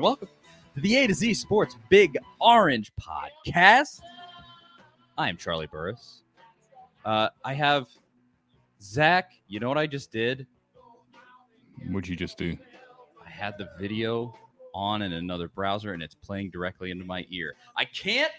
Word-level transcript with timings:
And 0.00 0.04
welcome 0.06 0.28
to 0.74 0.80
the 0.80 0.96
A 0.96 1.06
to 1.06 1.12
Z 1.12 1.34
Sports 1.34 1.76
Big 1.90 2.16
Orange 2.40 2.90
Podcast. 2.98 4.00
I 5.18 5.28
am 5.28 5.36
Charlie 5.36 5.66
Burris. 5.66 6.22
Uh, 7.04 7.28
I 7.44 7.52
have 7.52 7.86
Zach. 8.80 9.32
You 9.46 9.60
know 9.60 9.68
what 9.68 9.76
I 9.76 9.86
just 9.86 10.10
did? 10.10 10.46
What'd 11.90 12.08
you 12.08 12.16
just 12.16 12.38
do? 12.38 12.56
I 13.22 13.28
had 13.28 13.58
the 13.58 13.68
video 13.78 14.32
on 14.74 15.02
in 15.02 15.12
another 15.12 15.48
browser 15.48 15.92
and 15.92 16.02
it's 16.02 16.14
playing 16.14 16.48
directly 16.48 16.90
into 16.90 17.04
my 17.04 17.26
ear. 17.28 17.54
I 17.76 17.84
can't. 17.84 18.32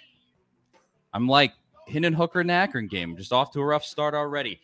I'm 1.13 1.27
like 1.27 1.53
Hendon 1.87 2.13
Hooker 2.13 2.39
and 2.39 2.49
Akron 2.49 2.87
game, 2.87 3.15
just 3.15 3.31
off 3.31 3.51
to 3.51 3.59
a 3.59 3.65
rough 3.65 3.85
start 3.85 4.15
already. 4.15 4.59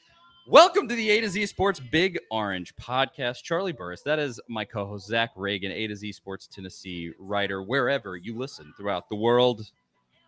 Welcome 0.50 0.88
to 0.88 0.96
the 0.96 1.10
A 1.10 1.20
to 1.20 1.28
Z 1.28 1.46
Sports 1.48 1.82
Big 1.82 2.18
Orange 2.32 2.74
Podcast. 2.78 3.44
Charlie 3.44 3.74
Burris, 3.74 4.02
that 4.04 4.18
is 4.18 4.40
my 4.48 4.64
co 4.64 4.86
host, 4.86 5.06
Zach 5.06 5.36
Ragan, 5.36 5.72
A 5.72 5.88
to 5.88 5.96
Z 5.98 6.14
Sports 6.14 6.48
Tennessee 6.48 7.12
writer, 7.20 7.62
wherever 7.62 8.16
you 8.16 8.34
listen 8.34 8.74
throughout 8.78 9.10
the 9.10 9.16
world. 9.18 9.70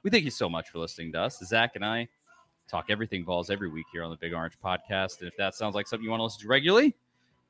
We 0.03 0.09
thank 0.09 0.25
you 0.25 0.31
so 0.31 0.49
much 0.49 0.71
for 0.71 0.79
listening 0.79 1.13
to 1.13 1.21
us. 1.21 1.39
Zach 1.45 1.77
and 1.77 1.85
I 1.85 2.09
talk 2.67 2.87
everything 2.89 3.23
balls 3.23 3.49
every 3.49 3.69
week 3.69 3.85
here 3.93 4.03
on 4.03 4.11
the 4.11 4.17
Big 4.17 4.33
Orange 4.33 4.57
Podcast. 4.61 5.19
And 5.19 5.29
if 5.29 5.37
that 5.37 5.55
sounds 5.55 5.73
like 5.73 5.87
something 5.87 6.03
you 6.03 6.09
want 6.09 6.19
to 6.19 6.25
listen 6.25 6.41
to 6.41 6.49
regularly, 6.49 6.93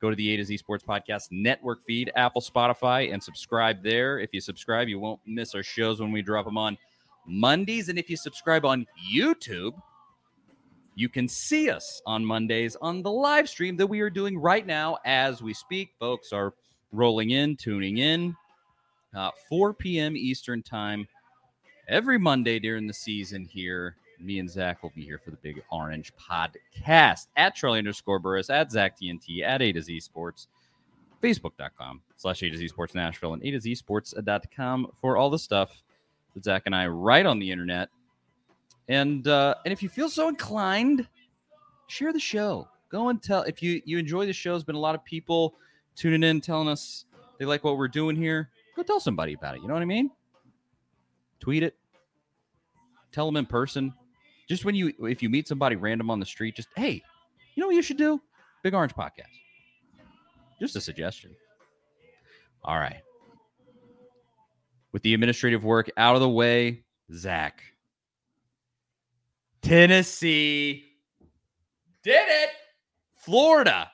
go 0.00 0.08
to 0.08 0.14
the 0.14 0.32
A 0.32 0.36
to 0.36 0.44
Z 0.44 0.56
Sports 0.58 0.84
Podcast 0.84 1.26
network 1.32 1.82
feed, 1.84 2.12
Apple, 2.14 2.40
Spotify, 2.40 3.12
and 3.12 3.20
subscribe 3.20 3.82
there. 3.82 4.20
If 4.20 4.30
you 4.32 4.40
subscribe, 4.40 4.86
you 4.86 5.00
won't 5.00 5.18
miss 5.26 5.56
our 5.56 5.64
shows 5.64 6.00
when 6.00 6.12
we 6.12 6.22
drop 6.22 6.44
them 6.44 6.56
on 6.56 6.78
Mondays. 7.26 7.88
And 7.88 7.98
if 7.98 8.08
you 8.08 8.16
subscribe 8.16 8.64
on 8.64 8.86
YouTube, 9.12 9.72
you 10.94 11.08
can 11.08 11.28
see 11.28 11.70
us 11.70 12.02
on 12.06 12.24
Mondays 12.24 12.76
on 12.76 13.02
the 13.02 13.10
live 13.10 13.48
stream 13.48 13.76
that 13.76 13.86
we 13.86 14.00
are 14.00 14.10
doing 14.10 14.38
right 14.38 14.66
now 14.66 14.98
as 15.04 15.42
we 15.42 15.54
speak. 15.54 15.92
Folks 15.98 16.32
are 16.32 16.52
rolling 16.92 17.30
in, 17.30 17.56
tuning 17.56 17.98
in. 17.98 18.36
Uh, 19.14 19.30
4 19.48 19.74
p.m. 19.74 20.16
Eastern 20.16 20.62
Time 20.62 21.06
every 21.88 22.18
Monday 22.18 22.58
during 22.58 22.86
the 22.86 22.94
season 22.94 23.44
here. 23.44 23.96
Me 24.20 24.38
and 24.38 24.50
Zach 24.50 24.82
will 24.82 24.92
be 24.94 25.02
here 25.02 25.18
for 25.18 25.30
the 25.30 25.38
Big 25.38 25.62
Orange 25.72 26.12
Podcast 26.16 27.28
at 27.36 27.54
Charlie 27.54 27.78
underscore 27.78 28.18
Burris, 28.18 28.50
at 28.50 28.70
Zach 28.70 28.98
TNT, 28.98 29.42
at 29.42 29.62
A 29.62 29.72
to 29.72 29.80
Z 29.80 30.00
Sports, 30.00 30.46
Facebook.com 31.22 32.02
slash 32.16 32.42
A 32.42 32.50
to 32.50 32.56
Z 32.56 32.68
Sports 32.68 32.94
Nashville, 32.94 33.32
and 33.32 33.42
A 33.42 33.50
to 33.52 33.60
Z 33.60 33.74
Sports.com 33.76 34.88
for 35.00 35.16
all 35.16 35.30
the 35.30 35.38
stuff 35.38 35.82
that 36.34 36.44
Zach 36.44 36.64
and 36.66 36.76
I 36.76 36.86
write 36.86 37.24
on 37.24 37.38
the 37.38 37.50
internet 37.50 37.88
and 38.90 39.28
uh, 39.28 39.54
and 39.64 39.72
if 39.72 39.82
you 39.82 39.88
feel 39.88 40.10
so 40.10 40.28
inclined, 40.28 41.06
share 41.86 42.12
the 42.12 42.20
show. 42.20 42.68
Go 42.90 43.08
and 43.08 43.22
tell 43.22 43.42
if 43.42 43.62
you 43.62 43.80
you 43.84 43.98
enjoy 43.98 44.26
the 44.26 44.32
show. 44.32 44.50
There's 44.50 44.64
been 44.64 44.74
a 44.74 44.80
lot 44.80 44.96
of 44.96 45.04
people 45.04 45.54
tuning 45.94 46.24
in, 46.24 46.40
telling 46.40 46.68
us 46.68 47.04
they 47.38 47.44
like 47.44 47.62
what 47.62 47.78
we're 47.78 47.88
doing 47.88 48.16
here. 48.16 48.50
Go 48.76 48.82
tell 48.82 48.98
somebody 48.98 49.32
about 49.34 49.54
it. 49.54 49.62
You 49.62 49.68
know 49.68 49.74
what 49.74 49.82
I 49.82 49.86
mean? 49.86 50.10
Tweet 51.38 51.62
it. 51.62 51.76
Tell 53.12 53.26
them 53.26 53.36
in 53.36 53.46
person. 53.46 53.94
Just 54.48 54.64
when 54.64 54.74
you 54.74 54.92
if 55.02 55.22
you 55.22 55.30
meet 55.30 55.46
somebody 55.46 55.76
random 55.76 56.10
on 56.10 56.18
the 56.18 56.26
street, 56.26 56.56
just 56.56 56.68
hey, 56.74 57.00
you 57.54 57.60
know 57.60 57.68
what 57.68 57.76
you 57.76 57.82
should 57.82 57.96
do? 57.96 58.20
Big 58.64 58.74
Orange 58.74 58.94
Podcast. 58.94 59.30
Just 60.58 60.74
a 60.74 60.80
suggestion. 60.80 61.30
All 62.64 62.76
right. 62.76 63.02
With 64.90 65.02
the 65.02 65.14
administrative 65.14 65.62
work 65.64 65.88
out 65.96 66.16
of 66.16 66.20
the 66.20 66.28
way, 66.28 66.82
Zach, 67.14 67.62
Tennessee 69.62 70.84
did 72.02 72.26
it. 72.28 72.50
Florida 73.16 73.90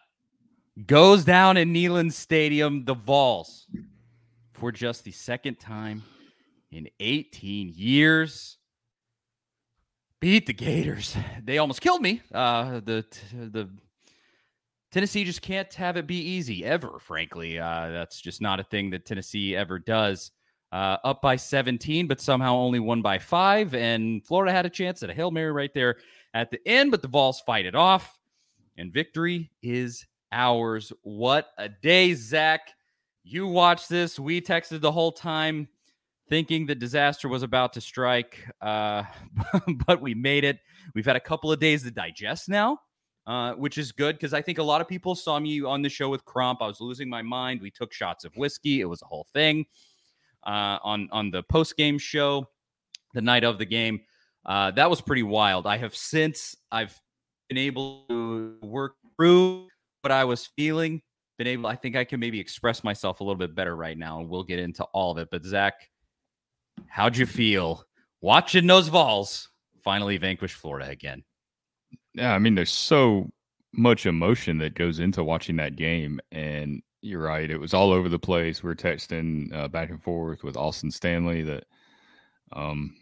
goes 0.87 1.25
down 1.25 1.57
in 1.57 1.73
Neyland 1.73 2.13
Stadium, 2.13 2.85
the 2.85 2.95
Vols, 2.95 3.67
for 4.53 4.71
just 4.71 5.05
the 5.05 5.13
second 5.13 5.59
time 5.59 6.03
in 6.71 6.89
18 7.01 7.73
years. 7.75 8.59
Beat 10.21 10.47
the 10.47 10.53
Gators. 10.53 11.17
They 11.43 11.59
almost 11.59 11.81
killed 11.81 12.03
me. 12.03 12.23
Uh, 12.33 12.81
the 12.81 13.05
the 13.33 13.69
Tennessee 14.91 15.25
just 15.25 15.43
can't 15.43 15.73
have 15.75 15.97
it 15.97 16.07
be 16.07 16.19
easy 16.19 16.65
ever. 16.65 16.99
Frankly, 17.01 17.59
uh, 17.59 17.91
that's 17.91 18.21
just 18.21 18.41
not 18.41 18.61
a 18.61 18.65
thing 18.65 18.91
that 18.91 19.05
Tennessee 19.05 19.55
ever 19.55 19.79
does 19.79 20.31
uh, 20.77 20.99
up 21.05 21.23
by 21.23 21.37
17, 21.37 22.07
but 22.07 22.21
somehow 22.21 22.55
only 22.55 22.81
won 22.81 23.01
by 23.01 23.19
five. 23.19 23.75
And 23.75 24.23
Florida 24.27 24.53
had 24.53 24.67
a 24.67 24.71
chance 24.71 25.03
at 25.03 25.09
a 25.09 25.15
Hail 25.15 25.31
Mary 25.31 25.51
right 25.51 25.73
there 25.73 25.97
at 26.35 26.51
the 26.51 26.61
end, 26.69 26.91
but 26.91 27.01
the 27.01 27.09
Vols 27.09 27.41
fight 27.41 27.65
it 27.65 27.75
off. 27.75 28.19
And 28.77 28.93
victory 28.93 29.51
is 29.63 30.05
ours. 30.33 30.93
What 31.01 31.49
a 31.57 31.71
day, 31.71 32.13
Zach. 32.13 32.75
You 33.25 33.47
watched 33.47 33.89
this. 33.89 34.19
We 34.19 34.43
texted 34.43 34.83
the 34.83 34.93
whole 34.93 35.13
time 35.13 35.67
thinking 36.29 36.67
the 36.67 36.75
disaster 36.75 37.27
was 37.27 37.43
about 37.43 37.73
to 37.73 37.81
strike, 37.81 38.47
uh, 38.61 39.05
but 39.87 40.03
we 40.03 40.15
made 40.15 40.45
it. 40.45 40.59
We've 40.95 41.07
had 41.07 41.17
a 41.17 41.21
couple 41.21 41.51
of 41.51 41.59
days 41.59 41.85
to 41.85 41.91
digest 41.91 42.51
now. 42.51 42.81
Uh, 43.27 43.55
which 43.55 43.77
is 43.77 43.91
good 43.91 44.15
because 44.15 44.33
I 44.33 44.41
think 44.41 44.59
a 44.59 44.63
lot 44.63 44.81
of 44.81 44.87
people 44.87 45.17
saw 45.17 45.41
me 45.41 45.61
on 45.65 45.83
the 45.83 45.89
show 45.89 46.09
with 46.09 46.25
Crump. 46.25 46.63
I 46.63 46.69
was 46.69 46.81
losing 46.81 47.09
my 47.09 47.23
mind. 47.23 47.61
We 47.61 47.73
took 47.73 47.93
shots 47.93 48.25
of 48.25 48.33
whiskey. 48.37 48.81
It 48.81 48.85
was 48.85 49.03
a 49.03 49.07
whole 49.07 49.27
thing 49.33 49.67
uh, 50.47 50.79
on 50.83 51.09
on 51.13 51.31
the 51.31 51.43
post 51.43 51.77
game 51.77 51.99
show 51.99 52.49
the 53.15 53.21
night 53.21 53.45
of 53.45 53.59
the 53.59 53.65
game. 53.67 54.01
Uh, 54.45 54.71
that 54.71 54.89
was 54.89 55.01
pretty 55.01 55.25
wild. 55.25 55.67
I 55.67 55.77
have 55.79 55.95
since 55.97 56.55
I've 56.71 56.99
been 57.49 57.59
able 57.59 58.05
to 58.09 58.57
work 58.63 58.95
through 59.17 59.69
what 60.03 60.13
I 60.13 60.25
was 60.25 60.47
feeling. 60.57 61.03
Been 61.39 61.49
able, 61.49 61.67
I 61.67 61.77
think 61.77 61.97
I 61.97 62.05
can 62.05 62.21
maybe 62.21 62.41
express 62.41 62.83
myself 62.83 63.21
a 63.21 63.25
little 63.25 63.37
bit 63.37 63.55
better 63.55 63.77
right 63.77 63.99
now, 63.99 64.21
and 64.21 64.29
we'll 64.29 64.45
get 64.45 64.59
into 64.59 64.85
all 64.85 65.13
of 65.13 65.19
it. 65.19 65.29
But 65.31 65.45
Zach, 65.45 65.75
how'd 66.87 67.17
you 67.17 67.27
feel 67.27 67.85
watching 68.23 68.67
those 68.67 68.89
Vols 68.89 69.51
finally 69.83 70.17
vanquish 70.17 70.55
Florida 70.55 70.89
again? 70.89 71.25
Yeah, 72.15 72.33
I 72.33 72.39
mean, 72.39 72.55
there's 72.55 72.73
so 72.73 73.31
much 73.75 74.07
emotion 74.07 74.59
that 74.59 74.75
goes 74.75 74.99
into 74.99 75.23
watching 75.23 75.57
that 75.57 75.77
game, 75.77 76.21
and 76.33 76.83
you're 77.03 77.23
right. 77.23 77.51
It 77.51 77.61
was 77.61 77.75
all 77.75 77.93
over 77.93 78.09
the 78.09 78.19
place. 78.19 78.63
We 78.63 78.71
are 78.71 78.75
texting 78.75 79.53
uh, 79.55 79.69
back 79.69 79.91
and 79.91 80.03
forth 80.03 80.43
with 80.43 80.57
Austin 80.57 80.91
Stanley 80.91 81.43
that 81.43 81.65
um, 82.53 82.95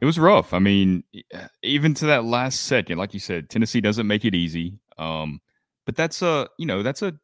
it 0.00 0.04
was 0.04 0.18
rough. 0.18 0.52
I 0.54 0.58
mean, 0.58 1.04
uh, 1.34 1.48
even 1.62 1.94
to 1.94 2.06
that 2.06 2.24
last 2.24 2.62
second, 2.62 2.98
like 2.98 3.14
you 3.14 3.20
said, 3.20 3.50
Tennessee 3.50 3.80
doesn't 3.80 4.06
make 4.06 4.24
it 4.24 4.34
easy. 4.34 4.78
Um, 4.98 5.40
but 5.86 5.96
that's 5.96 6.22
a 6.22 6.48
you 6.58 6.66
know 6.66 6.82
that's 6.82 7.02
a 7.02 7.14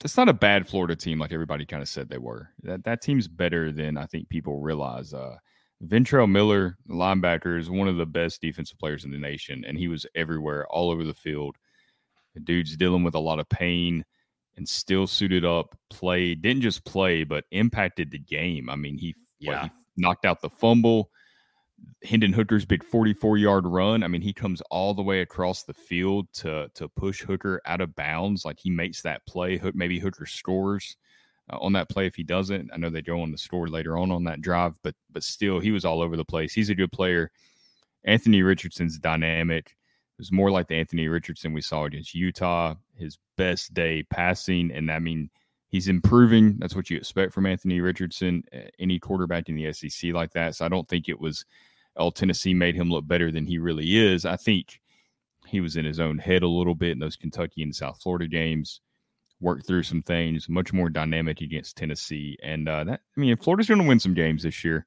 that's 0.00 0.16
not 0.16 0.28
a 0.28 0.34
bad 0.34 0.66
Florida 0.68 0.96
team 0.96 1.18
like 1.18 1.32
everybody 1.32 1.64
kind 1.66 1.82
of 1.82 1.88
said 1.88 2.08
they 2.08 2.18
were. 2.18 2.50
That 2.62 2.84
that 2.84 3.02
team's 3.02 3.28
better 3.28 3.72
than 3.72 3.96
I 3.96 4.06
think 4.06 4.28
people 4.28 4.60
realize. 4.60 5.12
Uh, 5.12 5.36
Ventrell 5.84 6.30
Miller, 6.30 6.76
linebacker, 6.88 7.58
is 7.58 7.70
one 7.70 7.88
of 7.88 7.96
the 7.96 8.06
best 8.06 8.42
defensive 8.42 8.78
players 8.78 9.04
in 9.04 9.10
the 9.10 9.18
nation, 9.18 9.64
and 9.66 9.78
he 9.78 9.88
was 9.88 10.06
everywhere, 10.14 10.66
all 10.68 10.90
over 10.90 11.04
the 11.04 11.14
field. 11.14 11.56
The 12.34 12.40
dude's 12.40 12.76
dealing 12.76 13.02
with 13.02 13.14
a 13.14 13.20
lot 13.20 13.40
of 13.40 13.48
pain 13.48 14.04
and 14.60 14.68
still 14.68 15.06
suited 15.06 15.42
up, 15.42 15.74
played, 15.88 16.42
didn't 16.42 16.60
just 16.60 16.84
play, 16.84 17.24
but 17.24 17.44
impacted 17.50 18.10
the 18.10 18.18
game. 18.18 18.68
I 18.68 18.76
mean, 18.76 18.98
he, 18.98 19.14
yeah. 19.38 19.62
What, 19.62 19.64
he 19.64 19.70
knocked 19.96 20.26
out 20.26 20.42
the 20.42 20.50
fumble. 20.50 21.10
Hendon 22.04 22.34
Hooker's 22.34 22.66
big 22.66 22.84
44 22.84 23.38
yard 23.38 23.66
run. 23.66 24.02
I 24.02 24.08
mean, 24.08 24.20
he 24.20 24.34
comes 24.34 24.60
all 24.70 24.92
the 24.92 25.02
way 25.02 25.22
across 25.22 25.62
the 25.62 25.72
field 25.72 26.28
to 26.34 26.70
to 26.74 26.88
push 26.90 27.22
Hooker 27.22 27.62
out 27.64 27.80
of 27.80 27.96
bounds. 27.96 28.44
Like 28.44 28.58
he 28.60 28.68
makes 28.68 29.00
that 29.00 29.26
play. 29.26 29.56
Hook 29.56 29.74
Maybe 29.74 29.98
Hooker 29.98 30.26
scores 30.26 30.98
uh, 31.50 31.56
on 31.58 31.72
that 31.72 31.88
play 31.88 32.06
if 32.06 32.14
he 32.14 32.22
doesn't. 32.22 32.70
I 32.70 32.76
know 32.76 32.90
they 32.90 33.00
go 33.00 33.22
on 33.22 33.32
the 33.32 33.38
score 33.38 33.66
later 33.66 33.96
on 33.96 34.10
on 34.10 34.24
that 34.24 34.42
drive, 34.42 34.78
but 34.82 34.94
but 35.10 35.22
still, 35.22 35.58
he 35.58 35.70
was 35.70 35.86
all 35.86 36.02
over 36.02 36.18
the 36.18 36.24
place. 36.24 36.52
He's 36.52 36.68
a 36.68 36.74
good 36.74 36.92
player. 36.92 37.30
Anthony 38.04 38.42
Richardson's 38.42 38.98
dynamic 38.98 39.74
was 40.20 40.32
more 40.32 40.50
like 40.50 40.68
the 40.68 40.76
Anthony 40.76 41.08
Richardson 41.08 41.52
we 41.52 41.60
saw 41.60 41.84
against 41.84 42.14
Utah. 42.14 42.74
His 42.94 43.18
best 43.36 43.74
day 43.74 44.02
passing, 44.04 44.70
and 44.70 44.90
I 44.90 44.98
mean, 44.98 45.30
he's 45.70 45.88
improving. 45.88 46.56
That's 46.58 46.76
what 46.76 46.90
you 46.90 46.96
expect 46.96 47.32
from 47.32 47.46
Anthony 47.46 47.80
Richardson, 47.80 48.44
any 48.78 48.98
quarterback 48.98 49.48
in 49.48 49.56
the 49.56 49.72
SEC 49.72 50.12
like 50.12 50.32
that. 50.32 50.56
So 50.56 50.66
I 50.66 50.68
don't 50.68 50.86
think 50.88 51.08
it 51.08 51.18
was, 51.18 51.44
oh, 51.96 52.10
Tennessee 52.10 52.54
made 52.54 52.74
him 52.74 52.90
look 52.90 53.06
better 53.06 53.30
than 53.30 53.46
he 53.46 53.58
really 53.58 53.96
is. 53.96 54.26
I 54.26 54.36
think 54.36 54.80
he 55.46 55.60
was 55.60 55.76
in 55.76 55.84
his 55.84 55.98
own 55.98 56.18
head 56.18 56.42
a 56.42 56.48
little 56.48 56.74
bit 56.74 56.90
in 56.90 56.98
those 56.98 57.16
Kentucky 57.16 57.62
and 57.62 57.74
South 57.74 58.00
Florida 58.02 58.28
games. 58.28 58.80
Worked 59.40 59.66
through 59.66 59.84
some 59.84 60.02
things, 60.02 60.50
much 60.50 60.74
more 60.74 60.90
dynamic 60.90 61.40
against 61.40 61.78
Tennessee, 61.78 62.36
and 62.42 62.68
uh, 62.68 62.84
that 62.84 63.00
I 63.16 63.20
mean, 63.20 63.34
Florida's 63.36 63.68
going 63.68 63.80
to 63.80 63.88
win 63.88 63.98
some 63.98 64.12
games 64.12 64.42
this 64.42 64.62
year. 64.64 64.84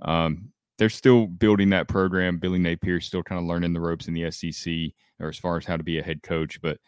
Um, 0.00 0.50
they're 0.82 0.90
still 0.90 1.28
building 1.28 1.70
that 1.70 1.86
program. 1.86 2.38
Billy 2.38 2.58
Napier's 2.58 3.06
still 3.06 3.22
kind 3.22 3.38
of 3.38 3.46
learning 3.46 3.72
the 3.72 3.80
ropes 3.80 4.08
in 4.08 4.14
the 4.14 4.28
SEC, 4.32 4.72
or 5.20 5.28
as 5.28 5.38
far 5.38 5.56
as 5.56 5.64
how 5.64 5.76
to 5.76 5.84
be 5.84 6.00
a 6.00 6.02
head 6.02 6.24
coach. 6.24 6.60
But 6.60 6.78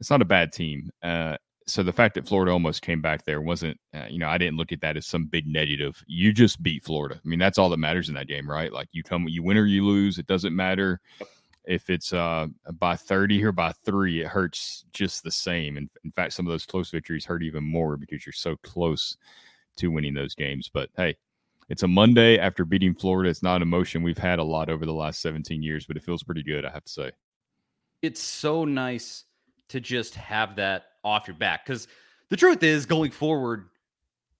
it's 0.00 0.10
not 0.10 0.20
a 0.20 0.24
bad 0.24 0.52
team. 0.52 0.90
Uh, 1.04 1.36
so 1.64 1.84
the 1.84 1.92
fact 1.92 2.16
that 2.16 2.26
Florida 2.26 2.50
almost 2.50 2.82
came 2.82 3.00
back 3.00 3.24
there 3.24 3.40
wasn't, 3.40 3.78
uh, 3.94 4.06
you 4.10 4.18
know, 4.18 4.28
I 4.28 4.38
didn't 4.38 4.56
look 4.56 4.72
at 4.72 4.80
that 4.80 4.96
as 4.96 5.06
some 5.06 5.26
big 5.26 5.46
negative. 5.46 6.02
You 6.08 6.32
just 6.32 6.64
beat 6.64 6.82
Florida. 6.82 7.14
I 7.14 7.28
mean, 7.28 7.38
that's 7.38 7.56
all 7.56 7.68
that 7.68 7.76
matters 7.76 8.08
in 8.08 8.16
that 8.16 8.26
game, 8.26 8.50
right? 8.50 8.72
Like 8.72 8.88
you 8.90 9.04
come, 9.04 9.28
you 9.28 9.44
win 9.44 9.56
or 9.56 9.66
you 9.66 9.86
lose. 9.86 10.18
It 10.18 10.26
doesn't 10.26 10.56
matter 10.56 11.00
if 11.64 11.90
it's 11.90 12.12
uh, 12.12 12.48
by 12.80 12.96
30 12.96 13.44
or 13.44 13.52
by 13.52 13.70
three. 13.84 14.22
It 14.22 14.26
hurts 14.26 14.84
just 14.92 15.22
the 15.22 15.30
same. 15.30 15.76
And 15.76 15.88
in 16.02 16.10
fact, 16.10 16.32
some 16.32 16.44
of 16.44 16.50
those 16.50 16.66
close 16.66 16.90
victories 16.90 17.24
hurt 17.24 17.44
even 17.44 17.62
more 17.62 17.96
because 17.96 18.26
you're 18.26 18.32
so 18.32 18.56
close 18.64 19.16
to 19.76 19.92
winning 19.92 20.14
those 20.14 20.34
games. 20.34 20.68
But 20.74 20.90
hey, 20.96 21.14
it's 21.68 21.82
a 21.82 21.88
Monday 21.88 22.38
after 22.38 22.64
beating 22.64 22.94
Florida. 22.94 23.30
It's 23.30 23.42
not 23.42 23.56
an 23.56 23.62
emotion 23.62 24.02
we've 24.02 24.18
had 24.18 24.38
a 24.38 24.44
lot 24.44 24.68
over 24.68 24.84
the 24.84 24.92
last 24.92 25.20
17 25.22 25.62
years, 25.62 25.86
but 25.86 25.96
it 25.96 26.02
feels 26.02 26.22
pretty 26.22 26.42
good, 26.42 26.64
I 26.64 26.70
have 26.70 26.84
to 26.84 26.92
say. 26.92 27.10
It's 28.02 28.22
so 28.22 28.64
nice 28.64 29.24
to 29.68 29.80
just 29.80 30.14
have 30.14 30.56
that 30.56 30.84
off 31.02 31.26
your 31.26 31.36
back 31.36 31.64
because 31.64 31.88
the 32.28 32.36
truth 32.36 32.62
is, 32.62 32.86
going 32.86 33.10
forward, 33.10 33.68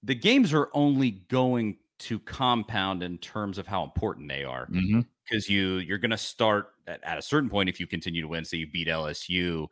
the 0.02 0.14
games 0.14 0.52
are 0.52 0.68
only 0.74 1.10
going 1.10 1.78
to 2.00 2.18
compound 2.18 3.02
in 3.02 3.18
terms 3.18 3.56
of 3.56 3.66
how 3.66 3.84
important 3.84 4.28
they 4.28 4.44
are. 4.44 4.66
Because 4.66 5.46
mm-hmm. 5.46 5.52
you 5.52 5.76
you're 5.76 5.98
going 5.98 6.10
to 6.10 6.18
start 6.18 6.72
at, 6.86 7.02
at 7.04 7.18
a 7.18 7.22
certain 7.22 7.48
point 7.48 7.68
if 7.68 7.80
you 7.80 7.86
continue 7.86 8.22
to 8.22 8.28
win. 8.28 8.44
Say 8.44 8.58
you 8.58 8.66
beat 8.70 8.88
LSU, 8.88 9.68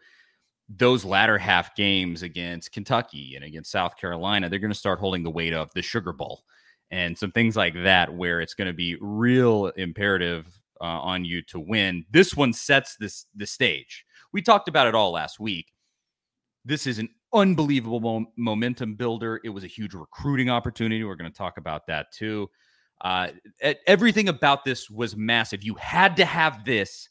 those 0.69 1.05
latter 1.05 1.37
half 1.37 1.75
games 1.75 2.23
against 2.23 2.73
Kentucky 2.73 3.35
and 3.35 3.45
against 3.45 3.71
South 3.71 3.97
Carolina, 3.97 4.49
they're 4.49 4.59
going 4.59 4.73
to 4.73 4.79
start 4.79 4.99
holding 4.99 5.23
the 5.23 5.31
weight 5.31 5.53
of 5.53 5.71
the 5.75 5.83
Sugar 5.83 6.13
Bowl 6.13 6.45
and 6.93 7.19
some 7.19 7.33
things 7.33 7.57
like 7.57 7.75
that, 7.83 8.15
where 8.15 8.41
it's 8.41 8.55
going 8.55 8.69
to 8.69 8.75
be 8.75 8.97
real 9.01 9.69
imperative 9.77 10.47
uh, 10.81 10.85
on 10.85 11.25
you 11.25 11.43
to 11.43 11.59
win. 11.59 12.05
This 12.11 12.37
one 12.37 12.53
sets 12.53 12.97
this 12.97 13.27
the 13.35 13.47
stage. 13.47 14.05
We 14.33 14.43
talked 14.43 14.69
about 14.69 14.87
it 14.87 14.95
all 14.95 15.11
last 15.11 15.41
week. 15.41 15.73
This 16.65 16.87
is 16.87 16.99
an 16.99 17.09
unbelievable 17.33 18.01
mo- 18.01 18.27
momentum 18.37 18.95
builder. 18.95 19.41
It 19.43 19.49
was 19.49 19.65
a 19.65 19.69
huge 19.69 19.95
recruiting 19.95 20.51
opportunity. 20.51 21.03
We're 21.03 21.17
going 21.17 21.33
to 21.33 21.37
talk 21.37 21.57
about 21.57 21.87
that 21.87 22.13
too. 22.13 22.51
Uh, 23.01 23.29
everything 23.87 24.29
about 24.29 24.65
this 24.65 24.89
was 24.89 25.17
massive. 25.17 25.65
You 25.65 25.75
had 25.75 26.17
to 26.19 26.25
have 26.25 26.65
this 26.65 27.09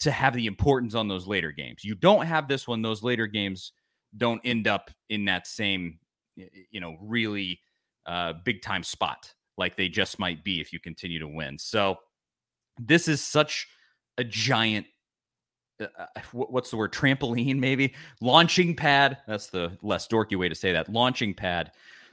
to 0.00 0.10
have 0.10 0.34
the 0.34 0.46
importance 0.46 0.94
on 0.94 1.08
those 1.08 1.26
later 1.26 1.52
games. 1.52 1.84
You 1.84 1.94
don't 1.94 2.26
have 2.26 2.48
this 2.48 2.66
one; 2.66 2.82
those 2.82 3.02
later 3.02 3.26
games 3.26 3.72
don't 4.16 4.40
end 4.44 4.66
up 4.66 4.90
in 5.08 5.24
that 5.26 5.46
same, 5.46 5.98
you 6.36 6.80
know, 6.80 6.96
really 7.00 7.60
uh, 8.10 8.32
big 8.44 8.60
time 8.60 8.82
spot 8.82 9.32
like 9.56 9.76
they 9.76 9.88
just 9.88 10.18
might 10.18 10.42
be 10.42 10.60
if 10.60 10.72
you 10.72 10.80
continue 10.80 11.20
to 11.20 11.28
win. 11.28 11.56
So 11.58 11.98
this 12.78 13.06
is 13.06 13.22
such 13.22 13.68
a 14.18 14.24
giant 14.24 14.86
uh, 15.80 15.86
uh 15.98 16.20
what's 16.32 16.70
the 16.70 16.76
word 16.76 16.92
trampoline 16.92 17.58
maybe 17.58 17.94
launching 18.20 18.74
pad 18.74 19.18
that's 19.26 19.46
the 19.46 19.78
less 19.82 20.08
dorky 20.08 20.36
way 20.36 20.48
to 20.48 20.54
say 20.54 20.72
that 20.72 20.90
launching 20.90 21.32
pad 21.32 21.72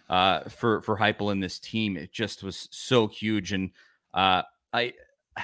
uh, 0.10 0.42
for 0.44 0.82
for 0.84 0.98
Heupel 0.98 1.32
and 1.32 1.44
this 1.44 1.60
team 1.60 1.98
it 1.98 2.14
just 2.14 2.44
was 2.44 2.70
so 2.72 3.08
huge 3.08 3.52
and 3.52 3.72
uh, 4.14 4.44
I, 4.72 4.94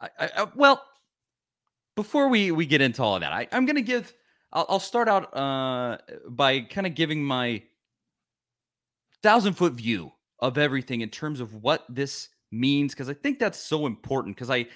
I, 0.00 0.08
I, 0.18 0.46
well 0.56 0.82
before 1.94 2.28
we 2.28 2.50
we 2.50 2.66
get 2.66 2.80
into 2.80 3.02
all 3.02 3.14
of 3.14 3.20
that 3.20 3.32
I, 3.32 3.46
I'm 3.52 3.66
gonna 3.66 3.82
give 3.82 4.12
I'll, 4.52 4.66
I'll 4.68 4.80
start 4.80 5.08
out 5.08 5.36
uh, 5.36 5.98
by 6.28 6.60
kind 6.60 6.86
of 6.86 6.94
giving 6.94 7.22
my 7.22 7.62
thousand 9.22 9.54
foot 9.54 9.74
view 9.74 10.12
of 10.40 10.58
everything 10.58 11.00
in 11.00 11.08
terms 11.08 11.40
of 11.40 11.54
what 11.54 11.84
this 11.88 12.28
means 12.52 12.94
because 12.94 13.08
I 13.08 13.14
think 13.14 13.38
that's 13.38 13.58
so 13.58 13.86
important. 13.86 14.36
Because 14.36 14.50
I, 14.50 14.66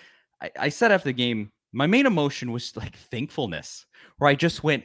I, 0.40 0.50
I 0.58 0.68
said 0.68 0.92
after 0.92 1.08
the 1.08 1.12
game, 1.12 1.50
my 1.72 1.86
main 1.86 2.06
emotion 2.06 2.52
was 2.52 2.76
like 2.76 2.96
thankfulness, 2.96 3.86
where 4.18 4.30
I 4.30 4.34
just 4.34 4.64
went, 4.64 4.84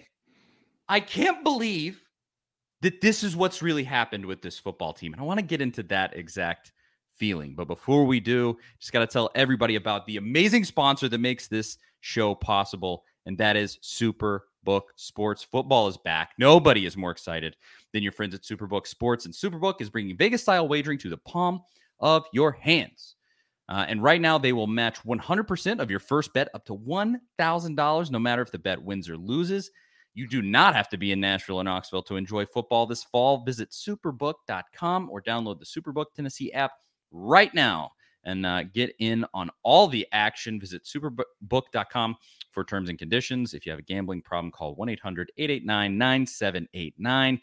I 0.87 0.99
can't 0.99 1.43
believe 1.43 2.01
that 2.81 3.01
this 3.01 3.23
is 3.23 3.35
what's 3.35 3.61
really 3.61 3.83
happened 3.83 4.25
with 4.25 4.41
this 4.41 4.59
football 4.59 4.93
team, 4.93 5.13
and 5.13 5.21
I 5.21 5.25
want 5.25 5.39
to 5.39 5.45
get 5.45 5.61
into 5.61 5.81
that 5.83 6.15
exact 6.15 6.71
feeling. 7.15 7.55
But 7.55 7.67
before 7.67 8.05
we 8.05 8.19
do, 8.19 8.57
just 8.79 8.93
got 8.93 8.99
to 8.99 9.07
tell 9.07 9.31
everybody 9.33 9.75
about 9.75 10.05
the 10.05 10.17
amazing 10.17 10.65
sponsor 10.65 11.09
that 11.09 11.17
makes 11.17 11.47
this 11.47 11.77
show 12.01 12.35
possible, 12.35 13.03
and 13.25 13.37
that 13.39 13.55
is 13.55 13.79
Superbook 14.65 14.81
Sports. 14.95 15.43
Football 15.43 15.87
is 15.87 15.97
back. 15.97 16.31
Nobody 16.37 16.85
is 16.85 16.97
more 16.97 17.11
excited 17.11 17.55
than 17.93 18.03
your 18.03 18.11
friends 18.11 18.35
at 18.35 18.41
Superbook 18.41 18.87
Sports. 18.87 19.25
And 19.25 19.33
Superbook 19.33 19.81
is 19.81 19.89
bringing 19.89 20.17
Vegas 20.17 20.41
style 20.41 20.67
wagering 20.67 20.97
to 20.99 21.09
the 21.09 21.17
palm 21.17 21.61
of 21.99 22.25
your 22.33 22.51
hands. 22.51 23.15
Uh, 23.67 23.85
and 23.87 24.03
right 24.03 24.21
now, 24.21 24.37
they 24.37 24.53
will 24.53 24.67
match 24.67 24.99
100% 25.03 25.79
of 25.79 25.89
your 25.89 25.99
first 25.99 26.33
bet 26.33 26.49
up 26.53 26.65
to 26.65 26.77
$1,000, 26.77 28.11
no 28.11 28.19
matter 28.19 28.41
if 28.41 28.51
the 28.51 28.59
bet 28.59 28.81
wins 28.81 29.09
or 29.09 29.17
loses. 29.17 29.71
You 30.13 30.27
do 30.27 30.41
not 30.41 30.75
have 30.75 30.87
to 30.89 30.97
be 30.97 31.11
in 31.11 31.19
Nashville 31.19 31.57
or 31.57 31.63
Knoxville 31.63 32.03
to 32.03 32.15
enjoy 32.15 32.45
football 32.45 32.85
this 32.85 33.03
fall. 33.03 33.43
Visit 33.43 33.71
superbook.com 33.71 35.09
or 35.09 35.21
download 35.21 35.59
the 35.59 35.65
Superbook 35.65 36.13
Tennessee 36.15 36.53
app 36.53 36.71
right 37.11 37.53
now 37.53 37.91
and 38.25 38.45
uh, 38.45 38.63
get 38.63 38.93
in 38.99 39.25
on 39.33 39.49
all 39.63 39.87
the 39.87 40.05
action. 40.11 40.59
Visit 40.59 40.83
superbook.com 40.83 42.15
for 42.51 42.63
terms 42.63 42.89
and 42.89 42.99
conditions. 42.99 43.53
If 43.53 43.65
you 43.65 43.71
have 43.71 43.79
a 43.79 43.83
gambling 43.83 44.21
problem, 44.21 44.51
call 44.51 44.75
1 44.75 44.89
800 44.89 45.31
889 45.37 45.97
9789 45.97 47.41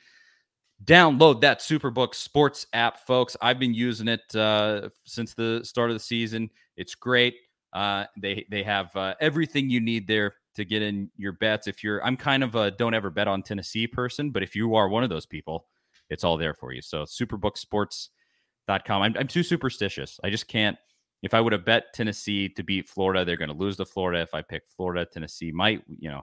download 0.85 1.41
that 1.41 1.61
Superbook 1.61 2.15
Sports 2.15 2.67
app, 2.73 3.07
folks. 3.07 3.37
I've 3.41 3.59
been 3.59 3.75
using 3.75 4.09
it 4.09 4.35
uh, 4.35 4.89
since 5.05 5.35
the 5.35 5.61
start 5.65 5.91
of 5.91 5.95
the 5.95 6.01
season. 6.01 6.51
It's 6.77 6.95
great. 6.95 7.37
Uh, 7.73 8.05
they 8.17 8.45
they 8.51 8.63
have 8.63 8.95
uh, 8.97 9.15
everything 9.21 9.71
you 9.71 9.81
need 9.81 10.07
there 10.07 10.35
to 10.55 10.65
get 10.65 10.83
in 10.83 11.11
your 11.17 11.33
bets. 11.33 11.67
If 11.67 11.83
you're, 11.83 12.05
I'm 12.05 12.17
kind 12.17 12.43
of 12.43 12.55
a 12.55 12.71
don't 12.71 12.95
ever 12.95 13.11
bet 13.11 13.29
on 13.29 13.43
Tennessee 13.43 13.87
person, 13.87 14.31
but 14.31 14.43
if 14.43 14.55
you 14.55 14.75
are 14.75 14.89
one 14.89 15.03
of 15.03 15.09
those 15.09 15.25
people, 15.25 15.67
it's 16.11 16.25
all 16.25 16.37
there 16.37 16.55
for 16.55 16.73
you. 16.73 16.83
So 16.83 17.05
superbooksports.com. 18.69 19.03
I'm, 19.03 19.17
I'm 19.19 19.29
too 19.29 19.43
superstitious. 19.43 20.19
I 20.23 20.31
just 20.31 20.49
can't. 20.49 20.77
If 21.23 21.35
I 21.35 21.41
would 21.41 21.53
have 21.53 21.65
bet 21.65 21.93
Tennessee 21.95 22.49
to 22.51 22.65
beat 22.65 22.89
Florida, 22.89 23.25
they're 23.25 23.37
going 23.37 23.51
to 23.51 23.57
lose 23.57 23.77
to 23.77 23.85
Florida. 23.85 24.21
If 24.23 24.35
I 24.35 24.43
pick 24.43 24.65
Florida, 24.77 25.07
Tennessee 25.11 25.53
might, 25.53 25.83
you 25.87 26.11
know, 26.11 26.23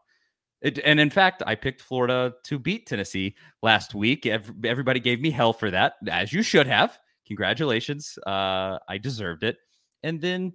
it, 0.62 0.80
and 0.84 1.00
in 1.00 1.10
fact, 1.10 1.42
I 1.48 1.56
picked 1.56 1.82
Florida 1.82 2.34
to 2.44 2.60
beat 2.60 2.86
Tennessee 2.86 3.36
last 3.64 3.96
week. 3.96 4.26
Everybody 4.26 5.00
gave 5.00 5.22
me 5.22 5.32
hell 5.32 5.54
for 5.54 5.72
that, 5.72 5.94
as 6.10 6.34
you 6.34 6.42
should 6.42 6.68
have. 6.68 7.00
Congratulations. 7.28 8.18
Uh, 8.28 8.78
I 8.90 8.98
deserved 8.98 9.44
it. 9.46 9.56
And 10.04 10.20
then 10.20 10.52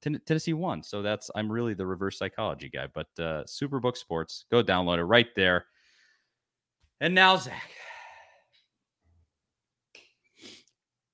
Ten- 0.00 0.22
Tennessee 0.24 0.54
won. 0.54 0.82
So 0.82 1.02
that's, 1.02 1.30
I'm 1.34 1.52
really 1.52 1.74
the 1.74 1.86
reverse 1.86 2.18
psychology 2.18 2.70
guy. 2.70 2.86
But 2.94 3.08
uh, 3.18 3.44
Superbook 3.44 3.98
Sports, 3.98 4.46
go 4.50 4.62
download 4.62 4.98
it 4.98 5.04
right 5.04 5.28
there. 5.36 5.66
And 7.02 7.14
now, 7.14 7.36
Zach, 7.36 7.70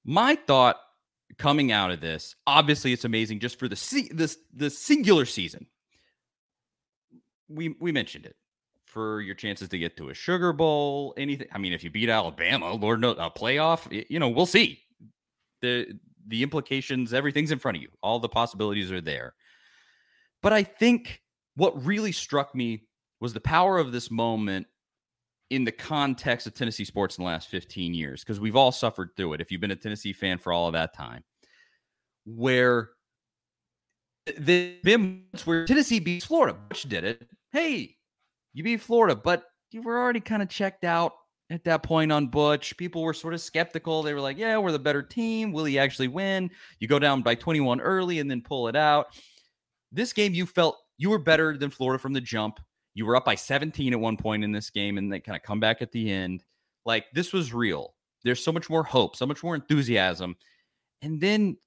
my 0.08 0.34
thought 0.34 0.80
coming 1.36 1.70
out 1.70 1.90
of 1.90 2.00
this, 2.00 2.34
obviously, 2.46 2.92
it's 2.92 3.04
amazing 3.04 3.40
just 3.40 3.58
for 3.58 3.68
the, 3.68 3.76
se- 3.76 4.10
this, 4.12 4.38
the 4.54 4.70
singular 4.70 5.26
season 5.26 5.66
we 7.48 7.74
we 7.80 7.92
mentioned 7.92 8.26
it 8.26 8.36
for 8.84 9.20
your 9.20 9.34
chances 9.34 9.68
to 9.68 9.78
get 9.78 9.96
to 9.96 10.08
a 10.08 10.14
Sugar 10.14 10.52
Bowl, 10.52 11.14
anything. 11.16 11.48
I 11.52 11.58
mean, 11.58 11.72
if 11.72 11.84
you 11.84 11.90
beat 11.90 12.08
Alabama, 12.08 12.72
Lord 12.72 13.00
knows 13.00 13.16
a 13.18 13.30
playoff, 13.30 14.04
you 14.08 14.18
know, 14.18 14.28
we'll 14.28 14.46
see. 14.46 14.80
The 15.60 15.98
the 16.26 16.42
implications, 16.42 17.14
everything's 17.14 17.50
in 17.50 17.58
front 17.58 17.78
of 17.78 17.82
you. 17.82 17.88
All 18.02 18.20
the 18.20 18.28
possibilities 18.28 18.92
are 18.92 19.00
there. 19.00 19.34
But 20.42 20.52
I 20.52 20.62
think 20.62 21.22
what 21.56 21.84
really 21.84 22.12
struck 22.12 22.54
me 22.54 22.84
was 23.20 23.32
the 23.32 23.40
power 23.40 23.78
of 23.78 23.92
this 23.92 24.10
moment 24.10 24.66
in 25.50 25.64
the 25.64 25.72
context 25.72 26.46
of 26.46 26.54
Tennessee 26.54 26.84
sports 26.84 27.16
in 27.16 27.24
the 27.24 27.30
last 27.30 27.48
15 27.48 27.94
years, 27.94 28.22
because 28.22 28.38
we've 28.38 28.56
all 28.56 28.72
suffered 28.72 29.10
through 29.16 29.34
it. 29.34 29.40
If 29.40 29.50
you've 29.50 29.60
been 29.60 29.70
a 29.70 29.76
Tennessee 29.76 30.12
fan 30.12 30.38
for 30.38 30.52
all 30.52 30.66
of 30.66 30.74
that 30.74 30.94
time, 30.94 31.24
where 32.24 32.90
the 34.38 34.76
been 34.82 35.24
where 35.44 35.64
Tennessee 35.64 36.00
beats 36.00 36.26
Florida, 36.26 36.58
which 36.68 36.82
did 36.82 37.04
it, 37.04 37.26
hey, 37.52 37.96
you 38.52 38.62
beat 38.62 38.80
Florida, 38.80 39.16
but 39.16 39.44
you 39.70 39.82
were 39.82 39.98
already 39.98 40.20
kind 40.20 40.42
of 40.42 40.48
checked 40.48 40.84
out 40.84 41.12
at 41.50 41.64
that 41.64 41.82
point 41.82 42.12
on 42.12 42.26
Butch. 42.26 42.76
People 42.76 43.02
were 43.02 43.14
sort 43.14 43.32
of 43.32 43.40
skeptical. 43.40 44.02
They 44.02 44.12
were 44.12 44.20
like, 44.20 44.36
yeah, 44.36 44.58
we're 44.58 44.72
the 44.72 44.78
better 44.78 45.02
team. 45.02 45.52
Will 45.52 45.64
he 45.64 45.78
actually 45.78 46.08
win? 46.08 46.50
You 46.78 46.88
go 46.88 46.98
down 46.98 47.22
by 47.22 47.34
21 47.34 47.80
early 47.80 48.18
and 48.18 48.30
then 48.30 48.42
pull 48.42 48.68
it 48.68 48.76
out. 48.76 49.06
This 49.90 50.12
game, 50.12 50.34
you 50.34 50.44
felt 50.44 50.76
you 50.98 51.08
were 51.08 51.18
better 51.18 51.56
than 51.56 51.70
Florida 51.70 51.98
from 51.98 52.12
the 52.12 52.20
jump. 52.20 52.60
You 52.98 53.06
were 53.06 53.14
up 53.14 53.24
by 53.24 53.36
17 53.36 53.92
at 53.92 54.00
one 54.00 54.16
point 54.16 54.42
in 54.42 54.50
this 54.50 54.70
game 54.70 54.98
and 54.98 55.12
they 55.12 55.20
kind 55.20 55.36
of 55.36 55.44
come 55.44 55.60
back 55.60 55.82
at 55.82 55.92
the 55.92 56.10
end. 56.10 56.42
Like 56.84 57.06
this 57.12 57.32
was 57.32 57.54
real. 57.54 57.94
There's 58.24 58.42
so 58.42 58.50
much 58.50 58.68
more 58.68 58.82
hope, 58.82 59.14
so 59.14 59.24
much 59.24 59.44
more 59.44 59.54
enthusiasm. 59.54 60.34
And 61.00 61.20
then 61.20 61.58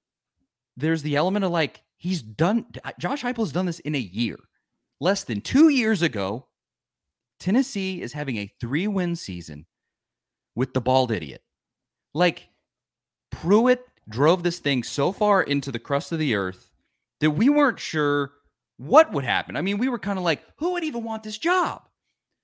there's 0.76 1.00
the 1.02 1.16
element 1.16 1.46
of 1.46 1.50
like 1.50 1.80
he's 1.96 2.20
done 2.20 2.66
Josh 2.98 3.22
Heupel's 3.22 3.50
done 3.50 3.64
this 3.64 3.78
in 3.80 3.94
a 3.94 3.98
year. 3.98 4.38
Less 5.00 5.24
than 5.24 5.40
2 5.40 5.70
years 5.70 6.02
ago, 6.02 6.48
Tennessee 7.40 8.02
is 8.02 8.12
having 8.12 8.36
a 8.36 8.52
3-win 8.62 9.16
season 9.16 9.64
with 10.54 10.74
the 10.74 10.82
bald 10.82 11.10
idiot. 11.10 11.42
Like 12.12 12.50
Pruitt 13.30 13.86
drove 14.06 14.42
this 14.42 14.58
thing 14.58 14.82
so 14.82 15.12
far 15.12 15.42
into 15.42 15.72
the 15.72 15.78
crust 15.78 16.12
of 16.12 16.18
the 16.18 16.34
earth 16.34 16.70
that 17.20 17.30
we 17.30 17.48
weren't 17.48 17.80
sure 17.80 18.32
what 18.82 19.12
would 19.12 19.24
happen. 19.24 19.56
I 19.56 19.62
mean, 19.62 19.78
we 19.78 19.88
were 19.88 19.98
kind 19.98 20.18
of 20.18 20.24
like, 20.24 20.42
who 20.56 20.72
would 20.72 20.82
even 20.82 21.04
want 21.04 21.22
this 21.22 21.38
job? 21.38 21.88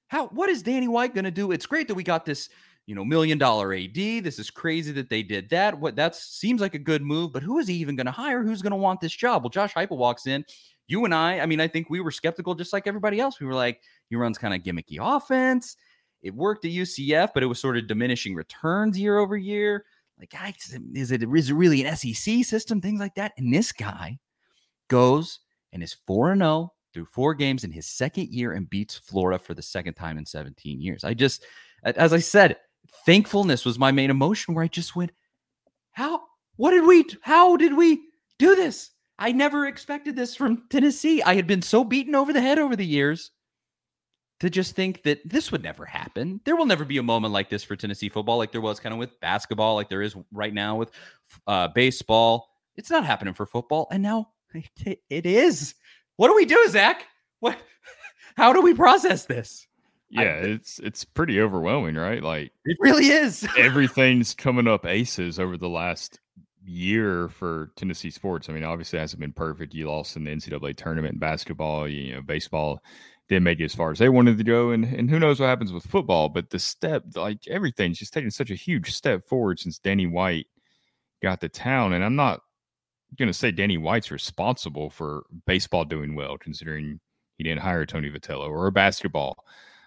How 0.07 0.29
what 0.29 0.49
is 0.49 0.63
Danny 0.63 0.89
White 0.89 1.15
going 1.15 1.25
to 1.25 1.31
do? 1.31 1.51
It's 1.51 1.67
great 1.67 1.89
that 1.89 1.95
we 1.95 2.05
got 2.05 2.25
this, 2.25 2.49
you 2.87 2.95
know, 2.95 3.05
million 3.05 3.39
dollar 3.39 3.75
AD. 3.75 3.95
This 3.95 4.39
is 4.39 4.49
crazy 4.49 4.93
that 4.93 5.11
they 5.11 5.23
did 5.23 5.51
that. 5.51 5.79
What 5.79 5.97
that 5.97 6.15
seems 6.15 6.61
like 6.61 6.75
a 6.75 6.79
good 6.79 7.03
move, 7.03 7.33
but 7.33 7.43
who 7.43 7.59
is 7.59 7.67
he 7.67 7.75
even 7.75 7.97
going 7.97 8.07
to 8.07 8.13
hire? 8.13 8.43
Who's 8.43 8.63
going 8.63 8.71
to 8.71 8.77
want 8.77 9.01
this 9.01 9.13
job? 9.13 9.43
Well, 9.43 9.51
Josh 9.51 9.75
Heupel 9.75 9.99
walks 9.99 10.27
in. 10.27 10.45
You 10.87 11.05
and 11.05 11.15
I, 11.15 11.41
I 11.41 11.47
mean, 11.47 11.61
I 11.61 11.69
think 11.69 11.91
we 11.91 12.01
were 12.01 12.11
skeptical 12.11 12.55
just 12.55 12.73
like 12.73 12.87
everybody 12.87 13.21
else. 13.21 13.41
We 13.41 13.47
were 13.47 13.55
like, 13.55 13.83
he 14.09 14.17
runs 14.17 14.39
kind 14.39 14.55
of 14.55 14.63
gimmicky 14.63 14.99
offense. 15.01 15.77
It 16.23 16.35
worked 16.35 16.65
at 16.65 16.71
UCF, 16.71 17.31
but 17.35 17.43
it 17.43 17.47
was 17.47 17.61
sort 17.61 17.77
of 17.77 17.87
diminishing 17.87 18.35
returns 18.35 18.99
year 18.99 19.19
over 19.19 19.37
year. 19.37 19.85
Like, 20.19 20.35
is 20.95 21.13
it 21.13 21.23
is 21.33 21.51
it 21.51 21.55
really 21.55 21.85
an 21.85 21.95
SEC 21.97 22.45
system? 22.45 22.81
Things 22.81 23.01
like 23.01 23.17
that. 23.17 23.33
And 23.37 23.53
this 23.53 23.71
guy 23.71 24.19
goes 24.89 25.41
and 25.73 25.83
is 25.83 25.97
4 26.07 26.37
0 26.37 26.73
through 26.93 27.05
four 27.05 27.35
games 27.35 27.65
in 27.65 27.71
his 27.71 27.87
second 27.87 28.29
year 28.29 28.53
and 28.53 28.69
beats 28.69 28.97
Florida 28.97 29.39
for 29.39 29.55
the 29.55 29.63
second 29.63 29.95
time 29.95 30.19
in 30.19 30.27
17 30.27 30.81
years. 30.81 31.05
I 31.05 31.15
just, 31.15 31.45
as 31.83 32.13
I 32.13 32.19
said, 32.19 32.57
thankfulness 33.05 33.65
was 33.65 33.79
my 33.79 33.93
main 33.93 34.11
emotion 34.11 34.55
where 34.55 34.65
I 34.65 34.69
just 34.69 34.97
went, 34.97 35.13
how, 35.93 36.23
what 36.57 36.71
did 36.71 36.87
we, 36.87 37.05
how 37.23 37.57
did 37.57 37.77
we 37.77 38.01
do 38.39 38.57
this? 38.57 38.91
I 39.19 39.33
never 39.33 39.67
expected 39.67 40.17
this 40.17 40.35
from 40.35 40.65
Tennessee. 40.71 41.23
I 41.23 41.35
had 41.35 41.47
been 41.47 41.63
so 41.63 41.85
beaten 41.85 42.15
over 42.15 42.33
the 42.33 42.41
head 42.41 42.59
over 42.59 42.77
the 42.77 42.87
years 42.87 43.33
to 44.41 44.49
just 44.49 44.77
think 44.77 45.03
that 45.03 45.21
this 45.29 45.51
would 45.51 45.63
never 45.63 45.85
happen. 45.85 46.41
There 46.45 46.55
will 46.55 46.67
never 46.67 46.85
be 46.85 46.99
a 46.99 47.03
moment 47.03 47.33
like 47.33 47.51
this 47.51 47.65
for 47.65 47.75
Tennessee 47.75 48.09
football, 48.09 48.39
like 48.39 48.53
there 48.53 48.61
was 48.61 48.79
kind 48.79 48.93
of 48.93 48.99
with 49.01 49.19
basketball, 49.21 49.75
like 49.75 49.89
there 49.89 50.03
is 50.03 50.15
right 50.33 50.55
now 50.55 50.77
with 50.77 50.93
uh, 51.49 51.69
baseball. 51.69 52.49
It's 52.77 52.91
not 52.91 53.05
happening 53.05 53.35
for 53.35 53.47
football. 53.47 53.89
And 53.91 54.03
now 54.03 54.29
it 54.55 55.27
is. 55.27 55.75
What 56.17 56.29
do 56.29 56.35
we 56.35 56.45
do, 56.45 56.69
Zach? 56.69 57.05
What? 57.41 57.59
How 58.37 58.53
do 58.53 58.61
we 58.61 58.75
process 58.75 59.27
this? 59.27 59.67
Yeah, 60.11 60.23
I, 60.23 60.25
it's 60.25 60.79
it's 60.79 61.05
pretty 61.05 61.41
overwhelming, 61.41 61.97
right? 61.97 62.23
Like 62.23 62.53
it 62.65 62.77
really 62.81 63.09
is. 63.09 63.47
everything's 63.59 64.35
coming 64.35 64.67
up 64.67 64.87
aces 64.87 65.39
over 65.39 65.57
the 65.57 65.69
last 65.69 66.19
year 66.65 67.29
for 67.29 67.73
Tennessee 67.77 68.11
sports. 68.11 68.49
I 68.49 68.53
mean, 68.53 68.65
obviously, 68.65 68.99
it 68.99 69.03
hasn't 69.03 69.21
been 69.21 69.33
perfect. 69.33 69.75
You 69.75 69.89
lost 69.89 70.17
in 70.17 70.25
the 70.25 70.31
NCAA 70.31 70.77
tournament 70.77 71.15
in 71.15 71.19
basketball. 71.19 71.89
You 71.89 72.15
know, 72.15 72.23
baseball 72.23 72.83
didn't 73.29 73.45
make 73.45 73.61
it 73.61 73.65
as 73.65 73.75
far 73.75 73.91
as 73.91 73.99
they 73.99 74.09
wanted 74.09 74.39
to 74.39 74.45
go, 74.45 74.71
and 74.71 74.85
and 74.85 75.11
who 75.11 75.19
knows 75.19 75.41
what 75.41 75.47
happens 75.47 75.73
with 75.73 75.87
football. 75.87 76.29
But 76.29 76.51
the 76.51 76.59
step, 76.59 77.05
like 77.15 77.47
everything's 77.49 77.99
just 77.99 78.15
taking 78.15 78.31
such 78.31 78.51
a 78.51 78.55
huge 78.55 78.93
step 78.93 79.29
forward 79.29 79.59
since 79.59 79.79
Danny 79.79 80.07
White 80.07 80.47
got 81.23 81.41
to 81.43 81.49
town. 81.49 81.93
And 81.93 82.05
I'm 82.05 82.17
not 82.17 82.41
going 83.17 83.29
to 83.29 83.35
say 83.35 83.51
Danny 83.51 83.79
White's 83.79 84.11
responsible 84.11 84.91
for 84.91 85.25
baseball 85.47 85.85
doing 85.85 86.15
well, 86.15 86.37
considering 86.37 87.01
he 87.37 87.45
didn't 87.45 87.61
hire 87.61 87.87
Tony 87.87 88.11
Vitello 88.11 88.49
or 88.49 88.71
basketball. 88.71 89.45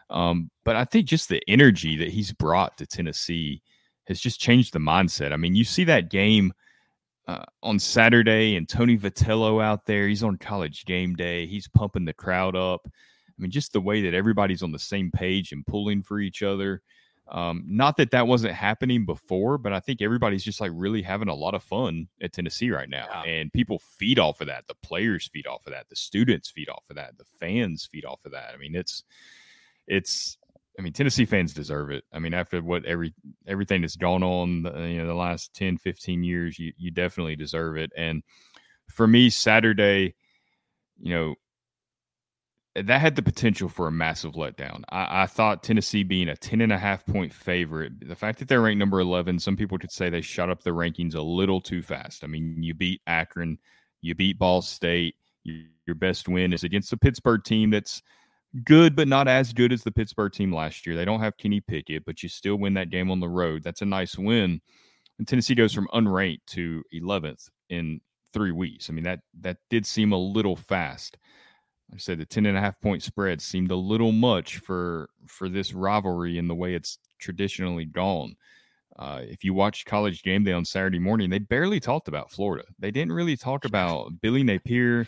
Um, 0.09 0.49
but 0.63 0.75
I 0.75 0.85
think 0.85 1.05
just 1.05 1.29
the 1.29 1.41
energy 1.47 1.97
that 1.97 2.09
he's 2.09 2.33
brought 2.33 2.77
to 2.77 2.85
Tennessee 2.85 3.61
has 4.07 4.19
just 4.19 4.39
changed 4.39 4.73
the 4.73 4.79
mindset. 4.79 5.31
I 5.31 5.37
mean, 5.37 5.55
you 5.55 5.63
see 5.63 5.83
that 5.85 6.09
game 6.09 6.53
uh, 7.27 7.43
on 7.63 7.79
Saturday 7.79 8.55
and 8.55 8.67
Tony 8.67 8.97
Vitello 8.97 9.63
out 9.63 9.85
there. 9.85 10.07
He's 10.07 10.23
on 10.23 10.37
college 10.37 10.85
game 10.85 11.15
day. 11.15 11.45
He's 11.45 11.67
pumping 11.67 12.05
the 12.05 12.13
crowd 12.13 12.55
up. 12.55 12.81
I 12.85 13.33
mean, 13.37 13.51
just 13.51 13.73
the 13.73 13.81
way 13.81 14.01
that 14.01 14.13
everybody's 14.13 14.63
on 14.63 14.71
the 14.71 14.79
same 14.79 15.11
page 15.11 15.51
and 15.51 15.65
pulling 15.65 16.03
for 16.03 16.19
each 16.19 16.43
other. 16.43 16.81
Um, 17.27 17.63
not 17.65 17.97
that 17.97 18.11
that 18.11 18.27
wasn't 18.27 18.53
happening 18.53 19.05
before, 19.05 19.57
but 19.57 19.71
I 19.71 19.79
think 19.79 20.01
everybody's 20.01 20.43
just 20.43 20.59
like 20.59 20.71
really 20.73 21.01
having 21.01 21.29
a 21.29 21.33
lot 21.33 21.53
of 21.53 21.63
fun 21.63 22.07
at 22.21 22.33
Tennessee 22.33 22.71
right 22.71 22.89
now. 22.89 23.05
Yeah. 23.09 23.31
And 23.31 23.53
people 23.53 23.79
feed 23.97 24.19
off 24.19 24.41
of 24.41 24.47
that. 24.47 24.67
The 24.67 24.75
players 24.83 25.29
feed 25.31 25.47
off 25.47 25.65
of 25.65 25.71
that. 25.71 25.87
The 25.89 25.95
students 25.95 26.49
feed 26.49 26.67
off 26.67 26.83
of 26.89 26.97
that. 26.97 27.17
The 27.17 27.25
fans 27.39 27.87
feed 27.89 28.05
off 28.05 28.25
of 28.25 28.33
that. 28.33 28.51
I 28.53 28.57
mean, 28.57 28.75
it's, 28.75 29.03
it's, 29.87 30.37
I 30.77 30.81
mean, 30.81 30.93
Tennessee 30.93 31.25
fans 31.25 31.53
deserve 31.53 31.91
it. 31.91 32.03
I 32.11 32.19
mean, 32.19 32.33
after 32.33 32.61
what 32.61 32.85
every 32.85 33.13
everything 33.45 33.81
that's 33.81 33.97
gone 33.97 34.23
on, 34.23 34.65
uh, 34.65 34.79
you 34.79 34.97
know, 34.97 35.07
the 35.07 35.13
last 35.13 35.53
10, 35.53 35.77
15 35.77 36.23
years, 36.23 36.57
you, 36.57 36.73
you 36.77 36.91
definitely 36.91 37.35
deserve 37.35 37.77
it. 37.77 37.91
And 37.95 38.23
for 38.89 39.07
me, 39.07 39.29
Saturday, 39.29 40.15
you 40.99 41.13
know, 41.13 41.35
that 42.75 43.01
had 43.01 43.15
the 43.15 43.21
potential 43.21 43.67
for 43.67 43.87
a 43.87 43.91
massive 43.91 44.33
letdown. 44.33 44.83
I, 44.89 45.23
I, 45.23 45.25
thought 45.25 45.61
Tennessee 45.61 46.03
being 46.03 46.29
a 46.29 46.37
10 46.37 46.61
and 46.61 46.71
a 46.71 46.77
half 46.77 47.05
point 47.05 47.33
favorite, 47.33 48.07
the 48.07 48.15
fact 48.15 48.39
that 48.39 48.47
they're 48.47 48.61
ranked 48.61 48.79
number 48.79 48.99
11, 49.01 49.39
some 49.39 49.57
people 49.57 49.77
could 49.77 49.91
say 49.91 50.09
they 50.09 50.21
shot 50.21 50.49
up 50.49 50.63
the 50.63 50.69
rankings 50.69 51.15
a 51.15 51.21
little 51.21 51.59
too 51.59 51.81
fast. 51.81 52.23
I 52.23 52.27
mean, 52.27 52.63
you 52.63 52.73
beat 52.73 53.01
Akron, 53.07 53.57
you 54.01 54.15
beat 54.15 54.39
Ball 54.39 54.61
State. 54.61 55.15
You, 55.43 55.65
your 55.87 55.95
best 55.95 56.29
win 56.29 56.53
is 56.53 56.63
against 56.63 56.91
the 56.91 56.97
Pittsburgh 56.97 57.43
team 57.43 57.71
that's 57.71 58.01
good, 58.63 58.95
but 58.95 59.07
not 59.07 59.27
as 59.27 59.53
good 59.53 59.73
as 59.73 59.83
the 59.83 59.91
Pittsburgh 59.91 60.31
team 60.31 60.53
last 60.53 60.85
year. 60.85 60.95
They 60.95 61.05
don't 61.05 61.19
have 61.19 61.37
Kenny 61.37 61.61
Pickett, 61.61 62.05
but 62.05 62.21
you 62.21 62.29
still 62.29 62.57
win 62.57 62.75
that 62.75 62.89
game 62.89 63.11
on 63.11 63.19
the 63.19 63.29
road. 63.29 63.63
That's 63.63 63.81
a 63.81 63.85
nice 63.85 64.17
win. 64.17 64.61
And 65.17 65.27
Tennessee 65.27 65.55
goes 65.55 65.73
from 65.73 65.87
unranked 65.93 66.45
to 66.47 66.83
11th 66.93 67.49
in 67.69 68.01
three 68.33 68.51
weeks. 68.51 68.89
I 68.89 68.93
mean, 68.93 69.03
that 69.03 69.19
that 69.41 69.57
did 69.69 69.85
seem 69.85 70.13
a 70.13 70.17
little 70.17 70.55
fast. 70.55 71.17
I 71.93 71.97
said 71.97 72.19
the 72.19 72.25
10 72.25 72.45
and 72.45 72.57
a 72.57 72.61
half 72.61 72.79
point 72.79 73.03
spread 73.03 73.41
seemed 73.41 73.71
a 73.71 73.75
little 73.75 74.11
much 74.11 74.57
for 74.59 75.09
for 75.27 75.49
this 75.49 75.73
rivalry 75.73 76.37
in 76.37 76.47
the 76.47 76.55
way 76.55 76.73
it's 76.73 76.99
traditionally 77.19 77.85
gone. 77.85 78.35
Uh, 78.97 79.21
if 79.23 79.43
you 79.43 79.53
watch 79.53 79.85
college 79.85 80.23
game 80.23 80.43
day 80.43 80.51
on 80.51 80.65
Saturday 80.65 80.99
morning, 80.99 81.29
they 81.29 81.39
barely 81.39 81.79
talked 81.79 82.07
about 82.07 82.29
Florida. 82.29 82.65
They 82.79 82.91
didn't 82.91 83.13
really 83.13 83.35
talk 83.35 83.65
about 83.65 84.21
Billy 84.21 84.43
Napier, 84.43 85.07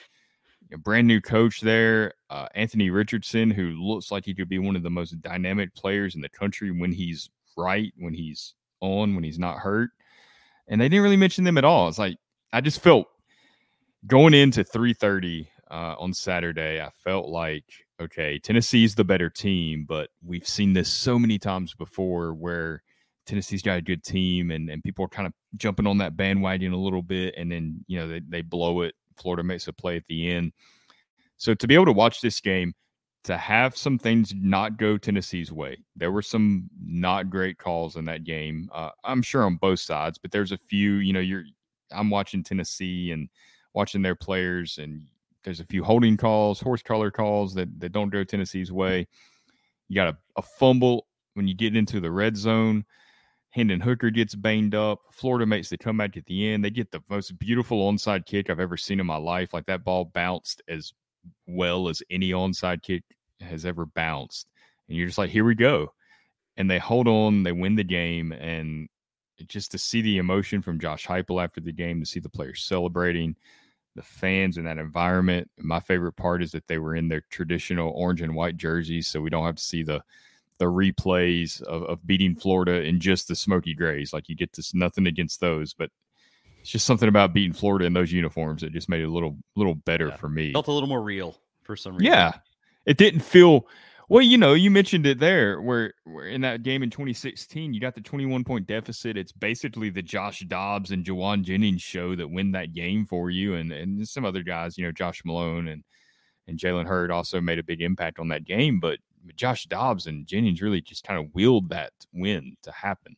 a 0.74 0.78
brand 0.78 1.08
new 1.08 1.22
coach 1.22 1.62
there, 1.62 2.14
uh, 2.30 2.48
Anthony 2.56 2.90
Richardson, 2.90 3.52
who 3.52 3.72
looks 3.72 4.12
like 4.12 4.26
he 4.26 4.34
could 4.34 4.50
be 4.50 4.60
one 4.60 4.76
of 4.76 4.84
the 4.84 4.90
most 4.90 5.22
dynamic 5.22 5.74
players 5.76 6.16
in 6.16 6.22
the 6.22 6.30
country 6.30 6.72
when 6.72 6.92
he's 6.92 7.30
right, 7.56 7.94
when 7.98 8.14
he's 8.14 8.56
on, 8.80 9.16
when 9.16 9.24
he's 9.24 9.40
not 9.40 9.60
hurt. 9.60 9.92
And 10.68 10.80
they 10.80 10.90
didn't 10.90 11.04
really 11.04 11.18
mention 11.18 11.44
them 11.44 11.58
at 11.58 11.66
all. 11.66 11.88
It's 11.88 12.00
like 12.00 12.18
I 12.52 12.62
just 12.62 12.82
felt 12.82 13.08
going 14.08 14.34
into 14.34 14.64
330 14.64 15.48
uh, 15.74 15.96
on 15.98 16.14
Saturday, 16.14 16.80
I 16.80 16.92
felt 17.04 17.30
like, 17.30 17.66
okay, 18.00 18.38
Tennessee's 18.38 18.94
the 18.94 19.04
better 19.04 19.30
team, 19.30 19.86
but 19.90 20.12
we've 20.24 20.48
seen 20.48 20.72
this 20.74 20.88
so 20.88 21.18
many 21.18 21.40
times 21.40 21.74
before 21.74 22.36
where 22.36 22.84
Tennessee's 23.26 23.64
got 23.64 23.80
a 23.80 23.82
good 23.82 24.04
team 24.04 24.52
and, 24.52 24.70
and 24.70 24.84
people 24.84 25.04
are 25.04 25.10
kind 25.10 25.26
of 25.26 25.34
jumping 25.58 25.88
on 25.88 25.98
that 25.98 26.16
bandwagon 26.16 26.74
a 26.74 26.78
little 26.78 27.02
bit 27.02 27.34
and 27.38 27.52
then, 27.52 27.84
you 27.88 27.98
know, 27.98 28.08
they, 28.08 28.22
they 28.30 28.42
blow 28.42 28.82
it. 28.82 28.94
Florida 29.18 29.42
makes 29.42 29.68
a 29.68 29.74
play 29.74 29.96
at 29.96 30.06
the 30.08 30.32
end. 30.32 30.54
So 31.38 31.56
to 31.56 31.68
be 31.68 31.74
able 31.74 31.86
to 31.86 31.92
watch 31.92 32.22
this 32.22 32.40
game, 32.40 32.74
to 33.24 33.36
have 33.38 33.76
some 33.76 33.98
things 33.98 34.34
not 34.36 34.78
go 34.78 34.98
Tennessee's 34.98 35.52
way, 35.52 35.80
there 35.96 36.12
were 36.12 36.22
some 36.22 36.70
not 36.86 37.32
great 37.32 37.58
calls 37.58 37.96
in 37.96 38.06
that 38.06 38.26
game. 38.26 38.70
Uh, 38.72 38.90
I'm 39.04 39.24
sure 39.24 39.44
on 39.44 39.56
both 39.56 39.80
sides, 39.80 40.20
but 40.20 40.32
there's 40.32 40.52
a 40.52 40.58
few, 40.58 40.96
you 40.96 41.14
know, 41.14 41.20
you're, 41.20 41.46
I'm 41.92 42.12
watching 42.12 42.44
Tennessee 42.44 43.12
and 43.12 43.28
watching 43.74 44.04
their 44.04 44.16
players 44.16 44.78
and 44.78 45.02
there's 45.44 45.60
a 45.60 45.66
few 45.66 45.84
holding 45.84 46.18
calls, 46.18 46.60
horse 46.60 46.82
collar 46.82 47.12
calls 47.12 47.54
that, 47.56 47.80
that 47.80 47.92
don't 47.92 48.10
go 48.10 48.24
Tennessee's 48.24 48.72
way. 48.72 49.08
You 49.90 49.96
got 49.96 50.08
a, 50.08 50.18
a 50.38 50.42
fumble 50.42 51.08
when 51.34 51.48
you 51.48 51.54
get 51.54 51.76
into 51.76 52.00
the 52.00 52.12
red 52.12 52.38
zone. 52.38 52.86
Hendon 53.50 53.82
Hooker 53.82 54.10
gets 54.10 54.34
banged 54.34 54.74
up. 54.74 55.00
Florida 55.12 55.46
makes 55.46 55.70
the 55.70 55.78
comeback 55.78 56.18
at 56.18 56.26
the 56.26 56.50
end. 56.50 56.66
They 56.66 56.72
get 56.72 56.92
the 56.92 57.04
most 57.08 57.38
beautiful 57.38 57.92
onside 57.92 58.26
kick 58.26 58.50
I've 58.50 58.60
ever 58.60 58.78
seen 58.78 59.00
in 59.00 59.06
my 59.06 59.18
life. 59.18 59.54
Like 59.54 59.68
that 59.68 59.84
ball 59.84 60.06
bounced 60.06 60.64
as 60.68 60.92
well 61.46 61.88
as 61.88 62.02
any 62.10 62.32
onside 62.32 62.82
kick 62.82 63.04
has 63.40 63.66
ever 63.66 63.86
bounced. 63.86 64.48
And 64.88 64.98
you're 64.98 65.08
just 65.08 65.20
like, 65.20 65.30
here 65.30 65.46
we 65.46 65.54
go. 65.54 65.94
And 66.58 66.70
they 66.70 66.80
hold 66.80 67.08
on, 67.08 67.44
they 67.44 67.52
win 67.52 67.76
the 67.76 67.84
game. 67.84 68.32
And 68.32 68.90
just 69.48 69.72
to 69.72 69.78
see 69.78 70.02
the 70.02 70.18
emotion 70.18 70.62
from 70.62 70.80
Josh 70.80 71.06
Heupel 71.06 71.44
after 71.44 71.62
the 71.62 71.72
game, 71.72 72.00
to 72.00 72.06
see 72.06 72.20
the 72.20 72.30
players 72.30 72.64
celebrating, 72.64 73.36
the 73.96 74.02
fans 74.02 74.58
in 74.58 74.66
that 74.66 74.78
environment. 74.78 75.50
My 75.58 75.80
favorite 75.80 76.14
part 76.14 76.42
is 76.42 76.52
that 76.52 76.68
they 76.68 76.78
were 76.78 76.96
in 76.96 77.08
their 77.08 77.22
traditional 77.30 77.92
orange 77.96 78.22
and 78.22 78.36
white 78.36 78.58
jerseys, 78.58 79.08
so 79.08 79.22
we 79.22 79.30
don't 79.30 79.46
have 79.46 79.56
to 79.56 79.64
see 79.64 79.84
the 79.84 80.04
the 80.60 80.66
replays 80.66 81.62
of, 81.64 81.84
of 81.84 82.06
beating 82.06 82.36
Florida 82.36 82.84
in 82.84 83.00
just 83.00 83.28
the 83.28 83.36
smoky 83.36 83.74
grays. 83.74 84.14
Like 84.14 84.30
you 84.30 84.36
get 84.36 84.54
this 84.54 84.74
nothing 84.74 85.08
against 85.08 85.40
those, 85.40 85.74
but 85.74 85.90
it's 86.62 86.70
just 86.70 86.86
something 86.86 87.10
about 87.10 87.34
beating 87.34 87.54
Florida 87.54 87.86
in 87.86 87.94
those 87.94 88.12
uniforms 88.12 88.62
that 88.62 88.72
just 88.72 88.88
made 88.88 89.02
it 89.02 89.08
a 89.08 89.12
little 89.12 89.38
little 89.56 89.76
better 89.76 90.08
yeah. 90.08 90.16
for 90.16 90.30
me. 90.30 90.54
Felt 90.54 90.68
a 90.68 90.72
little 90.72 90.90
more 90.90 91.02
real 91.02 91.38
for 91.64 91.76
some 91.76 91.94
reason. 91.94 92.06
Yeah. 92.06 92.34
It 92.86 92.98
didn't 92.98 93.22
feel 93.22 93.68
Well, 94.10 94.22
you 94.22 94.38
know, 94.38 94.54
you 94.54 94.70
mentioned 94.70 95.06
it 95.06 95.20
there 95.20 95.62
where, 95.62 95.94
where 96.04 96.28
in 96.28 96.42
that 96.42 96.64
game 96.64 96.84
in 96.84 96.90
2016, 96.90 97.74
you 97.74 97.80
got 97.80 97.96
the 97.96 98.02
21 98.02 98.44
point 98.44 98.68
deficit. 98.68 99.18
It's 99.18 99.32
basically 99.32 99.90
the 99.90 100.02
Josh 100.02 100.42
Dobbs 100.42 100.92
and 100.92 101.06
Jauan 101.06 101.44
Jennings 101.44 101.82
show 101.82 102.16
that 102.16 102.30
win 102.30 102.52
that 102.52 102.74
game 102.74 103.06
for 103.06 103.30
you. 103.30 103.56
And 103.56 103.72
and 103.72 104.08
some 104.08 104.26
other 104.26 104.44
guys, 104.44 104.78
you 104.78 104.86
know, 104.86 104.92
Josh 104.92 105.22
Malone 105.26 105.70
and 105.70 105.84
and 106.48 106.60
Jalen 106.60 106.86
Hurd 106.86 107.12
also 107.12 107.40
made 107.40 107.60
a 107.60 107.64
big 107.64 107.82
impact 107.82 108.20
on 108.20 108.28
that 108.30 108.46
game. 108.46 108.80
But 108.80 109.00
Josh 109.36 109.66
Dobbs 109.66 110.08
and 110.08 110.28
Jennings 110.28 110.62
really 110.62 110.82
just 110.82 111.06
kind 111.06 111.20
of 111.20 111.34
willed 111.34 111.70
that 111.70 111.94
win 112.14 112.58
to 112.64 112.72
happen. 112.72 113.16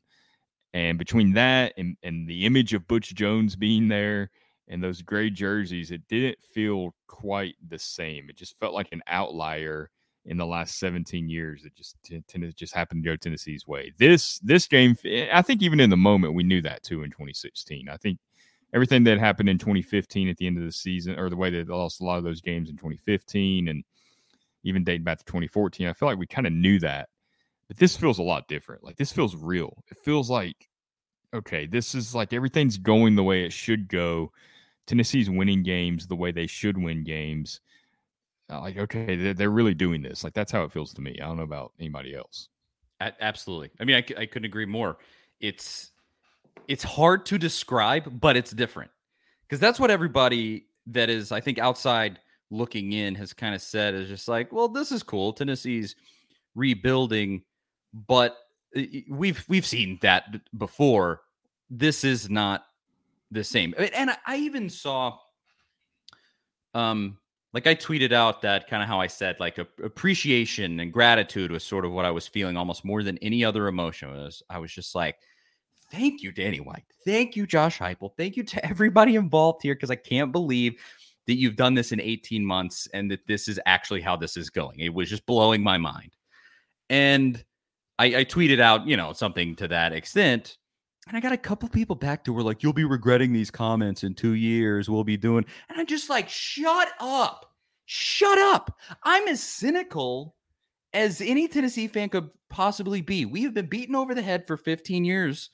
And 0.73 0.99
between 0.99 1.33
that 1.33 1.73
and, 1.77 1.97
and 2.03 2.27
the 2.27 2.45
image 2.45 2.73
of 2.73 2.87
Butch 2.87 3.15
Jones 3.15 3.55
being 3.55 3.87
there 3.87 4.29
and 4.67 4.83
those 4.83 5.01
gray 5.01 5.29
jerseys, 5.29 5.89
it 5.89 6.01
didn't 6.09 6.37
feel 6.53 6.93
quite 7.07 7.55
the 7.65 7.79
same. 7.79 8.29
It 8.29 8.35
just 8.35 8.59
felt 8.59 8.73
like 8.73 8.89
an 8.91 9.01
outlier 9.07 9.89
in 10.25 10.37
the 10.37 10.45
last 10.45 10.79
17 10.79 11.29
years. 11.29 11.65
It 11.65 11.75
just 11.75 11.97
tended 12.27 12.55
just 12.55 12.73
happened 12.73 13.03
to 13.03 13.09
go 13.09 13.15
Tennessee's 13.15 13.67
way. 13.67 13.91
This 13.97 14.39
this 14.39 14.67
game, 14.67 14.95
eh, 15.05 15.27
I 15.31 15.41
think 15.41 15.61
even 15.61 15.79
in 15.79 15.89
the 15.89 15.97
moment 15.97 16.33
we 16.33 16.43
knew 16.43 16.61
that 16.61 16.83
too 16.83 17.03
in 17.03 17.11
2016. 17.11 17.89
I 17.89 17.97
think 17.97 18.19
everything 18.73 19.03
that 19.05 19.19
happened 19.19 19.49
in 19.49 19.57
2015 19.57 20.29
at 20.29 20.37
the 20.37 20.47
end 20.47 20.57
of 20.57 20.63
the 20.63 20.71
season, 20.71 21.17
or 21.17 21.29
the 21.29 21.35
way 21.35 21.49
they 21.49 21.63
lost 21.63 22.01
a 22.01 22.03
lot 22.03 22.17
of 22.17 22.23
those 22.23 22.41
games 22.41 22.69
in 22.69 22.75
2015, 22.75 23.67
and 23.67 23.83
even 24.63 24.83
dating 24.83 25.03
back 25.03 25.19
to 25.19 25.25
2014, 25.25 25.87
I 25.87 25.93
feel 25.93 26.09
like 26.09 26.17
we 26.17 26.27
kind 26.27 26.47
of 26.47 26.53
knew 26.53 26.79
that. 26.79 27.09
But 27.67 27.77
this 27.77 27.95
feels 27.95 28.19
a 28.19 28.23
lot 28.23 28.47
different. 28.47 28.83
Like 28.83 28.97
this 28.97 29.11
feels 29.11 29.35
real. 29.35 29.83
It 29.89 29.97
feels 30.03 30.29
like 30.29 30.69
okay, 31.33 31.65
this 31.67 31.93
is 31.95 32.15
like 32.15 32.33
everything's 32.33 32.77
going 32.77 33.15
the 33.15 33.23
way 33.23 33.45
it 33.45 33.53
should 33.53 33.87
go. 33.87 34.31
Tennessee's 34.87 35.29
winning 35.29 35.63
games 35.63 36.07
the 36.07 36.15
way 36.15 36.31
they 36.31 36.47
should 36.47 36.77
win 36.77 37.03
games 37.03 37.59
like 38.49 38.77
okay 38.77 39.15
they're, 39.15 39.33
they're 39.33 39.49
really 39.49 39.73
doing 39.73 40.01
this. 40.01 40.23
Like 40.23 40.33
that's 40.33 40.51
how 40.51 40.63
it 40.63 40.71
feels 40.71 40.93
to 40.93 41.01
me. 41.01 41.19
I 41.21 41.25
don't 41.25 41.37
know 41.37 41.43
about 41.43 41.73
anybody 41.79 42.15
else. 42.15 42.49
Absolutely. 42.99 43.71
I 43.79 43.85
mean 43.85 43.95
I, 43.95 44.21
I 44.21 44.25
couldn't 44.25 44.45
agree 44.45 44.65
more. 44.65 44.97
It's 45.39 45.91
it's 46.67 46.83
hard 46.83 47.25
to 47.27 47.37
describe 47.37 48.19
but 48.19 48.37
it's 48.37 48.51
different. 48.51 48.91
Because 49.47 49.59
that's 49.59 49.79
what 49.79 49.91
everybody 49.91 50.65
that 50.87 51.09
is 51.09 51.31
i 51.31 51.41
think 51.41 51.57
outside 51.57 52.19
looking 52.51 52.93
in 52.93 53.15
has 53.15 53.33
kind 53.33 53.55
of 53.55 53.61
said 53.61 53.95
is 53.95 54.07
just 54.07 54.27
like 54.27 54.51
well 54.51 54.67
this 54.67 54.91
is 54.91 55.03
cool. 55.03 55.33
Tennessee's 55.33 55.95
rebuilding 56.53 57.41
but 58.07 58.37
we've 59.09 59.43
we've 59.47 59.65
seen 59.65 59.97
that 60.01 60.25
before. 60.57 61.21
This 61.69 62.03
is 62.03 62.29
not 62.29 62.65
the 63.31 63.43
same. 63.43 63.73
And 63.77 64.11
i 64.25 64.37
even 64.37 64.69
saw 64.69 65.17
um 66.73 67.17
like 67.55 67.67
I 67.67 67.73
tweeted 67.73 68.11
out 68.11 68.41
that 68.41 68.69
kind 68.69 68.83
of 68.83 68.89
how 68.89 68.99
I 68.99 69.07
said 69.07 69.37
like 69.39 69.57
appreciation 69.57 70.81
and 70.81 70.91
gratitude 70.91 71.51
was 71.51 71.63
sort 71.63 71.85
of 71.85 71.93
what 71.93 72.03
I 72.03 72.11
was 72.11 72.27
feeling 72.27 72.57
almost 72.57 72.83
more 72.83 73.01
than 73.01 73.17
any 73.19 73.45
other 73.45 73.67
emotion. 73.67 74.11
Was 74.11 74.43
I 74.49 74.59
was 74.59 74.73
just 74.73 74.93
like, 74.93 75.15
thank 75.89 76.21
you, 76.21 76.33
Danny 76.33 76.59
White, 76.59 76.83
thank 77.05 77.37
you, 77.37 77.47
Josh 77.47 77.79
Heupel, 77.79 78.11
thank 78.17 78.35
you 78.35 78.43
to 78.43 78.65
everybody 78.69 79.15
involved 79.15 79.63
here 79.63 79.73
because 79.73 79.89
I 79.89 79.95
can't 79.95 80.33
believe 80.33 80.75
that 81.27 81.37
you've 81.37 81.55
done 81.55 81.73
this 81.73 81.93
in 81.93 82.01
18 82.01 82.45
months 82.45 82.89
and 82.93 83.09
that 83.09 83.25
this 83.25 83.47
is 83.47 83.57
actually 83.65 84.01
how 84.01 84.17
this 84.17 84.35
is 84.35 84.49
going. 84.49 84.81
It 84.81 84.93
was 84.93 85.09
just 85.09 85.25
blowing 85.25 85.63
my 85.63 85.77
mind, 85.77 86.11
and 86.89 87.41
I, 87.97 88.05
I 88.07 88.25
tweeted 88.25 88.59
out 88.59 88.85
you 88.85 88.97
know 88.97 89.13
something 89.13 89.55
to 89.55 89.69
that 89.69 89.93
extent. 89.93 90.57
And 91.07 91.15
I 91.15 91.19
got 91.19 91.33
a 91.33 91.37
couple 91.37 91.69
people 91.69 91.95
back 91.95 92.23
to 92.23 92.33
were 92.33 92.41
like, 92.41 92.63
you'll 92.63 92.73
be 92.73 92.83
regretting 92.83 93.31
these 93.31 93.51
comments 93.51 94.03
in 94.03 94.15
two 94.15 94.33
years. 94.33 94.89
We'll 94.89 95.03
be 95.03 95.17
doing. 95.17 95.45
And 95.69 95.79
I'm 95.79 95.85
just 95.85 96.09
like, 96.09 96.29
shut 96.29 96.89
up. 96.99 97.51
Shut 97.85 98.39
up. 98.39 98.79
I'm 99.03 99.27
as 99.27 99.43
cynical 99.43 100.35
as 100.93 101.21
any 101.21 101.47
Tennessee 101.47 101.87
fan 101.87 102.09
could 102.09 102.29
possibly 102.49 103.01
be. 103.01 103.25
We 103.25 103.43
have 103.43 103.53
been 103.53 103.67
beaten 103.67 103.95
over 103.95 104.15
the 104.15 104.23
head 104.23 104.47
for 104.47 104.57
15 104.57 105.05
years 105.05 105.49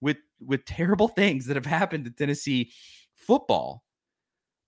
with 0.00 0.16
with 0.40 0.64
terrible 0.64 1.08
things 1.08 1.46
that 1.46 1.56
have 1.56 1.66
happened 1.66 2.04
to 2.04 2.10
Tennessee 2.10 2.70
football. 3.14 3.84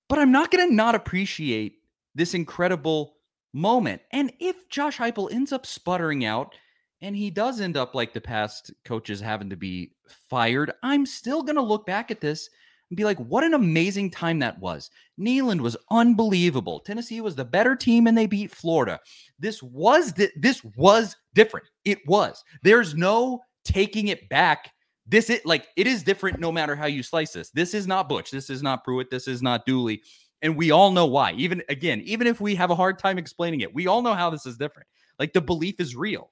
But 0.08 0.18
I'm 0.18 0.32
not 0.32 0.50
going 0.50 0.68
to 0.68 0.74
not 0.74 0.94
appreciate 0.94 1.76
this 2.14 2.34
incredible 2.34 3.16
moment. 3.54 4.02
And 4.12 4.32
if 4.40 4.68
Josh 4.68 4.98
Heupel 4.98 5.32
ends 5.32 5.52
up 5.52 5.64
sputtering 5.64 6.24
out 6.24 6.54
and 7.00 7.14
he 7.14 7.30
does 7.30 7.60
end 7.60 7.76
up 7.76 7.94
like 7.94 8.12
the 8.12 8.20
past 8.20 8.72
coaches 8.84 9.20
having 9.20 9.50
to 9.50 9.56
be 9.56 9.92
fired, 10.30 10.72
I'm 10.82 11.06
still 11.06 11.42
going 11.42 11.56
to 11.56 11.62
look 11.62 11.86
back 11.86 12.10
at 12.10 12.20
this 12.20 12.48
and 12.90 12.96
be 12.96 13.04
like, 13.04 13.18
what 13.18 13.44
an 13.44 13.54
amazing 13.54 14.10
time 14.10 14.38
that 14.40 14.58
was. 14.58 14.90
Neyland 15.20 15.60
was 15.60 15.76
unbelievable. 15.90 16.80
Tennessee 16.80 17.20
was 17.20 17.34
the 17.34 17.44
better 17.44 17.76
team 17.76 18.06
and 18.06 18.16
they 18.16 18.26
beat 18.26 18.50
Florida. 18.50 18.98
This 19.38 19.62
was 19.62 20.12
di- 20.12 20.32
this 20.36 20.64
was 20.76 21.16
different. 21.34 21.66
It 21.84 21.98
was. 22.06 22.42
There's 22.62 22.94
no 22.94 23.40
taking 23.64 24.08
it 24.08 24.28
back. 24.28 24.72
This 25.06 25.30
it 25.30 25.46
like 25.46 25.68
it 25.76 25.86
is 25.86 26.02
different 26.02 26.40
no 26.40 26.50
matter 26.50 26.74
how 26.74 26.86
you 26.86 27.02
slice 27.02 27.32
this. 27.32 27.50
This 27.50 27.74
is 27.74 27.86
not 27.86 28.08
Butch. 28.08 28.30
This 28.30 28.50
is 28.50 28.62
not 28.62 28.84
Pruitt. 28.84 29.10
This 29.10 29.28
is 29.28 29.42
not 29.42 29.66
Dooley. 29.66 30.02
And 30.42 30.56
we 30.56 30.70
all 30.70 30.92
know 30.92 31.06
why. 31.06 31.32
Even 31.32 31.62
again, 31.68 32.00
even 32.04 32.26
if 32.26 32.40
we 32.40 32.54
have 32.54 32.70
a 32.70 32.76
hard 32.76 32.98
time 32.98 33.18
explaining 33.18 33.60
it, 33.60 33.74
we 33.74 33.86
all 33.86 34.02
know 34.02 34.14
how 34.14 34.30
this 34.30 34.46
is 34.46 34.56
different. 34.56 34.88
Like 35.18 35.32
the 35.32 35.40
belief 35.40 35.80
is 35.80 35.96
real. 35.96 36.30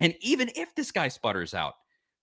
And 0.00 0.14
even 0.20 0.50
if 0.54 0.74
this 0.74 0.92
guy 0.92 1.08
sputters 1.08 1.54
out, 1.54 1.74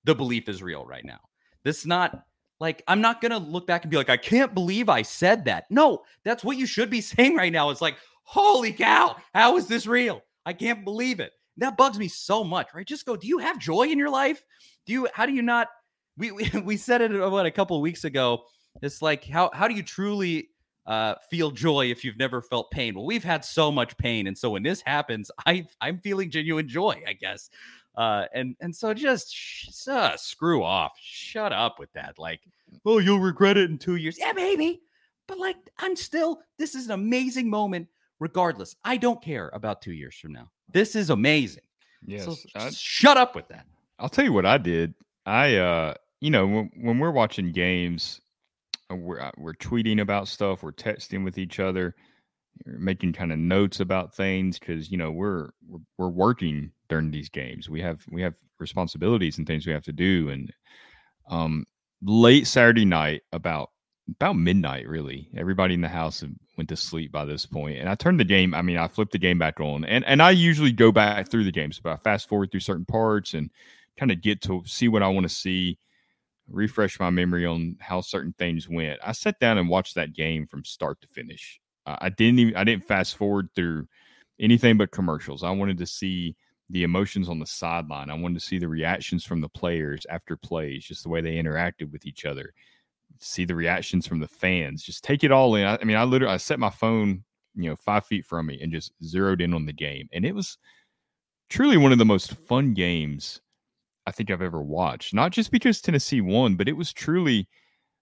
the 0.03 0.15
belief 0.15 0.49
is 0.49 0.61
real 0.61 0.85
right 0.85 1.05
now. 1.05 1.19
This 1.63 1.79
is 1.79 1.85
not 1.85 2.23
like 2.59 2.83
I'm 2.87 3.01
not 3.01 3.21
gonna 3.21 3.39
look 3.39 3.67
back 3.67 3.83
and 3.83 3.91
be 3.91 3.97
like, 3.97 4.09
I 4.09 4.17
can't 4.17 4.53
believe 4.53 4.89
I 4.89 5.01
said 5.01 5.45
that. 5.45 5.65
No, 5.69 6.03
that's 6.23 6.43
what 6.43 6.57
you 6.57 6.65
should 6.65 6.89
be 6.89 7.01
saying 7.01 7.35
right 7.35 7.51
now. 7.51 7.69
It's 7.69 7.81
like, 7.81 7.97
holy 8.23 8.73
cow, 8.73 9.15
how 9.33 9.57
is 9.57 9.67
this 9.67 9.87
real? 9.87 10.21
I 10.45 10.53
can't 10.53 10.83
believe 10.83 11.19
it. 11.19 11.31
That 11.57 11.77
bugs 11.77 11.99
me 11.99 12.07
so 12.07 12.43
much, 12.43 12.67
right? 12.73 12.87
Just 12.87 13.05
go, 13.05 13.15
do 13.15 13.27
you 13.27 13.37
have 13.37 13.59
joy 13.59 13.83
in 13.83 13.99
your 13.99 14.09
life? 14.09 14.43
Do 14.85 14.93
you 14.93 15.07
how 15.13 15.25
do 15.25 15.33
you 15.33 15.41
not 15.41 15.67
we 16.17 16.31
we, 16.31 16.49
we 16.63 16.77
said 16.77 17.01
it 17.01 17.19
uh, 17.19 17.29
what 17.29 17.45
a 17.45 17.51
couple 17.51 17.79
weeks 17.81 18.03
ago. 18.03 18.43
It's 18.81 19.01
like 19.01 19.25
how 19.25 19.49
how 19.53 19.67
do 19.67 19.73
you 19.73 19.83
truly 19.83 20.49
uh, 20.85 21.15
feel 21.29 21.51
joy 21.51 21.89
if 21.89 22.03
you've 22.03 22.17
never 22.17 22.41
felt 22.41 22.71
pain. 22.71 22.95
Well, 22.95 23.05
we've 23.05 23.23
had 23.23 23.45
so 23.45 23.71
much 23.71 23.97
pain, 23.97 24.27
and 24.27 24.37
so 24.37 24.49
when 24.51 24.63
this 24.63 24.81
happens, 24.81 25.31
I 25.45 25.65
I'm 25.81 25.99
feeling 25.99 26.29
genuine 26.29 26.67
joy, 26.67 27.01
I 27.07 27.13
guess. 27.13 27.49
Uh, 27.95 28.25
and 28.33 28.55
and 28.59 28.75
so 28.75 28.93
just 28.93 29.33
sh- 29.33 29.87
uh, 29.87 30.17
screw 30.17 30.63
off, 30.63 30.93
shut 30.99 31.53
up 31.53 31.79
with 31.79 31.91
that. 31.93 32.17
Like, 32.17 32.41
oh, 32.85 32.97
you'll 32.97 33.19
regret 33.19 33.57
it 33.57 33.69
in 33.69 33.77
two 33.77 33.95
years. 33.95 34.17
Yeah, 34.19 34.33
maybe, 34.33 34.81
but 35.27 35.37
like, 35.37 35.57
I'm 35.79 35.95
still. 35.95 36.41
This 36.57 36.75
is 36.75 36.85
an 36.85 36.91
amazing 36.91 37.49
moment. 37.49 37.87
Regardless, 38.19 38.75
I 38.85 38.97
don't 38.97 39.21
care 39.21 39.49
about 39.53 39.81
two 39.81 39.91
years 39.91 40.15
from 40.15 40.31
now. 40.31 40.49
This 40.71 40.95
is 40.95 41.09
amazing. 41.09 41.63
Yes, 42.05 42.25
so 42.25 42.69
shut 42.71 43.17
up 43.17 43.35
with 43.35 43.47
that. 43.49 43.65
I'll 43.99 44.09
tell 44.09 44.25
you 44.25 44.33
what 44.33 44.45
I 44.45 44.57
did. 44.57 44.93
I, 45.25 45.55
uh, 45.55 45.93
you 46.19 46.29
know, 46.29 46.45
when, 46.45 46.71
when 46.75 46.99
we're 46.99 47.11
watching 47.11 47.51
games, 47.51 48.21
we're 48.95 49.19
uh, 49.19 49.31
we're 49.37 49.53
tweeting 49.53 50.01
about 50.01 50.27
stuff, 50.27 50.63
we're 50.63 50.71
texting 50.71 51.23
with 51.23 51.37
each 51.37 51.59
other, 51.59 51.95
we're 52.65 52.77
making 52.77 53.13
kind 53.13 53.31
of 53.31 53.39
notes 53.39 53.79
about 53.79 54.15
things 54.15 54.59
because 54.59 54.91
you 54.91 54.97
know 54.97 55.11
we're, 55.11 55.49
we're 55.67 55.79
we're 55.97 56.09
working 56.09 56.71
during 56.89 57.11
these 57.11 57.29
games. 57.29 57.69
We 57.69 57.81
have 57.81 58.03
we 58.09 58.21
have 58.21 58.35
responsibilities 58.59 59.37
and 59.37 59.47
things 59.47 59.65
we 59.65 59.73
have 59.73 59.83
to 59.83 59.93
do. 59.93 60.29
And 60.29 60.53
um, 61.29 61.65
late 62.01 62.47
Saturday 62.47 62.85
night, 62.85 63.21
about 63.31 63.71
about 64.09 64.35
midnight, 64.35 64.87
really, 64.87 65.29
everybody 65.35 65.73
in 65.73 65.81
the 65.81 65.87
house 65.87 66.23
went 66.57 66.69
to 66.69 66.75
sleep 66.75 67.11
by 67.11 67.25
this 67.25 67.45
point. 67.45 67.79
And 67.79 67.89
I 67.89 67.95
turned 67.95 68.19
the 68.19 68.25
game. 68.25 68.53
I 68.53 68.61
mean, 68.61 68.77
I 68.77 68.87
flipped 68.87 69.13
the 69.13 69.17
game 69.17 69.39
back 69.39 69.59
on, 69.59 69.85
and 69.85 70.05
and 70.05 70.21
I 70.21 70.31
usually 70.31 70.71
go 70.71 70.91
back 70.91 71.29
through 71.29 71.45
the 71.45 71.51
games, 71.51 71.79
but 71.83 71.93
I 71.93 71.97
fast 71.97 72.29
forward 72.29 72.51
through 72.51 72.61
certain 72.61 72.85
parts 72.85 73.33
and 73.33 73.49
kind 73.97 74.11
of 74.11 74.21
get 74.21 74.41
to 74.41 74.63
see 74.65 74.87
what 74.87 75.03
I 75.03 75.07
want 75.07 75.27
to 75.27 75.33
see 75.33 75.77
refresh 76.49 76.99
my 76.99 77.09
memory 77.09 77.45
on 77.45 77.77
how 77.79 78.01
certain 78.01 78.33
things 78.37 78.67
went. 78.69 78.99
I 79.03 79.11
sat 79.11 79.39
down 79.39 79.57
and 79.57 79.69
watched 79.69 79.95
that 79.95 80.13
game 80.13 80.45
from 80.45 80.65
start 80.65 81.01
to 81.01 81.07
finish. 81.07 81.59
Uh, 81.85 81.97
I 81.99 82.09
didn't 82.09 82.39
even 82.39 82.55
I 82.55 82.63
didn't 82.63 82.85
fast 82.85 83.17
forward 83.17 83.49
through 83.55 83.87
anything 84.39 84.77
but 84.77 84.91
commercials. 84.91 85.43
I 85.43 85.51
wanted 85.51 85.77
to 85.79 85.85
see 85.85 86.35
the 86.69 86.83
emotions 86.83 87.29
on 87.29 87.39
the 87.39 87.45
sideline. 87.45 88.09
I 88.09 88.15
wanted 88.15 88.39
to 88.39 88.45
see 88.45 88.57
the 88.57 88.67
reactions 88.67 89.23
from 89.25 89.41
the 89.41 89.49
players 89.49 90.05
after 90.09 90.35
plays, 90.35 90.85
just 90.85 91.03
the 91.03 91.09
way 91.09 91.21
they 91.21 91.35
interacted 91.35 91.91
with 91.91 92.05
each 92.05 92.25
other. 92.25 92.53
See 93.19 93.45
the 93.45 93.55
reactions 93.55 94.07
from 94.07 94.19
the 94.19 94.27
fans. 94.27 94.83
Just 94.83 95.03
take 95.03 95.23
it 95.23 95.31
all 95.31 95.55
in. 95.55 95.65
I, 95.65 95.77
I 95.79 95.83
mean, 95.83 95.97
I 95.97 96.03
literally 96.03 96.33
I 96.33 96.37
set 96.37 96.59
my 96.59 96.69
phone, 96.69 97.23
you 97.55 97.69
know, 97.69 97.75
five 97.75 98.05
feet 98.05 98.25
from 98.25 98.47
me 98.47 98.59
and 98.61 98.71
just 98.71 98.91
zeroed 99.03 99.41
in 99.41 99.53
on 99.53 99.65
the 99.65 99.73
game, 99.73 100.09
and 100.11 100.25
it 100.25 100.33
was 100.33 100.57
truly 101.49 101.77
one 101.77 101.91
of 101.91 101.99
the 101.99 102.05
most 102.05 102.33
fun 102.47 102.73
games 102.73 103.41
I 104.05 104.11
think 104.11 104.31
I've 104.31 104.41
ever 104.41 104.61
watched. 104.61 105.13
Not 105.13 105.31
just 105.31 105.51
because 105.51 105.81
Tennessee 105.81 106.21
won, 106.21 106.55
but 106.55 106.67
it 106.67 106.73
was 106.73 106.91
truly 106.93 107.47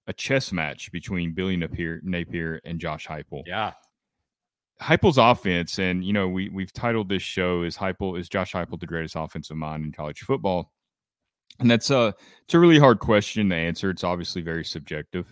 a 0.08 0.14
chess 0.14 0.52
match 0.52 0.92
between 0.92 1.34
Billy 1.34 1.56
Napier, 1.56 2.02
Napier 2.04 2.60
and 2.66 2.80
Josh 2.80 3.08
Heupel. 3.08 3.44
Yeah. 3.46 3.74
Heupel's 4.82 5.20
offense, 5.20 5.78
and 5.78 6.04
you 6.04 6.12
know, 6.12 6.28
we 6.28 6.50
we've 6.50 6.74
titled 6.74 7.08
this 7.08 7.22
show 7.22 7.62
is 7.62 7.78
Heupel 7.78 8.20
is 8.20 8.28
Josh 8.28 8.54
Heupel 8.54 8.80
the 8.80 8.88
greatest 8.88 9.16
offensive 9.16 9.58
mind 9.58 9.86
in 9.86 9.92
college 9.92 10.22
football? 10.22 10.72
And 11.60 11.70
that's 11.70 11.92
a 11.92 12.16
it's 12.46 12.54
a 12.56 12.60
really 12.60 12.80
hard 12.80 13.00
question 13.00 13.50
to 13.50 13.56
answer. 13.56 13.92
It's 13.92 14.04
obviously 14.04 14.42
very 14.42 14.66
subjective. 14.66 15.32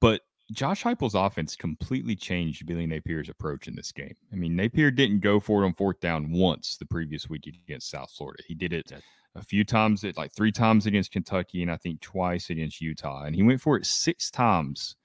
But 0.00 0.22
Josh 0.52 0.84
Heupel's 0.84 1.14
offense 1.14 1.56
completely 1.56 2.14
changed 2.14 2.66
Billy 2.66 2.86
Napier's 2.86 3.28
approach 3.28 3.66
in 3.66 3.74
this 3.74 3.90
game. 3.90 4.14
I 4.32 4.36
mean, 4.36 4.54
Napier 4.54 4.90
didn't 4.90 5.20
go 5.20 5.40
for 5.40 5.62
it 5.62 5.66
on 5.66 5.72
fourth 5.72 6.00
down 6.00 6.30
once 6.30 6.76
the 6.76 6.86
previous 6.86 7.28
week 7.28 7.46
against 7.46 7.90
South 7.90 8.10
Florida. 8.12 8.42
He 8.46 8.54
did 8.54 8.72
it 8.72 8.92
a 9.34 9.42
few 9.42 9.64
times, 9.64 10.04
like 10.16 10.32
three 10.34 10.52
times 10.52 10.86
against 10.86 11.10
Kentucky, 11.10 11.62
and 11.62 11.70
I 11.70 11.76
think 11.76 12.00
twice 12.00 12.50
against 12.50 12.80
Utah. 12.80 13.24
And 13.24 13.34
he 13.34 13.42
went 13.42 13.60
for 13.60 13.76
it 13.76 13.86
six 13.86 14.30
times. 14.30 14.96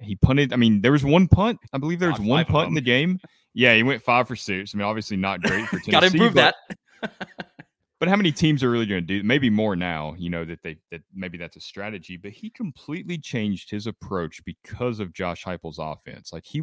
He 0.00 0.16
punted. 0.16 0.52
I 0.52 0.56
mean, 0.56 0.82
there 0.82 0.92
was 0.92 1.04
one 1.04 1.28
punt. 1.28 1.58
I 1.72 1.78
believe 1.78 2.00
there 2.00 2.10
was 2.10 2.20
one 2.20 2.44
punt 2.44 2.68
in 2.68 2.74
the 2.74 2.80
game. 2.80 3.20
Yeah, 3.58 3.74
he 3.74 3.82
went 3.82 4.02
five 4.02 4.28
for 4.28 4.36
six. 4.36 4.74
I 4.74 4.76
mean, 4.76 4.86
obviously 4.86 5.16
not 5.16 5.40
great 5.40 5.66
for 5.68 5.78
Tennessee. 5.80 5.90
Got 5.90 6.00
to 6.00 6.06
improve 6.08 6.34
that. 6.34 6.56
but 7.98 8.08
how 8.08 8.16
many 8.16 8.32
teams 8.32 8.62
are 8.62 8.70
really 8.70 8.86
going 8.86 9.06
to 9.06 9.20
do? 9.20 9.22
Maybe 9.22 9.50
more 9.50 9.74
now. 9.76 10.14
You 10.18 10.30
know 10.30 10.44
that 10.44 10.62
they 10.62 10.76
that 10.90 11.02
maybe 11.14 11.38
that's 11.38 11.56
a 11.56 11.60
strategy. 11.60 12.16
But 12.16 12.32
he 12.32 12.50
completely 12.50 13.18
changed 13.18 13.70
his 13.70 13.86
approach 13.86 14.44
because 14.44 15.00
of 15.00 15.12
Josh 15.12 15.44
Heupel's 15.44 15.78
offense. 15.78 16.32
Like 16.32 16.44
he 16.44 16.62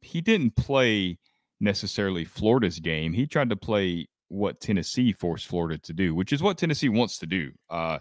he 0.00 0.20
didn't 0.20 0.56
play 0.56 1.18
necessarily 1.60 2.24
Florida's 2.24 2.78
game. 2.78 3.12
He 3.12 3.26
tried 3.26 3.50
to 3.50 3.56
play 3.56 4.08
what 4.28 4.60
Tennessee 4.60 5.12
forced 5.12 5.46
Florida 5.46 5.78
to 5.78 5.92
do, 5.92 6.14
which 6.14 6.32
is 6.32 6.42
what 6.42 6.58
Tennessee 6.58 6.88
wants 6.88 7.18
to 7.18 7.26
do. 7.26 7.52
Uh, 7.68 7.98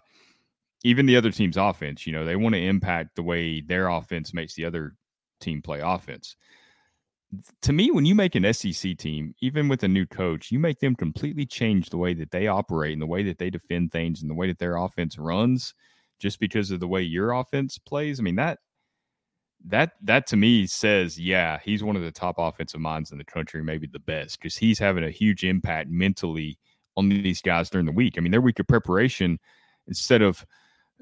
even 0.84 1.06
the 1.06 1.18
other 1.18 1.32
team's 1.32 1.58
offense, 1.58 2.08
you 2.08 2.14
know, 2.14 2.26
they 2.26 2.36
want 2.36 2.56
to 2.56 2.62
impact 2.62 3.16
the 3.16 3.24
way 3.24 3.62
their 3.62 3.88
offense 3.88 4.34
makes 4.34 4.56
the 4.56 4.66
other 4.66 4.96
team 5.40 5.62
play 5.62 5.80
offense. 5.80 6.36
To 7.62 7.72
me, 7.72 7.92
when 7.92 8.06
you 8.06 8.14
make 8.14 8.36
an 8.36 8.52
SEC 8.54 8.98
team, 8.98 9.34
even 9.40 9.70
with 9.70 9.84
a 9.84 9.88
new 9.88 10.06
coach, 10.06 10.52
you 10.52 10.60
make 10.60 10.80
them 10.80 10.96
completely 10.96 11.46
change 11.46 11.90
the 11.90 11.98
way 11.98 12.14
that 12.16 12.32
they 12.32 12.48
operate 12.48 12.94
and 12.94 13.02
the 13.02 13.08
way 13.08 13.24
that 13.24 13.38
they 13.38 13.50
defend 13.50 13.92
things 13.92 14.22
and 14.22 14.30
the 14.30 14.36
way 14.36 14.48
that 14.48 14.60
their 14.60 14.76
offense 14.76 15.18
runs 15.18 15.74
just 16.20 16.40
because 16.40 16.72
of 16.72 16.82
the 16.82 16.88
way 16.88 17.02
your 17.02 17.32
offense 17.32 17.78
plays. 17.78 18.20
I 18.20 18.24
mean, 18.24 18.36
that 18.36 18.60
that 19.66 19.92
that 20.02 20.28
to 20.28 20.38
me 20.38 20.66
says, 20.68 21.20
yeah, 21.20 21.60
he's 21.64 21.84
one 21.84 21.96
of 21.96 22.02
the 22.02 22.12
top 22.12 22.36
offensive 22.38 22.82
minds 22.82 23.12
in 23.12 23.18
the 23.18 23.24
country, 23.24 23.64
maybe 23.64 23.88
the 23.88 24.00
best, 24.00 24.40
because 24.40 24.58
he's 24.58 24.80
having 24.80 25.04
a 25.04 25.12
huge 25.12 25.44
impact 25.44 25.90
mentally 25.90 26.58
on 26.98 27.10
these 27.10 27.42
guys 27.42 27.70
during 27.70 27.86
the 27.86 27.92
week. 27.92 28.16
I 28.18 28.22
mean, 28.22 28.32
their 28.32 28.42
week 28.42 28.60
of 28.60 28.68
preparation, 28.68 29.40
instead 29.88 30.22
of 30.22 30.46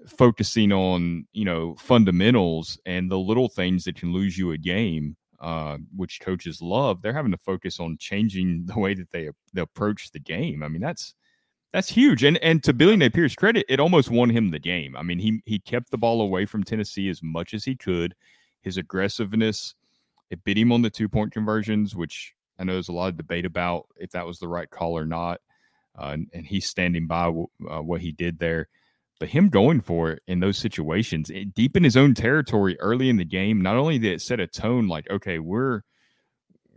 focusing 0.08 0.72
on 0.72 1.26
you 1.34 1.46
know 1.46 1.76
fundamentals 1.80 2.80
and 2.86 3.10
the 3.10 3.20
little 3.20 3.50
things 3.50 3.84
that 3.86 3.96
can 3.96 4.14
lose 4.14 4.38
you 4.38 4.52
a 4.52 4.58
game, 4.58 5.16
uh, 5.40 5.78
which 5.96 6.20
coaches 6.22 6.62
love, 6.62 7.02
they're 7.02 7.14
having 7.14 7.32
to 7.32 7.38
focus 7.38 7.80
on 7.80 7.98
changing 7.98 8.66
the 8.68 8.80
way 8.80 8.94
that 8.94 9.12
they, 9.12 9.30
they 9.54 9.62
approach 9.62 10.12
the 10.12 10.20
game. 10.20 10.64
I 10.64 10.68
mean, 10.68 10.82
that's 10.82 11.14
that's 11.72 11.90
huge. 11.90 12.24
And 12.24 12.38
and 12.38 12.64
to 12.64 12.74
Billy 12.74 12.96
Napier's 12.96 13.36
credit, 13.36 13.66
it 13.70 13.80
almost 13.80 14.10
won 14.10 14.30
him 14.30 14.50
the 14.50 14.60
game. 14.60 14.96
I 14.96 15.04
mean, 15.04 15.20
he 15.20 15.42
he 15.46 15.60
kept 15.60 15.92
the 15.92 15.98
ball 15.98 16.22
away 16.22 16.46
from 16.46 16.64
Tennessee 16.64 17.10
as 17.10 17.22
much 17.22 17.54
as 17.54 17.64
he 17.64 17.76
could 17.76 18.16
his 18.62 18.78
aggressiveness. 18.78 19.76
It 20.30 20.44
bit 20.44 20.58
him 20.58 20.72
on 20.72 20.82
the 20.82 20.90
two 20.90 21.10
point 21.10 21.32
conversions, 21.32 21.96
which 21.96 22.34
I 22.58 22.64
know 22.64 22.74
there's 22.74 22.90
a 22.90 22.94
lot 22.94 23.10
of 23.10 23.18
debate 23.18 23.46
about 23.46 23.88
if 23.98 24.12
that 24.12 24.26
was 24.26 24.40
the 24.40 24.48
right 24.48 24.70
call 24.70 24.98
or 24.98 25.06
not. 25.06 25.42
Uh, 25.98 26.12
and, 26.14 26.28
and, 26.34 26.46
he's 26.46 26.68
standing 26.68 27.08
by 27.08 27.26
w- 27.26 27.48
uh, 27.70 27.82
what 27.82 28.00
he 28.00 28.12
did 28.12 28.40
there. 28.40 28.70
But 29.20 29.30
him 29.30 29.50
going 29.50 29.82
for 29.82 30.12
it 30.12 30.24
in 30.28 30.40
those 30.40 30.58
situations, 30.58 31.30
it, 31.30 31.54
deep 31.54 31.76
in 31.76 31.84
his 31.84 31.98
own 31.98 32.14
territory 32.14 32.80
early 32.80 33.10
in 33.10 33.18
the 33.18 33.26
game, 33.26 33.62
not 33.62 33.76
only 33.76 34.00
did 34.00 34.14
it 34.14 34.22
set 34.22 34.40
a 34.40 34.48
tone 34.48 34.88
like, 34.88 35.10
okay, 35.10 35.40
we're 35.40 35.82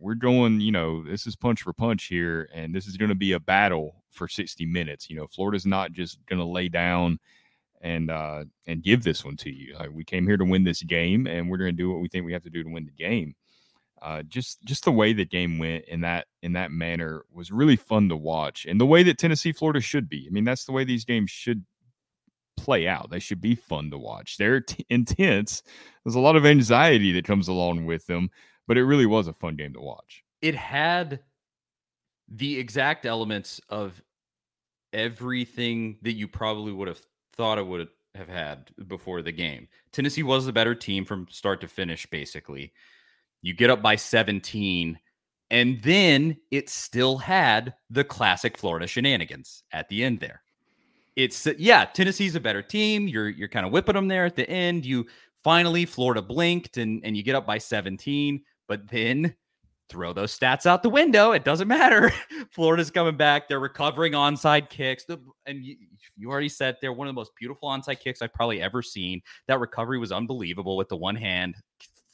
we're 0.03 0.15
going, 0.15 0.61
you 0.61 0.73
know, 0.73 1.05
this 1.05 1.29
is 1.29 1.37
punch 1.37 1.63
for 1.63 1.73
punch 1.73 2.07
here, 2.07 2.51
and 2.53 2.75
this 2.75 2.89
is 2.89 2.97
going 2.97 3.11
to 3.11 3.15
be 3.15 3.33
a 3.33 3.41
battle 3.41 4.03
for 4.11 4.27
60 4.27 4.67
minutes. 4.67 5.09
You 5.09 5.17
know, 5.17 5.29
Florida's 5.29 5.65
not 5.65 5.93
just 5.93 6.19
going 6.27 6.41
to 6.41 6.45
lay 6.45 6.69
down 6.69 7.21
and 7.81 8.11
uh, 8.11 8.45
and 8.67 8.83
give 8.83 9.05
this 9.05 9.25
one 9.25 9.37
to 9.39 9.51
you. 9.51 9.77
Like, 9.79 9.91
we 9.93 10.05
came 10.05 10.27
here 10.27 10.37
to 10.37 10.45
win 10.45 10.65
this 10.65 10.83
game, 10.83 11.29
and 11.29 11.49
we're 11.49 11.59
going 11.59 11.71
to 11.71 11.83
do 11.83 11.91
what 11.91 12.01
we 12.01 12.09
think 12.09 12.27
we 12.27 12.33
have 12.33 12.43
to 12.43 12.51
do 12.51 12.65
to 12.65 12.69
win 12.69 12.85
the 12.85 12.91
game. 12.91 13.37
Uh, 14.03 14.25
just 14.25 14.61
just 14.65 14.85
the 14.85 14.91
way 14.91 15.13
the 15.13 15.25
game 15.25 15.59
went 15.61 15.85
in 15.85 16.01
that 16.01 16.27
in 16.43 16.55
that 16.55 16.73
manner 16.73 17.25
was 17.33 17.53
really 17.53 17.77
fun 17.77 18.09
to 18.09 18.17
watch, 18.17 18.67
and 18.67 18.81
the 18.81 18.87
way 18.87 19.05
that 19.05 19.19
Tennessee 19.19 19.53
Florida 19.53 19.81
should 19.81 20.09
be. 20.09 20.27
I 20.29 20.33
mean, 20.33 20.43
that's 20.45 20.65
the 20.65 20.73
way 20.73 20.83
these 20.83 21.05
games 21.05 21.31
should 21.31 21.65
play 22.57 22.87
out. 22.87 23.11
They 23.11 23.19
should 23.19 23.41
be 23.41 23.55
fun 23.55 23.91
to 23.91 23.99
watch. 23.99 24.37
They're 24.37 24.61
t- 24.61 24.87
intense. 24.91 25.63
There's 26.05 26.15
a 26.15 26.21
lot 26.21 26.37
of 26.37 26.47
anxiety 26.47 27.13
that 27.13 27.25
comes 27.25 27.49
along 27.49 27.87
with 27.87 28.07
them, 28.07 28.31
but 28.67 28.79
it 28.79 28.85
really 28.85 29.07
was 29.07 29.29
a 29.29 29.33
fun 29.33 29.57
game 29.57 29.73
to 29.75 29.81
watch. 29.81 30.23
It 30.41 30.55
had 30.55 31.21
the 32.29 32.59
exact 32.59 33.07
elements 33.07 33.61
of 33.69 34.03
everything 34.93 35.99
that 36.03 36.13
you 36.13 36.29
probably 36.29 36.73
would 36.73 36.89
have 36.89 37.01
thought 37.35 37.59
it 37.59 37.67
would 37.67 37.89
have 38.15 38.29
had 38.29 38.71
before 38.87 39.23
the 39.23 39.33
game. 39.33 39.69
Tennessee 39.93 40.23
was 40.23 40.47
the 40.47 40.53
better 40.53 40.75
team 40.75 41.05
from 41.05 41.27
start 41.31 41.61
to 41.63 41.69
finish, 41.69 42.07
basically. 42.07 42.73
You 43.41 43.55
get 43.55 43.71
up 43.71 43.83
by 43.83 43.97
17, 43.97 44.99
and 45.51 45.83
then 45.83 46.37
it 46.51 46.69
still 46.69 47.19
had 47.19 47.75
the 47.91 48.05
classic 48.05 48.57
Florida 48.57 48.87
shenanigans 48.87 49.65
at 49.73 49.89
the 49.89 50.05
end 50.05 50.21
there. 50.21 50.43
It's 51.17 51.47
yeah, 51.59 51.85
Tennessee's 51.85 52.35
a 52.35 52.41
better 52.41 52.63
team. 52.63 53.09
You're 53.09 53.29
you're 53.29 53.49
kind 53.49 53.67
of 53.67 53.73
whipping 53.73 53.95
them 53.95 54.09
there 54.09 54.25
at 54.25 54.37
the 54.37 54.49
end. 54.49 54.87
You 54.87 55.07
finally 55.45 55.85
Florida 55.85 56.23
blinked 56.23 56.77
and 56.77 57.05
and 57.05 57.17
you 57.17 57.23
get 57.23 57.35
up 57.35 57.47
by 57.47 57.59
17, 57.59 58.43
but 58.69 58.89
then 58.89 59.35
throw 59.93 60.15
those 60.15 60.37
stats 60.37 60.65
out 60.65 60.83
the 60.83 60.89
window. 60.89 61.33
It 61.33 61.45
doesn't 61.45 61.69
matter. 61.69 62.11
Florida's 62.51 62.91
coming 62.91 63.17
back. 63.17 63.47
They're 63.47 63.61
recovering 63.61 64.15
onside 64.15 64.71
kicks. 64.71 65.05
The, 65.05 65.19
and 65.45 65.63
you, 65.63 65.77
you, 66.17 66.31
already 66.31 66.49
said 66.49 66.77
they're 66.81 66.95
one 66.95 67.07
of 67.07 67.15
the 67.15 67.21
most 67.21 67.33
beautiful 67.39 67.69
onside 67.69 68.01
kicks 68.01 68.23
I've 68.23 68.33
probably 68.33 68.63
ever 68.63 68.81
seen. 68.83 69.21
That 69.49 69.61
recovery 69.61 69.99
was 69.99 70.11
unbelievable 70.11 70.79
with 70.79 70.89
the 70.89 70.97
one 70.97 71.17
hand. 71.17 71.57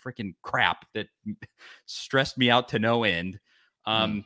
Freaking 0.04 0.34
crap 0.42 0.86
that 0.94 1.06
stressed 1.86 2.36
me 2.36 2.50
out 2.50 2.68
to 2.70 2.80
no 2.80 3.04
end. 3.04 3.38
Um, 3.86 4.12
mm. 4.12 4.24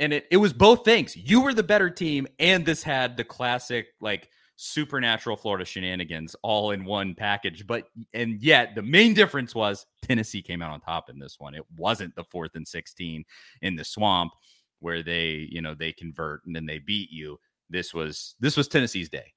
And 0.00 0.12
it, 0.12 0.26
it 0.30 0.36
was 0.38 0.52
both 0.52 0.84
things. 0.84 1.16
You 1.16 1.40
were 1.40 1.54
the 1.54 1.62
better 1.62 1.88
team, 1.88 2.26
and 2.38 2.66
this 2.66 2.82
had 2.82 3.16
the 3.16 3.24
classic, 3.24 3.88
like, 4.00 4.28
supernatural 4.56 5.36
Florida 5.36 5.64
shenanigans 5.64 6.36
all 6.42 6.70
in 6.70 6.84
one 6.84 7.14
package. 7.14 7.66
But 7.66 7.88
and 8.12 8.40
yet 8.40 8.74
the 8.74 8.82
main 8.82 9.14
difference 9.14 9.54
was 9.54 9.86
Tennessee 10.02 10.42
came 10.42 10.62
out 10.62 10.70
on 10.70 10.80
top 10.80 11.10
in 11.10 11.18
this 11.18 11.36
one. 11.38 11.54
It 11.54 11.64
wasn't 11.76 12.14
the 12.14 12.24
fourth 12.24 12.54
and 12.54 12.66
16 12.66 13.24
in 13.62 13.76
the 13.76 13.84
swamp 13.84 14.32
where 14.80 15.02
they, 15.02 15.48
you 15.50 15.60
know, 15.60 15.74
they 15.74 15.92
convert 15.92 16.44
and 16.46 16.54
then 16.54 16.66
they 16.66 16.78
beat 16.78 17.10
you. 17.10 17.38
This 17.70 17.92
was 17.92 18.36
this 18.40 18.56
was 18.56 18.68
Tennessee's 18.68 19.08
day 19.08 19.32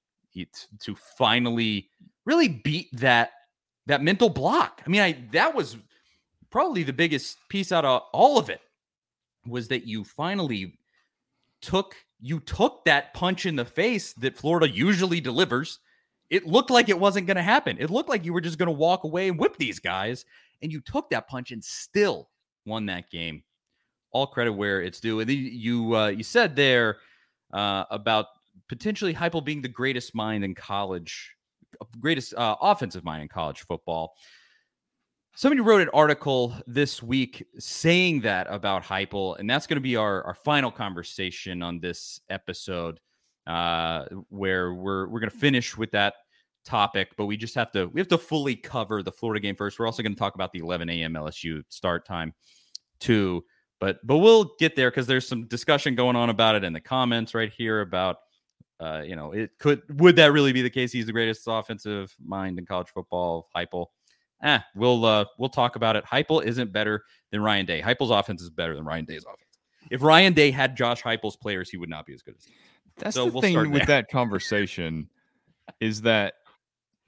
to 0.79 0.95
finally 1.17 1.89
really 2.25 2.47
beat 2.47 2.89
that 2.93 3.31
that 3.87 4.03
mental 4.03 4.29
block. 4.29 4.83
I 4.85 4.89
mean, 4.89 5.01
I 5.01 5.17
that 5.31 5.55
was 5.55 5.77
probably 6.49 6.83
the 6.83 6.93
biggest 6.93 7.37
piece 7.49 7.71
out 7.71 7.85
of 7.85 8.03
all 8.13 8.37
of 8.37 8.49
it 8.49 8.61
was 9.47 9.67
that 9.69 9.87
you 9.87 10.03
finally 10.03 10.77
took 11.61 11.95
you 12.19 12.39
took 12.39 12.83
that 12.85 13.13
punch 13.13 13.45
in 13.45 13.55
the 13.55 13.65
face 13.65 14.13
that 14.13 14.37
Florida 14.37 14.69
usually 14.69 15.21
delivers. 15.21 15.79
It 16.29 16.45
looked 16.45 16.71
like 16.71 16.89
it 16.89 16.99
wasn't 16.99 17.27
going 17.27 17.37
to 17.37 17.43
happen. 17.43 17.77
It 17.79 17.89
looked 17.89 18.09
like 18.09 18.25
you 18.25 18.33
were 18.33 18.41
just 18.41 18.57
going 18.57 18.67
to 18.67 18.73
walk 18.73 19.03
away 19.03 19.29
and 19.29 19.39
whip 19.39 19.55
these 19.57 19.79
guys, 19.79 20.25
and 20.61 20.71
you 20.71 20.81
took 20.81 21.09
that 21.11 21.27
punch 21.27 21.51
and 21.51 21.63
still 21.63 22.29
won 22.65 22.85
that 22.87 23.09
game. 23.09 23.43
All 24.11 24.27
credit 24.27 24.53
where 24.53 24.81
it's 24.81 24.99
due. 24.99 25.19
And 25.19 25.29
you 25.29 25.95
uh, 25.95 26.07
you 26.07 26.23
said 26.23 26.55
there 26.55 26.97
uh, 27.53 27.85
about 27.91 28.25
potentially 28.67 29.13
Heupel 29.13 29.45
being 29.45 29.61
the 29.61 29.67
greatest 29.67 30.15
mind 30.15 30.43
in 30.43 30.55
college, 30.55 31.35
greatest 31.99 32.33
uh, 32.33 32.55
offensive 32.61 33.03
mind 33.03 33.21
in 33.21 33.27
college 33.27 33.61
football. 33.61 34.15
Somebody 35.37 35.61
wrote 35.61 35.81
an 35.81 35.89
article 35.93 36.55
this 36.65 37.03
week 37.03 37.45
saying 37.59 38.21
that 38.21 38.47
about 38.49 38.83
Heupel, 38.83 39.37
and 39.37 39.47
that's 39.47 39.67
going 39.67 39.75
to 39.75 39.81
be 39.81 39.95
our, 39.95 40.23
our 40.23 40.33
final 40.33 40.71
conversation 40.71 41.61
on 41.61 41.79
this 41.79 42.19
episode, 42.31 42.99
uh, 43.45 44.05
where 44.29 44.73
we're 44.73 45.07
we're 45.07 45.19
going 45.19 45.29
to 45.29 45.37
finish 45.37 45.77
with 45.77 45.91
that 45.91 46.15
topic, 46.65 47.09
but 47.17 47.27
we 47.27 47.37
just 47.37 47.53
have 47.53 47.71
to 47.73 47.85
we 47.85 48.01
have 48.01 48.07
to 48.07 48.17
fully 48.17 48.55
cover 48.55 49.03
the 49.03 49.11
Florida 49.11 49.39
game 49.39 49.55
first. 49.55 49.77
We're 49.77 49.85
also 49.85 50.01
going 50.01 50.15
to 50.15 50.17
talk 50.17 50.33
about 50.33 50.51
the 50.53 50.57
11 50.57 50.89
a.m. 50.89 51.13
LSU 51.13 51.61
start 51.69 52.03
time 52.03 52.33
too, 52.99 53.45
but 53.79 53.99
but 54.07 54.17
we'll 54.17 54.55
get 54.57 54.75
there 54.75 54.89
because 54.89 55.05
there's 55.05 55.27
some 55.27 55.45
discussion 55.45 55.93
going 55.93 56.15
on 56.15 56.31
about 56.31 56.55
it 56.55 56.63
in 56.63 56.73
the 56.73 56.81
comments 56.81 57.35
right 57.35 57.53
here 57.55 57.81
about 57.81 58.15
uh, 58.79 59.03
you 59.05 59.15
know 59.15 59.33
it 59.33 59.51
could 59.59 59.83
would 60.01 60.15
that 60.15 60.31
really 60.31 60.51
be 60.51 60.63
the 60.63 60.69
case? 60.71 60.91
He's 60.91 61.05
the 61.05 61.13
greatest 61.13 61.43
offensive 61.45 62.11
mind 62.25 62.57
in 62.57 62.65
college 62.65 62.89
football, 62.89 63.49
Heupel 63.55 63.89
eh, 64.43 64.59
we'll 64.75 65.05
uh, 65.05 65.25
we'll 65.37 65.49
talk 65.49 65.75
about 65.75 65.95
it. 65.95 66.05
Heupel 66.05 66.43
isn't 66.43 66.71
better 66.71 67.03
than 67.31 67.41
Ryan 67.41 67.65
Day. 67.65 67.81
Heupel's 67.81 68.11
offense 68.11 68.41
is 68.41 68.49
better 68.49 68.75
than 68.75 68.85
Ryan 68.85 69.05
Day's 69.05 69.23
offense. 69.23 69.41
If 69.89 70.01
Ryan 70.01 70.33
Day 70.33 70.51
had 70.51 70.75
Josh 70.75 71.01
Heupel's 71.01 71.37
players, 71.37 71.69
he 71.69 71.77
would 71.77 71.89
not 71.89 72.05
be 72.05 72.13
as 72.13 72.21
good 72.21 72.35
as 72.37 72.43
he. 72.43 72.53
That's 72.97 73.15
so 73.15 73.25
the 73.25 73.31
we'll 73.31 73.41
thing 73.41 73.71
with 73.71 73.87
that 73.87 74.07
conversation 74.11 75.09
is 75.79 76.01
that 76.01 76.33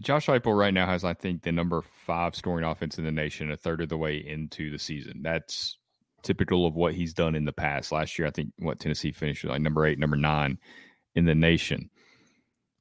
Josh 0.01 0.27
Heupel 0.27 0.57
right 0.57 0.73
now 0.73 0.85
has, 0.85 1.03
I 1.03 1.13
think, 1.13 1.43
the 1.43 1.51
number 1.51 1.81
five 2.05 2.35
scoring 2.35 2.63
offense 2.63 2.97
in 2.97 3.03
the 3.03 3.11
nation, 3.11 3.51
a 3.51 3.57
third 3.57 3.81
of 3.81 3.89
the 3.89 3.97
way 3.97 4.17
into 4.17 4.69
the 4.71 4.79
season. 4.79 5.21
That's 5.23 5.77
typical 6.23 6.65
of 6.65 6.75
what 6.75 6.93
he's 6.93 7.13
done 7.13 7.35
in 7.35 7.45
the 7.45 7.51
past. 7.51 7.91
Last 7.91 8.17
year, 8.17 8.27
I 8.27 8.31
think 8.31 8.51
what 8.57 8.79
Tennessee 8.79 9.11
finished 9.11 9.43
like 9.43 9.61
number 9.61 9.85
eight, 9.85 9.99
number 9.99 10.17
nine 10.17 10.57
in 11.15 11.25
the 11.25 11.35
nation. 11.35 11.89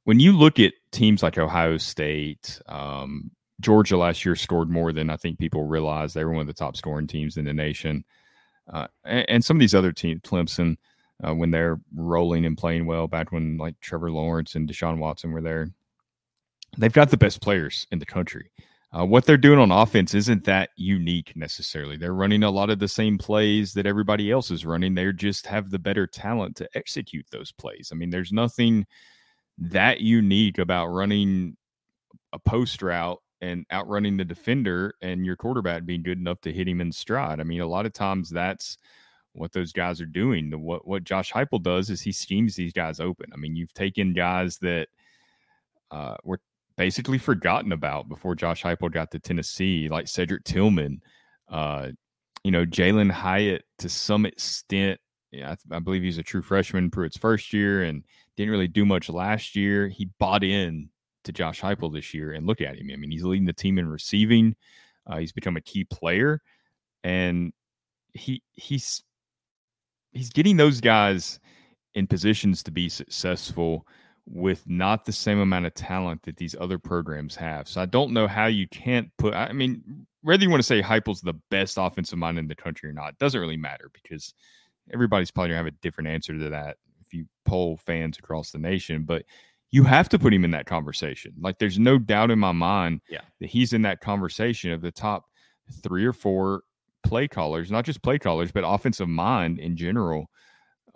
When 0.05 0.19
you 0.19 0.37
look 0.37 0.59
at 0.59 0.73
teams 0.91 1.21
like 1.21 1.37
Ohio 1.37 1.77
State, 1.77 2.61
um, 2.67 3.31
Georgia 3.59 3.97
last 3.97 4.25
year 4.25 4.35
scored 4.35 4.69
more 4.69 4.91
than 4.91 5.09
I 5.09 5.17
think 5.17 5.37
people 5.37 5.65
realize. 5.65 6.13
They 6.13 6.23
were 6.23 6.31
one 6.31 6.41
of 6.41 6.47
the 6.47 6.53
top 6.53 6.77
scoring 6.77 7.07
teams 7.07 7.37
in 7.37 7.45
the 7.45 7.53
nation. 7.53 8.03
Uh, 8.71 8.87
and, 9.03 9.29
and, 9.29 9.45
some 9.45 9.57
of 9.57 9.59
these 9.59 9.75
other 9.75 9.91
teams, 9.91 10.21
Clemson, 10.21 10.77
uh, 11.27 11.33
when 11.33 11.51
they're 11.51 11.79
rolling 11.95 12.45
and 12.45 12.57
playing 12.57 12.85
well, 12.85 13.07
back 13.07 13.31
when 13.31 13.57
like 13.57 13.79
Trevor 13.81 14.11
Lawrence 14.11 14.55
and 14.55 14.69
Deshaun 14.69 14.99
Watson 14.99 15.31
were 15.31 15.41
there, 15.41 15.71
they've 16.77 16.93
got 16.93 17.09
the 17.09 17.17
best 17.17 17.41
players 17.41 17.87
in 17.91 17.99
the 17.99 18.05
country. 18.05 18.51
Uh, 18.91 19.05
what 19.05 19.25
they're 19.25 19.37
doing 19.37 19.59
on 19.59 19.71
offense 19.71 20.15
isn't 20.15 20.45
that 20.45 20.69
unique 20.75 21.35
necessarily. 21.35 21.95
They're 21.95 22.13
running 22.13 22.43
a 22.43 22.49
lot 22.49 22.71
of 22.71 22.79
the 22.79 22.87
same 22.87 23.19
plays 23.19 23.73
that 23.73 23.85
everybody 23.85 24.31
else 24.31 24.49
is 24.49 24.65
running. 24.65 24.95
They 24.95 25.11
just 25.11 25.45
have 25.45 25.69
the 25.69 25.77
better 25.77 26.07
talent 26.07 26.55
to 26.57 26.69
execute 26.73 27.27
those 27.29 27.51
plays. 27.51 27.89
I 27.91 27.95
mean, 27.95 28.09
there's 28.09 28.31
nothing 28.31 28.87
that 29.59 30.01
unique 30.01 30.57
about 30.57 30.87
running 30.87 31.55
a 32.33 32.39
post 32.39 32.81
route 32.81 33.21
and 33.41 33.65
outrunning 33.71 34.17
the 34.17 34.25
defender 34.25 34.93
and 35.01 35.25
your 35.25 35.35
quarterback 35.35 35.85
being 35.85 36.03
good 36.03 36.17
enough 36.17 36.41
to 36.41 36.51
hit 36.51 36.67
him 36.67 36.81
in 36.81 36.91
stride. 36.91 37.39
I 37.39 37.43
mean, 37.43 37.61
a 37.61 37.67
lot 37.67 37.85
of 37.85 37.93
times 37.93 38.29
that's 38.29 38.77
what 39.33 39.51
those 39.51 39.71
guys 39.71 40.01
are 40.01 40.05
doing. 40.05 40.49
The, 40.49 40.57
what 40.57 40.87
what 40.87 41.03
Josh 41.03 41.31
Heupel 41.31 41.61
does 41.61 41.89
is 41.89 42.01
he 42.01 42.11
schemes 42.11 42.55
these 42.55 42.73
guys 42.73 42.99
open. 42.99 43.31
I 43.33 43.37
mean, 43.37 43.55
you've 43.55 43.73
taken 43.73 44.13
guys 44.13 44.57
that 44.57 44.87
uh, 45.91 46.15
were 46.23 46.39
basically 46.77 47.17
forgotten 47.17 47.71
about 47.71 48.09
before 48.09 48.35
Josh 48.35 48.63
Heupel 48.63 48.91
got 48.91 49.11
to 49.11 49.19
Tennessee, 49.19 49.89
like 49.89 50.07
Cedric 50.07 50.43
Tillman, 50.43 51.01
uh, 51.49 51.89
you 52.43 52.51
know, 52.51 52.65
Jalin 52.65 53.11
Hyatt 53.11 53.65
to 53.79 53.89
some 53.89 54.25
extent. 54.25 54.99
Yeah, 55.31 55.55
I, 55.71 55.75
I 55.75 55.79
believe 55.79 56.01
he's 56.01 56.17
a 56.17 56.23
true 56.23 56.41
freshman 56.41 56.89
Pruitt's 56.89 57.17
first 57.17 57.53
year 57.53 57.83
and 57.83 58.03
didn't 58.35 58.51
really 58.51 58.67
do 58.67 58.85
much 58.85 59.09
last 59.09 59.55
year. 59.55 59.87
He 59.87 60.09
bought 60.19 60.43
in 60.43 60.89
to 61.29 61.33
Josh 61.33 61.61
Heupel 61.61 61.93
this 61.93 62.13
year, 62.13 62.33
and 62.33 62.45
look 62.45 62.61
at 62.61 62.75
him. 62.75 62.89
I 62.91 62.95
mean, 62.95 63.11
he's 63.11 63.23
leading 63.23 63.45
the 63.45 63.53
team 63.53 63.77
in 63.77 63.87
receiving. 63.87 64.55
Uh, 65.07 65.17
he's 65.17 65.31
become 65.31 65.57
a 65.57 65.61
key 65.61 65.83
player, 65.85 66.41
and 67.03 67.53
he 68.13 68.41
he's 68.53 69.03
he's 70.11 70.29
getting 70.29 70.57
those 70.57 70.81
guys 70.81 71.39
in 71.93 72.07
positions 72.07 72.63
to 72.63 72.71
be 72.71 72.89
successful 72.89 73.87
with 74.25 74.63
not 74.67 75.05
the 75.05 75.11
same 75.11 75.39
amount 75.39 75.65
of 75.65 75.73
talent 75.73 76.21
that 76.23 76.37
these 76.37 76.55
other 76.59 76.77
programs 76.77 77.35
have. 77.35 77.67
So 77.67 77.81
I 77.81 77.85
don't 77.85 78.13
know 78.13 78.27
how 78.27 78.45
you 78.45 78.67
can't 78.67 79.09
put. 79.17 79.33
I 79.33 79.51
mean, 79.53 80.05
whether 80.21 80.43
you 80.43 80.49
want 80.49 80.59
to 80.59 80.67
say 80.67 80.81
Heupel's 80.81 81.21
the 81.21 81.39
best 81.49 81.77
offensive 81.79 82.19
mind 82.19 82.37
in 82.37 82.47
the 82.47 82.55
country 82.55 82.89
or 82.89 82.93
not 82.93 83.17
doesn't 83.17 83.39
really 83.39 83.57
matter 83.57 83.89
because 83.93 84.33
everybody's 84.93 85.31
probably 85.31 85.49
gonna 85.49 85.57
have 85.57 85.65
a 85.67 85.71
different 85.81 86.09
answer 86.09 86.37
to 86.37 86.49
that 86.49 86.77
if 87.01 87.13
you 87.13 87.25
poll 87.45 87.77
fans 87.77 88.19
across 88.19 88.51
the 88.51 88.59
nation. 88.59 89.03
But 89.03 89.23
you 89.71 89.83
have 89.83 90.09
to 90.09 90.19
put 90.19 90.33
him 90.33 90.43
in 90.43 90.51
that 90.51 90.65
conversation. 90.65 91.33
Like, 91.39 91.59
there's 91.59 91.79
no 91.79 91.97
doubt 91.97 92.31
in 92.31 92.39
my 92.39 92.51
mind 92.51 93.01
yeah. 93.09 93.21
that 93.39 93.49
he's 93.49 93.73
in 93.73 93.81
that 93.83 94.01
conversation 94.01 94.71
of 94.71 94.81
the 94.81 94.91
top 94.91 95.25
three 95.83 96.05
or 96.05 96.13
four 96.13 96.63
play 97.03 97.27
callers, 97.27 97.71
not 97.71 97.85
just 97.85 98.01
play 98.01 98.17
callers, 98.17 98.51
but 98.51 98.63
offensive 98.65 99.07
mind 99.07 99.59
in 99.59 99.77
general, 99.77 100.29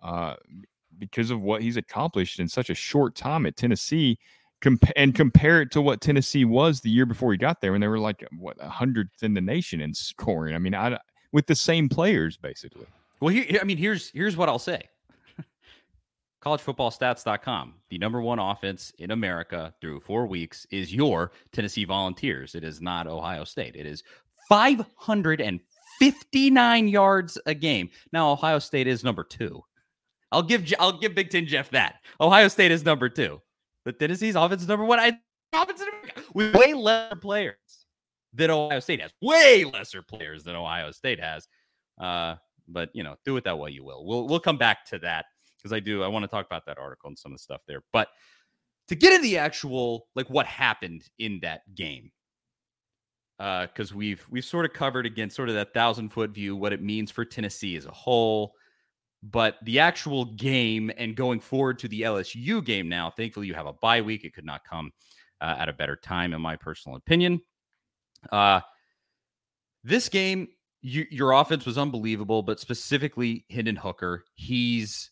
uh, 0.01 0.35
because 0.97 1.31
of 1.31 1.41
what 1.41 1.61
he's 1.61 1.77
accomplished 1.77 2.39
in 2.39 2.47
such 2.47 2.69
a 2.69 2.75
short 2.75 3.15
time 3.15 3.45
at 3.45 3.55
Tennessee. 3.55 4.17
And 4.95 5.13
compare 5.13 5.61
it 5.61 5.71
to 5.71 5.81
what 5.81 5.99
Tennessee 5.99 6.45
was 6.45 6.79
the 6.79 6.89
year 6.89 7.05
before 7.05 7.33
he 7.33 7.37
got 7.37 7.59
there, 7.59 7.73
when 7.73 7.81
they 7.81 7.89
were 7.89 7.99
like 7.99 8.25
what 8.39 8.55
a 8.61 8.69
hundredth 8.69 9.21
in 9.21 9.33
the 9.33 9.41
nation 9.41 9.81
in 9.81 9.93
scoring. 9.93 10.55
I 10.55 10.57
mean, 10.57 10.73
I, 10.73 10.97
with 11.33 11.47
the 11.47 11.55
same 11.55 11.89
players 11.89 12.37
basically. 12.37 12.85
Well, 13.19 13.33
here, 13.33 13.59
I 13.59 13.65
mean, 13.65 13.75
here's 13.75 14.09
here's 14.11 14.37
what 14.37 14.47
I'll 14.47 14.59
say 14.59 14.83
collegefootballstats.com, 16.43 17.73
the 17.89 17.97
number 17.97 18.21
one 18.21 18.37
offense 18.39 18.91
in 18.99 19.11
America 19.11 19.73
through 19.79 20.01
four 20.01 20.27
weeks, 20.27 20.67
is 20.71 20.93
your 20.93 21.31
Tennessee 21.53 21.85
Volunteers. 21.85 22.53
It 22.55 22.65
is 22.65 22.81
not 22.81 23.07
Ohio 23.07 23.45
State. 23.45 23.77
It 23.77 23.85
is 23.85 24.03
559 24.49 26.87
yards 26.89 27.39
a 27.45 27.53
game. 27.53 27.89
Now 28.11 28.31
Ohio 28.31 28.59
State 28.59 28.87
is 28.87 29.05
number 29.05 29.23
two. 29.23 29.63
I'll 30.31 30.43
give 30.43 30.73
I'll 30.79 30.97
give 30.97 31.15
Big 31.15 31.29
Ten 31.29 31.45
Jeff 31.45 31.69
that. 31.69 32.01
Ohio 32.19 32.49
State 32.49 32.71
is 32.71 32.83
number 32.83 33.07
two, 33.07 33.39
but 33.85 33.99
Tennessee's 33.99 34.35
offense 34.35 34.63
is 34.63 34.67
number 34.67 34.83
one. 34.83 34.99
I 34.99 35.13
offense 35.53 35.81
with 36.33 36.53
way 36.55 36.73
lesser 36.73 37.15
players 37.15 37.85
than 38.33 38.49
Ohio 38.49 38.81
State 38.81 38.99
has. 38.99 39.11
Way 39.21 39.63
lesser 39.63 40.01
players 40.01 40.43
than 40.43 40.55
Ohio 40.55 40.91
State 40.91 41.21
has. 41.21 41.47
Uh, 41.97 42.35
but 42.67 42.89
you 42.93 43.03
know, 43.03 43.15
do 43.23 43.37
it 43.37 43.45
that 43.45 43.57
way 43.57 43.69
you 43.69 43.85
will. 43.85 44.05
We'll 44.05 44.27
we'll 44.27 44.39
come 44.39 44.57
back 44.57 44.85
to 44.87 44.99
that 44.99 45.25
because 45.63 45.73
I 45.73 45.79
do 45.79 46.03
I 46.03 46.07
want 46.07 46.23
to 46.23 46.27
talk 46.27 46.45
about 46.45 46.65
that 46.65 46.77
article 46.77 47.07
and 47.07 47.17
some 47.17 47.31
of 47.31 47.37
the 47.37 47.43
stuff 47.43 47.61
there. 47.67 47.83
But 47.93 48.09
to 48.89 48.95
get 48.95 49.13
into 49.13 49.23
the 49.23 49.37
actual 49.37 50.07
like 50.15 50.29
what 50.29 50.45
happened 50.45 51.03
in 51.17 51.39
that 51.41 51.61
game, 51.73 52.11
because 53.37 53.91
uh, 53.91 53.95
we've 53.95 54.25
we've 54.29 54.45
sort 54.45 54.65
of 54.65 54.73
covered 54.73 55.05
again 55.05 55.29
sort 55.29 55.49
of 55.49 55.55
that 55.55 55.73
thousand 55.73 56.09
foot 56.09 56.31
view 56.31 56.55
what 56.55 56.73
it 56.73 56.81
means 56.81 57.11
for 57.11 57.25
Tennessee 57.25 57.75
as 57.77 57.85
a 57.85 57.91
whole. 57.91 58.53
But 59.23 59.55
the 59.63 59.79
actual 59.79 60.25
game 60.25 60.91
and 60.97 61.15
going 61.15 61.39
forward 61.39 61.79
to 61.79 61.87
the 61.87 62.01
LSU 62.01 62.63
game 62.63 62.89
now, 62.89 63.09
thankfully 63.09 63.47
you 63.47 63.53
have 63.53 63.67
a 63.67 63.73
bye 63.73 64.01
week. 64.01 64.25
It 64.25 64.33
could 64.33 64.45
not 64.45 64.65
come 64.65 64.91
uh, 65.39 65.55
at 65.59 65.69
a 65.69 65.73
better 65.73 65.95
time, 65.95 66.33
in 66.33 66.41
my 66.41 66.57
personal 66.57 66.97
opinion. 66.97 67.39
Uh, 68.31 68.59
this 69.85 70.09
game, 70.09 70.49
you, 70.81 71.05
your 71.09 71.31
offense 71.31 71.65
was 71.65 71.77
unbelievable, 71.77 72.43
but 72.43 72.59
specifically 72.59 73.45
Hendon 73.49 73.77
Hooker, 73.77 74.25
he's 74.35 75.11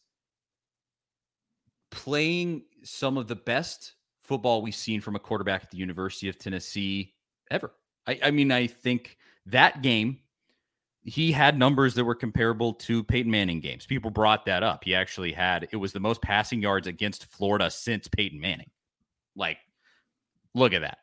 playing 1.92 2.64
some 2.84 3.18
of 3.18 3.28
the 3.28 3.36
best 3.36 3.94
football 4.22 4.62
we've 4.62 4.76
seen 4.76 5.02
from 5.02 5.16
a 5.16 5.20
quarterback 5.20 5.64
at 5.64 5.72
the 5.72 5.78
University 5.78 6.30
of 6.30 6.38
Tennessee 6.40 7.14
ever. 7.52 7.72
I, 8.08 8.20
I 8.24 8.32
mean, 8.32 8.52
I 8.52 8.68
think 8.68 9.18
that 9.48 9.82
game, 9.82 10.20
he 11.04 11.32
had 11.32 11.58
numbers 11.58 11.94
that 11.96 12.06
were 12.06 12.16
comparable 12.16 12.74
to 12.74 13.04
Peyton 13.04 13.32
Manning 13.32 13.60
games. 13.60 13.86
People 13.86 14.12
brought 14.12 14.46
that 14.46 14.64
up. 14.64 14.84
He 14.84 14.96
actually 14.96 15.32
had, 15.32 15.68
it 15.72 15.76
was 15.76 15.94
the 15.94 16.00
most 16.00 16.22
passing 16.22 16.62
yards 16.62 16.88
against 16.88 17.26
Florida 17.26 17.70
since 17.70 18.08
Peyton 18.08 18.40
Manning. 18.40 18.70
Like, 19.36 19.58
look 20.54 20.74
at 20.74 20.82
that. 20.82 21.00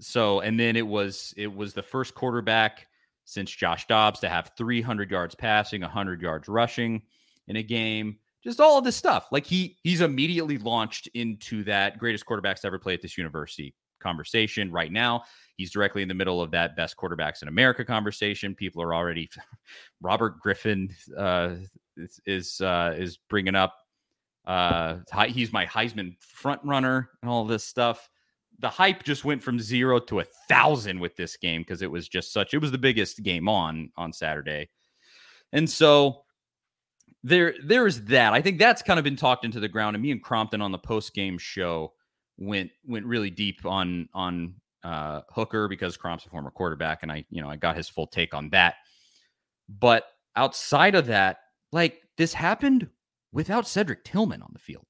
So, 0.00 0.40
and 0.40 0.58
then 0.58 0.76
it 0.76 0.86
was, 0.86 1.34
it 1.36 1.54
was 1.54 1.74
the 1.74 1.82
first 1.82 2.14
quarterback 2.14 2.86
since 3.24 3.50
Josh 3.50 3.86
Dobbs 3.86 4.20
to 4.20 4.28
have 4.28 4.52
300 4.56 5.10
yards 5.10 5.34
passing, 5.34 5.80
100 5.80 6.22
yards 6.22 6.48
rushing 6.48 7.02
in 7.46 7.56
a 7.56 7.62
game 7.62 8.18
just 8.44 8.60
all 8.60 8.78
of 8.78 8.84
this 8.84 8.96
stuff. 8.96 9.26
Like 9.32 9.46
he 9.46 9.76
he's 9.82 10.02
immediately 10.02 10.58
launched 10.58 11.08
into 11.14 11.64
that 11.64 11.98
greatest 11.98 12.26
quarterbacks 12.26 12.60
to 12.60 12.68
ever 12.68 12.78
play 12.78 12.94
at 12.94 13.02
this 13.02 13.18
university 13.18 13.74
conversation 14.00 14.70
right 14.70 14.92
now. 14.92 15.24
He's 15.56 15.72
directly 15.72 16.02
in 16.02 16.08
the 16.08 16.14
middle 16.14 16.40
of 16.40 16.50
that 16.52 16.76
best 16.76 16.96
quarterbacks 16.96 17.42
in 17.42 17.48
America 17.48 17.84
conversation. 17.84 18.54
People 18.54 18.82
are 18.82 18.94
already 18.94 19.30
Robert 20.00 20.38
Griffin 20.38 20.94
uh, 21.16 21.56
is 21.96 22.20
is, 22.26 22.60
uh, 22.60 22.94
is 22.96 23.18
bringing 23.28 23.54
up 23.54 23.74
uh, 24.46 24.98
he's 25.26 25.52
my 25.52 25.64
Heisman 25.66 26.16
front 26.20 26.60
runner 26.64 27.10
and 27.22 27.30
all 27.30 27.44
this 27.44 27.64
stuff. 27.64 28.08
The 28.60 28.68
hype 28.68 29.02
just 29.02 29.24
went 29.24 29.42
from 29.42 29.58
zero 29.58 29.98
to 30.00 30.20
a 30.20 30.24
thousand 30.48 31.00
with 31.00 31.16
this 31.16 31.36
game 31.36 31.62
because 31.62 31.82
it 31.82 31.90
was 31.90 32.08
just 32.08 32.32
such. 32.32 32.54
It 32.54 32.58
was 32.58 32.70
the 32.70 32.78
biggest 32.78 33.22
game 33.22 33.48
on 33.48 33.90
on 33.96 34.12
Saturday, 34.12 34.68
and 35.52 35.68
so 35.68 36.23
there 37.24 37.54
there's 37.64 38.02
that. 38.02 38.34
I 38.34 38.42
think 38.42 38.58
that's 38.58 38.82
kind 38.82 38.98
of 38.98 39.04
been 39.04 39.16
talked 39.16 39.44
into 39.44 39.58
the 39.58 39.68
ground. 39.68 39.96
And 39.96 40.02
me 40.02 40.12
and 40.12 40.22
Crompton 40.22 40.60
on 40.60 40.70
the 40.70 40.78
post 40.78 41.14
game 41.14 41.38
show 41.38 41.94
went 42.36 42.70
went 42.86 43.06
really 43.06 43.30
deep 43.30 43.64
on 43.64 44.08
on 44.14 44.54
uh, 44.84 45.22
Hooker 45.30 45.66
because 45.66 45.96
Cromp's 45.96 46.26
a 46.26 46.28
former 46.28 46.50
quarterback, 46.50 47.02
and 47.02 47.10
I 47.10 47.24
you 47.30 47.42
know 47.42 47.48
I 47.48 47.56
got 47.56 47.76
his 47.76 47.88
full 47.88 48.06
take 48.06 48.34
on 48.34 48.50
that. 48.50 48.74
But 49.68 50.04
outside 50.36 50.94
of 50.94 51.06
that, 51.06 51.38
like 51.72 52.02
this 52.18 52.34
happened 52.34 52.88
without 53.32 53.66
Cedric 53.66 54.04
Tillman 54.04 54.42
on 54.42 54.50
the 54.52 54.58
field, 54.58 54.86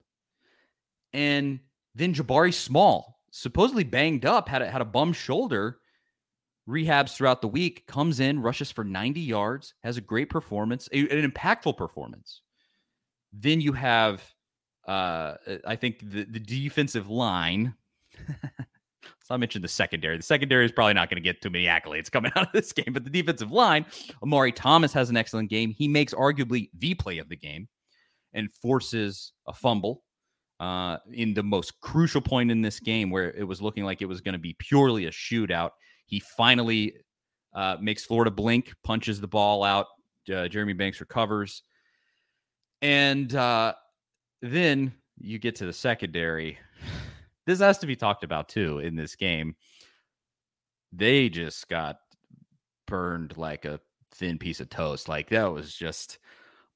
and 1.12 1.60
then 1.94 2.12
Jabari 2.12 2.52
Small 2.52 3.20
supposedly 3.30 3.84
banged 3.84 4.24
up, 4.24 4.48
had 4.48 4.62
a, 4.62 4.70
had 4.70 4.80
a 4.80 4.84
bum 4.84 5.12
shoulder 5.12 5.78
rehabs 6.68 7.14
throughout 7.14 7.40
the 7.40 7.48
week, 7.48 7.86
comes 7.86 8.20
in, 8.20 8.40
rushes 8.40 8.70
for 8.70 8.84
90 8.84 9.20
yards, 9.20 9.74
has 9.82 9.96
a 9.96 10.00
great 10.00 10.30
performance, 10.30 10.88
a, 10.92 11.00
an 11.00 11.30
impactful 11.30 11.76
performance. 11.76 12.40
Then 13.32 13.60
you 13.60 13.72
have, 13.72 14.22
uh, 14.86 15.34
I 15.66 15.76
think, 15.76 15.98
the, 16.00 16.24
the 16.24 16.40
defensive 16.40 17.08
line. 17.10 17.74
so 18.16 19.34
I 19.34 19.36
mentioned 19.36 19.64
the 19.64 19.68
secondary. 19.68 20.16
The 20.16 20.22
secondary 20.22 20.64
is 20.64 20.72
probably 20.72 20.94
not 20.94 21.10
going 21.10 21.16
to 21.16 21.22
get 21.22 21.42
too 21.42 21.50
many 21.50 21.66
accolades 21.66 22.10
coming 22.10 22.32
out 22.36 22.46
of 22.46 22.52
this 22.52 22.72
game, 22.72 22.92
but 22.92 23.04
the 23.04 23.10
defensive 23.10 23.50
line, 23.50 23.86
Omari 24.22 24.52
Thomas 24.52 24.92
has 24.92 25.10
an 25.10 25.16
excellent 25.16 25.50
game. 25.50 25.70
He 25.70 25.88
makes 25.88 26.14
arguably 26.14 26.70
the 26.78 26.94
play 26.94 27.18
of 27.18 27.28
the 27.28 27.36
game 27.36 27.68
and 28.32 28.52
forces 28.52 29.32
a 29.46 29.52
fumble 29.52 30.02
uh, 30.60 30.98
in 31.12 31.34
the 31.34 31.42
most 31.42 31.80
crucial 31.80 32.20
point 32.20 32.50
in 32.50 32.62
this 32.62 32.80
game 32.80 33.10
where 33.10 33.32
it 33.32 33.44
was 33.44 33.60
looking 33.60 33.84
like 33.84 34.02
it 34.02 34.06
was 34.06 34.20
going 34.20 34.34
to 34.34 34.38
be 34.38 34.54
purely 34.58 35.06
a 35.06 35.10
shootout. 35.10 35.70
He 36.06 36.20
finally 36.20 36.94
uh, 37.54 37.76
makes 37.80 38.04
Florida 38.04 38.30
blink, 38.30 38.72
punches 38.82 39.20
the 39.20 39.28
ball 39.28 39.64
out. 39.64 39.86
Uh, 40.32 40.48
Jeremy 40.48 40.72
Banks 40.72 41.00
recovers. 41.00 41.62
And 42.82 43.34
uh, 43.34 43.74
then 44.42 44.92
you 45.18 45.38
get 45.38 45.56
to 45.56 45.66
the 45.66 45.72
secondary. 45.72 46.58
This 47.46 47.60
has 47.60 47.76
to 47.80 47.86
be 47.86 47.94
talked 47.94 48.24
about 48.24 48.48
too 48.48 48.78
in 48.78 48.96
this 48.96 49.16
game. 49.16 49.54
they 50.94 51.28
just 51.28 51.68
got 51.68 51.98
burned 52.86 53.36
like 53.36 53.64
a 53.64 53.80
thin 54.12 54.38
piece 54.38 54.60
of 54.60 54.70
toast. 54.70 55.08
Like 55.08 55.28
that 55.30 55.52
was 55.52 55.74
just 55.74 56.18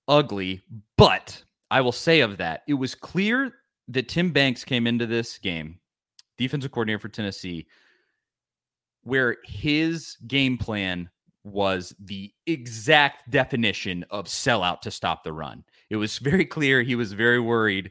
ugly. 0.09 0.62
But 0.97 1.43
I 1.71 1.81
will 1.81 1.93
say 1.93 2.21
of 2.21 2.37
that, 2.38 2.62
it 2.69 2.75
was 2.75 2.95
clear 2.95 3.55
that 3.88 4.09
Tim 4.09 4.33
Banks 4.33 4.64
came 4.64 4.87
into 4.87 5.07
this 5.07 5.38
game, 5.38 5.79
defensive 6.37 6.73
coordinator 6.73 6.99
for 6.99 7.09
Tennessee, 7.09 7.67
where 9.02 9.37
his 9.44 10.16
game 10.26 10.58
plan 10.58 11.08
was 11.44 11.94
the 11.98 12.32
exact 12.46 13.30
definition 13.30 14.04
of 14.11 14.26
sellout 14.26 14.80
to 14.82 14.90
stop 14.90 15.24
the 15.24 15.32
run. 15.32 15.64
It 15.90 15.96
was 15.96 16.18
very 16.18 16.44
clear 16.44 16.82
he 16.82 16.94
was 16.94 17.12
very 17.12 17.40
worried 17.40 17.90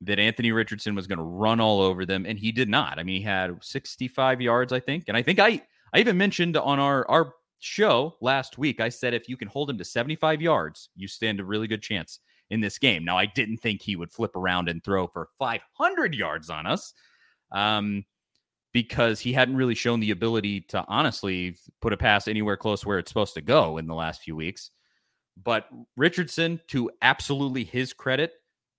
that 0.00 0.18
Anthony 0.18 0.52
Richardson 0.52 0.94
was 0.94 1.06
going 1.06 1.18
to 1.18 1.24
run 1.24 1.60
all 1.60 1.80
over 1.80 2.06
them, 2.06 2.24
and 2.26 2.38
he 2.38 2.52
did 2.52 2.68
not. 2.68 2.98
I 2.98 3.02
mean, 3.02 3.16
he 3.16 3.22
had 3.22 3.56
65 3.62 4.40
yards, 4.40 4.72
I 4.72 4.80
think, 4.80 5.04
and 5.08 5.16
I 5.16 5.22
think 5.22 5.38
I 5.38 5.62
I 5.92 6.00
even 6.00 6.18
mentioned 6.18 6.56
on 6.56 6.78
our 6.78 7.08
our 7.08 7.32
show 7.58 8.16
last 8.20 8.58
week, 8.58 8.80
I 8.80 8.88
said 8.88 9.14
if 9.14 9.28
you 9.28 9.36
can 9.36 9.48
hold 9.48 9.70
him 9.70 9.78
to 9.78 9.84
75 9.84 10.40
yards, 10.40 10.90
you 10.96 11.08
stand 11.08 11.40
a 11.40 11.44
really 11.44 11.66
good 11.66 11.82
chance 11.82 12.20
in 12.50 12.60
this 12.60 12.78
game. 12.78 13.04
Now, 13.04 13.18
I 13.18 13.26
didn't 13.26 13.58
think 13.58 13.82
he 13.82 13.96
would 13.96 14.12
flip 14.12 14.34
around 14.36 14.68
and 14.68 14.82
throw 14.82 15.06
for 15.06 15.28
500 15.38 16.14
yards 16.14 16.50
on 16.50 16.66
us. 16.66 16.94
Um, 17.52 18.04
because 18.82 19.18
he 19.18 19.32
hadn't 19.32 19.56
really 19.56 19.74
shown 19.74 19.98
the 19.98 20.12
ability 20.12 20.60
to 20.60 20.84
honestly 20.86 21.56
put 21.80 21.92
a 21.92 21.96
pass 21.96 22.28
anywhere 22.28 22.56
close 22.56 22.86
where 22.86 23.00
it's 23.00 23.10
supposed 23.10 23.34
to 23.34 23.40
go 23.40 23.76
in 23.76 23.88
the 23.88 23.94
last 23.94 24.22
few 24.22 24.36
weeks. 24.36 24.70
But 25.42 25.66
Richardson, 25.96 26.60
to 26.68 26.88
absolutely 27.02 27.64
his 27.64 27.92
credit, 27.92 28.34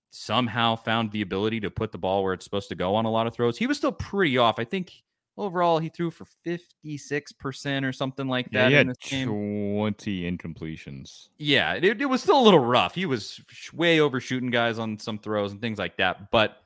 somehow 0.08 0.76
found 0.76 1.12
the 1.12 1.20
ability 1.20 1.60
to 1.60 1.70
put 1.70 1.92
the 1.92 1.98
ball 1.98 2.24
where 2.24 2.32
it's 2.32 2.44
supposed 2.44 2.70
to 2.70 2.74
go 2.74 2.94
on 2.94 3.04
a 3.04 3.10
lot 3.10 3.26
of 3.26 3.34
throws. 3.34 3.58
He 3.58 3.66
was 3.66 3.76
still 3.76 3.92
pretty 3.92 4.38
off. 4.38 4.58
I 4.58 4.64
think 4.64 4.90
overall 5.36 5.78
he 5.78 5.90
threw 5.90 6.10
for 6.10 6.26
56% 6.46 7.86
or 7.86 7.92
something 7.92 8.26
like 8.26 8.50
that 8.52 8.72
yeah, 8.72 8.80
in 8.80 8.86
this 8.86 8.96
game. 9.02 9.26
20 9.26 10.30
incompletions. 10.30 11.28
Yeah, 11.36 11.74
it, 11.74 12.00
it 12.00 12.06
was 12.06 12.22
still 12.22 12.40
a 12.40 12.44
little 12.44 12.58
rough. 12.58 12.94
He 12.94 13.04
was 13.04 13.38
way 13.74 14.00
overshooting 14.00 14.50
guys 14.50 14.78
on 14.78 14.98
some 14.98 15.18
throws 15.18 15.52
and 15.52 15.60
things 15.60 15.78
like 15.78 15.98
that. 15.98 16.30
But 16.30 16.56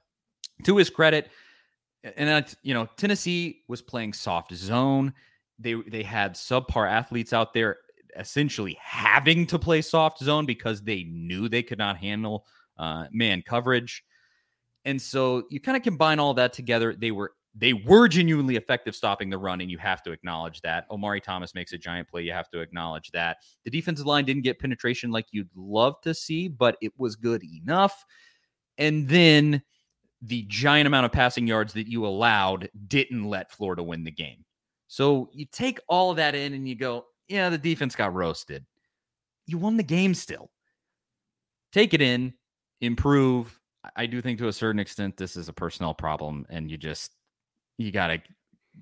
to 0.63 0.77
his 0.77 0.89
credit, 0.89 1.31
and 2.17 2.29
that's 2.29 2.57
you 2.63 2.75
know 2.75 2.87
Tennessee 2.97 3.63
was 3.69 3.83
playing 3.83 4.13
soft 4.13 4.55
zone. 4.55 5.13
They 5.59 5.75
they 5.75 6.03
had 6.03 6.35
subpar 6.35 6.91
athletes 6.91 7.33
out 7.33 7.55
there 7.55 7.79
essentially 8.17 8.77
having 8.81 9.47
to 9.47 9.59
play 9.59 9.83
soft 9.83 10.21
zone 10.21 10.47
because 10.47 10.83
they 10.83 11.05
knew 11.05 11.49
they 11.49 11.63
could 11.63 11.79
not 11.79 11.97
handle 11.97 12.47
uh, 12.79 13.07
man 13.11 13.43
coverage. 13.43 14.05
And 14.85 15.01
so 15.01 15.45
you 15.51 15.61
kind 15.61 15.77
of 15.77 15.83
combine 15.83 16.19
all 16.19 16.35
that 16.35 16.53
together. 16.53 16.95
They 16.95 17.11
were 17.11 17.33
they 17.55 17.73
were 17.73 18.09
genuinely 18.09 18.57
effective 18.57 18.97
stopping 18.97 19.31
the 19.31 19.39
run, 19.39 19.61
and 19.61 19.71
you 19.71 19.79
have 19.79 20.03
to 20.03 20.13
acknowledge 20.13 20.61
that. 20.63 20.87
Omari 20.91 21.21
Thomas 21.21 21.55
makes 21.55 21.73
a 21.73 21.79
giant 21.79 22.09
play. 22.09 22.23
You 22.23 22.33
have 22.33 22.51
to 22.51 22.61
acknowledge 22.61 23.11
that. 23.13 23.39
The 23.65 23.71
defensive 23.71 24.07
line 24.07 24.25
didn't 24.25 24.43
get 24.43 24.59
penetration 24.59 25.11
like 25.11 25.27
you'd 25.31 25.49
love 25.55 26.01
to 26.03 26.13
see, 26.13 26.49
but 26.49 26.77
it 26.83 26.93
was 26.99 27.15
good 27.15 27.43
enough. 27.45 28.05
And 28.77 29.09
then 29.09 29.63
the 30.23 30.45
giant 30.49 30.87
amount 30.87 31.07
of 31.07 31.13
passing 31.13 31.47
yards 31.47 31.73
that 31.75 31.89
you 31.89 32.07
allowed 32.07 32.69
didn't 32.89 33.25
let 33.25 33.53
Florida 33.53 33.83
win 33.83 34.05
the 34.05 34.11
game. 34.11 34.45
So 34.89 35.29
you 35.33 35.47
take 35.47 35.81
all 35.89 36.15
that 36.15 36.35
in 36.35 36.55
and 36.55 36.69
you 36.69 36.75
go, 36.75 37.07
yeah, 37.29 37.49
the 37.49 37.59
defense 37.59 37.95
got 37.95 38.15
roasted. 38.15 38.65
You 39.47 39.59
won 39.59 39.77
the 39.77 39.83
game 39.83 40.15
still. 40.15 40.51
Take 41.73 41.95
it 41.95 42.01
in, 42.01 42.35
improve. 42.81 43.59
I 43.97 44.07
do 44.07 44.23
think 44.23 44.39
to 44.39 44.49
a 44.49 44.53
certain 44.53 44.79
extent 44.79 45.17
this 45.17 45.37
is 45.37 45.49
a 45.49 45.53
personnel 45.53 45.95
problem, 45.95 46.47
and 46.49 46.71
you 46.71 46.77
just 46.77 47.15
you 47.77 47.91
gotta 47.91 48.23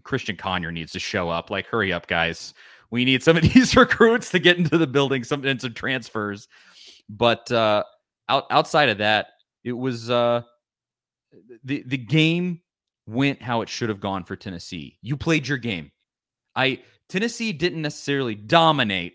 Christian 0.05 0.37
Conyer 0.37 0.71
needs 0.71 0.93
to 0.93 1.01
show 1.01 1.29
up. 1.29 1.51
Like, 1.51 1.67
hurry 1.67 1.93
up, 1.93 2.07
guys. 2.07 2.55
We 2.91 3.05
need 3.05 3.23
some 3.23 3.37
of 3.37 3.43
these 3.55 3.75
recruits 3.75 4.31
to 4.31 4.39
get 4.39 4.59
into 4.59 4.79
the 4.79 4.87
building, 4.87 5.25
some 5.25 5.45
and 5.45 5.61
some 5.61 5.75
transfers. 5.75 6.49
But 7.09 7.51
uh 7.51 7.85
out 8.29 8.45
outside 8.51 8.91
of 8.91 8.99
that, 8.99 9.29
it 9.65 9.73
was 9.73 10.11
uh 10.11 10.43
the 11.65 11.83
the 11.87 11.99
game 11.99 12.61
went 13.07 13.43
how 13.43 13.63
it 13.63 13.69
should 13.69 13.89
have 13.89 14.01
gone 14.01 14.25
for 14.25 14.37
Tennessee. 14.37 14.99
You 15.03 15.17
played 15.17 15.49
your 15.49 15.59
game. 15.59 15.91
I 16.55 16.83
Tennessee 17.09 17.53
didn't 17.53 17.83
necessarily 17.83 18.35
dominate, 18.35 19.15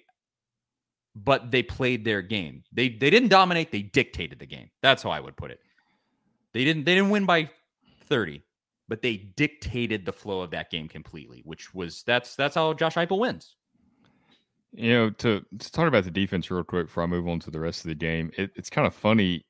but 1.16 1.52
they 1.52 1.64
played 1.64 2.06
their 2.06 2.22
game. 2.22 2.64
They 2.72 2.90
they 2.90 3.10
didn't 3.10 3.30
dominate, 3.30 3.72
they 3.72 3.82
dictated 3.82 4.40
the 4.40 4.46
game. 4.46 4.70
That's 4.82 5.04
how 5.04 5.10
I 5.10 5.20
would 5.20 5.38
put 5.38 5.52
it. 5.52 5.60
They 6.54 6.64
didn't 6.64 6.86
they 6.86 6.96
didn't 6.96 7.10
win 7.10 7.26
by 7.26 7.50
30, 8.06 8.44
but 8.88 9.02
they 9.02 9.18
dictated 9.18 10.06
the 10.06 10.14
flow 10.14 10.42
of 10.42 10.52
that 10.52 10.72
game 10.72 10.88
completely, 10.88 11.42
which 11.46 11.74
was 11.74 12.04
that's 12.04 12.36
that's 12.36 12.56
how 12.56 12.74
Josh 12.74 12.96
Heupel 12.96 13.20
wins. 13.20 13.56
You 14.74 14.94
know, 14.94 15.10
to 15.12 15.44
to 15.60 15.72
talk 15.72 15.88
about 15.88 16.04
the 16.04 16.12
defense 16.12 16.52
real 16.52 16.64
quick 16.64 16.88
before 16.88 17.04
I 17.04 17.08
move 17.08 17.28
on 17.28 17.40
to 17.42 17.52
the 17.52 17.60
rest 17.60 17.86
of 17.86 17.90
the 17.90 17.96
game, 17.96 18.32
it, 18.38 18.52
it's 18.56 18.70
kind 18.70 18.86
of 18.86 18.94
funny. 18.94 19.46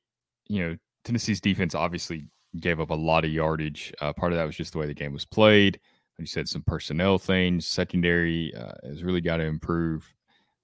You 0.48 0.66
know, 0.66 0.76
Tennessee's 1.04 1.40
defense 1.40 1.74
obviously 1.74 2.28
gave 2.58 2.80
up 2.80 2.90
a 2.90 2.94
lot 2.94 3.24
of 3.24 3.30
yardage. 3.30 3.92
Uh, 4.00 4.12
part 4.12 4.32
of 4.32 4.38
that 4.38 4.44
was 4.44 4.56
just 4.56 4.72
the 4.72 4.78
way 4.78 4.86
the 4.86 4.94
game 4.94 5.12
was 5.12 5.24
played. 5.24 5.80
Like 6.18 6.24
you 6.24 6.26
said, 6.26 6.48
some 6.48 6.62
personnel 6.62 7.18
things. 7.18 7.66
Secondary 7.66 8.52
uh, 8.54 8.72
has 8.84 9.02
really 9.02 9.20
got 9.20 9.38
to 9.38 9.44
improve. 9.44 10.12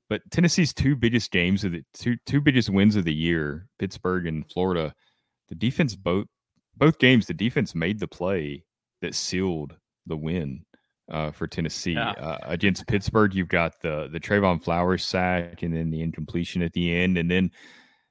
But 0.09 0.23
Tennessee's 0.31 0.75
two 0.75 0.97
biggest 0.97 1.31
games 1.31 1.65
of 1.65 1.73
the 1.73 1.83
two 1.95 2.17
two 2.27 2.41
biggest 2.41 2.71
wins 2.71 2.97
of 2.97 3.05
the 3.05 3.15
year, 3.15 3.67
Pittsburgh 3.79 4.27
and 4.27 4.49
Florida, 4.51 4.95
the 5.49 5.55
defense 5.55 5.97
both 5.97 6.27
both 6.77 6.99
games, 6.99 7.27
the 7.27 7.35
defense 7.35 7.75
made 7.75 7.99
the 7.99 8.09
play 8.09 8.65
that 9.01 9.15
sealed 9.15 9.77
the 10.07 10.17
win 10.17 10.65
uh, 11.11 11.31
for 11.31 11.47
Tennessee. 11.47 11.93
Yeah. 11.93 12.11
Uh, 12.11 12.39
against 12.43 12.87
Pittsburgh, 12.87 13.35
you've 13.35 13.49
got 13.49 13.81
the 13.81 14.09
the 14.13 14.21
Trevon 14.21 14.63
Flowers 14.63 15.05
sack 15.05 15.63
and 15.63 15.75
then 15.75 15.91
the 15.91 16.03
incompletion 16.03 16.63
at 16.63 16.73
the 16.73 16.95
end, 16.95 17.17
and 17.17 17.31
then 17.31 17.51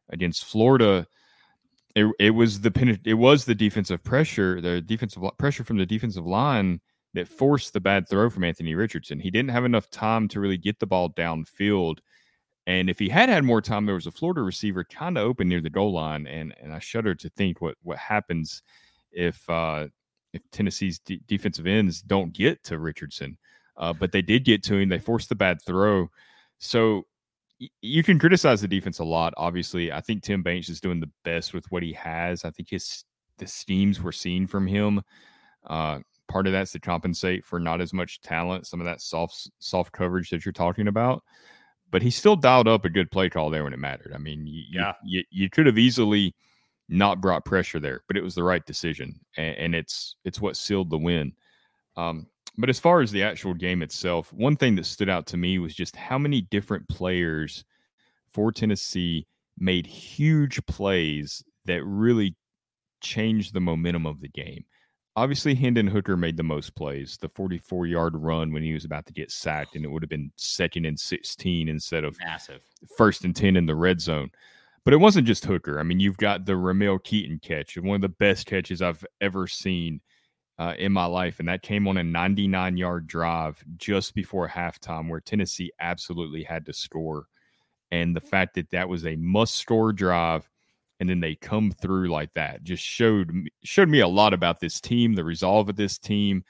against 0.09 0.45
Florida, 0.45 1.05
it, 1.95 2.11
it 2.19 2.31
was 2.31 2.61
the 2.61 2.99
it 3.05 3.13
was 3.13 3.45
the 3.45 3.55
defensive 3.55 4.03
pressure, 4.03 4.61
the 4.61 4.81
defensive 4.81 5.23
pressure 5.37 5.63
from 5.63 5.77
the 5.77 5.85
defensive 5.85 6.25
line 6.25 6.81
that 7.13 7.27
forced 7.27 7.73
the 7.73 7.79
bad 7.79 8.09
throw 8.09 8.29
from 8.29 8.43
Anthony 8.43 8.73
Richardson. 8.73 9.19
He 9.19 9.29
didn't 9.29 9.51
have 9.51 9.65
enough 9.65 9.89
time 9.89 10.27
to 10.29 10.39
really 10.39 10.57
get 10.57 10.79
the 10.79 10.87
ball 10.87 11.11
downfield. 11.11 11.99
And 12.65 12.89
if 12.89 12.97
he 12.97 13.09
had 13.09 13.29
had 13.29 13.43
more 13.43 13.61
time, 13.61 13.85
there 13.85 13.95
was 13.95 14.07
a 14.07 14.11
Florida 14.11 14.41
receiver 14.41 14.83
kind 14.83 15.17
of 15.17 15.25
open 15.25 15.49
near 15.49 15.61
the 15.61 15.69
goal 15.69 15.93
line, 15.93 16.25
and 16.27 16.55
and 16.61 16.73
I 16.73 16.79
shudder 16.79 17.13
to 17.15 17.29
think 17.29 17.61
what 17.61 17.75
what 17.83 17.97
happens 17.97 18.63
if 19.11 19.47
uh, 19.49 19.87
if 20.33 20.49
Tennessee's 20.51 20.99
de- 20.99 21.21
defensive 21.27 21.67
ends 21.67 22.01
don't 22.01 22.33
get 22.33 22.63
to 22.65 22.79
Richardson. 22.79 23.37
Uh, 23.75 23.93
but 23.93 24.11
they 24.11 24.21
did 24.21 24.45
get 24.45 24.63
to 24.63 24.77
him. 24.77 24.89
They 24.89 24.99
forced 24.99 25.29
the 25.29 25.35
bad 25.35 25.61
throw. 25.61 26.09
So 26.59 27.05
you 27.81 28.03
can 28.03 28.19
criticize 28.19 28.61
the 28.61 28.67
defense 28.67 28.99
a 28.99 29.03
lot. 29.03 29.33
Obviously, 29.37 29.91
I 29.91 30.01
think 30.01 30.23
Tim 30.23 30.41
Banks 30.43 30.69
is 30.69 30.81
doing 30.81 30.99
the 30.99 31.09
best 31.23 31.53
with 31.53 31.65
what 31.71 31.83
he 31.83 31.93
has. 31.93 32.45
I 32.45 32.51
think 32.51 32.69
his 32.69 33.05
the 33.37 33.47
schemes 33.47 34.01
we're 34.01 34.11
seeing 34.11 34.47
from 34.47 34.67
him. 34.67 35.01
Uh, 35.67 35.99
part 36.27 36.47
of 36.47 36.53
that's 36.53 36.71
to 36.71 36.79
compensate 36.79 37.43
for 37.45 37.59
not 37.59 37.81
as 37.81 37.93
much 37.93 38.21
talent, 38.21 38.65
some 38.67 38.79
of 38.81 38.85
that 38.85 39.01
soft 39.01 39.49
soft 39.59 39.91
coverage 39.91 40.29
that 40.29 40.45
you're 40.45 40.51
talking 40.53 40.87
about. 40.87 41.23
But 41.91 42.01
he 42.01 42.09
still 42.09 42.35
dialed 42.35 42.67
up 42.67 42.85
a 42.85 42.89
good 42.89 43.11
play 43.11 43.29
call 43.29 43.49
there 43.49 43.63
when 43.63 43.73
it 43.73 43.79
mattered. 43.79 44.13
I 44.15 44.17
mean, 44.17 44.47
you, 44.47 44.63
you- 44.69 44.79
Yeah. 44.81 44.93
you, 45.05 45.23
you 45.29 45.49
could 45.49 45.67
have 45.67 45.77
easily 45.77 46.35
not 46.89 47.21
brought 47.21 47.45
pressure 47.45 47.79
there, 47.79 48.01
but 48.07 48.17
it 48.17 48.23
was 48.23 48.35
the 48.35 48.43
right 48.43 48.65
decision, 48.65 49.19
and, 49.37 49.55
and 49.57 49.75
it's 49.75 50.15
it's 50.25 50.41
what 50.41 50.57
sealed 50.57 50.89
the 50.89 50.97
win. 50.97 51.33
Um, 51.95 52.27
but 52.57 52.69
as 52.69 52.79
far 52.79 53.01
as 53.01 53.11
the 53.11 53.23
actual 53.23 53.53
game 53.53 53.81
itself, 53.81 54.31
one 54.31 54.55
thing 54.55 54.75
that 54.75 54.85
stood 54.85 55.09
out 55.09 55.25
to 55.27 55.37
me 55.37 55.59
was 55.59 55.73
just 55.73 55.95
how 55.95 56.17
many 56.17 56.41
different 56.41 56.87
players 56.87 57.65
for 58.29 58.51
Tennessee 58.51 59.25
made 59.57 59.85
huge 59.85 60.63
plays 60.65 61.43
that 61.65 61.83
really 61.83 62.35
changed 63.01 63.53
the 63.53 63.61
momentum 63.61 64.05
of 64.05 64.21
the 64.21 64.29
game. 64.29 64.65
Obviously, 65.15 65.53
Hendon 65.53 65.85
Hooker 65.85 66.17
made 66.17 66.37
the 66.37 66.43
most 66.43 66.75
plays, 66.75 67.17
the 67.21 67.29
44 67.29 67.85
yard 67.85 68.15
run 68.15 68.51
when 68.51 68.63
he 68.63 68.73
was 68.73 68.85
about 68.85 69.05
to 69.05 69.13
get 69.13 69.31
sacked, 69.31 69.75
and 69.75 69.85
it 69.85 69.87
would 69.87 70.01
have 70.01 70.09
been 70.09 70.31
second 70.37 70.85
and 70.85 70.99
16 70.99 71.69
instead 71.69 72.03
of 72.03 72.17
Massive. 72.19 72.61
first 72.97 73.23
and 73.23 73.35
10 73.35 73.55
in 73.55 73.67
the 73.67 73.75
red 73.75 74.01
zone. 74.01 74.31
But 74.83 74.93
it 74.93 74.97
wasn't 74.97 75.27
just 75.27 75.45
Hooker. 75.45 75.79
I 75.79 75.83
mean, 75.83 75.99
you've 75.99 76.17
got 76.17 76.45
the 76.45 76.57
Ramel 76.57 76.99
Keyton 76.99 77.39
catch, 77.43 77.77
one 77.77 77.95
of 77.95 78.01
the 78.01 78.09
best 78.09 78.47
catches 78.47 78.81
I've 78.81 79.05
ever 79.21 79.47
seen 79.47 80.01
uh, 80.59 80.73
in 80.77 80.91
my 80.91 81.05
life. 81.05 81.39
And 81.39 81.47
that 81.47 81.61
came 81.61 81.87
on 81.87 81.97
a 81.97 82.03
99 82.03 82.77
yard 82.77 83.07
drive 83.07 83.63
just 83.77 84.13
before 84.13 84.47
halftime 84.47 85.09
where 85.09 85.19
Tennessee 85.19 85.71
absolutely 85.79 86.43
had 86.43 86.65
to 86.65 86.73
score. 86.73 87.27
And 87.91 88.15
the 88.15 88.21
fact 88.21 88.55
that 88.55 88.71
that 88.71 88.89
was 88.89 89.05
a 89.05 89.15
must 89.15 89.55
score 89.55 89.93
drive 89.93 90.49
and 90.99 91.09
then 91.09 91.19
they 91.19 91.35
come 91.35 91.71
through 91.71 92.07
like 92.09 92.33
that 92.33 92.63
just 92.63 92.83
showed 92.83 93.33
me, 93.33 93.49
showed 93.63 93.89
me 93.89 93.99
a 93.99 94.07
lot 94.07 94.33
about 94.33 94.59
this 94.59 94.79
team, 94.79 95.13
the 95.13 95.23
resolve 95.23 95.69
of 95.69 95.75
this 95.75 95.97
team, 95.97 96.43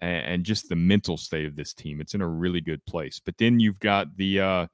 and, 0.00 0.26
and 0.26 0.44
just 0.44 0.68
the 0.68 0.76
mental 0.76 1.16
state 1.16 1.46
of 1.46 1.56
this 1.56 1.72
team. 1.72 2.00
It's 2.00 2.14
in 2.14 2.20
a 2.20 2.28
really 2.28 2.60
good 2.60 2.84
place. 2.84 3.20
But 3.24 3.38
then 3.38 3.58
you've 3.58 3.80
got 3.80 4.14
the 4.16 4.40
uh, 4.40 4.66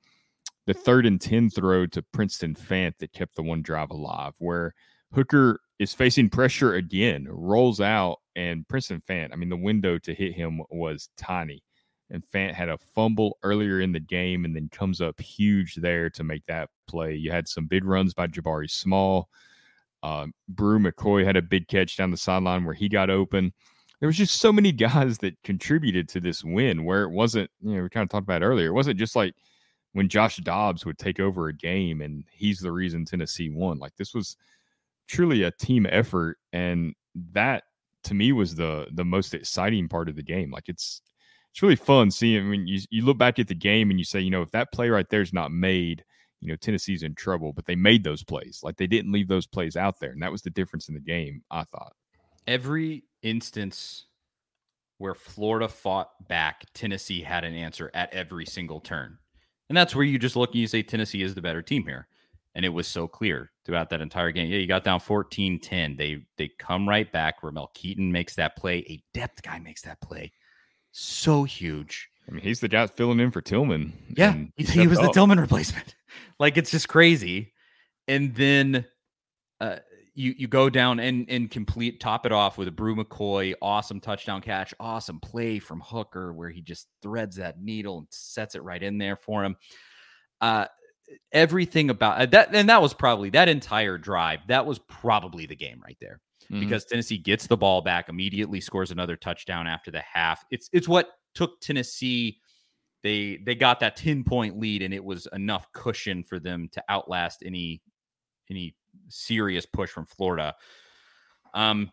the 0.66 0.74
third 0.74 1.06
and 1.06 1.20
10 1.20 1.50
throw 1.50 1.86
to 1.86 2.02
Princeton 2.02 2.54
Fant 2.54 2.96
that 2.98 3.12
kept 3.12 3.36
the 3.36 3.42
one 3.42 3.62
drive 3.62 3.90
alive, 3.90 4.34
where 4.38 4.74
Hooker 5.12 5.60
is 5.82 5.92
facing 5.94 6.30
pressure 6.30 6.74
again, 6.74 7.26
rolls 7.28 7.80
out, 7.80 8.18
and 8.36 8.66
Princeton 8.68 9.02
Fant, 9.08 9.32
I 9.32 9.36
mean, 9.36 9.48
the 9.48 9.56
window 9.56 9.98
to 9.98 10.14
hit 10.14 10.32
him 10.32 10.62
was 10.70 11.08
tiny. 11.16 11.62
and 12.10 12.22
Fant 12.32 12.52
had 12.52 12.68
a 12.68 12.78
fumble 12.94 13.38
earlier 13.42 13.80
in 13.80 13.90
the 13.90 14.00
game 14.00 14.44
and 14.44 14.54
then 14.54 14.68
comes 14.70 15.00
up 15.00 15.18
huge 15.20 15.76
there 15.76 16.10
to 16.10 16.22
make 16.22 16.44
that 16.46 16.68
play. 16.86 17.14
You 17.14 17.30
had 17.32 17.48
some 17.48 17.66
big 17.66 17.84
runs 17.84 18.12
by 18.14 18.26
Jabari 18.26 18.70
Small. 18.70 19.28
Uh, 20.02 20.26
Bru 20.48 20.78
McCoy 20.78 21.24
had 21.24 21.36
a 21.36 21.42
big 21.42 21.68
catch 21.68 21.96
down 21.96 22.10
the 22.10 22.16
sideline 22.16 22.64
where 22.64 22.74
he 22.74 22.88
got 22.88 23.08
open. 23.08 23.52
There 24.00 24.08
was 24.08 24.18
just 24.18 24.40
so 24.40 24.52
many 24.52 24.72
guys 24.88 25.18
that 25.18 25.42
contributed 25.42 26.08
to 26.10 26.20
this 26.20 26.44
win 26.44 26.84
where 26.84 27.04
it 27.04 27.10
wasn't, 27.10 27.50
you 27.62 27.76
know, 27.76 27.82
we 27.82 27.88
kind 27.88 28.04
of 28.04 28.10
talked 28.10 28.24
about 28.24 28.42
earlier. 28.42 28.68
It 28.68 28.74
wasn't 28.74 28.98
just 28.98 29.16
like 29.16 29.34
when 29.92 30.08
Josh 30.08 30.36
Dobbs 30.36 30.84
would 30.84 30.98
take 30.98 31.18
over 31.18 31.48
a 31.48 31.54
game 31.54 32.02
and 32.02 32.24
he's 32.30 32.58
the 32.58 32.72
reason 32.72 33.04
Tennessee 33.04 33.48
won. 33.48 33.78
Like 33.78 33.96
this 33.96 34.12
was 34.14 34.36
truly 35.08 35.42
a 35.42 35.50
team 35.50 35.86
effort. 35.88 36.38
And 36.52 36.94
that 37.32 37.64
to 38.04 38.14
me 38.14 38.32
was 38.32 38.54
the 38.54 38.88
the 38.92 39.04
most 39.04 39.34
exciting 39.34 39.88
part 39.88 40.08
of 40.08 40.16
the 40.16 40.22
game. 40.22 40.50
Like 40.50 40.68
it's 40.68 41.02
it's 41.50 41.62
really 41.62 41.76
fun 41.76 42.10
seeing 42.10 42.48
when 42.48 42.66
you 42.66 42.80
you 42.90 43.04
look 43.04 43.18
back 43.18 43.38
at 43.38 43.48
the 43.48 43.54
game 43.54 43.90
and 43.90 43.98
you 43.98 44.04
say, 44.04 44.20
you 44.20 44.30
know, 44.30 44.42
if 44.42 44.50
that 44.52 44.72
play 44.72 44.88
right 44.88 45.08
there 45.10 45.20
is 45.20 45.32
not 45.32 45.52
made, 45.52 46.04
you 46.40 46.48
know, 46.48 46.56
Tennessee's 46.56 47.02
in 47.02 47.14
trouble. 47.14 47.52
But 47.52 47.66
they 47.66 47.76
made 47.76 48.04
those 48.04 48.24
plays. 48.24 48.60
Like 48.62 48.76
they 48.76 48.86
didn't 48.86 49.12
leave 49.12 49.28
those 49.28 49.46
plays 49.46 49.76
out 49.76 50.00
there. 50.00 50.10
And 50.10 50.22
that 50.22 50.32
was 50.32 50.42
the 50.42 50.50
difference 50.50 50.88
in 50.88 50.94
the 50.94 51.00
game, 51.00 51.42
I 51.50 51.64
thought. 51.64 51.94
Every 52.46 53.04
instance 53.22 54.06
where 54.98 55.14
Florida 55.14 55.68
fought 55.68 56.10
back, 56.28 56.64
Tennessee 56.74 57.22
had 57.22 57.44
an 57.44 57.54
answer 57.54 57.90
at 57.92 58.12
every 58.14 58.46
single 58.46 58.80
turn. 58.80 59.18
And 59.68 59.76
that's 59.76 59.94
where 59.94 60.04
you 60.04 60.18
just 60.18 60.36
look 60.36 60.50
and 60.50 60.60
you 60.60 60.66
say 60.66 60.82
Tennessee 60.82 61.22
is 61.22 61.34
the 61.34 61.42
better 61.42 61.62
team 61.62 61.84
here. 61.84 62.06
And 62.54 62.64
it 62.64 62.68
was 62.68 62.86
so 62.86 63.08
clear 63.08 63.50
throughout 63.64 63.88
that 63.90 64.00
entire 64.00 64.30
game. 64.30 64.50
Yeah, 64.50 64.58
you 64.58 64.66
got 64.66 64.84
down 64.84 65.00
14-10. 65.00 65.96
They 65.96 66.26
they 66.36 66.50
come 66.58 66.88
right 66.88 67.10
back. 67.10 67.42
Ramel 67.42 67.70
Keyton 67.74 68.12
makes 68.12 68.34
that 68.36 68.56
play. 68.56 68.78
A 68.88 69.02
depth 69.14 69.42
guy 69.42 69.58
makes 69.58 69.82
that 69.82 70.00
play. 70.00 70.32
So 70.90 71.44
huge. 71.44 72.08
I 72.28 72.32
mean, 72.32 72.42
he's 72.42 72.60
the 72.60 72.68
guy 72.68 72.86
filling 72.86 73.20
in 73.20 73.30
for 73.30 73.40
Tillman. 73.40 73.92
Yeah, 74.10 74.34
he, 74.56 74.64
he 74.64 74.86
was 74.86 74.98
up. 74.98 75.06
the 75.06 75.12
Tillman 75.12 75.40
replacement. 75.40 75.94
like 76.38 76.56
it's 76.56 76.70
just 76.70 76.88
crazy. 76.88 77.52
And 78.06 78.34
then 78.34 78.84
uh, 79.60 79.78
you 80.14 80.34
you 80.36 80.48
go 80.48 80.68
down 80.68 81.00
and 81.00 81.28
and 81.28 81.50
complete 81.50 82.00
top 82.00 82.26
it 82.26 82.32
off 82.32 82.58
with 82.58 82.68
a 82.68 82.72
Bru 82.72 82.94
McCoy, 82.94 83.54
awesome 83.62 84.00
touchdown 84.00 84.40
catch, 84.40 84.74
awesome 84.78 85.20
play 85.20 85.58
from 85.58 85.80
Hooker 85.80 86.32
where 86.32 86.50
he 86.50 86.60
just 86.60 86.88
threads 87.00 87.36
that 87.36 87.60
needle 87.60 87.98
and 87.98 88.06
sets 88.10 88.54
it 88.54 88.62
right 88.62 88.82
in 88.82 88.98
there 88.98 89.16
for 89.16 89.44
him. 89.44 89.56
Uh, 90.40 90.66
everything 91.32 91.90
about 91.90 92.20
uh, 92.20 92.26
that, 92.26 92.54
and 92.54 92.68
that 92.68 92.82
was 92.82 92.94
probably 92.94 93.30
that 93.30 93.48
entire 93.48 93.98
drive. 93.98 94.40
That 94.48 94.66
was 94.66 94.78
probably 94.78 95.46
the 95.46 95.56
game 95.56 95.80
right 95.84 95.96
there 96.00 96.20
mm-hmm. 96.44 96.60
because 96.60 96.84
Tennessee 96.84 97.18
gets 97.18 97.46
the 97.46 97.56
ball 97.56 97.80
back 97.82 98.08
immediately, 98.08 98.60
scores 98.60 98.90
another 98.90 99.16
touchdown 99.16 99.66
after 99.66 99.90
the 99.90 100.00
half. 100.00 100.44
It's 100.50 100.68
it's 100.72 100.88
what 100.88 101.10
took 101.34 101.60
Tennessee. 101.60 102.38
They 103.02 103.38
they 103.44 103.54
got 103.54 103.80
that 103.80 103.96
ten 103.96 104.24
point 104.24 104.58
lead, 104.58 104.82
and 104.82 104.94
it 104.94 105.04
was 105.04 105.26
enough 105.32 105.66
cushion 105.72 106.22
for 106.22 106.38
them 106.38 106.68
to 106.72 106.82
outlast 106.88 107.42
any 107.44 107.82
any 108.50 108.74
serious 109.08 109.66
push 109.66 109.90
from 109.90 110.06
Florida. 110.06 110.54
Um, 111.54 111.90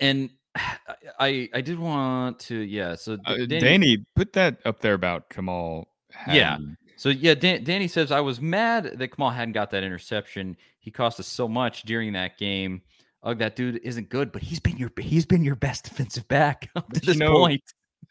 and 0.00 0.30
I 1.18 1.48
I 1.54 1.60
did 1.60 1.78
want 1.78 2.38
to 2.40 2.56
yeah. 2.56 2.94
So 2.94 3.18
uh, 3.26 3.36
Danny, 3.36 3.58
Danny, 3.60 4.06
put 4.14 4.32
that 4.34 4.58
up 4.64 4.80
there 4.80 4.94
about 4.94 5.28
Kamal. 5.30 5.88
Hadden. 6.12 6.36
Yeah. 6.36 6.85
So 6.96 7.10
yeah, 7.10 7.34
Dan, 7.34 7.62
Danny 7.62 7.88
says 7.88 8.10
I 8.10 8.20
was 8.20 8.40
mad 8.40 8.98
that 8.98 9.08
Kamal 9.08 9.30
Hadden 9.30 9.52
got 9.52 9.70
that 9.70 9.84
interception. 9.84 10.56
He 10.80 10.90
cost 10.90 11.20
us 11.20 11.26
so 11.26 11.46
much 11.46 11.82
during 11.82 12.12
that 12.14 12.38
game. 12.38 12.82
Ugh, 13.22 13.38
that 13.38 13.56
dude 13.56 13.80
isn't 13.82 14.08
good, 14.08 14.32
but 14.32 14.42
he's 14.42 14.60
been 14.60 14.76
your 14.76 14.90
he's 14.98 15.26
been 15.26 15.44
your 15.44 15.56
best 15.56 15.84
defensive 15.84 16.26
back 16.28 16.70
up 16.76 16.90
to 16.92 17.00
this 17.00 17.16
know, 17.16 17.32
point. 17.32 17.62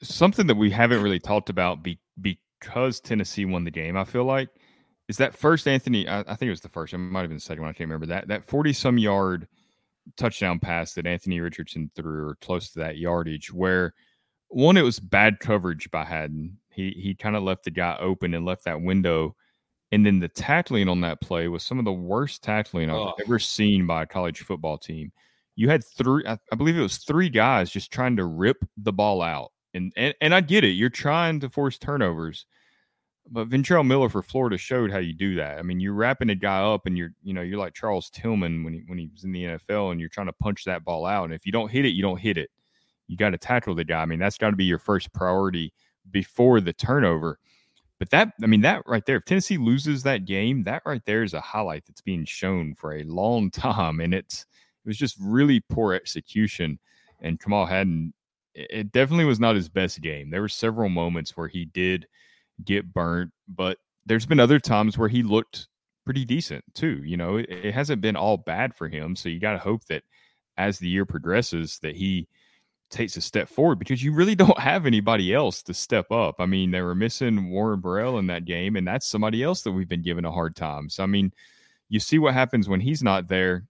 Something 0.01 0.47
that 0.47 0.55
we 0.55 0.69
haven't 0.69 1.01
really 1.01 1.19
talked 1.19 1.49
about 1.49 1.81
be, 1.83 1.99
because 2.21 2.99
Tennessee 2.99 3.45
won 3.45 3.63
the 3.63 3.71
game. 3.71 3.97
I 3.97 4.03
feel 4.03 4.25
like 4.25 4.49
is 5.07 5.17
that 5.17 5.35
first 5.35 5.67
Anthony? 5.67 6.07
I, 6.07 6.19
I, 6.21 6.35
think 6.35 6.47
it 6.47 6.51
was 6.51 6.61
the 6.61 6.69
first. 6.69 6.93
It 6.93 6.97
might 6.97 7.21
have 7.21 7.29
been 7.29 7.37
the 7.37 7.41
second 7.41 7.61
one. 7.61 7.69
I 7.69 7.73
can't 7.73 7.89
remember 7.89 8.07
that. 8.07 8.27
That 8.27 8.45
forty 8.45 8.73
some 8.73 8.97
yard 8.97 9.47
touchdown 10.17 10.59
pass 10.59 10.93
that 10.93 11.07
Anthony 11.07 11.39
Richardson 11.39 11.89
threw, 11.95 12.27
or 12.27 12.35
close 12.35 12.71
to 12.71 12.79
that 12.79 12.97
yardage, 12.97 13.51
where 13.51 13.93
one 14.49 14.77
it 14.77 14.83
was 14.83 14.99
bad 14.99 15.39
coverage 15.39 15.89
by 15.91 16.03
Hadden. 16.03 16.57
He 16.75 16.91
he 16.91 17.15
kind 17.15 17.35
of 17.35 17.43
left 17.43 17.63
the 17.63 17.71
guy 17.71 17.97
open 17.99 18.33
and 18.33 18.45
left 18.45 18.65
that 18.65 18.81
window. 18.81 19.35
And 19.91 20.05
then 20.05 20.19
the 20.19 20.27
tackling 20.27 20.89
on 20.89 21.01
that 21.01 21.21
play 21.21 21.47
was 21.47 21.63
some 21.63 21.79
of 21.79 21.85
the 21.85 21.93
worst 21.93 22.43
tackling 22.43 22.89
I've 22.89 22.97
oh. 22.97 23.13
ever 23.21 23.39
seen 23.39 23.85
by 23.85 24.03
a 24.03 24.05
college 24.05 24.41
football 24.41 24.77
team. 24.77 25.11
You 25.55 25.69
had 25.69 25.85
three, 25.85 26.25
I, 26.27 26.37
I 26.51 26.55
believe 26.55 26.77
it 26.77 26.81
was 26.81 26.97
three 26.97 27.29
guys 27.29 27.69
just 27.69 27.93
trying 27.93 28.17
to 28.17 28.25
rip 28.25 28.57
the 28.77 28.91
ball 28.91 29.21
out. 29.21 29.51
And, 29.73 29.93
and 29.95 30.13
and 30.21 30.33
I 30.33 30.41
get 30.41 30.63
it. 30.63 30.69
You're 30.71 30.89
trying 30.89 31.39
to 31.41 31.49
force 31.49 31.77
turnovers, 31.77 32.45
but 33.29 33.49
Ventrell 33.49 33.85
Miller 33.85 34.09
for 34.09 34.21
Florida 34.21 34.57
showed 34.57 34.91
how 34.91 34.99
you 34.99 35.13
do 35.13 35.35
that. 35.35 35.59
I 35.59 35.61
mean, 35.61 35.79
you're 35.79 35.93
wrapping 35.93 36.29
a 36.29 36.35
guy 36.35 36.61
up, 36.61 36.85
and 36.85 36.97
you're 36.97 37.11
you 37.23 37.33
know 37.33 37.41
you're 37.41 37.59
like 37.59 37.73
Charles 37.73 38.09
Tillman 38.09 38.63
when 38.63 38.73
he 38.73 38.83
when 38.87 38.97
he 38.97 39.09
was 39.11 39.25
in 39.25 39.33
the 39.33 39.43
NFL, 39.43 39.91
and 39.91 39.99
you're 39.99 40.09
trying 40.09 40.27
to 40.27 40.33
punch 40.33 40.63
that 40.65 40.85
ball 40.85 41.05
out. 41.05 41.25
And 41.25 41.33
if 41.33 41.45
you 41.45 41.51
don't 41.51 41.71
hit 41.71 41.85
it, 41.85 41.89
you 41.89 42.01
don't 42.01 42.19
hit 42.19 42.37
it. 42.37 42.49
You 43.07 43.17
got 43.17 43.31
to 43.31 43.37
tackle 43.37 43.75
the 43.75 43.83
guy. 43.83 44.01
I 44.01 44.05
mean, 44.05 44.19
that's 44.19 44.37
got 44.37 44.51
to 44.51 44.55
be 44.55 44.65
your 44.65 44.79
first 44.79 45.11
priority 45.13 45.73
before 46.11 46.61
the 46.61 46.73
turnover. 46.73 47.39
But 47.99 48.09
that, 48.09 48.33
I 48.43 48.47
mean, 48.47 48.61
that 48.61 48.83
right 48.85 49.05
there, 49.05 49.17
if 49.17 49.25
Tennessee 49.25 49.57
loses 49.57 50.03
that 50.03 50.25
game, 50.25 50.63
that 50.63 50.83
right 50.85 51.03
there 51.05 51.23
is 51.23 51.33
a 51.33 51.41
highlight 51.41 51.85
that's 51.85 52.01
being 52.01 52.25
shown 52.25 52.75
for 52.75 52.93
a 52.93 53.03
long 53.03 53.51
time, 53.51 53.99
and 53.99 54.13
it's 54.13 54.45
it 54.85 54.87
was 54.87 54.97
just 54.97 55.17
really 55.19 55.61
poor 55.61 55.93
execution. 55.93 56.79
And 57.21 57.39
Kamal 57.39 57.65
Hadden, 57.65 58.13
it 58.53 58.91
definitely 58.91 59.25
was 59.25 59.39
not 59.39 59.55
his 59.55 59.69
best 59.69 60.01
game. 60.01 60.29
There 60.29 60.41
were 60.41 60.49
several 60.49 60.89
moments 60.89 61.35
where 61.35 61.47
he 61.47 61.65
did 61.65 62.05
get 62.63 62.93
burnt, 62.93 63.31
but 63.47 63.77
there's 64.05 64.25
been 64.25 64.39
other 64.39 64.59
times 64.59 64.97
where 64.97 65.09
he 65.09 65.23
looked 65.23 65.67
pretty 66.05 66.23
decent 66.25 66.63
too. 66.73 67.01
You 67.03 67.17
know, 67.17 67.37
it, 67.37 67.49
it 67.49 67.73
hasn't 67.73 68.01
been 68.01 68.15
all 68.15 68.37
bad 68.37 68.75
for 68.75 68.87
him. 68.87 69.15
So 69.15 69.29
you 69.29 69.39
got 69.39 69.53
to 69.53 69.59
hope 69.59 69.85
that 69.85 70.03
as 70.57 70.77
the 70.77 70.87
year 70.87 71.05
progresses, 71.05 71.79
that 71.79 71.95
he 71.95 72.27
takes 72.89 73.17
a 73.17 73.21
step 73.21 73.49
forward 73.49 73.79
because 73.79 74.03
you 74.03 74.13
really 74.13 74.35
don't 74.35 74.59
have 74.59 74.85
anybody 74.85 75.33
else 75.33 75.61
to 75.63 75.73
step 75.73 76.11
up. 76.11 76.35
I 76.39 76.45
mean, 76.45 76.71
they 76.71 76.81
were 76.81 76.95
missing 76.95 77.49
Warren 77.49 77.79
Burrell 77.79 78.19
in 78.19 78.27
that 78.27 78.45
game, 78.45 78.75
and 78.75 78.87
that's 78.87 79.07
somebody 79.07 79.43
else 79.43 79.61
that 79.63 79.71
we've 79.71 79.89
been 79.89 80.03
giving 80.03 80.25
a 80.25 80.31
hard 80.31 80.55
time. 80.55 80.89
So, 80.89 81.03
I 81.03 81.07
mean, 81.07 81.33
you 81.89 81.99
see 81.99 82.19
what 82.19 82.33
happens 82.33 82.69
when 82.69 82.79
he's 82.79 83.03
not 83.03 83.27
there. 83.27 83.65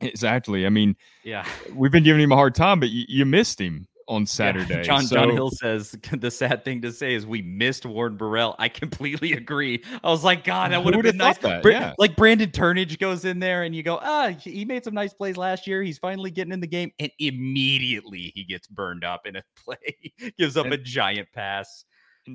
Exactly. 0.00 0.66
I 0.66 0.68
mean, 0.68 0.96
yeah, 1.22 1.46
we've 1.74 1.92
been 1.92 2.02
giving 2.02 2.22
him 2.22 2.32
a 2.32 2.36
hard 2.36 2.54
time, 2.54 2.80
but 2.80 2.90
you, 2.90 3.04
you 3.08 3.24
missed 3.24 3.60
him 3.60 3.86
on 4.08 4.26
Saturday. 4.26 4.74
Yeah. 4.74 4.82
John 4.82 5.06
so, 5.06 5.16
John 5.16 5.30
Hill 5.30 5.50
says 5.50 5.96
the 6.12 6.30
sad 6.30 6.64
thing 6.64 6.82
to 6.82 6.92
say 6.92 7.14
is 7.14 7.26
we 7.26 7.42
missed 7.42 7.86
Warren 7.86 8.16
Burrell. 8.16 8.54
I 8.58 8.68
completely 8.68 9.32
agree. 9.34 9.82
I 10.02 10.10
was 10.10 10.24
like, 10.24 10.44
God, 10.44 10.72
that 10.72 10.84
would 10.84 10.94
have 10.94 11.02
been 11.02 11.16
nice. 11.16 11.38
That, 11.38 11.64
yeah. 11.64 11.94
Like 11.98 12.16
Brandon 12.16 12.50
Turnage 12.50 12.98
goes 12.98 13.24
in 13.24 13.38
there 13.38 13.62
and 13.62 13.74
you 13.74 13.82
go, 13.82 13.98
ah, 14.02 14.28
he 14.28 14.64
made 14.64 14.84
some 14.84 14.94
nice 14.94 15.12
plays 15.12 15.36
last 15.36 15.66
year. 15.66 15.82
He's 15.82 15.98
finally 15.98 16.30
getting 16.30 16.52
in 16.52 16.60
the 16.60 16.66
game, 16.66 16.92
and 16.98 17.10
immediately 17.18 18.32
he 18.34 18.44
gets 18.44 18.66
burned 18.66 19.04
up 19.04 19.26
in 19.26 19.36
a 19.36 19.42
play, 19.56 20.12
gives 20.38 20.56
up 20.56 20.66
and, 20.66 20.74
a 20.74 20.78
giant 20.78 21.28
pass. 21.32 21.84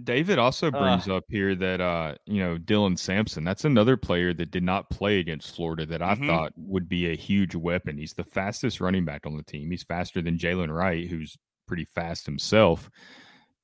David 0.04 0.38
also 0.38 0.70
brings 0.70 1.08
uh, 1.08 1.16
up 1.16 1.24
here 1.30 1.56
that 1.56 1.80
uh, 1.80 2.16
you 2.26 2.44
know, 2.44 2.58
Dylan 2.58 3.00
Sampson, 3.00 3.46
that's 3.46 3.64
another 3.64 3.96
player 3.96 4.34
that 4.34 4.52
did 4.52 4.64
not 4.64 4.90
play 4.90 5.20
against 5.20 5.56
Florida 5.56 5.86
that 5.86 6.02
I 6.02 6.16
mm-hmm. 6.16 6.28
thought 6.28 6.52
would 6.58 6.90
be 6.90 7.10
a 7.10 7.16
huge 7.16 7.56
weapon. 7.56 7.98
He's 7.98 8.14
the 8.14 8.26
fastest 8.26 8.82
running 8.82 9.06
back 9.06 9.26
on 9.26 9.38
the 9.38 9.44
team. 9.44 9.72
He's 9.72 9.84
faster 9.84 10.22
than 10.22 10.38
Jaylen 10.38 10.74
Wright, 10.76 11.08
who's 11.08 11.38
pretty 11.68 11.86
fast 11.86 12.26
himself. 12.26 12.90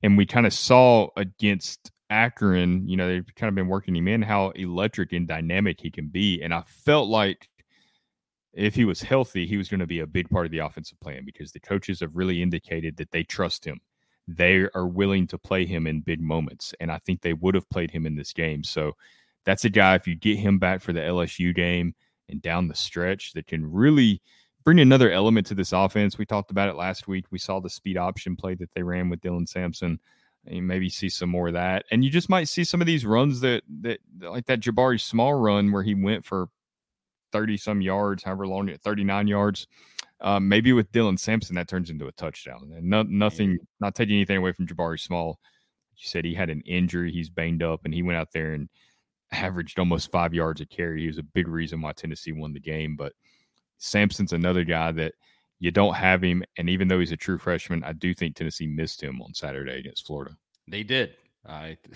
And 0.02 0.16
we 0.16 0.26
kind 0.26 0.46
of 0.46 0.52
saw 0.52 1.08
against 1.16 1.90
Akron, 2.10 2.86
you 2.86 2.96
know, 2.96 3.08
they've 3.08 3.34
kind 3.34 3.48
of 3.48 3.54
been 3.54 3.68
working 3.68 3.96
him 3.96 4.08
in 4.08 4.22
how 4.22 4.50
electric 4.50 5.12
and 5.12 5.26
dynamic 5.26 5.80
he 5.80 5.90
can 5.90 6.08
be. 6.08 6.42
And 6.42 6.52
I 6.52 6.62
felt 6.62 7.08
like 7.08 7.48
if 8.52 8.74
he 8.74 8.84
was 8.84 9.02
healthy, 9.02 9.46
he 9.46 9.56
was 9.56 9.68
going 9.68 9.80
to 9.80 9.86
be 9.86 10.00
a 10.00 10.06
big 10.06 10.28
part 10.28 10.46
of 10.46 10.52
the 10.52 10.58
offensive 10.58 11.00
plan 11.00 11.24
because 11.24 11.52
the 11.52 11.60
coaches 11.60 12.00
have 12.00 12.14
really 12.16 12.42
indicated 12.42 12.96
that 12.98 13.10
they 13.10 13.24
trust 13.24 13.64
him. 13.64 13.80
They 14.28 14.68
are 14.74 14.86
willing 14.86 15.26
to 15.28 15.38
play 15.38 15.66
him 15.66 15.86
in 15.86 16.00
big 16.00 16.20
moments. 16.20 16.74
And 16.80 16.90
I 16.92 16.98
think 16.98 17.20
they 17.20 17.32
would 17.32 17.54
have 17.54 17.68
played 17.68 17.90
him 17.90 18.06
in 18.06 18.14
this 18.14 18.32
game. 18.32 18.62
So 18.62 18.92
that's 19.44 19.64
a 19.64 19.70
guy, 19.70 19.94
if 19.94 20.06
you 20.06 20.14
get 20.14 20.38
him 20.38 20.58
back 20.58 20.80
for 20.80 20.92
the 20.92 21.00
LSU 21.00 21.54
game 21.54 21.94
and 22.28 22.40
down 22.40 22.68
the 22.68 22.74
stretch, 22.74 23.32
that 23.32 23.46
can 23.46 23.70
really 23.70 24.22
bring 24.64 24.80
another 24.80 25.10
element 25.10 25.46
to 25.48 25.54
this 25.54 25.72
offense. 25.72 26.18
We 26.18 26.26
talked 26.26 26.50
about 26.50 26.68
it 26.68 26.76
last 26.76 27.06
week. 27.06 27.26
We 27.30 27.38
saw 27.38 27.60
the 27.60 27.70
speed 27.70 27.96
option 27.96 28.36
play 28.36 28.54
that 28.54 28.72
they 28.74 28.82
ran 28.82 29.08
with 29.10 29.20
Dylan 29.20 29.48
Sampson. 29.48 30.00
You 30.46 30.62
maybe 30.62 30.90
see 30.90 31.08
some 31.08 31.30
more 31.30 31.48
of 31.48 31.54
that, 31.54 31.86
and 31.90 32.04
you 32.04 32.10
just 32.10 32.28
might 32.28 32.48
see 32.48 32.64
some 32.64 32.82
of 32.82 32.86
these 32.86 33.06
runs 33.06 33.40
that 33.40 33.62
that 33.80 34.00
like 34.20 34.44
that 34.46 34.60
Jabari 34.60 35.00
Small 35.00 35.32
run 35.32 35.72
where 35.72 35.82
he 35.82 35.94
went 35.94 36.24
for 36.24 36.48
thirty 37.32 37.56
some 37.56 37.80
yards, 37.80 38.22
however 38.22 38.46
long, 38.46 38.70
thirty 38.82 39.04
nine 39.04 39.26
yards. 39.26 39.66
Um, 40.20 40.48
maybe 40.48 40.72
with 40.72 40.92
Dylan 40.92 41.18
Sampson 41.18 41.56
that 41.56 41.68
turns 41.68 41.88
into 41.88 42.08
a 42.08 42.12
touchdown, 42.12 42.72
and 42.74 42.88
no, 42.88 43.02
nothing, 43.02 43.58
not 43.80 43.94
taking 43.94 44.16
anything 44.16 44.36
away 44.36 44.52
from 44.52 44.66
Jabari 44.66 45.00
Small. 45.00 45.38
You 45.96 46.06
said 46.06 46.24
he 46.24 46.34
had 46.34 46.50
an 46.50 46.62
injury, 46.66 47.10
he's 47.10 47.30
banged 47.30 47.62
up, 47.62 47.80
and 47.84 47.94
he 47.94 48.02
went 48.02 48.18
out 48.18 48.32
there 48.32 48.52
and 48.52 48.68
averaged 49.32 49.78
almost 49.78 50.12
five 50.12 50.34
yards 50.34 50.60
a 50.60 50.66
carry. 50.66 51.00
He 51.00 51.06
was 51.06 51.18
a 51.18 51.22
big 51.22 51.48
reason 51.48 51.80
why 51.80 51.92
Tennessee 51.92 52.32
won 52.32 52.52
the 52.52 52.60
game, 52.60 52.96
but 52.96 53.12
Sampson's 53.78 54.32
another 54.32 54.64
guy 54.64 54.92
that 54.92 55.14
you 55.60 55.70
don't 55.70 55.94
have 55.94 56.22
him. 56.22 56.44
And 56.58 56.68
even 56.68 56.88
though 56.88 57.00
he's 57.00 57.12
a 57.12 57.16
true 57.16 57.38
freshman, 57.38 57.84
I 57.84 57.92
do 57.92 58.14
think 58.14 58.36
Tennessee 58.36 58.66
missed 58.66 59.02
him 59.02 59.22
on 59.22 59.34
Saturday 59.34 59.78
against 59.78 60.06
Florida. 60.06 60.36
They 60.68 60.82
did. 60.82 61.14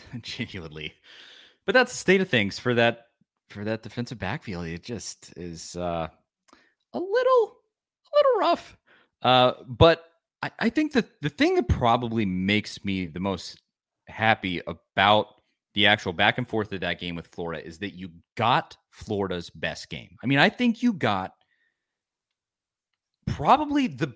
Genuinely, 0.21 0.95
but 1.65 1.73
that's 1.73 1.93
the 1.93 1.99
state 1.99 2.21
of 2.21 2.29
things 2.29 2.59
for 2.59 2.75
that 2.75 3.07
for 3.51 3.65
that 3.65 3.83
defensive 3.83 4.19
backfield. 4.19 4.67
It 4.67 4.83
just 4.83 5.33
is 5.37 5.75
uh, 5.77 6.09
a 6.93 6.99
little 6.99 7.57
a 8.07 8.11
little 8.15 8.41
rough. 8.41 8.77
Uh, 9.23 9.53
but 9.67 10.05
I, 10.43 10.51
I 10.59 10.69
think 10.71 10.93
that 10.93 11.21
the 11.23 11.29
thing 11.29 11.55
that 11.55 11.69
probably 11.69 12.27
makes 12.27 12.85
me 12.85 13.07
the 13.07 13.21
most 13.21 13.61
happy 14.07 14.61
about 14.67 15.27
the 15.75 15.87
actual 15.87 16.13
back 16.13 16.39
and 16.39 16.49
forth 16.49 16.73
of 16.73 16.81
that 16.81 17.01
game 17.01 17.15
with 17.15 17.27
Florida 17.29 17.65
is 17.65 17.79
that 17.79 17.95
you 17.95 18.11
got 18.37 18.77
Florida's 18.91 19.51
best 19.51 19.89
game. 19.89 20.17
I 20.23 20.27
mean, 20.27 20.39
I 20.39 20.49
think 20.49 20.83
you 20.83 20.93
got 20.93 21.33
probably 23.29 23.87
the 23.87 24.15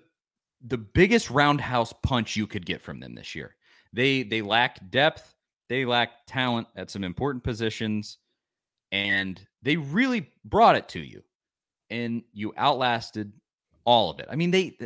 the 0.65 0.77
biggest 0.77 1.29
roundhouse 1.29 1.93
punch 2.03 2.35
you 2.35 2.47
could 2.47 2.65
get 2.65 2.81
from 2.81 2.99
them 2.99 3.15
this 3.15 3.35
year. 3.35 3.55
They 3.91 4.23
they 4.23 4.41
lack 4.41 4.89
depth, 4.89 5.35
they 5.69 5.85
lack 5.85 6.25
talent 6.27 6.67
at 6.75 6.89
some 6.89 7.03
important 7.03 7.43
positions, 7.43 8.17
and 8.91 9.39
they 9.61 9.77
really 9.77 10.31
brought 10.45 10.75
it 10.75 10.87
to 10.89 10.99
you. 10.99 11.23
And 11.89 12.23
you 12.33 12.53
outlasted 12.57 13.31
all 13.85 14.09
of 14.09 14.19
it. 14.19 14.27
I 14.31 14.35
mean, 14.35 14.51
they 14.51 14.77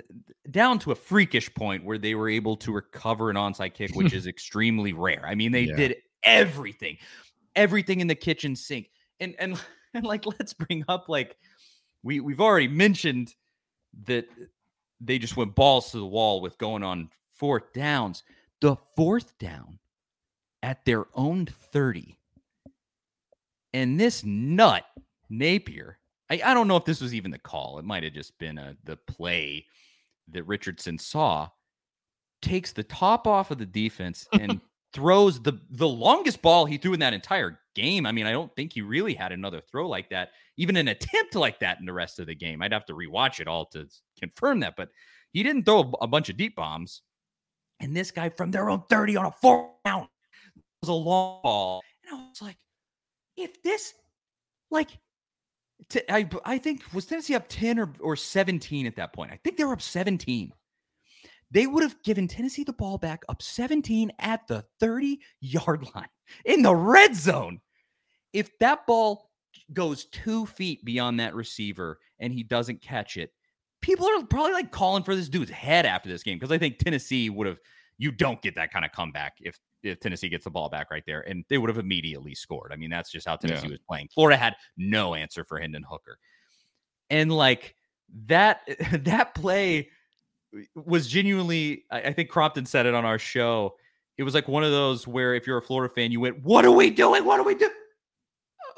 down 0.50 0.80
to 0.80 0.92
a 0.92 0.96
freakish 0.96 1.54
point 1.54 1.84
where 1.84 1.98
they 1.98 2.16
were 2.16 2.30
able 2.30 2.58
to 2.58 2.72
recover 2.72 3.30
an 3.30 3.36
onside 3.36 3.74
kick, 3.74 3.96
which 3.96 4.14
is 4.14 4.28
extremely 4.28 4.94
rare. 4.94 5.24
I 5.26 5.36
mean, 5.36 5.52
they 5.52 5.64
yeah. 5.64 5.76
did 5.76 5.96
everything, 6.24 6.98
everything 7.56 8.02
in 8.02 8.08
the 8.08 8.16
kitchen 8.16 8.56
sink. 8.56 8.90
And 9.20 9.36
and 9.40 9.60
and 9.94 10.06
like 10.06 10.26
let's 10.26 10.54
bring 10.54 10.84
up 10.88 11.08
like 11.08 11.38
we 12.04 12.20
we've 12.20 12.42
already 12.42 12.68
mentioned 12.68 13.34
that 14.06 14.28
they 15.00 15.20
just 15.20 15.38
went 15.38 15.56
balls 15.56 15.92
to 15.92 15.98
the 15.98 16.06
wall 16.06 16.42
with 16.42 16.58
going 16.58 16.84
on 16.84 17.10
fourth 17.34 17.74
downs. 17.74 18.24
The 18.62 18.76
fourth 18.96 19.38
down 19.38 19.80
at 20.64 20.84
their 20.86 21.06
own 21.14 21.46
30. 21.46 22.18
And 23.74 24.00
this 24.00 24.24
nut, 24.24 24.84
Napier, 25.30 26.00
I, 26.30 26.42
I 26.44 26.54
don't 26.54 26.68
know 26.68 26.78
if 26.78 26.86
this 26.86 27.02
was 27.02 27.14
even 27.14 27.32
the 27.32 27.40
call. 27.40 27.80
It 27.80 27.86
might 27.86 28.04
have 28.04 28.14
just 28.14 28.38
been 28.40 28.58
a, 28.58 28.76
the 28.84 28.96
play 28.96 29.66
that 30.30 30.44
Richardson 30.44 30.98
saw. 30.98 31.50
Takes 32.42 32.72
the 32.72 32.84
top 32.84 33.28
off 33.28 33.52
of 33.52 33.58
the 33.58 33.66
defense 33.66 34.28
and 34.34 34.62
throws 34.94 35.42
the 35.42 35.60
the 35.72 35.88
longest 35.88 36.42
ball 36.42 36.66
he 36.66 36.78
threw 36.78 36.94
in 36.94 37.00
that 37.00 37.14
entire 37.14 37.60
game. 37.76 38.06
I 38.06 38.12
mean, 38.12 38.26
I 38.26 38.32
don't 38.32 38.54
think 38.56 38.74
he 38.74 38.82
really 38.82 39.14
had 39.14 39.32
another 39.32 39.62
throw 39.62 39.88
like 39.88 40.10
that, 40.10 40.30
even 40.58 40.78
an 40.78 40.88
attempt 40.88 41.36
like 41.36 41.60
that 41.60 41.80
in 41.80 41.86
the 41.86 41.94
rest 41.94 42.20
of 42.20 42.28
the 42.28 42.36
game. 42.36 42.62
I'd 42.62 42.74
have 42.74 42.86
to 42.86 42.94
rewatch 42.94 43.40
it 43.40 43.48
all 43.48 43.66
to 43.68 43.88
confirm 44.20 44.62
that, 44.62 44.76
but 44.76 44.90
he 45.32 45.44
didn't 45.44 45.64
throw 45.66 45.94
a 46.02 46.08
bunch 46.08 46.30
of 46.30 46.38
deep 46.38 46.56
bombs. 46.56 47.02
And 47.80 47.96
this 47.96 48.12
guy 48.12 48.30
from 48.30 48.52
their 48.52 48.70
own 48.70 48.84
30 48.90 49.18
on 49.18 49.26
a 49.28 49.32
four 49.32 49.72
down 49.86 50.08
was 50.82 50.90
a 50.90 50.94
long 50.94 51.42
ball. 51.44 51.84
And 52.04 52.20
I 52.20 52.30
was 52.30 52.42
like, 52.42 52.58
if 53.36 53.62
this, 53.62 53.94
like, 54.72 54.90
I 56.10 56.58
think 56.58 56.82
was 56.94 57.06
Tennessee 57.06 57.36
up 57.36 57.46
10 57.48 57.78
or, 57.78 57.94
or 58.00 58.16
17 58.16 58.88
at 58.88 58.96
that 58.96 59.14
point. 59.14 59.32
I 59.32 59.40
think 59.44 59.58
they 59.58 59.64
were 59.64 59.74
up 59.74 59.82
17 59.82 60.52
they 61.52 61.68
would 61.68 61.84
have 61.84 62.02
given 62.04 62.28
Tennessee 62.28 62.64
the 62.64 62.74
ball 62.74 62.98
back 62.98 63.24
up 63.30 63.42
17 63.42 64.12
at 64.20 64.48
the 64.48 64.66
30 64.80 65.20
yard 65.40 65.88
line 65.96 66.10
in 66.46 66.62
the 66.62 66.76
red 66.76 67.16
zone. 67.16 67.62
If 68.34 68.58
that 68.60 68.86
ball 68.86 69.30
goes 69.74 70.06
two 70.06 70.46
feet 70.46 70.84
beyond 70.84 71.20
that 71.20 71.36
receiver 71.36 72.00
and 72.20 72.34
he 72.34 72.44
doesn't 72.44 72.82
catch 72.82 73.18
it, 73.18 73.32
people 73.82 74.08
are 74.08 74.24
probably 74.26 74.54
like 74.54 74.72
calling 74.72 75.04
for 75.04 75.16
this 75.16 75.30
dude's 75.30 75.52
head 75.52 75.86
after 75.86 76.10
this 76.10 76.24
game 76.24 76.38
because 76.38 76.52
I 76.52 76.58
think 76.58 76.80
Tennessee 76.80 77.30
would 77.30 77.48
have. 77.48 77.60
You 78.00 78.12
don't 78.12 78.40
get 78.44 78.54
that 78.56 78.72
kind 78.72 78.86
of 78.86 78.92
comeback 78.92 79.38
if 79.40 79.58
if 79.82 80.00
Tennessee 80.00 80.30
gets 80.30 80.44
the 80.44 80.52
ball 80.52 80.70
back 80.70 80.92
right 80.92 81.04
there, 81.08 81.22
and 81.22 81.44
they 81.50 81.58
would 81.58 81.70
have 81.70 81.80
immediately 81.80 82.36
scored. 82.36 82.72
I 82.72 82.76
mean, 82.76 82.92
that's 82.92 83.12
just 83.12 83.28
how 83.28 83.38
Tennessee 83.38 83.66
yeah. 83.66 83.72
was 83.72 83.80
playing. 83.88 84.10
Florida 84.14 84.38
had 84.38 84.56
no 84.78 85.16
answer 85.16 85.44
for 85.44 85.60
Hendon 85.60 85.84
Hooker, 85.90 86.20
and 87.10 87.32
like 87.32 87.76
that 88.28 88.62
that 89.06 89.34
play 89.34 89.90
was 90.76 91.08
genuinely, 91.08 91.86
I, 91.92 92.14
think 92.14 92.30
Crompton 92.30 92.66
said 92.66 92.86
it 92.86 92.94
on 92.94 93.06
our 93.06 93.20
show. 93.20 93.76
It 94.18 94.24
was 94.24 94.34
like 94.34 94.48
one 94.48 94.64
of 94.64 94.72
those 94.72 95.08
where 95.08 95.36
if 95.36 95.46
you're 95.46 95.58
a 95.58 95.62
Florida 95.62 95.94
fan, 95.94 96.12
you 96.12 96.20
went, 96.20 96.44
What 96.44 96.66
are 96.66 96.72
we 96.72 96.90
doing? 96.90 97.24
What 97.26 97.40
are 97.40 97.44
we 97.44 97.56
doing? 97.56 97.72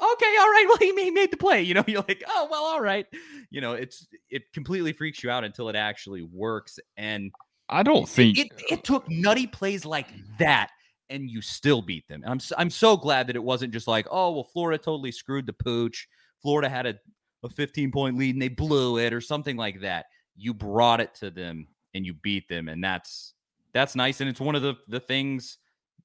Okay, 0.00 0.36
all 0.40 0.48
right. 0.48 0.64
Well, 0.68 0.76
he 0.78 0.92
made, 0.92 1.12
made 1.12 1.30
the 1.30 1.36
play. 1.36 1.62
You 1.62 1.74
know, 1.74 1.84
you're 1.88 2.04
like, 2.06 2.22
oh 2.28 2.48
well, 2.50 2.64
all 2.64 2.80
right. 2.80 3.06
You 3.50 3.60
know, 3.60 3.72
it's 3.72 4.06
it 4.28 4.52
completely 4.52 4.92
freaks 4.92 5.22
you 5.22 5.30
out 5.30 5.44
until 5.44 5.68
it 5.68 5.76
actually 5.76 6.22
works. 6.22 6.78
And 6.96 7.32
I 7.68 7.82
don't 7.82 8.08
think 8.08 8.38
it, 8.38 8.48
it 8.70 8.84
took 8.84 9.08
nutty 9.08 9.46
plays 9.46 9.84
like 9.84 10.08
that 10.38 10.70
and 11.08 11.28
you 11.28 11.42
still 11.42 11.82
beat 11.82 12.06
them. 12.08 12.22
And 12.22 12.30
I'm 12.30 12.40
I'm 12.56 12.70
so 12.70 12.96
glad 12.96 13.26
that 13.26 13.36
it 13.36 13.42
wasn't 13.42 13.72
just 13.72 13.88
like, 13.88 14.06
oh 14.10 14.32
well, 14.32 14.44
Florida 14.44 14.78
totally 14.82 15.12
screwed 15.12 15.46
the 15.46 15.52
pooch. 15.52 16.08
Florida 16.42 16.68
had 16.68 16.86
a, 16.86 16.94
a 17.42 17.48
15 17.48 17.90
point 17.90 18.16
lead 18.16 18.34
and 18.34 18.42
they 18.42 18.48
blew 18.48 18.98
it 18.98 19.12
or 19.12 19.20
something 19.20 19.56
like 19.56 19.80
that 19.80 20.06
you 20.40 20.54
brought 20.54 21.00
it 21.00 21.14
to 21.14 21.30
them 21.30 21.66
and 21.94 22.06
you 22.06 22.14
beat 22.14 22.48
them 22.48 22.68
and 22.68 22.82
that's 22.82 23.34
that's 23.72 23.94
nice 23.94 24.20
and 24.20 24.30
it's 24.30 24.40
one 24.40 24.54
of 24.54 24.62
the 24.62 24.74
the 24.88 25.00
things 25.00 25.58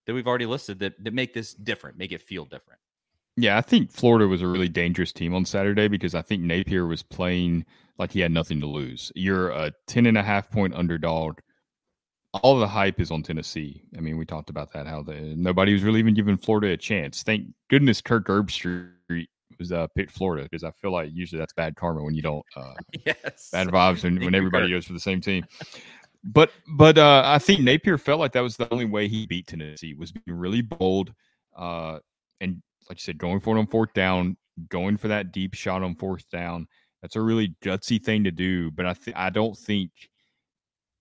that 0.05 0.13
we've 0.13 0.27
already 0.27 0.45
listed 0.45 0.79
that 0.79 1.01
that 1.03 1.13
make 1.13 1.33
this 1.33 1.53
different 1.53 1.97
make 1.97 2.11
it 2.11 2.21
feel 2.21 2.45
different. 2.45 2.79
Yeah 3.37 3.57
i 3.57 3.61
think 3.61 3.91
florida 3.91 4.27
was 4.27 4.41
a 4.41 4.47
really 4.47 4.69
dangerous 4.69 5.11
team 5.11 5.33
on 5.33 5.45
saturday 5.45 5.87
because 5.87 6.15
i 6.15 6.21
think 6.21 6.43
napier 6.43 6.85
was 6.85 7.01
playing 7.01 7.65
like 7.97 8.11
he 8.11 8.19
had 8.19 8.31
nothing 8.31 8.59
to 8.59 8.67
lose. 8.67 9.11
You're 9.15 9.49
a 9.51 9.71
10 9.87 10.05
and 10.05 10.17
a 10.17 10.23
half 10.23 10.49
point 10.49 10.73
underdog. 10.73 11.39
All 12.33 12.59
the 12.59 12.67
hype 12.67 12.99
is 12.99 13.11
on 13.11 13.23
tennessee. 13.23 13.83
I 13.97 14.01
mean 14.01 14.17
we 14.17 14.25
talked 14.25 14.49
about 14.49 14.73
that 14.73 14.87
how 14.87 15.01
the 15.01 15.13
nobody 15.13 15.73
was 15.73 15.83
really 15.83 15.99
even 15.99 16.13
giving 16.13 16.37
florida 16.37 16.73
a 16.73 16.77
chance. 16.77 17.23
Thank 17.23 17.47
goodness 17.69 18.01
kirk 18.01 18.27
herbstreit 18.27 18.94
was 19.59 19.71
uh, 19.71 19.87
picked 19.95 20.11
Florida 20.11 20.43
because 20.43 20.63
I 20.63 20.71
feel 20.71 20.91
like 20.91 21.09
usually 21.13 21.39
that's 21.39 21.53
bad 21.53 21.75
karma 21.75 22.03
when 22.03 22.15
you 22.15 22.21
don't. 22.21 22.45
Uh, 22.55 22.73
yes. 23.05 23.49
Bad 23.51 23.67
vibes 23.67 24.03
when, 24.03 24.23
when 24.23 24.35
everybody 24.35 24.69
goes 24.69 24.85
for 24.85 24.93
the 24.93 24.99
same 24.99 25.21
team. 25.21 25.45
But 26.23 26.51
but 26.67 26.97
uh, 26.97 27.23
I 27.25 27.37
think 27.37 27.61
Napier 27.61 27.97
felt 27.97 28.19
like 28.19 28.31
that 28.33 28.41
was 28.41 28.57
the 28.57 28.71
only 28.73 28.85
way 28.85 29.07
he 29.07 29.27
beat 29.27 29.47
Tennessee 29.47 29.93
was 29.93 30.11
being 30.11 30.37
really 30.37 30.61
bold, 30.61 31.13
uh, 31.55 31.99
and 32.41 32.61
like 32.89 32.97
you 32.97 33.03
said, 33.03 33.19
going 33.19 33.39
for 33.39 33.55
it 33.55 33.59
on 33.59 33.67
fourth 33.67 33.93
down, 33.93 34.35
going 34.69 34.97
for 34.97 35.07
that 35.09 35.31
deep 35.31 35.53
shot 35.53 35.83
on 35.83 35.95
fourth 35.95 36.27
down. 36.31 36.67
That's 37.01 37.15
a 37.15 37.21
really 37.21 37.55
gutsy 37.63 38.03
thing 38.03 38.23
to 38.23 38.31
do. 38.31 38.71
But 38.71 38.87
I 38.87 38.93
th- 38.93 39.15
I 39.15 39.29
don't 39.29 39.55
think 39.55 39.91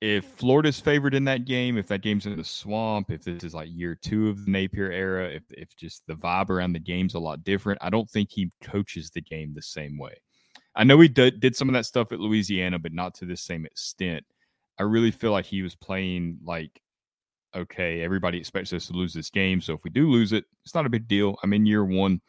if 0.04 0.26
Florida's 0.26 0.78
favored 0.78 1.14
in 1.14 1.24
that 1.24 1.46
game, 1.46 1.78
if 1.78 1.88
that 1.88 2.02
game's 2.02 2.26
in 2.26 2.36
the 2.36 2.44
swamp, 2.44 3.10
if 3.10 3.24
this 3.24 3.42
is 3.42 3.54
like 3.54 3.70
year 3.72 3.94
two 3.94 4.28
of 4.28 4.44
the 4.44 4.50
Napier 4.50 4.92
era, 4.92 5.30
if 5.30 5.44
if 5.50 5.74
just 5.76 6.06
the 6.06 6.12
vibe 6.12 6.50
around 6.50 6.74
the 6.74 6.78
game's 6.78 7.14
a 7.14 7.18
lot 7.18 7.42
different, 7.42 7.78
I 7.80 7.88
don't 7.88 8.08
think 8.10 8.30
he 8.30 8.50
coaches 8.62 9.08
the 9.08 9.22
game 9.22 9.54
the 9.54 9.62
same 9.62 9.96
way. 9.96 10.16
I 10.76 10.84
know 10.84 11.00
he 11.00 11.08
did, 11.08 11.40
did 11.40 11.56
some 11.56 11.70
of 11.70 11.72
that 11.72 11.86
stuff 11.86 12.12
at 12.12 12.20
Louisiana, 12.20 12.78
but 12.78 12.92
not 12.92 13.14
to 13.14 13.24
the 13.24 13.36
same 13.36 13.64
extent. 13.64 14.26
I 14.78 14.82
really 14.82 15.10
feel 15.10 15.32
like 15.32 15.46
he 15.46 15.62
was 15.62 15.74
playing 15.74 16.38
like, 16.44 16.82
okay, 17.56 18.02
everybody 18.02 18.36
expects 18.36 18.74
us 18.74 18.88
to 18.88 18.92
lose 18.92 19.14
this 19.14 19.30
game, 19.30 19.62
so 19.62 19.72
if 19.72 19.84
we 19.84 19.90
do 19.90 20.10
lose 20.10 20.34
it, 20.34 20.44
it's 20.66 20.74
not 20.74 20.84
a 20.84 20.90
big 20.90 21.08
deal. 21.08 21.38
I'm 21.42 21.54
in 21.54 21.64
year 21.64 21.84
one, 21.84 22.20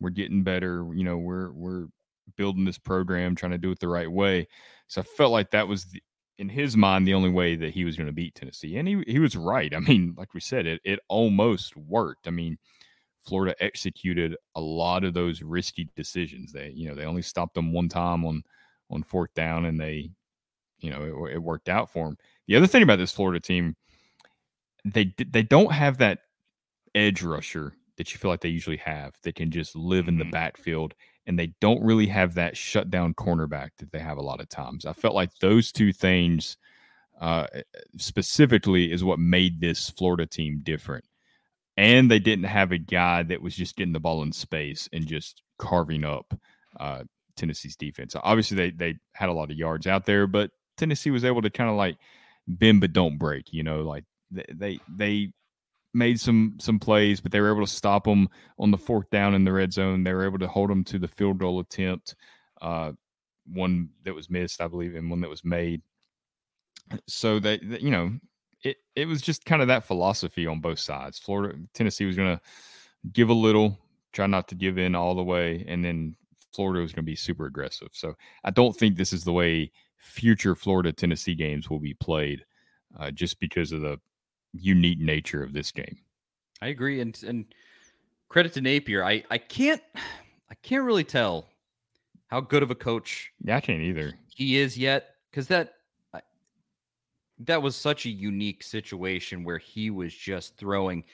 we're 0.00 0.10
getting 0.10 0.44
better. 0.44 0.86
You 0.94 1.02
know, 1.02 1.18
we're 1.18 1.50
we're 1.50 1.86
building 2.36 2.64
this 2.64 2.78
program, 2.78 3.34
trying 3.34 3.52
to 3.52 3.58
do 3.58 3.72
it 3.72 3.80
the 3.80 3.88
right 3.88 4.10
way. 4.10 4.46
So 4.86 5.00
I 5.00 5.04
felt 5.04 5.32
like 5.32 5.50
that 5.50 5.66
was 5.66 5.86
the, 5.86 6.00
in 6.38 6.48
his 6.48 6.76
mind 6.76 7.06
the 7.06 7.14
only 7.14 7.30
way 7.30 7.56
that 7.56 7.72
he 7.72 7.84
was 7.84 7.96
going 7.96 8.06
to 8.08 8.12
beat 8.12 8.34
Tennessee. 8.34 8.76
And 8.76 8.86
he 8.86 9.02
he 9.06 9.18
was 9.18 9.36
right. 9.36 9.74
I 9.74 9.80
mean, 9.80 10.14
like 10.16 10.34
we 10.34 10.40
said, 10.40 10.66
it 10.66 10.80
it 10.84 11.00
almost 11.08 11.76
worked. 11.76 12.28
I 12.28 12.30
mean, 12.30 12.58
Florida 13.26 13.54
executed 13.60 14.36
a 14.54 14.60
lot 14.60 15.04
of 15.04 15.14
those 15.14 15.42
risky 15.42 15.88
decisions. 15.96 16.52
They 16.52 16.70
you 16.74 16.88
know 16.88 16.94
they 16.94 17.04
only 17.04 17.22
stopped 17.22 17.54
them 17.54 17.72
one 17.72 17.88
time 17.88 18.24
on 18.24 18.42
on 18.90 19.02
fourth 19.02 19.34
down, 19.34 19.64
and 19.64 19.80
they 19.80 20.10
you 20.80 20.90
know 20.90 21.26
it, 21.26 21.34
it 21.34 21.42
worked 21.42 21.68
out 21.68 21.90
for 21.90 22.06
them. 22.06 22.18
The 22.46 22.56
other 22.56 22.66
thing 22.66 22.82
about 22.82 22.98
this 22.98 23.12
Florida 23.12 23.40
team, 23.40 23.76
they 24.84 25.14
they 25.18 25.42
don't 25.42 25.72
have 25.72 25.98
that 25.98 26.20
edge 26.94 27.22
rusher 27.22 27.74
that 27.96 28.12
you 28.12 28.18
feel 28.18 28.30
like 28.30 28.40
they 28.40 28.48
usually 28.48 28.76
have. 28.78 29.14
that 29.22 29.34
can 29.34 29.50
just 29.50 29.74
live 29.74 30.08
in 30.08 30.18
the 30.18 30.24
mm-hmm. 30.24 30.32
backfield 30.32 30.94
and 31.26 31.38
they 31.38 31.52
don't 31.60 31.82
really 31.82 32.06
have 32.06 32.34
that 32.34 32.56
shutdown 32.56 33.12
cornerback 33.14 33.70
that 33.78 33.90
they 33.90 33.98
have 33.98 34.16
a 34.16 34.22
lot 34.22 34.40
of 34.40 34.48
times. 34.48 34.86
I 34.86 34.92
felt 34.92 35.14
like 35.14 35.30
those 35.40 35.72
two 35.72 35.92
things 35.92 36.56
uh, 37.20 37.46
eh, 37.52 37.62
specifically 37.96 38.92
is 38.92 39.02
what 39.02 39.18
made 39.18 39.60
this 39.60 39.90
Florida 39.90 40.26
team 40.26 40.60
different. 40.62 41.04
And 41.76 42.10
they 42.10 42.20
didn't 42.20 42.44
have 42.44 42.72
a 42.72 42.78
guy 42.78 43.22
that 43.24 43.42
was 43.42 43.54
just 43.54 43.76
getting 43.76 43.92
the 43.92 44.00
ball 44.00 44.22
in 44.22 44.32
space 44.32 44.88
and 44.92 45.06
just 45.06 45.42
carving 45.58 46.04
up 46.04 46.32
uh, 46.78 47.02
Tennessee's 47.36 47.76
defense. 47.76 48.14
Obviously, 48.22 48.56
they 48.56 48.70
they 48.70 48.98
had 49.12 49.28
a 49.28 49.34
lot 49.34 49.50
of 49.50 49.58
yards 49.58 49.86
out 49.86 50.06
there, 50.06 50.26
but 50.26 50.50
Tennessee 50.78 51.10
was 51.10 51.24
able 51.24 51.42
to 51.42 51.50
kind 51.50 51.68
of 51.68 51.76
like 51.76 51.98
bend 52.48 52.80
but 52.80 52.94
don't 52.94 53.18
break. 53.18 53.52
You 53.52 53.62
know, 53.62 53.82
like 53.82 54.04
they 54.30 54.46
they, 54.48 54.78
they 54.88 55.32
made 55.96 56.20
some 56.20 56.54
some 56.60 56.78
plays, 56.78 57.20
but 57.20 57.32
they 57.32 57.40
were 57.40 57.50
able 57.50 57.66
to 57.66 57.72
stop 57.72 58.04
them 58.04 58.28
on 58.58 58.70
the 58.70 58.78
fourth 58.78 59.10
down 59.10 59.34
in 59.34 59.44
the 59.44 59.52
red 59.52 59.72
zone. 59.72 60.04
They 60.04 60.12
were 60.12 60.26
able 60.26 60.38
to 60.38 60.48
hold 60.48 60.70
them 60.70 60.84
to 60.84 60.98
the 60.98 61.08
field 61.08 61.38
goal 61.38 61.58
attempt, 61.58 62.14
uh, 62.60 62.92
one 63.46 63.88
that 64.04 64.14
was 64.14 64.30
missed, 64.30 64.60
I 64.60 64.68
believe, 64.68 64.94
and 64.94 65.10
one 65.10 65.22
that 65.22 65.30
was 65.30 65.44
made. 65.44 65.82
So 67.08 67.40
that 67.40 67.62
you 67.62 67.90
know, 67.90 68.12
it, 68.62 68.76
it 68.94 69.06
was 69.06 69.22
just 69.22 69.44
kind 69.44 69.62
of 69.62 69.68
that 69.68 69.84
philosophy 69.84 70.46
on 70.46 70.60
both 70.60 70.78
sides. 70.78 71.18
Florida, 71.18 71.58
Tennessee 71.72 72.04
was 72.04 72.16
going 72.16 72.36
to 72.36 72.42
give 73.12 73.28
a 73.28 73.34
little, 73.34 73.78
try 74.12 74.26
not 74.26 74.48
to 74.48 74.54
give 74.54 74.78
in 74.78 74.94
all 74.94 75.14
the 75.14 75.24
way, 75.24 75.64
and 75.66 75.84
then 75.84 76.14
Florida 76.54 76.82
was 76.82 76.92
going 76.92 77.04
to 77.04 77.10
be 77.10 77.16
super 77.16 77.46
aggressive. 77.46 77.88
So 77.92 78.14
I 78.44 78.50
don't 78.50 78.76
think 78.76 78.96
this 78.96 79.12
is 79.12 79.24
the 79.24 79.32
way 79.32 79.72
future 79.96 80.54
Florida 80.54 80.92
Tennessee 80.92 81.34
games 81.34 81.70
will 81.70 81.80
be 81.80 81.94
played, 81.94 82.44
uh, 82.98 83.10
just 83.10 83.40
because 83.40 83.72
of 83.72 83.80
the 83.80 83.98
unique 84.60 85.00
nature 85.00 85.42
of 85.42 85.52
this 85.52 85.70
game. 85.70 85.98
I 86.62 86.68
agree, 86.68 87.00
and 87.00 87.18
and 87.26 87.44
credit 88.28 88.52
to 88.54 88.60
Napier. 88.60 89.04
I 89.04 89.24
I 89.30 89.38
can't 89.38 89.82
I 90.50 90.54
can't 90.62 90.84
really 90.84 91.04
tell 91.04 91.48
how 92.28 92.40
good 92.40 92.62
of 92.62 92.70
a 92.70 92.74
coach. 92.74 93.32
Yeah, 93.42 93.56
I 93.56 93.60
can't 93.60 93.82
either. 93.82 94.14
He 94.28 94.58
is 94.58 94.76
yet 94.76 95.14
because 95.30 95.48
that 95.48 95.74
that 97.40 97.62
was 97.62 97.76
such 97.76 98.06
a 98.06 98.10
unique 98.10 98.62
situation 98.62 99.44
where 99.44 99.58
he 99.58 99.90
was 99.90 100.14
just 100.14 100.56
throwing 100.56 101.04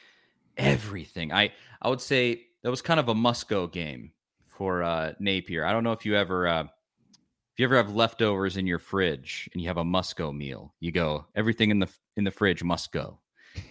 everything. 0.56 1.32
I 1.32 1.52
I 1.80 1.88
would 1.88 2.00
say 2.00 2.46
that 2.62 2.70
was 2.70 2.82
kind 2.82 3.00
of 3.00 3.08
a 3.08 3.14
must 3.14 3.48
go 3.48 3.66
game 3.66 4.12
for 4.46 4.82
uh, 4.82 5.12
Napier. 5.18 5.64
I 5.64 5.72
don't 5.72 5.84
know 5.84 5.92
if 5.92 6.06
you 6.06 6.16
ever 6.16 6.46
uh, 6.46 6.62
if 6.62 7.58
you 7.58 7.64
ever 7.64 7.76
have 7.76 7.94
leftovers 7.94 8.56
in 8.56 8.66
your 8.66 8.78
fridge 8.78 9.48
and 9.52 9.60
you 9.60 9.68
have 9.68 9.78
a 9.78 9.84
must 9.84 10.16
go 10.16 10.32
meal. 10.32 10.74
You 10.80 10.92
go 10.92 11.26
everything 11.34 11.70
in 11.70 11.78
the 11.80 11.88
in 12.16 12.24
the 12.24 12.30
fridge 12.30 12.62
must 12.62 12.92
go, 12.92 13.18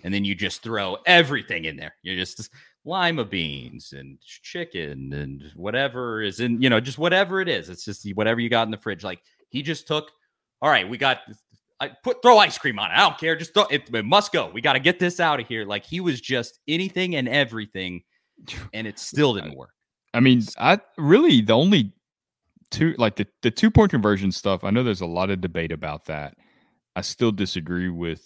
and 0.03 0.13
then 0.13 0.25
you 0.25 0.35
just 0.35 0.63
throw 0.63 0.97
everything 1.05 1.65
in 1.65 1.75
there. 1.75 1.95
You 2.01 2.15
just 2.15 2.49
lima 2.83 3.23
beans 3.23 3.93
and 3.93 4.17
chicken 4.21 5.13
and 5.13 5.43
whatever 5.55 6.23
is 6.23 6.39
in 6.39 6.59
you 6.59 6.69
know 6.69 6.79
just 6.79 6.97
whatever 6.97 7.41
it 7.41 7.47
is. 7.47 7.69
It's 7.69 7.85
just 7.85 8.07
whatever 8.15 8.39
you 8.39 8.49
got 8.49 8.67
in 8.67 8.71
the 8.71 8.77
fridge. 8.77 9.03
Like 9.03 9.21
he 9.49 9.61
just 9.61 9.87
took. 9.87 10.11
All 10.63 10.69
right, 10.69 10.87
we 10.87 10.97
got 10.97 11.21
I 11.81 11.89
put 12.03 12.21
throw 12.21 12.37
ice 12.37 12.59
cream 12.59 12.77
on 12.77 12.91
it. 12.91 12.93
I 12.93 12.99
don't 12.99 13.17
care. 13.17 13.35
Just 13.35 13.55
throw, 13.55 13.65
it, 13.71 13.89
it 13.91 14.05
must 14.05 14.31
go. 14.31 14.51
We 14.53 14.61
got 14.61 14.73
to 14.73 14.79
get 14.79 14.99
this 14.99 15.19
out 15.19 15.39
of 15.39 15.47
here. 15.47 15.65
Like 15.65 15.83
he 15.83 15.99
was 15.99 16.21
just 16.21 16.59
anything 16.67 17.15
and 17.15 17.27
everything, 17.27 18.03
and 18.73 18.85
it 18.85 18.99
still 18.99 19.33
didn't 19.33 19.57
work. 19.57 19.71
I 20.13 20.19
mean, 20.19 20.43
I 20.59 20.79
really 20.97 21.41
the 21.41 21.53
only 21.53 21.93
two 22.69 22.93
like 22.97 23.15
the, 23.15 23.27
the 23.41 23.49
two 23.49 23.71
point 23.71 23.89
conversion 23.89 24.31
stuff. 24.31 24.63
I 24.63 24.69
know 24.69 24.83
there's 24.83 25.01
a 25.01 25.07
lot 25.07 25.31
of 25.31 25.41
debate 25.41 25.71
about 25.71 26.05
that. 26.05 26.35
I 26.95 27.01
still 27.01 27.31
disagree 27.31 27.89
with 27.89 28.23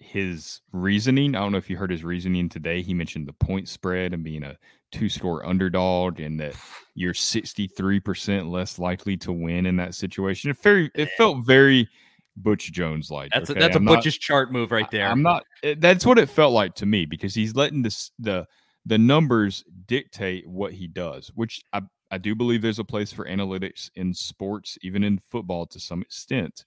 his 0.00 0.60
reasoning. 0.72 1.34
I 1.34 1.40
don't 1.40 1.52
know 1.52 1.58
if 1.58 1.70
you 1.70 1.76
heard 1.76 1.90
his 1.90 2.04
reasoning 2.04 2.48
today. 2.48 2.82
He 2.82 2.94
mentioned 2.94 3.26
the 3.26 3.32
point 3.32 3.68
spread 3.68 4.12
and 4.12 4.24
being 4.24 4.42
a 4.42 4.56
two 4.92 5.08
score 5.08 5.46
underdog 5.46 6.20
and 6.20 6.40
that 6.40 6.54
you're 6.94 7.14
63% 7.14 8.50
less 8.50 8.78
likely 8.78 9.16
to 9.18 9.32
win 9.32 9.66
in 9.66 9.76
that 9.76 9.94
situation. 9.94 10.50
It 10.50 10.60
very 10.62 10.90
it 10.94 11.10
felt 11.16 11.44
very 11.44 11.88
Butch 12.36 12.72
Jones 12.72 13.10
like. 13.10 13.30
That's 13.32 13.50
okay? 13.50 13.58
a, 13.58 13.62
that's 13.62 13.76
I'm 13.76 13.86
a 13.86 13.94
Butch's 13.94 14.18
chart 14.18 14.52
move 14.52 14.70
right 14.72 14.90
there. 14.90 15.06
I'm 15.06 15.22
not. 15.22 15.44
Eh, 15.62 15.74
that's 15.78 16.06
what 16.06 16.18
it 16.18 16.28
felt 16.28 16.52
like 16.52 16.74
to 16.76 16.86
me 16.86 17.06
because 17.06 17.34
he's 17.34 17.54
letting 17.54 17.82
this 17.82 18.10
the 18.18 18.46
the 18.86 18.98
numbers 18.98 19.64
dictate 19.86 20.46
what 20.46 20.72
he 20.72 20.86
does, 20.86 21.30
which 21.34 21.62
I 21.72 21.82
I 22.10 22.18
do 22.18 22.34
believe 22.34 22.62
there's 22.62 22.78
a 22.78 22.84
place 22.84 23.12
for 23.12 23.24
analytics 23.26 23.90
in 23.94 24.14
sports, 24.14 24.78
even 24.82 25.04
in 25.04 25.18
football 25.18 25.66
to 25.66 25.78
some 25.78 26.02
extent. 26.02 26.64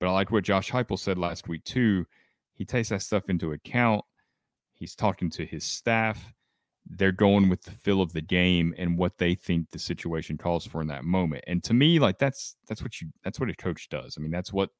But 0.00 0.08
I 0.08 0.12
like 0.12 0.30
what 0.30 0.44
Josh 0.44 0.70
Heupel 0.70 0.98
said 0.98 1.18
last 1.18 1.48
week 1.48 1.64
too. 1.64 2.06
He 2.54 2.64
takes 2.64 2.90
that 2.90 3.02
stuff 3.02 3.28
into 3.28 3.52
account. 3.52 4.04
He's 4.74 4.94
talking 4.94 5.30
to 5.30 5.46
his 5.46 5.64
staff. 5.64 6.32
They're 6.86 7.12
going 7.12 7.48
with 7.48 7.62
the 7.62 7.70
feel 7.70 8.02
of 8.02 8.12
the 8.12 8.20
game 8.20 8.74
and 8.76 8.98
what 8.98 9.16
they 9.18 9.34
think 9.34 9.70
the 9.70 9.78
situation 9.78 10.36
calls 10.36 10.66
for 10.66 10.80
in 10.80 10.88
that 10.88 11.04
moment. 11.04 11.44
And 11.46 11.62
to 11.64 11.74
me, 11.74 11.98
like 11.98 12.18
that's 12.18 12.56
that's 12.68 12.82
what 12.82 13.00
you 13.00 13.08
that's 13.22 13.38
what 13.38 13.50
a 13.50 13.54
coach 13.54 13.88
does. 13.88 14.16
I 14.18 14.20
mean, 14.20 14.32
that's 14.32 14.52
what 14.52 14.70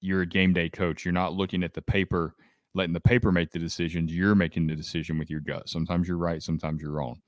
you're 0.00 0.22
a 0.22 0.26
game 0.26 0.52
day 0.52 0.68
coach. 0.68 1.04
You're 1.04 1.12
not 1.12 1.34
looking 1.34 1.64
at 1.64 1.74
the 1.74 1.82
paper, 1.82 2.34
letting 2.74 2.92
the 2.92 3.00
paper 3.00 3.32
make 3.32 3.50
the 3.50 3.58
decisions. 3.58 4.14
You're 4.14 4.34
making 4.34 4.66
the 4.66 4.76
decision 4.76 5.18
with 5.18 5.30
your 5.30 5.40
gut. 5.40 5.68
Sometimes 5.68 6.06
you're 6.06 6.16
right, 6.16 6.42
sometimes 6.42 6.80
you're 6.80 6.92
wrong. 6.92 7.20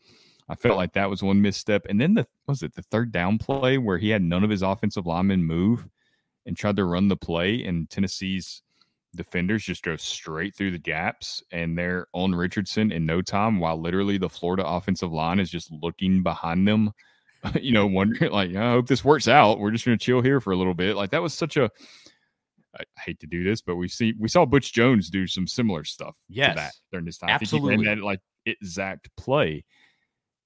I 0.49 0.55
felt 0.55 0.77
like 0.77 0.93
that 0.95 1.11
was 1.11 1.23
one 1.23 1.41
misstep. 1.41 1.87
And 1.89 2.01
then 2.01 2.15
the 2.15 2.27
was 2.47 2.63
it 2.63 2.75
the 2.75 2.83
third 2.83 3.13
down 3.13 3.39
play 3.39 3.79
where 3.79 3.99
he 3.99 4.11
had 4.11 4.23
none 4.23 4.45
of 4.45 4.51
his 4.51 4.63
offensive 4.63 5.07
linemen 5.07 5.45
move 5.45 5.89
and 6.47 6.57
tried 6.57 6.77
to 6.77 6.85
run 6.85 7.09
the 7.09 7.17
play, 7.17 7.65
and 7.65 7.89
Tennessee's 7.89 8.63
defenders 9.15 9.65
just 9.65 9.83
go 9.83 9.97
straight 9.97 10.55
through 10.55 10.71
the 10.71 10.79
gaps 10.79 11.43
and 11.53 11.77
they're 11.77 12.07
on 12.13 12.35
Richardson 12.35 12.93
in 12.93 13.05
no 13.05 13.21
time 13.21 13.59
while 13.59 13.81
literally 13.81 14.19
the 14.19 14.29
Florida 14.29 14.67
offensive 14.67 15.13
line 15.13 15.39
is 15.39 15.51
just 15.51 15.71
looking 15.71 16.23
behind 16.23 16.67
them, 16.67 16.93
you 17.61 17.73
know, 17.73 17.87
wondering 17.87 18.33
like, 18.33 18.55
I 18.55 18.71
hope 18.71 18.87
this 18.87 19.05
works 19.05 19.29
out. 19.29 19.59
We're 19.59 19.71
just 19.71 19.85
gonna 19.85 19.99
chill 19.99 20.23
here 20.23 20.41
for 20.41 20.53
a 20.53 20.57
little 20.57 20.75
bit. 20.75 20.97
Like 20.97 21.11
that 21.11 21.23
was 21.23 21.35
such 21.35 21.57
a 21.57 21.71
I 22.79 22.85
hate 23.01 23.21
to 23.21 23.27
do 23.27 23.45
this, 23.45 23.61
but 23.61 23.77
we 23.77 23.89
see 23.89 24.15
we 24.19 24.29
saw 24.29 24.47
Butch 24.47 24.73
Jones 24.73 25.11
do 25.11 25.27
some 25.27 25.47
similar 25.47 25.85
stuff 25.85 26.17
yes, 26.29 26.55
to 26.55 26.57
that 26.57 26.73
during 26.91 27.05
this 27.05 27.19
time. 27.19 27.31
Absolutely. 27.31 27.75
I 27.75 27.77
think 27.77 27.89
he 27.89 27.95
that 27.95 28.03
like 28.03 28.21
exact 28.47 29.15
play. 29.17 29.65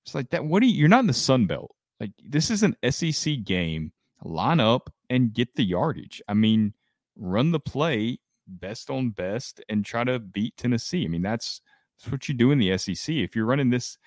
It's 0.04 0.14
like 0.14 0.30
that. 0.30 0.44
What 0.44 0.60
do 0.60 0.66
you? 0.66 0.74
You're 0.74 0.88
not 0.88 1.00
in 1.00 1.06
the 1.06 1.12
Sun 1.12 1.46
Belt. 1.46 1.74
Like 2.00 2.10
this 2.24 2.50
is 2.50 2.62
an 2.62 2.76
SEC 2.90 3.44
game. 3.44 3.92
Line 4.24 4.60
up 4.60 4.92
and 5.10 5.32
get 5.32 5.54
the 5.54 5.64
yardage. 5.64 6.20
I 6.26 6.34
mean, 6.34 6.74
run 7.16 7.52
the 7.52 7.60
play 7.60 8.18
best 8.46 8.90
on 8.90 9.10
best 9.10 9.60
and 9.68 9.84
try 9.84 10.04
to 10.04 10.18
beat 10.18 10.56
Tennessee. 10.56 11.04
I 11.04 11.08
mean, 11.08 11.22
that's 11.22 11.60
that's 11.98 12.12
what 12.12 12.28
you 12.28 12.34
do 12.34 12.50
in 12.50 12.58
the 12.58 12.76
SEC. 12.78 13.14
If 13.14 13.34
you're 13.34 13.46
running 13.46 13.70
this 13.70 13.98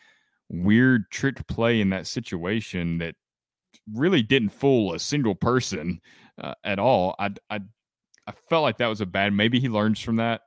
weird 0.50 1.10
trick 1.12 1.46
play 1.48 1.82
in 1.82 1.90
that 1.90 2.08
situation 2.08 2.98
that 3.00 3.16
really 3.94 4.22
didn't 4.22 4.50
fool 4.50 4.94
a 4.94 5.00
single 5.00 5.36
person 5.36 6.00
uh, 6.42 6.54
at 6.64 6.80
all, 6.80 7.16
I 7.20 7.32
I 7.50 7.60
I 8.28 8.34
felt 8.50 8.64
like 8.64 8.78
that 8.78 8.88
was 8.88 9.02
a 9.02 9.06
bad. 9.06 9.34
Maybe 9.34 9.60
he 9.60 9.70
learns 9.70 10.00
from 10.00 10.18
that. 10.18 10.42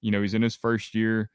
You 0.00 0.10
know, 0.10 0.22
he's 0.22 0.34
in 0.34 0.42
his 0.42 0.56
first 0.56 0.94
year. 0.94 1.30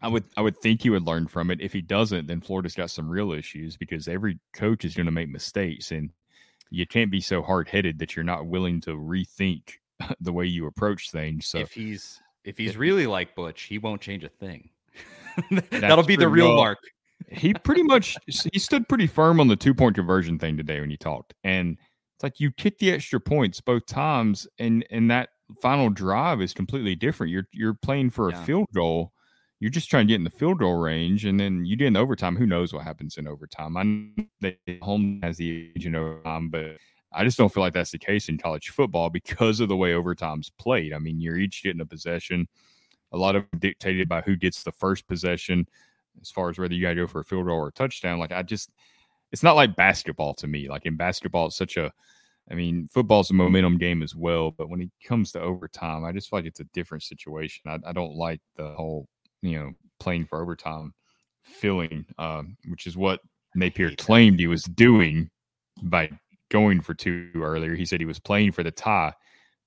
I 0.00 0.08
would 0.08 0.24
I 0.36 0.42
would 0.42 0.58
think 0.58 0.82
he 0.82 0.90
would 0.90 1.06
learn 1.06 1.28
from 1.28 1.50
it. 1.50 1.60
If 1.60 1.72
he 1.72 1.80
doesn't, 1.80 2.26
then 2.26 2.40
Florida's 2.40 2.74
got 2.74 2.90
some 2.90 3.08
real 3.08 3.32
issues 3.32 3.76
because 3.76 4.08
every 4.08 4.40
coach 4.52 4.84
is 4.84 4.94
going 4.94 5.06
to 5.06 5.12
make 5.12 5.28
mistakes, 5.28 5.92
and 5.92 6.10
you 6.70 6.86
can't 6.86 7.10
be 7.10 7.20
so 7.20 7.42
hard 7.42 7.68
headed 7.68 7.98
that 8.00 8.16
you're 8.16 8.24
not 8.24 8.46
willing 8.46 8.80
to 8.80 8.90
rethink 8.90 9.74
the 10.20 10.32
way 10.32 10.46
you 10.46 10.66
approach 10.66 11.10
things. 11.10 11.46
So 11.46 11.58
if 11.58 11.72
he's 11.72 12.20
if 12.44 12.58
he's 12.58 12.76
really 12.76 13.06
like 13.06 13.34
Butch, 13.34 13.62
he 13.62 13.78
won't 13.78 14.00
change 14.00 14.24
a 14.24 14.28
thing. 14.28 14.70
That'll 15.70 16.04
be 16.04 16.16
the 16.16 16.28
real 16.28 16.48
well, 16.48 16.56
mark. 16.56 16.78
he 17.30 17.54
pretty 17.54 17.82
much 17.82 18.16
he 18.52 18.58
stood 18.58 18.88
pretty 18.88 19.06
firm 19.06 19.40
on 19.40 19.48
the 19.48 19.56
two 19.56 19.74
point 19.74 19.94
conversion 19.94 20.38
thing 20.38 20.56
today 20.56 20.80
when 20.80 20.90
he 20.90 20.96
talked, 20.96 21.34
and 21.44 21.78
it's 22.16 22.22
like 22.22 22.40
you 22.40 22.50
kick 22.52 22.78
the 22.78 22.90
extra 22.90 23.20
points 23.20 23.60
both 23.60 23.86
times, 23.86 24.46
and 24.58 24.84
and 24.90 25.10
that 25.10 25.30
final 25.60 25.90
drive 25.90 26.40
is 26.40 26.54
completely 26.54 26.94
different. 26.94 27.32
You're 27.32 27.48
you're 27.52 27.74
playing 27.74 28.10
for 28.10 28.28
a 28.28 28.32
yeah. 28.32 28.44
field 28.44 28.68
goal. 28.74 29.12
You're 29.60 29.70
just 29.70 29.88
trying 29.88 30.08
to 30.08 30.12
get 30.12 30.16
in 30.16 30.24
the 30.24 30.30
field 30.30 30.58
goal 30.58 30.74
range, 30.74 31.24
and 31.24 31.38
then 31.38 31.64
you 31.64 31.76
get 31.76 31.86
in 31.86 31.96
overtime. 31.96 32.36
Who 32.36 32.46
knows 32.46 32.72
what 32.72 32.82
happens 32.82 33.16
in 33.16 33.28
overtime? 33.28 33.76
I 33.76 33.82
know 33.84 34.24
that 34.40 34.58
home 34.82 35.20
has 35.22 35.36
the 35.36 35.70
edge 35.76 35.86
in 35.86 35.94
overtime, 35.94 36.48
but 36.48 36.78
I 37.14 37.24
just 37.24 37.38
don't 37.38 37.52
feel 37.52 37.62
like 37.62 37.74
that's 37.74 37.90
the 37.90 37.98
case 37.98 38.28
in 38.28 38.38
college 38.38 38.70
football 38.70 39.10
because 39.10 39.60
of 39.60 39.68
the 39.68 39.76
way 39.76 39.94
overtime's 39.94 40.50
played. 40.50 40.92
I 40.92 40.98
mean, 40.98 41.20
you're 41.20 41.36
each 41.36 41.62
getting 41.62 41.80
a 41.80 41.86
possession. 41.86 42.48
A 43.12 43.16
lot 43.16 43.36
of 43.36 43.44
dictated 43.58 44.08
by 44.08 44.22
who 44.22 44.36
gets 44.36 44.62
the 44.62 44.72
first 44.72 45.06
possession, 45.06 45.68
as 46.20 46.30
far 46.30 46.48
as 46.48 46.58
whether 46.58 46.74
you 46.74 46.82
got 46.82 46.90
to 46.90 46.94
go 46.94 47.06
for 47.06 47.20
a 47.20 47.24
field 47.24 47.46
goal 47.46 47.56
or 47.56 47.68
a 47.68 47.72
touchdown. 47.72 48.18
Like 48.18 48.32
I 48.32 48.42
just, 48.42 48.70
it's 49.32 49.42
not 49.42 49.56
like 49.56 49.76
basketball 49.76 50.34
to 50.34 50.46
me. 50.46 50.68
Like 50.68 50.86
in 50.86 50.96
basketball, 50.96 51.46
it's 51.46 51.56
such 51.56 51.76
a 51.76 51.92
I 52.50 52.54
mean, 52.54 52.88
football's 52.88 53.30
a 53.30 53.34
momentum 53.34 53.78
game 53.78 54.02
as 54.02 54.14
well, 54.14 54.50
but 54.50 54.68
when 54.68 54.80
it 54.80 54.90
comes 55.04 55.32
to 55.32 55.40
overtime, 55.40 56.04
I 56.04 56.12
just 56.12 56.28
feel 56.28 56.40
like 56.40 56.46
it's 56.46 56.60
a 56.60 56.68
different 56.74 57.04
situation. 57.04 57.62
I, 57.66 57.78
I 57.86 57.92
don't 57.92 58.16
like 58.16 58.40
the 58.56 58.72
whole, 58.72 59.06
you 59.42 59.58
know, 59.58 59.72
playing 60.00 60.26
for 60.26 60.42
overtime 60.42 60.92
feeling, 61.42 62.04
um, 62.18 62.56
which 62.68 62.86
is 62.86 62.96
what 62.96 63.20
Napier 63.54 63.94
claimed 63.96 64.40
he 64.40 64.48
was 64.48 64.64
doing 64.64 65.30
by 65.82 66.10
going 66.52 66.80
for 66.80 66.94
two 66.94 67.30
earlier. 67.34 67.74
He 67.74 67.86
said 67.86 67.98
he 67.98 68.06
was 68.06 68.20
playing 68.20 68.52
for 68.52 68.62
the 68.62 68.70
tie 68.70 69.14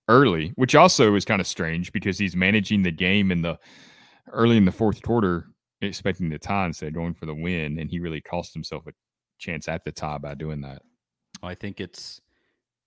early, 0.07 0.53
which 0.55 0.75
also 0.75 1.15
is 1.15 1.25
kind 1.25 1.41
of 1.41 1.47
strange 1.47 1.91
because 1.91 2.17
he's 2.17 2.35
managing 2.35 2.83
the 2.83 2.91
game 2.91 3.31
in 3.31 3.41
the 3.41 3.57
early 4.31 4.55
in 4.55 4.65
the 4.65 4.71
fourth 4.71 5.01
quarter, 5.01 5.47
expecting 5.81 6.29
the 6.29 6.39
tie 6.39 6.67
instead 6.67 6.87
of 6.87 6.93
going 6.93 7.15
for 7.15 7.25
the 7.25 7.35
win, 7.35 7.79
and 7.79 7.89
he 7.89 7.99
really 7.99 8.21
cost 8.21 8.53
himself 8.53 8.85
a 8.87 8.93
chance 9.39 9.67
at 9.67 9.83
the 9.83 9.91
tie 9.91 10.19
by 10.19 10.35
doing 10.35 10.61
that. 10.61 10.81
I 11.43 11.55
think 11.55 11.81
it's 11.81 12.21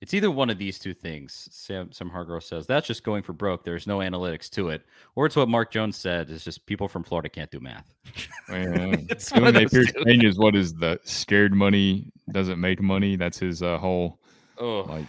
it's 0.00 0.14
either 0.14 0.30
one 0.30 0.48
of 0.48 0.58
these 0.58 0.78
two 0.78 0.94
things. 0.94 1.48
Sam, 1.50 1.90
Sam 1.90 2.08
Hargrove 2.08 2.44
says 2.44 2.66
that's 2.66 2.86
just 2.86 3.02
going 3.02 3.22
for 3.22 3.32
broke. 3.32 3.64
There's 3.64 3.86
no 3.86 3.98
analytics 3.98 4.48
to 4.50 4.68
it, 4.68 4.86
or 5.16 5.26
it's 5.26 5.34
what 5.34 5.48
Mark 5.48 5.72
Jones 5.72 5.96
said. 5.96 6.30
It's 6.30 6.44
just 6.44 6.66
people 6.66 6.86
from 6.86 7.02
Florida 7.02 7.28
can't 7.28 7.50
do 7.50 7.60
math. 7.60 7.92
it's 8.48 9.32
one 9.32 9.52
thing 9.52 10.24
is 10.24 10.38
what 10.38 10.54
is 10.54 10.74
the 10.74 11.00
scared 11.04 11.52
money 11.52 12.12
doesn't 12.32 12.60
make 12.60 12.80
money. 12.80 13.16
That's 13.16 13.38
his 13.38 13.62
uh, 13.62 13.78
whole 13.78 14.20
oh. 14.58 14.82
like 14.82 15.06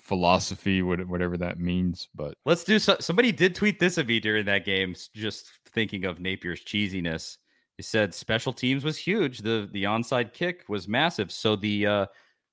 philosophy, 0.00 0.82
whatever 0.82 1.36
that 1.36 1.58
means. 1.58 2.08
But 2.14 2.34
let's 2.44 2.64
do 2.64 2.78
so. 2.78 2.96
Somebody 3.00 3.32
did 3.32 3.54
tweet 3.54 3.80
this 3.80 3.98
of 3.98 4.06
me 4.06 4.20
during 4.20 4.46
that 4.46 4.64
game, 4.64 4.94
just 5.14 5.50
thinking 5.66 6.04
of 6.04 6.18
Napier's 6.18 6.64
cheesiness. 6.64 7.36
He 7.76 7.82
said 7.82 8.14
special 8.14 8.52
teams 8.52 8.84
was 8.84 8.96
huge. 8.96 9.38
The 9.38 9.68
the 9.72 9.84
onside 9.84 10.32
kick 10.32 10.64
was 10.68 10.86
massive. 10.86 11.32
So 11.32 11.56
the 11.56 11.86
uh, 11.86 12.06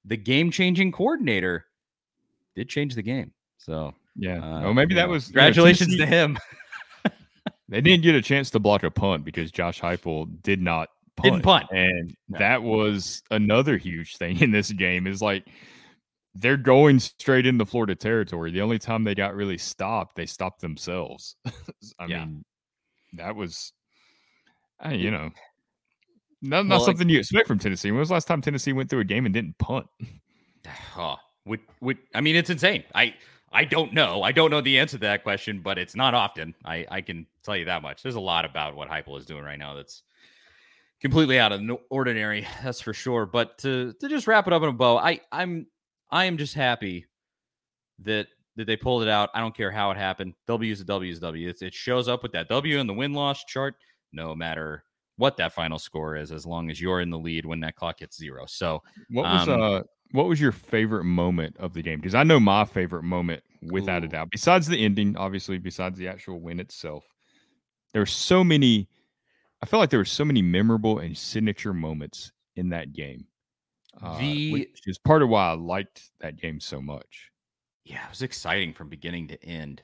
the 0.06 0.18
game 0.18 0.52
changing 0.52 0.92
coordinator 0.92 1.67
did 2.58 2.68
change 2.70 2.96
the 2.96 3.02
game. 3.04 3.32
So 3.58 3.94
Yeah. 4.18 4.38
Uh, 4.44 4.62
well, 4.64 4.74
maybe 4.74 4.96
that 4.96 5.06
know, 5.06 5.12
was 5.14 5.30
you 5.30 5.36
know, 5.36 5.42
congratulations 5.44 5.96
to 5.98 6.06
him. 6.06 6.38
They 7.70 7.82
didn't 7.82 8.04
get 8.04 8.16
a 8.16 8.22
chance 8.22 8.50
to 8.52 8.60
block 8.60 8.84
a 8.84 8.90
punt 8.92 9.26
because 9.26 9.52
Josh 9.52 9.82
Heupel 9.82 10.42
did 10.42 10.62
not 10.62 10.88
punt. 11.18 11.34
Didn't 11.34 11.44
punt. 11.44 11.66
and 11.72 12.16
Yeah. 12.30 12.38
that 12.40 12.64
was 12.64 13.22
another 13.30 13.76
huge 13.76 14.16
thing 14.16 14.40
in 14.40 14.52
this 14.52 14.72
game. 14.72 15.06
Is 15.06 15.22
like 15.22 15.46
they're 16.34 16.56
going 16.56 17.00
straight 17.00 17.46
into 17.46 17.66
Florida 17.66 17.94
territory. 17.94 18.52
The 18.52 18.62
only 18.62 18.80
time 18.80 19.04
they 19.04 19.16
got 19.16 19.36
really 19.36 19.58
stopped, 19.58 20.16
they 20.16 20.26
stopped 20.26 20.62
themselves. 20.62 21.36
I 22.00 22.06
Yeah. 22.08 22.24
mean, 22.26 22.46
that 23.14 23.36
was, 23.36 23.74
you 24.90 25.12
know, 25.12 25.32
not, 26.42 26.66
not 26.66 26.70
Well, 26.70 26.80
like- 26.80 26.86
something 26.86 27.10
you 27.10 27.20
expect 27.20 27.48
from 27.50 27.60
Tennessee. 27.60 27.92
When 27.92 28.00
was 28.00 28.08
the 28.08 28.14
last 28.14 28.28
time 28.30 28.42
Tennessee 28.42 28.72
went 28.72 28.90
through 28.90 29.02
a 29.02 29.04
game 29.04 29.26
and 29.26 29.34
didn't 29.34 29.58
punt? 29.58 29.88
Oh, 30.98 31.16
would, 31.48 31.62
would, 31.82 31.98
I 32.14 32.22
mean, 32.22 32.36
it's 32.36 32.50
insane. 32.50 32.84
I 32.94 33.16
I 33.52 33.64
don't 33.64 33.94
know. 33.94 34.24
I 34.24 34.32
don't 34.32 34.52
know 34.52 34.62
the 34.62 34.78
answer 34.78 34.98
to 34.98 35.02
that 35.02 35.24
question, 35.24 35.62
but 35.62 35.78
it's 35.78 35.96
not 35.96 36.14
often. 36.14 36.54
I 36.66 36.86
I 36.92 37.02
can 37.02 37.26
tell 37.44 37.56
you 37.56 37.66
that 37.66 37.82
much. 37.82 38.04
There's 38.04 38.16
a 38.16 38.20
lot 38.20 38.46
about 38.46 38.76
what 38.76 38.90
Heupel 38.90 39.18
is 39.18 39.26
doing 39.26 39.44
right 39.44 39.58
now 39.58 39.74
that's 39.74 40.04
completely 41.00 41.40
out 41.40 41.52
of 41.52 41.66
the 41.66 41.78
ordinary. 41.90 42.46
That's 42.64 42.82
for 42.82 42.94
sure. 42.94 43.26
But 43.26 43.58
to 43.60 43.94
to 44.02 44.10
just 44.10 44.28
wrap 44.28 44.48
it 44.48 44.54
up 44.54 44.64
in 44.64 44.70
a 44.70 44.74
bow, 44.74 44.98
I 44.98 45.22
I'm 45.32 45.68
I 46.12 46.26
am 46.26 46.38
just 46.38 46.56
happy 46.56 47.06
that 48.00 48.28
that 48.58 48.66
they 48.68 48.76
pulled 48.76 49.04
it 49.04 49.10
out. 49.10 49.30
I 49.34 49.40
don't 49.40 49.56
care 49.56 49.72
how 49.72 49.92
it 49.92 49.98
happened. 49.98 50.34
W 50.48 50.72
is 50.72 50.82
a 50.82 50.86
W 50.86 51.12
is 51.12 51.20
a 51.20 51.22
W. 51.22 51.48
It's, 51.48 51.62
it 51.62 51.74
shows 51.74 52.08
up 52.08 52.24
with 52.24 52.34
that 52.34 52.50
W 52.50 52.80
in 52.80 52.88
the 52.88 52.94
win 52.94 53.14
loss 53.14 53.46
chart, 53.46 53.76
no 54.12 54.36
matter 54.36 54.84
what 55.16 55.38
that 55.38 55.54
final 55.54 55.80
score 55.80 56.16
is, 56.16 56.32
as 56.32 56.46
long 56.46 56.70
as 56.70 56.82
you're 56.82 57.02
in 57.02 57.10
the 57.10 57.18
lead 57.18 57.46
when 57.46 57.60
that 57.62 57.76
clock 57.76 58.00
hits 58.00 58.18
zero. 58.18 58.46
So 58.48 58.84
What 59.10 59.24
was 59.24 59.48
Um, 59.48 59.62
uh 59.62 59.82
what 60.12 60.28
was 60.28 60.40
your 60.40 60.52
favorite 60.52 61.04
moment 61.04 61.58
of 61.58 61.74
the 61.74 61.82
game? 61.82 62.00
Because 62.00 62.16
I 62.16 62.24
know 62.24 62.40
my 62.40 62.66
favorite 62.66 63.04
moment, 63.04 63.44
without 63.62 64.04
a 64.04 64.08
doubt, 64.08 64.30
besides 64.32 64.68
the 64.68 64.78
ending, 64.84 65.16
obviously, 65.18 65.58
besides 65.58 65.98
the 65.98 66.08
actual 66.08 66.40
win 66.40 66.60
itself, 66.60 67.06
there 67.94 68.02
were 68.02 68.06
so 68.06 68.44
many. 68.44 68.88
I 69.62 69.66
felt 69.66 69.80
like 69.82 69.90
there 69.90 70.00
were 70.00 70.06
so 70.06 70.24
many 70.24 70.42
memorable 70.42 71.00
and 71.00 71.18
signature 71.18 71.74
moments 71.74 72.32
in 72.56 72.70
that 72.70 72.94
game. 72.94 73.26
Uh, 74.02 74.18
The- 74.20 74.52
which 74.52 74.82
is 74.86 75.00
part 75.00 75.24
of 75.24 75.30
why 75.30 75.50
I 75.50 75.54
liked 75.54 76.12
that 76.20 76.38
game 76.40 76.60
so 76.60 76.80
much. 76.82 77.32
yeah, 77.84 78.06
it 78.06 78.10
was 78.10 78.22
exciting 78.22 78.74
from 78.74 78.90
beginning 78.90 79.30
to 79.30 79.44
end. 79.44 79.82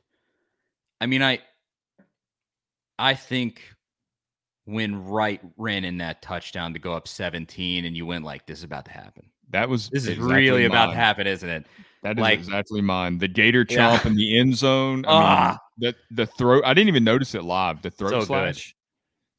I 1.02 1.06
mean, 1.08 1.24
I 1.24 1.40
I 3.00 3.16
think 3.16 3.62
when 4.66 5.04
Wright 5.06 5.42
ran 5.58 5.84
in 5.84 5.98
that 5.98 6.22
touchdown 6.22 6.74
to 6.74 6.80
go 6.80 6.94
up 6.94 7.08
17 7.08 7.86
and 7.86 7.98
you 7.98 8.06
went 8.06 8.24
like 8.24 8.46
this 8.46 8.60
is 8.60 8.64
about 8.64 8.86
to 8.86 8.92
happen. 8.92 9.30
That 9.54 9.70
was 9.70 9.90
This 9.90 10.04
is 10.04 10.10
exactly 10.10 10.34
really 10.36 10.66
about 10.66 10.88
to 10.88 10.96
happen, 10.96 11.26
isn't 11.28 11.48
it? 11.50 11.66
That 12.04 12.18
is 12.18 12.22
like- 12.22 12.40
exactly 12.40 12.82
mine. 12.82 13.18
The 13.20 13.28
Gator 13.30 13.66
Yeah. 13.70 13.98
chomp 13.98 14.06
in 14.06 14.16
the 14.16 14.38
end 14.38 14.58
zone. 14.58 15.06
I 15.06 15.10
Ah. 15.10 15.58
mean, 15.78 15.94
the 16.12 16.24
the 16.24 16.26
throat. 16.26 16.64
I 16.66 16.74
didn't 16.74 16.90
even 16.90 17.04
notice 17.06 17.34
it 17.36 17.44
live. 17.44 17.82
The 17.82 17.92
throat 17.92 18.10
So 18.10 18.20
good. 18.20 18.28
slash. 18.28 18.76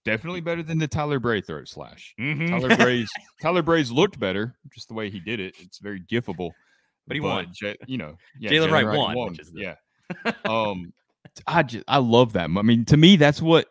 Definitely 0.04 0.40
better 0.42 0.62
than 0.62 0.78
the 0.78 0.86
Tyler 0.88 1.18
Bray 1.18 1.40
throat 1.40 1.66
slash. 1.68 2.14
Mhm. 2.20 2.48
Tyler 2.48 2.76
Bray's 2.76 3.10
Tyler 3.42 3.62
Bray's 3.62 3.90
looked 3.90 4.18
better, 4.18 4.56
just 4.72 4.88
the 4.88 4.94
way 4.94 5.10
he 5.10 5.20
did 5.20 5.40
it. 5.40 5.54
It's 5.60 5.78
very 5.78 6.00
gifable. 6.00 6.50
But 7.06 7.16
he 7.16 7.20
won. 7.20 7.52
Ja- 7.60 7.74
you 7.86 7.98
know, 7.98 8.16
yeah, 8.38 8.50
Jaylen 8.50 8.70
Wright 8.70 8.86
won, 8.86 9.30
which 9.30 9.40
is 9.40 9.52
the- 9.52 9.60
yeah. 9.60 9.74
um, 10.46 10.92
I 11.46 11.62
just 11.64 11.84
I 11.88 11.98
love 11.98 12.34
that. 12.34 12.44
I 12.44 12.62
mean, 12.62 12.84
to 12.86 12.96
me, 12.96 13.16
that's 13.16 13.42
what 13.42 13.68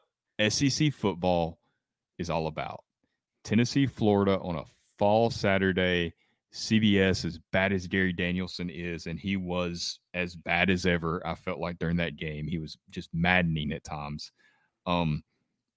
SEC 0.50 0.92
football 0.92 1.60
is 2.20 2.30
all 2.30 2.48
about. 2.48 2.84
Tennessee, 3.44 3.86
Florida 3.88 4.40
on 4.40 4.56
a 4.56 4.64
fall 5.00 5.30
Saturday. 5.30 6.14
CBS, 6.54 7.26
as 7.26 7.40
bad 7.52 7.74
as 7.74 7.88
Gary 7.88 8.14
Danielson 8.14 8.70
is, 8.70 9.08
and 9.08 9.20
he 9.20 9.38
was 9.38 10.00
as 10.14 10.36
bad 10.36 10.70
as 10.70 10.86
ever. 10.86 11.26
I 11.26 11.34
felt 11.34 11.60
like 11.60 11.80
during 11.80 11.98
that 11.98 12.16
game, 12.16 12.48
he 12.48 12.60
was 12.60 12.78
just 12.92 13.10
maddening 13.14 13.72
at 13.72 13.84
times. 13.84 14.32
Um, 14.86 15.24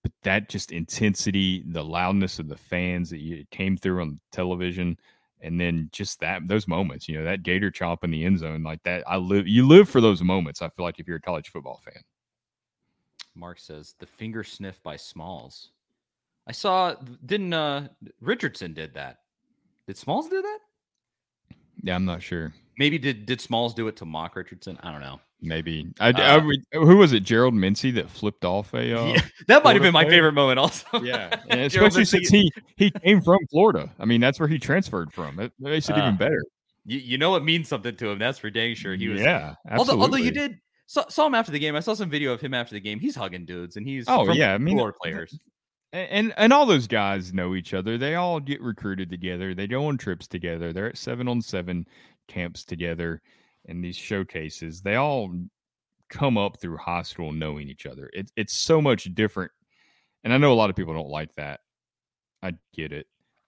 but 0.02 0.12
that 0.22 0.48
just 0.48 0.72
intensity, 0.72 1.64
the 1.66 1.82
loudness 1.82 2.38
of 2.38 2.48
the 2.48 2.56
fans 2.56 3.08
that 3.10 3.20
you, 3.20 3.44
came 3.50 3.76
through 3.76 4.02
on 4.02 4.20
television, 4.32 4.98
and 5.40 5.58
then 5.58 5.88
just 5.92 6.20
that 6.20 6.46
those 6.46 6.68
moments, 6.68 7.08
you 7.08 7.18
know, 7.18 7.24
that 7.24 7.42
Gator 7.42 7.70
chomp 7.70 8.04
in 8.04 8.10
the 8.10 8.24
end 8.24 8.38
zone, 8.38 8.62
like 8.62 8.82
that. 8.82 9.02
I 9.06 9.16
live, 9.16 9.48
you 9.48 9.66
live 9.66 9.88
for 9.88 10.02
those 10.02 10.22
moments. 10.22 10.60
I 10.60 10.68
feel 10.68 10.84
like 10.84 10.98
if 10.98 11.08
you're 11.08 11.16
a 11.16 11.22
college 11.22 11.48
football 11.48 11.80
fan. 11.84 12.02
Mark 13.34 13.58
says 13.58 13.94
the 13.98 14.06
finger 14.06 14.44
sniff 14.44 14.82
by 14.82 14.96
Smalls. 14.96 15.70
I 16.46 16.52
saw 16.52 16.94
didn't 17.24 17.52
uh 17.52 17.88
Richardson 18.20 18.72
did 18.72 18.94
that. 18.94 19.18
Did 19.86 19.96
Smalls 19.96 20.28
do 20.28 20.40
that? 20.40 20.58
Yeah, 21.82 21.94
I'm 21.94 22.04
not 22.04 22.22
sure. 22.22 22.52
Maybe 22.78 22.98
did 22.98 23.26
did 23.26 23.40
Smalls 23.40 23.74
do 23.74 23.88
it 23.88 23.96
to 23.96 24.04
mock 24.04 24.36
Richardson? 24.36 24.78
I 24.82 24.92
don't 24.92 25.00
know. 25.00 25.20
Maybe 25.42 25.86
I, 26.00 26.08
I 26.12 26.36
Uh, 26.36 26.44
would- 26.44 26.64
who 26.72 26.96
was 26.96 27.12
it? 27.12 27.20
Gerald 27.20 27.54
Mincey 27.54 27.90
that 27.92 28.08
flipped 28.10 28.44
off 28.44 28.72
a. 28.74 28.98
Uh, 28.98 29.06
Yeah, 29.12 29.20
that 29.48 29.64
might 29.64 29.74
have 29.76 29.82
been 29.82 29.92
my 29.92 30.04
player? 30.04 30.16
favorite 30.16 30.32
moment 30.32 30.58
also. 30.58 30.86
Yeah, 31.02 31.28
especially 31.50 32.04
since 32.06 32.28
he 32.28 32.50
he 32.76 32.90
came 32.90 33.20
from 33.20 33.38
Florida. 33.50 33.90
I 33.98 34.04
mean, 34.06 34.20
that's 34.20 34.40
where 34.40 34.48
he 34.48 34.58
transferred 34.58 35.12
from. 35.12 35.38
It 35.38 35.52
makes 35.58 35.88
it 35.88 35.96
Ah, 35.96 36.02
even 36.06 36.16
better. 36.16 36.42
You, 36.86 36.98
you 36.98 37.18
know 37.18 37.34
it 37.36 37.44
means 37.44 37.68
something 37.68 37.96
to 37.96 38.08
him. 38.10 38.18
That's 38.18 38.38
for 38.38 38.48
dang 38.50 38.74
sure. 38.74 38.94
He 38.94 39.08
was 39.08 39.20
yeah, 39.20 39.54
although 39.70 39.92
absolutely. 39.92 40.02
although 40.02 40.16
you 40.16 40.30
did 40.30 40.58
saw, 40.86 41.06
saw 41.08 41.26
him 41.26 41.34
after 41.34 41.52
the 41.52 41.58
game. 41.58 41.76
I 41.76 41.80
saw 41.80 41.94
some 41.94 42.08
video 42.10 42.32
of 42.32 42.40
him 42.40 42.54
after 42.54 42.74
the 42.74 42.80
game. 42.80 42.98
He's 43.00 43.14
hugging 43.16 43.44
dudes 43.44 43.76
and 43.76 43.86
he's 43.86 44.04
Oh, 44.08 44.24
from 44.24 44.36
yeah, 44.36 44.54
I 44.54 44.58
mean, 44.58 44.76
Florida 44.76 44.96
players. 45.02 45.38
And 45.92 46.34
and 46.36 46.52
all 46.52 46.66
those 46.66 46.86
guys 46.86 47.32
know 47.32 47.54
each 47.54 47.72
other. 47.72 47.96
They 47.96 48.16
all 48.16 48.40
get 48.40 48.60
recruited 48.60 49.08
together. 49.08 49.54
They 49.54 49.66
go 49.66 49.86
on 49.86 49.96
trips 49.98 50.26
together. 50.26 50.72
They're 50.72 50.88
at 50.88 50.98
seven 50.98 51.28
on 51.28 51.40
seven 51.40 51.86
camps 52.28 52.64
together 52.64 53.22
and 53.66 53.82
these 53.84 53.96
showcases. 53.96 54.82
They 54.82 54.96
all 54.96 55.32
come 56.08 56.38
up 56.38 56.60
through 56.60 56.76
high 56.78 57.02
school 57.02 57.32
knowing 57.32 57.68
each 57.68 57.86
other. 57.86 58.10
It's 58.12 58.32
it's 58.36 58.54
so 58.54 58.82
much 58.82 59.04
different. 59.14 59.52
And 60.24 60.32
I 60.32 60.38
know 60.38 60.52
a 60.52 60.54
lot 60.54 60.70
of 60.70 60.76
people 60.76 60.94
don't 60.94 61.08
like 61.08 61.34
that. 61.36 61.60
I 62.42 62.54
get 62.74 62.92
it. 62.92 63.06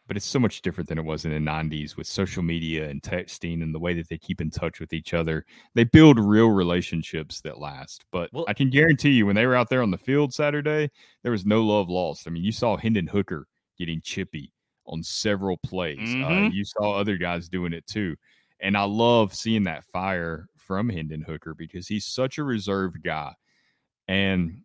But 0.08 0.16
it's 0.16 0.26
so 0.26 0.38
much 0.40 0.62
different 0.62 0.88
than 0.88 0.98
it 0.98 1.04
was 1.04 1.24
in 1.26 1.30
the 1.32 1.38
90s 1.38 1.96
with 1.96 2.06
social 2.06 2.42
media 2.42 2.88
and 2.88 3.02
texting 3.02 3.62
and 3.62 3.74
the 3.74 3.78
way 3.78 3.92
that 3.94 4.08
they 4.08 4.16
keep 4.18 4.40
in 4.40 4.50
touch 4.50 4.80
with 4.80 4.92
each 4.94 5.12
other. 5.14 5.44
They 5.74 5.84
build 5.84 6.18
real 6.18 6.48
relationships 6.48 7.40
that 7.42 7.58
last. 7.60 8.06
But 8.10 8.32
Well- 8.32 8.46
I 8.48 8.54
can 8.54 8.70
guarantee 8.70 9.10
you, 9.10 9.26
when 9.26 9.36
they 9.36 9.46
were 9.46 9.54
out 9.54 9.68
there 9.68 9.82
on 9.82 9.90
the 9.90 9.98
field 9.98 10.32
Saturday, 10.32 10.90
there 11.22 11.32
was 11.32 11.44
no 11.44 11.62
love 11.62 11.90
lost. 11.90 12.26
I 12.26 12.30
mean, 12.30 12.42
you 12.42 12.52
saw 12.52 12.76
Hendon 12.78 13.06
Hooker 13.06 13.46
getting 13.78 14.00
chippy 14.00 14.52
on 14.86 15.02
several 15.02 15.58
plays. 15.58 15.98
Uh, 15.98 16.28
Mhm. 16.28 16.54
you 16.54 16.64
saw 16.64 16.92
other 16.96 17.18
guys 17.18 17.50
doing 17.50 17.74
it 17.74 17.86
too. 17.86 18.16
And 18.60 18.76
I 18.78 18.84
love 18.84 19.34
seeing 19.34 19.64
that 19.64 19.84
fire 19.84 20.48
from 20.56 20.88
Hendon 20.88 21.20
Hooker 21.22 21.54
because 21.54 21.86
he's 21.86 22.06
such 22.06 22.38
a 22.38 22.42
reserved 22.44 23.02
guy. 23.02 23.34
And 24.08 24.62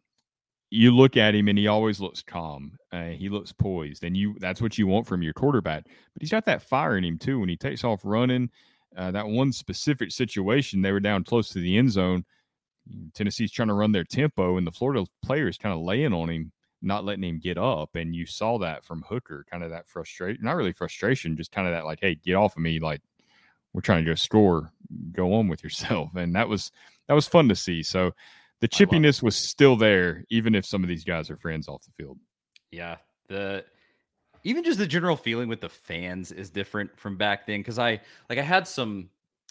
you 0.74 0.89
look 0.89 1.17
at 1.17 1.36
him 1.36 1.49
and 1.49 1.57
he 1.57 1.67
always 1.67 1.99
looks 1.99 2.24
calm. 2.24 2.76
Uh, 2.91 3.09
he 3.09 3.30
looks 3.30 3.51
poised, 3.51 4.03
and 4.03 4.17
you 4.17 4.36
that's 4.39 4.59
what 4.59 4.76
you 4.76 4.88
want 4.88 5.05
from 5.05 5.21
your 5.21 5.34
quarterback. 5.34 5.84
But 5.86 6.21
he's 6.21 6.32
got 6.32 6.45
that 6.45 6.63
fire 6.63 6.97
in 6.97 7.03
him 7.03 7.19
too. 7.19 7.39
When 7.39 7.47
he 7.47 7.55
takes 7.55 7.84
off 7.84 8.01
running, 8.03 8.49
uh, 8.97 9.11
that 9.11 9.28
one 9.28 9.51
specific 9.51 10.11
situation, 10.11 10.82
they 10.82 10.91
were 10.91 10.99
down 10.99 11.26
close 11.26 11.49
to 11.49 11.59
the 11.59 11.78
end 11.78 11.91
zone. 11.91 12.26
Tennessee's 13.13 13.51
trying 13.51 13.67
to 13.67 13.76
run 13.76 13.91
their 13.91 14.03
tempo, 14.03 14.57
and 14.57 14.65
the 14.65 14.71
Florida 14.71 15.05
players 15.24 15.59
kind 15.59 15.76
of 15.76 15.82
laying 15.82 16.11
on 16.11 16.28
him, 16.28 16.51
not 16.82 17.05
letting 17.05 17.24
him 17.24 17.39
get 17.39 17.59
up. 17.59 17.95
And 17.95 18.15
you 18.15 18.26
saw 18.26 18.57
that 18.57 18.84
from 18.84 19.03
Hooker, 19.07 19.45
kind 19.51 19.63
of 19.63 19.69
that 19.69 19.88
frustration, 19.88 20.43
not 20.43 20.55
really 20.55 20.74
frustration, 20.74 21.38
just 21.38 21.51
kind 21.51 21.67
of 21.67 21.74
that 21.74 21.86
like, 21.86 21.99
hey, 22.01 22.15
get 22.15 22.34
off 22.34 22.57
of 22.57 22.63
me, 22.63 22.80
like 22.80 23.01
we're 23.74 23.82
trying 23.82 24.03
to 24.03 24.09
go 24.09 24.15
score, 24.15 24.71
go 25.11 25.36
on 25.36 25.47
with 25.47 25.63
yourself. 25.63 26.15
And 26.15 26.36
that 26.36 26.49
was 26.49 26.71
that 27.07 27.13
was 27.13 27.28
fun 27.28 27.47
to 27.49 27.55
see. 27.55 27.84
So 27.84 28.13
the 28.64 28.70
I 28.72 28.80
love 28.80 28.95
it. 28.95 29.03
chippiness 29.03 29.22
was 29.22 29.36
still 29.36 29.76
there, 29.76 30.24
even 30.30 30.55
if 30.55 30.66
some 30.66 30.84
of 30.84 30.88
these 30.88 31.03
guys 31.03 31.30
are 31.30 31.36
friends 31.36 31.68
off 31.68 31.84
the 31.84 31.91
field. 31.91 32.18
Yeah, 32.72 32.95
the 33.28 33.66
even 34.45 34.64
just 34.64 34.80
the 34.80 34.88
general 34.88 35.18
feeling 35.18 35.49
with 35.49 35.59
the 35.59 35.68
fans 35.68 36.32
is 36.32 36.49
different 36.49 36.97
from 36.97 37.18
back 37.18 37.45
then 37.45 37.59
because 37.59 37.78
I 37.78 37.99
like 38.30 38.39
I 38.39 38.41
had 38.41 38.66
some 38.66 39.09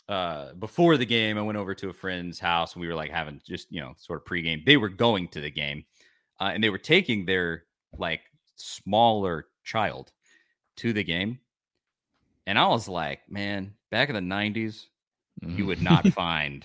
uh 0.08 0.54
before 0.54 0.96
the 0.96 1.04
game 1.04 1.36
I 1.36 1.42
went 1.42 1.58
over 1.58 1.74
to 1.74 1.90
a 1.90 1.92
friend's 1.92 2.40
house 2.40 2.72
and 2.72 2.80
we 2.80 2.88
were 2.88 2.94
like 2.94 3.10
having 3.10 3.42
just 3.46 3.70
you 3.70 3.82
know 3.82 3.92
sort 3.98 4.22
of 4.22 4.24
pregame. 4.24 4.64
They 4.64 4.78
were 4.78 4.88
going 4.88 5.28
to 5.28 5.42
the 5.42 5.50
game 5.50 5.84
uh, 6.40 6.52
and 6.54 6.64
they 6.64 6.70
were 6.70 6.78
taking 6.78 7.26
their 7.26 7.64
like 7.98 8.22
smaller 8.56 9.44
child 9.62 10.10
to 10.76 10.94
the 10.94 11.04
game, 11.04 11.38
and 12.46 12.58
I 12.58 12.66
was 12.68 12.88
like, 12.88 13.30
man, 13.30 13.74
back 13.90 14.08
in 14.08 14.14
the 14.14 14.22
'90s, 14.22 14.86
you 15.42 15.66
would 15.66 15.82
not 15.82 16.08
find 16.14 16.64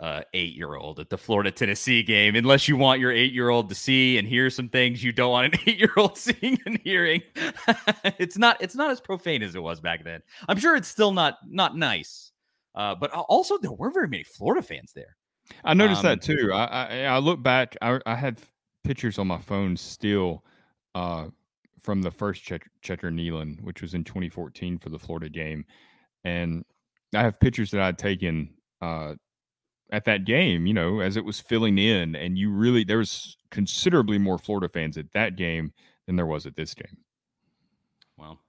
uh 0.00 0.22
eight 0.32 0.54
year 0.54 0.74
old 0.74 0.98
at 0.98 1.08
the 1.08 1.16
Florida 1.16 1.50
Tennessee 1.52 2.02
game 2.02 2.34
unless 2.34 2.66
you 2.66 2.76
want 2.76 2.98
your 3.00 3.12
eight 3.12 3.32
year 3.32 3.48
old 3.50 3.68
to 3.68 3.74
see 3.76 4.18
and 4.18 4.26
hear 4.26 4.50
some 4.50 4.68
things 4.68 5.04
you 5.04 5.12
don't 5.12 5.30
want 5.30 5.54
an 5.54 5.60
eight 5.66 5.78
year 5.78 5.92
old 5.96 6.18
seeing 6.18 6.58
and 6.66 6.80
hearing. 6.82 7.22
it's 8.18 8.36
not 8.36 8.56
it's 8.60 8.74
not 8.74 8.90
as 8.90 9.00
profane 9.00 9.42
as 9.42 9.54
it 9.54 9.62
was 9.62 9.80
back 9.80 10.02
then. 10.04 10.20
I'm 10.48 10.58
sure 10.58 10.74
it's 10.76 10.88
still 10.88 11.12
not 11.12 11.38
not 11.48 11.76
nice. 11.76 12.32
Uh, 12.74 12.94
but 12.94 13.12
also 13.12 13.56
there 13.58 13.70
weren't 13.70 13.94
very 13.94 14.08
many 14.08 14.24
Florida 14.24 14.60
fans 14.60 14.92
there. 14.92 15.16
I 15.64 15.74
noticed 15.74 16.00
Um, 16.04 16.06
that 16.06 16.22
too. 16.22 16.52
I, 16.52 16.64
I 16.64 17.02
I 17.04 17.18
look 17.18 17.40
back. 17.40 17.76
I 17.80 18.00
I 18.04 18.16
had 18.16 18.38
pictures 18.82 19.18
on 19.18 19.28
my 19.28 19.38
phone 19.38 19.76
still 19.76 20.44
uh, 20.96 21.26
from 21.80 22.02
the 22.02 22.10
first 22.10 22.42
Checker, 22.42 22.68
Checker 22.82 23.10
Neyland, 23.12 23.60
which 23.62 23.80
was 23.80 23.94
in 23.94 24.02
2014 24.02 24.78
for 24.78 24.88
the 24.88 24.98
Florida 24.98 25.28
game, 25.28 25.64
and 26.24 26.64
I 27.14 27.20
have 27.22 27.38
pictures 27.38 27.70
that 27.70 27.80
I'd 27.80 27.98
taken 27.98 28.54
uh, 28.82 29.14
at 29.92 30.04
that 30.04 30.24
game, 30.24 30.66
you 30.66 30.74
know, 30.74 31.00
as 31.00 31.16
it 31.16 31.24
was 31.24 31.40
filling 31.40 31.78
in, 31.78 32.14
and 32.14 32.38
you 32.38 32.50
really 32.50 32.84
there 32.84 32.98
was 32.98 33.36
considerably 33.50 34.18
more 34.18 34.38
Florida 34.38 34.68
fans 34.68 34.96
at 34.96 35.12
that 35.12 35.36
game 35.36 35.72
than 36.06 36.16
there 36.16 36.26
was 36.26 36.46
at 36.46 36.56
this 36.56 36.74
game. 36.74 36.96
Well, 38.16 38.40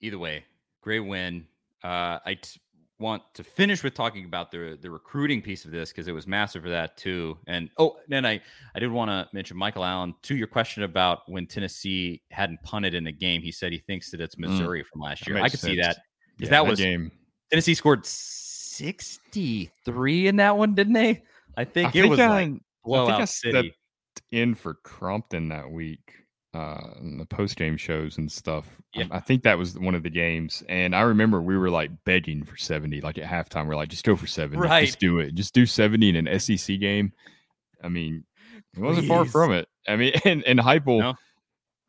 either 0.00 0.18
way, 0.18 0.44
great 0.80 1.00
win. 1.00 1.46
Uh, 1.82 2.18
I 2.24 2.38
t- 2.40 2.60
want 3.00 3.22
to 3.32 3.44
finish 3.44 3.84
with 3.84 3.94
talking 3.94 4.24
about 4.24 4.50
the 4.50 4.76
the 4.80 4.90
recruiting 4.90 5.40
piece 5.40 5.64
of 5.64 5.70
this 5.70 5.90
because 5.90 6.08
it 6.08 6.12
was 6.12 6.26
massive 6.26 6.62
for 6.62 6.68
that 6.68 6.96
too. 6.96 7.38
And 7.46 7.70
oh, 7.78 7.96
then 8.08 8.26
I 8.26 8.40
I 8.74 8.78
did 8.80 8.90
want 8.90 9.10
to 9.10 9.28
mention 9.32 9.56
Michael 9.56 9.84
Allen 9.84 10.14
to 10.22 10.36
your 10.36 10.48
question 10.48 10.82
about 10.82 11.20
when 11.26 11.46
Tennessee 11.46 12.22
hadn't 12.30 12.62
punted 12.62 12.94
in 12.94 13.06
a 13.06 13.12
game. 13.12 13.42
He 13.42 13.52
said 13.52 13.72
he 13.72 13.78
thinks 13.78 14.10
that 14.10 14.20
it's 14.20 14.34
mm. 14.34 14.48
Missouri 14.48 14.82
mm, 14.82 14.86
from 14.86 15.00
last 15.00 15.26
year. 15.26 15.38
I 15.38 15.48
could 15.48 15.60
sense. 15.60 15.72
see 15.72 15.80
that 15.80 15.98
because 16.36 16.50
yeah, 16.50 16.58
that, 16.58 16.64
that 16.64 16.70
was 16.70 16.78
game. 16.78 17.12
Tennessee 17.50 17.74
scored. 17.74 18.04
63 18.78 20.28
in 20.28 20.36
that 20.36 20.56
one, 20.56 20.74
didn't 20.74 20.92
they? 20.92 21.22
I 21.56 21.64
think 21.64 21.88
I 21.88 21.98
it 21.98 22.02
think 22.02 22.10
was 22.10 22.20
I, 22.20 22.28
like 22.28 22.52
blowout 22.84 23.10
I 23.10 23.26
think 23.26 23.56
I 23.56 23.60
city. 23.60 23.74
in 24.30 24.54
for 24.54 24.74
Crompton 24.84 25.48
that 25.48 25.70
week 25.70 26.00
uh 26.54 26.94
in 27.00 27.18
the 27.18 27.26
post 27.26 27.56
game 27.56 27.76
shows 27.76 28.16
and 28.18 28.30
stuff. 28.30 28.80
Yeah. 28.94 29.04
Um, 29.04 29.12
I 29.12 29.20
think 29.20 29.42
that 29.42 29.58
was 29.58 29.78
one 29.78 29.94
of 29.94 30.02
the 30.02 30.10
games 30.10 30.62
and 30.68 30.94
I 30.94 31.02
remember 31.02 31.42
we 31.42 31.58
were 31.58 31.70
like 31.70 31.90
begging 32.04 32.44
for 32.44 32.56
70 32.56 33.00
like 33.00 33.18
at 33.18 33.24
halftime 33.24 33.64
we 33.64 33.70
we're 33.70 33.76
like 33.76 33.90
just 33.90 34.04
go 34.04 34.16
for 34.16 34.26
70. 34.26 34.58
Right. 34.58 34.86
Just 34.86 35.00
do 35.00 35.18
it. 35.18 35.34
Just 35.34 35.52
do 35.52 35.66
70 35.66 36.10
in 36.10 36.26
an 36.26 36.40
SEC 36.40 36.78
game. 36.80 37.12
I 37.82 37.88
mean, 37.88 38.24
it 38.76 38.80
wasn't 38.80 39.06
Please. 39.06 39.08
far 39.08 39.24
from 39.24 39.52
it. 39.52 39.68
I 39.86 39.96
mean, 39.96 40.12
and 40.24 40.44
and 40.44 40.58
Heupel, 40.58 41.00
no. 41.00 41.14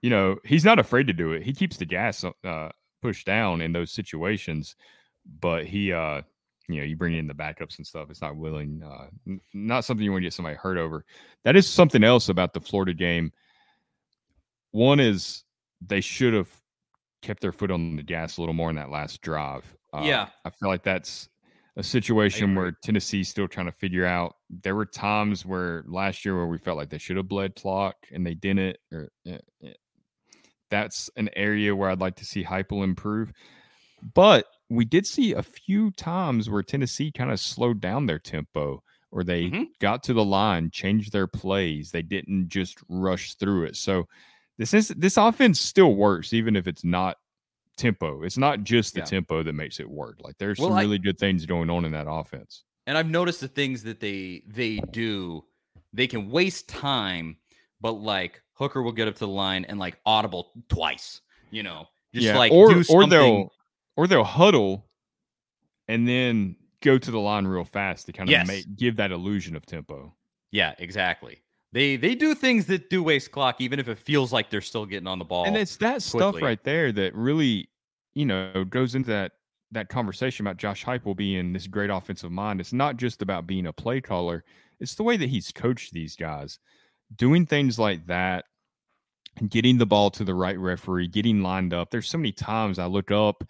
you 0.02 0.10
know, 0.10 0.38
he's 0.44 0.66
not 0.66 0.80
afraid 0.80 1.08
to 1.08 1.14
do 1.14 1.34
it. 1.34 1.44
He 1.44 1.54
keeps 1.54 1.78
the 1.78 1.86
gas 1.86 2.26
uh, 2.44 2.70
pushed 3.02 3.26
down 3.26 3.62
in 3.62 3.72
those 3.74 3.92
situations, 3.92 4.76
but 5.40 5.66
he 5.66 5.94
uh 5.94 6.24
you 6.70 6.80
know, 6.80 6.86
you 6.86 6.96
bring 6.96 7.16
in 7.16 7.28
the 7.28 7.34
backups 7.34 7.78
and 7.78 7.86
stuff. 7.86 8.10
It's 8.10 8.22
not 8.22 8.36
willing, 8.36 8.82
uh, 8.84 9.08
n- 9.28 9.42
not 9.54 9.84
something 9.84 10.04
you 10.04 10.12
want 10.12 10.22
to 10.22 10.26
get 10.28 10.34
somebody 10.34 10.56
hurt 10.56 10.78
over. 10.78 11.04
That 11.44 11.56
is 11.56 11.68
something 11.68 12.04
else 12.04 12.30
about 12.30 12.54
the 12.54 12.62
Florida 12.62 12.94
game. 12.94 13.32
One 14.72 15.00
is 15.00 15.44
they 15.82 16.00
should 16.00 16.34
have 16.34 16.50
kept 17.22 17.42
their 17.42 17.52
foot 17.52 17.72
on 17.72 17.96
the 17.96 18.04
gas 18.04 18.38
a 18.38 18.42
little 18.42 18.54
more 18.54 18.70
in 18.70 18.76
that 18.76 18.92
last 18.92 19.22
drive. 19.22 19.76
Uh, 19.92 20.04
Yeah. 20.04 20.28
I 20.46 20.52
feel 20.52 20.70
like 20.70 20.84
that's 20.84 21.28
a 21.76 21.84
situation 21.84 22.56
where 22.56 22.72
Tennessee's 22.84 23.30
still 23.30 23.48
trying 23.48 23.66
to 23.66 23.72
figure 23.72 24.06
out. 24.06 24.36
There 24.50 24.76
were 24.76 24.86
times 24.86 25.46
where 25.46 25.84
last 25.88 26.24
year 26.24 26.36
where 26.36 26.46
we 26.48 26.58
felt 26.58 26.78
like 26.78 26.90
they 26.90 26.98
should 26.98 27.18
have 27.18 27.28
bled 27.28 27.56
clock 27.56 27.96
and 28.12 28.26
they 28.26 28.36
didn't. 28.36 28.78
Or 28.92 29.10
eh. 29.26 29.38
that's 30.70 31.10
an 31.18 31.30
area 31.36 31.76
where 31.76 31.90
I'd 31.90 32.02
like 32.02 32.18
to 32.18 32.26
see 32.26 32.44
Heupel 32.44 32.84
improve. 32.84 33.32
But 34.14 34.46
we 34.70 34.86
did 34.86 35.06
see 35.08 35.34
a 35.34 35.42
few 35.44 35.92
times 35.92 36.50
where 36.50 36.62
Tennessee 36.64 37.12
kind 37.12 37.32
of 37.32 37.40
slowed 37.40 37.82
down 37.82 38.06
their 38.06 38.20
tempo 38.20 38.84
or 39.12 39.24
they 39.24 39.50
Mhm. 39.50 39.68
got 39.80 40.04
to 40.04 40.14
the 40.14 40.24
line, 40.24 40.70
changed 40.70 41.12
their 41.12 41.26
plays. 41.28 41.90
They 41.92 42.04
didn't 42.04 42.50
just 42.50 42.78
rush 42.88 43.34
through 43.36 43.64
it. 43.66 43.76
So 43.76 44.08
this 44.60 44.74
is 44.74 44.90
this 44.90 45.18
offense 45.18 45.60
still 45.60 45.96
works 45.96 46.34
even 46.34 46.56
if 46.56 46.68
it's 46.68 46.84
not 46.84 47.18
tempo. 47.78 48.22
It's 48.24 48.38
not 48.38 48.64
just 48.64 48.94
the 48.94 49.00
Yeah. 49.00 49.06
tempo 49.06 49.42
that 49.42 49.54
makes 49.54 49.80
it 49.80 49.90
work. 49.90 50.18
Like 50.22 50.38
there's 50.38 50.60
Well, 50.60 50.70
some 50.70 50.78
I- 50.78 50.82
really 50.82 51.00
good 51.00 51.18
things 51.18 51.46
going 51.46 51.70
on 51.70 51.86
in 51.86 51.92
that 51.94 52.08
offense. 52.10 52.64
and 52.86 52.98
I've 52.98 53.10
noticed 53.10 53.40
the 53.42 53.48
things 53.48 53.84
that 53.84 54.00
they 54.00 54.44
they 54.48 54.78
do, 54.92 55.46
they 55.94 56.06
can 56.08 56.30
waste 56.30 56.68
time, 56.70 57.38
but 57.82 57.94
like 57.94 58.42
Hooker 58.54 58.84
will 58.84 58.92
get 58.92 59.08
up 59.08 59.16
to 59.16 59.20
the 59.22 59.28
line 59.28 59.66
and 59.66 59.80
like 59.80 59.98
audible 60.06 60.52
twice, 60.68 61.22
you 61.50 61.64
know, 61.64 61.88
just 62.14 62.36
like 62.36 62.52
or 62.52 62.74
do 62.74 62.84
or 62.90 63.08
they'll 63.08 63.52
or 64.00 64.08
they'll 64.08 64.24
huddle 64.24 64.86
and 65.90 66.08
then 66.08 66.56
go 66.82 66.98
to 66.98 67.12
the 67.12 67.20
line 67.20 67.46
real 67.46 67.66
fast 67.66 68.06
to 68.06 68.14
kind 68.14 68.30
of 68.30 68.32
Yes. 68.32 68.48
make 68.48 68.76
give 68.78 68.96
that 68.96 69.12
illusion 69.12 69.58
of 69.58 69.66
tempo. 69.66 70.16
yeah, 70.52 70.74
exactly. 70.80 71.42
They 71.74 71.98
they 71.98 72.16
do 72.16 72.34
things 72.34 72.66
that 72.68 72.90
do 72.90 73.04
waste 73.04 73.32
clock, 73.32 73.60
even 73.60 73.78
if 73.78 73.90
it 73.90 73.98
feels 73.98 74.32
like 74.32 74.50
they're 74.50 74.62
still 74.62 74.86
getting 74.86 75.06
on 75.08 75.20
the 75.20 75.26
ball. 75.26 75.44
and 75.46 75.58
it's 75.58 75.76
that 75.78 76.02
stuff 76.02 76.42
right 76.42 76.64
there 76.64 76.92
that 76.94 77.14
really, 77.14 77.70
you 78.14 78.26
know, 78.26 78.64
goes 78.64 78.96
into 78.96 79.10
that 79.10 79.34
that 79.72 79.90
conversation 79.90 80.48
about 80.48 80.58
Josh 80.58 80.84
Heupel 80.86 81.16
being 81.16 81.52
this 81.54 81.68
great 81.68 81.90
offensive 81.92 82.32
mind. 82.32 82.60
It's 82.62 82.74
not 82.74 82.96
just 82.98 83.22
about 83.22 83.46
being 83.46 83.68
a 83.68 83.74
play 83.74 84.00
caller; 84.02 84.46
it's 84.80 84.96
the 84.96 85.04
way 85.04 85.18
that 85.18 85.28
he's 85.30 85.52
coached 85.52 85.92
these 85.94 86.16
guys, 86.16 86.58
doing 87.18 87.46
things 87.46 87.78
like 87.78 88.08
that, 88.08 88.46
and 89.38 89.48
getting 89.52 89.78
the 89.78 89.86
ball 89.86 90.10
to 90.12 90.24
the 90.24 90.34
right 90.34 90.58
referee, 90.58 91.08
getting 91.10 91.44
lined 91.44 91.72
up. 91.74 91.92
There's 91.92 92.10
so 92.10 92.18
many 92.18 92.32
times 92.32 92.80
I 92.80 92.88
look 92.88 93.12
up 93.12 93.44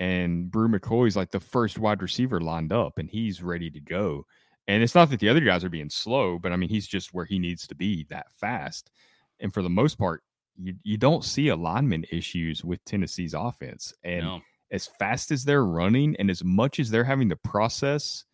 and 0.00 0.50
Bru 0.50 0.68
McCoy's 0.68 1.16
like 1.16 1.30
the 1.30 1.40
first 1.40 1.78
wide 1.78 2.02
receiver 2.02 2.40
lined 2.40 2.72
up, 2.72 2.98
and 2.98 3.08
he's 3.08 3.42
ready 3.42 3.70
to 3.70 3.80
go. 3.80 4.26
And 4.66 4.82
it's 4.82 4.94
not 4.94 5.10
that 5.10 5.20
the 5.20 5.28
other 5.28 5.40
guys 5.40 5.64
are 5.64 5.70
being 5.70 5.90
slow, 5.90 6.38
but 6.38 6.52
I 6.52 6.56
mean 6.56 6.68
he's 6.68 6.86
just 6.86 7.14
where 7.14 7.24
he 7.24 7.38
needs 7.38 7.66
to 7.68 7.74
be 7.74 8.06
that 8.10 8.30
fast. 8.32 8.90
And 9.40 9.52
for 9.52 9.62
the 9.62 9.70
most 9.70 9.98
part, 9.98 10.22
you, 10.56 10.74
you 10.82 10.96
don't 10.96 11.24
see 11.24 11.48
alignment 11.48 12.06
issues 12.10 12.64
with 12.64 12.84
Tennessee's 12.84 13.34
offense. 13.34 13.94
And 14.04 14.24
no. 14.24 14.40
as 14.70 14.88
fast 14.98 15.30
as 15.30 15.44
they're 15.44 15.64
running 15.64 16.16
and 16.16 16.30
as 16.30 16.44
much 16.44 16.80
as 16.80 16.90
they're 16.90 17.04
having 17.04 17.30
to 17.30 17.36
process 17.36 18.24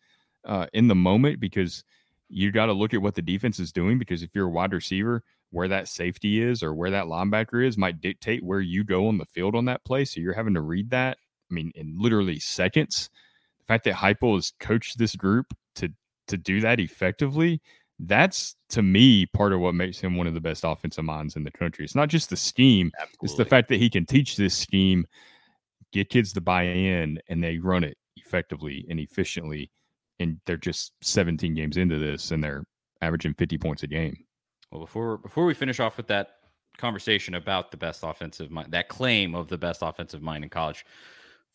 uh, 0.43 0.67
in 0.73 0.87
the 0.87 0.95
moment, 0.95 1.39
because 1.39 1.83
you 2.27 2.51
got 2.51 2.65
to 2.65 2.73
look 2.73 2.93
at 2.93 3.01
what 3.01 3.15
the 3.15 3.21
defense 3.21 3.59
is 3.59 3.71
doing. 3.71 3.97
Because 3.97 4.21
if 4.21 4.31
you're 4.33 4.47
a 4.47 4.51
wide 4.51 4.73
receiver, 4.73 5.23
where 5.51 5.67
that 5.69 5.87
safety 5.87 6.41
is 6.41 6.61
or 6.61 6.73
where 6.73 6.91
that 6.91 7.05
linebacker 7.05 7.65
is 7.65 7.77
might 7.77 8.01
dictate 8.01 8.43
where 8.43 8.59
you 8.59 8.83
go 8.83 9.07
on 9.07 9.17
the 9.17 9.25
field 9.25 9.55
on 9.55 9.65
that 9.65 9.85
play. 9.85 10.03
So 10.03 10.19
you're 10.19 10.33
having 10.33 10.55
to 10.55 10.61
read 10.61 10.89
that. 10.89 11.17
I 11.49 11.53
mean, 11.53 11.71
in 11.75 11.95
literally 11.97 12.39
seconds. 12.39 13.09
The 13.59 13.65
fact 13.65 13.83
that 13.85 13.95
Heupel 13.95 14.35
has 14.35 14.53
coached 14.59 14.97
this 14.97 15.15
group 15.15 15.53
to 15.75 15.91
to 16.27 16.37
do 16.37 16.59
that 16.61 16.79
effectively, 16.79 17.61
that's 17.99 18.55
to 18.69 18.81
me 18.81 19.25
part 19.27 19.53
of 19.53 19.59
what 19.59 19.75
makes 19.75 19.99
him 19.99 20.15
one 20.15 20.27
of 20.27 20.33
the 20.33 20.41
best 20.41 20.63
offensive 20.63 21.05
minds 21.05 21.35
in 21.35 21.43
the 21.43 21.51
country. 21.51 21.85
It's 21.85 21.95
not 21.95 22.09
just 22.09 22.29
the 22.29 22.35
scheme, 22.35 22.91
it's 23.21 23.35
the 23.35 23.45
fact 23.45 23.69
that 23.69 23.79
he 23.79 23.89
can 23.89 24.05
teach 24.05 24.35
this 24.35 24.55
scheme, 24.55 25.05
get 25.93 26.09
kids 26.09 26.33
to 26.33 26.41
buy 26.41 26.63
in, 26.63 27.19
and 27.29 27.43
they 27.43 27.57
run 27.57 27.83
it 27.83 27.97
effectively 28.17 28.85
and 28.89 28.99
efficiently. 28.99 29.71
And 30.19 30.39
they're 30.45 30.57
just 30.57 30.93
17 31.01 31.53
games 31.55 31.77
into 31.77 31.99
this, 31.99 32.31
and 32.31 32.43
they're 32.43 32.63
averaging 33.01 33.33
50 33.33 33.57
points 33.57 33.83
a 33.83 33.87
game. 33.87 34.17
Well, 34.71 34.81
before 34.81 35.17
before 35.17 35.45
we 35.45 35.53
finish 35.53 35.79
off 35.79 35.97
with 35.97 36.07
that 36.07 36.29
conversation 36.77 37.35
about 37.35 37.71
the 37.71 37.77
best 37.77 38.01
offensive 38.03 38.51
mind, 38.51 38.71
that 38.71 38.89
claim 38.89 39.35
of 39.35 39.47
the 39.47 39.57
best 39.57 39.81
offensive 39.81 40.21
mind 40.21 40.43
in 40.43 40.49
college 40.49 40.85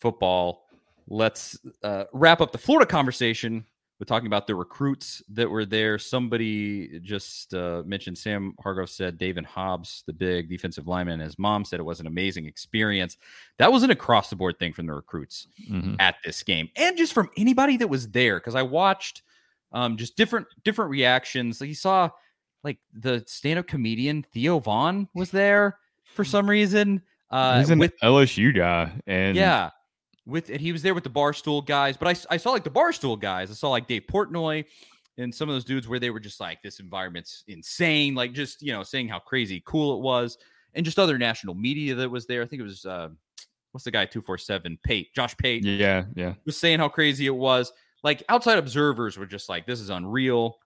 football, 0.00 0.66
let's 1.08 1.58
uh, 1.82 2.04
wrap 2.12 2.40
up 2.40 2.52
the 2.52 2.58
Florida 2.58 2.86
conversation 2.86 3.64
with 3.98 4.08
talking 4.08 4.26
about 4.26 4.46
the 4.46 4.54
recruits 4.54 5.22
that 5.28 5.48
were 5.48 5.66
there. 5.66 5.98
Somebody 5.98 6.98
just 7.00 7.52
uh, 7.52 7.82
mentioned 7.84 8.16
Sam 8.16 8.54
Hargrove 8.62 8.88
said 8.88 9.18
David 9.18 9.44
Hobbs, 9.44 10.04
the 10.06 10.12
big 10.14 10.48
defensive 10.48 10.88
lineman, 10.88 11.20
his 11.20 11.38
mom 11.38 11.66
said 11.66 11.80
it 11.80 11.84
was 11.84 12.00
an 12.00 12.06
amazing 12.06 12.46
experience. 12.46 13.18
That 13.58 13.70
was 13.70 13.82
an 13.82 13.90
across 13.90 14.30
the 14.30 14.36
board 14.36 14.58
thing 14.58 14.72
from 14.72 14.86
the 14.86 14.94
recruits 14.94 15.48
at 16.00 16.16
this 16.24 16.42
game 16.42 16.70
and 16.76 16.96
just 16.96 17.12
from 17.12 17.28
anybody 17.36 17.76
that 17.76 17.88
was 17.88 18.08
there 18.08 18.38
because 18.38 18.54
i 18.54 18.62
watched 18.62 19.22
um 19.72 19.96
just 19.96 20.16
different 20.16 20.46
different 20.64 20.90
reactions 20.90 21.60
like 21.60 21.68
you 21.68 21.74
saw 21.74 22.08
like 22.64 22.78
the 22.94 23.22
stand-up 23.26 23.66
comedian 23.66 24.24
theo 24.32 24.58
Von 24.58 25.08
was 25.14 25.30
there 25.30 25.78
for 26.14 26.24
some 26.24 26.48
reason 26.48 27.02
uh 27.30 27.58
He's 27.58 27.70
an 27.70 27.78
with 27.78 27.92
LSU 28.02 28.54
guy, 28.56 28.92
and 29.06 29.36
yeah 29.36 29.70
with 30.30 30.48
and 30.48 30.60
he 30.60 30.72
was 30.72 30.82
there 30.82 30.94
with 30.94 31.04
the 31.04 31.10
barstool 31.10 31.64
guys 31.64 31.96
but 31.96 32.08
I, 32.08 32.34
I 32.34 32.36
saw 32.36 32.50
like 32.50 32.64
the 32.64 32.70
barstool 32.70 33.18
guys 33.18 33.50
i 33.50 33.54
saw 33.54 33.70
like 33.70 33.86
dave 33.86 34.04
portnoy 34.10 34.64
and 35.18 35.34
some 35.34 35.48
of 35.48 35.54
those 35.54 35.64
dudes 35.64 35.88
where 35.88 35.98
they 35.98 36.10
were 36.10 36.20
just 36.20 36.40
like 36.40 36.62
this 36.62 36.80
environment's 36.80 37.44
insane 37.48 38.14
like 38.14 38.32
just 38.32 38.62
you 38.62 38.72
know 38.72 38.82
saying 38.82 39.08
how 39.08 39.18
crazy 39.18 39.62
cool 39.66 39.96
it 39.96 40.00
was 40.00 40.38
and 40.74 40.84
just 40.84 40.98
other 40.98 41.18
national 41.18 41.54
media 41.54 41.94
that 41.94 42.10
was 42.10 42.26
there 42.26 42.42
i 42.42 42.46
think 42.46 42.60
it 42.60 42.64
was 42.64 42.86
uh 42.86 43.08
what's 43.72 43.84
the 43.84 43.90
guy 43.90 44.04
247 44.04 44.78
pate 44.82 45.14
josh 45.14 45.36
pate 45.36 45.64
yeah, 45.64 46.04
yeah. 46.14 46.34
was 46.44 46.56
saying 46.56 46.78
how 46.78 46.88
crazy 46.88 47.26
it 47.26 47.34
was. 47.34 47.72
Like 48.02 48.22
outside 48.28 48.58
observers 48.58 49.18
were 49.18 49.26
just 49.26 49.48
like, 49.48 49.66
"This 49.66 49.80
is 49.80 49.90
unreal." 49.90 50.58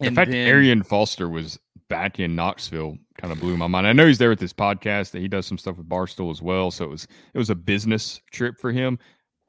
The 0.00 0.10
fact 0.10 0.30
that 0.30 0.36
Arian 0.36 0.82
Foster 0.82 1.28
was 1.28 1.58
back 1.88 2.20
in 2.20 2.34
Knoxville 2.34 2.96
kind 3.18 3.32
of 3.32 3.40
blew 3.40 3.56
my 3.56 3.66
mind. 3.66 3.86
I 3.86 3.92
know 3.92 4.06
he's 4.06 4.18
there 4.18 4.30
with 4.30 4.40
this 4.40 4.52
podcast 4.52 5.10
that 5.12 5.20
he 5.20 5.28
does 5.28 5.46
some 5.46 5.58
stuff 5.58 5.76
with 5.76 5.88
Barstool 5.88 6.30
as 6.30 6.42
well. 6.42 6.70
So 6.70 6.84
it 6.84 6.90
was 6.90 7.06
it 7.34 7.38
was 7.38 7.50
a 7.50 7.54
business 7.54 8.20
trip 8.30 8.58
for 8.58 8.72
him. 8.72 8.98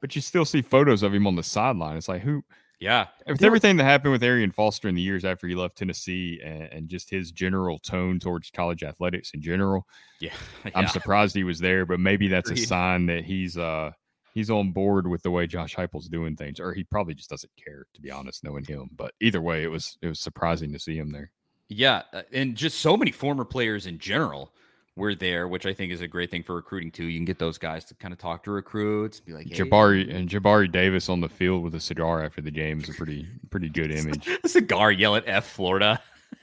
But 0.00 0.14
you 0.14 0.22
still 0.22 0.44
see 0.44 0.62
photos 0.62 1.02
of 1.02 1.12
him 1.12 1.26
on 1.26 1.34
the 1.34 1.42
sideline. 1.42 1.96
It's 1.96 2.08
like 2.08 2.22
who 2.22 2.42
yeah, 2.80 3.06
with 3.26 3.42
everything 3.42 3.76
that 3.78 3.84
happened 3.84 4.12
with 4.12 4.22
Arian 4.22 4.52
Foster 4.52 4.88
in 4.88 4.94
the 4.94 5.02
years 5.02 5.24
after 5.24 5.48
he 5.48 5.56
left 5.56 5.76
Tennessee 5.76 6.40
and, 6.44 6.62
and 6.62 6.88
just 6.88 7.10
his 7.10 7.32
general 7.32 7.80
tone 7.80 8.20
towards 8.20 8.50
college 8.52 8.84
athletics 8.84 9.32
in 9.34 9.42
general. 9.42 9.84
yeah, 10.20 10.32
I'm 10.76 10.86
surprised 10.86 11.34
he 11.34 11.42
was 11.42 11.58
there, 11.58 11.84
but 11.84 11.98
maybe 11.98 12.28
that's 12.28 12.52
a 12.52 12.56
sign 12.56 13.06
that 13.06 13.24
he's 13.24 13.58
uh 13.58 13.90
he's 14.32 14.50
on 14.50 14.70
board 14.70 15.08
with 15.08 15.22
the 15.22 15.30
way 15.32 15.48
Josh 15.48 15.74
Heupel's 15.74 16.08
doing 16.08 16.36
things, 16.36 16.60
or 16.60 16.72
he 16.72 16.84
probably 16.84 17.14
just 17.14 17.30
doesn't 17.30 17.50
care, 17.62 17.86
to 17.94 18.00
be 18.00 18.12
honest, 18.12 18.44
knowing 18.44 18.64
him. 18.64 18.88
But 18.94 19.12
either 19.20 19.42
way, 19.42 19.64
it 19.64 19.68
was 19.68 19.98
it 20.00 20.06
was 20.06 20.20
surprising 20.20 20.72
to 20.72 20.78
see 20.78 20.96
him 20.96 21.10
there. 21.10 21.32
Yeah, 21.68 22.02
uh, 22.12 22.22
and 22.32 22.54
just 22.54 22.80
so 22.80 22.96
many 22.96 23.10
former 23.10 23.44
players 23.44 23.86
in 23.86 23.98
general 23.98 24.52
were 24.96 25.14
there, 25.14 25.46
which 25.48 25.64
I 25.64 25.72
think 25.72 25.92
is 25.92 26.00
a 26.00 26.08
great 26.08 26.30
thing 26.30 26.42
for 26.42 26.56
recruiting 26.56 26.90
too. 26.90 27.04
You 27.04 27.18
can 27.18 27.24
get 27.24 27.38
those 27.38 27.56
guys 27.56 27.84
to 27.86 27.94
kind 27.94 28.12
of 28.12 28.18
talk 28.18 28.42
to 28.44 28.50
recruits, 28.50 29.20
be 29.20 29.32
like 29.32 29.46
hey. 29.46 29.56
Jabari 29.56 30.14
and 30.14 30.28
Jabari 30.28 30.70
Davis 30.70 31.08
on 31.08 31.20
the 31.20 31.28
field 31.28 31.62
with 31.62 31.74
a 31.74 31.80
cigar 31.80 32.24
after 32.24 32.42
the 32.42 32.50
game 32.50 32.80
is 32.80 32.88
a 32.88 32.94
pretty 32.94 33.26
pretty 33.50 33.68
good 33.68 33.90
image. 33.94 34.28
a 34.42 34.48
cigar 34.48 34.90
yell 34.90 35.16
at 35.16 35.24
F 35.26 35.46
Florida. 35.46 36.00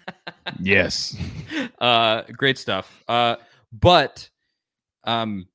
yes. 0.59 1.17
Uh, 1.79 2.23
great 2.33 2.57
stuff. 2.57 3.03
Uh, 3.07 3.35
but 3.71 4.29
um, 5.03 5.47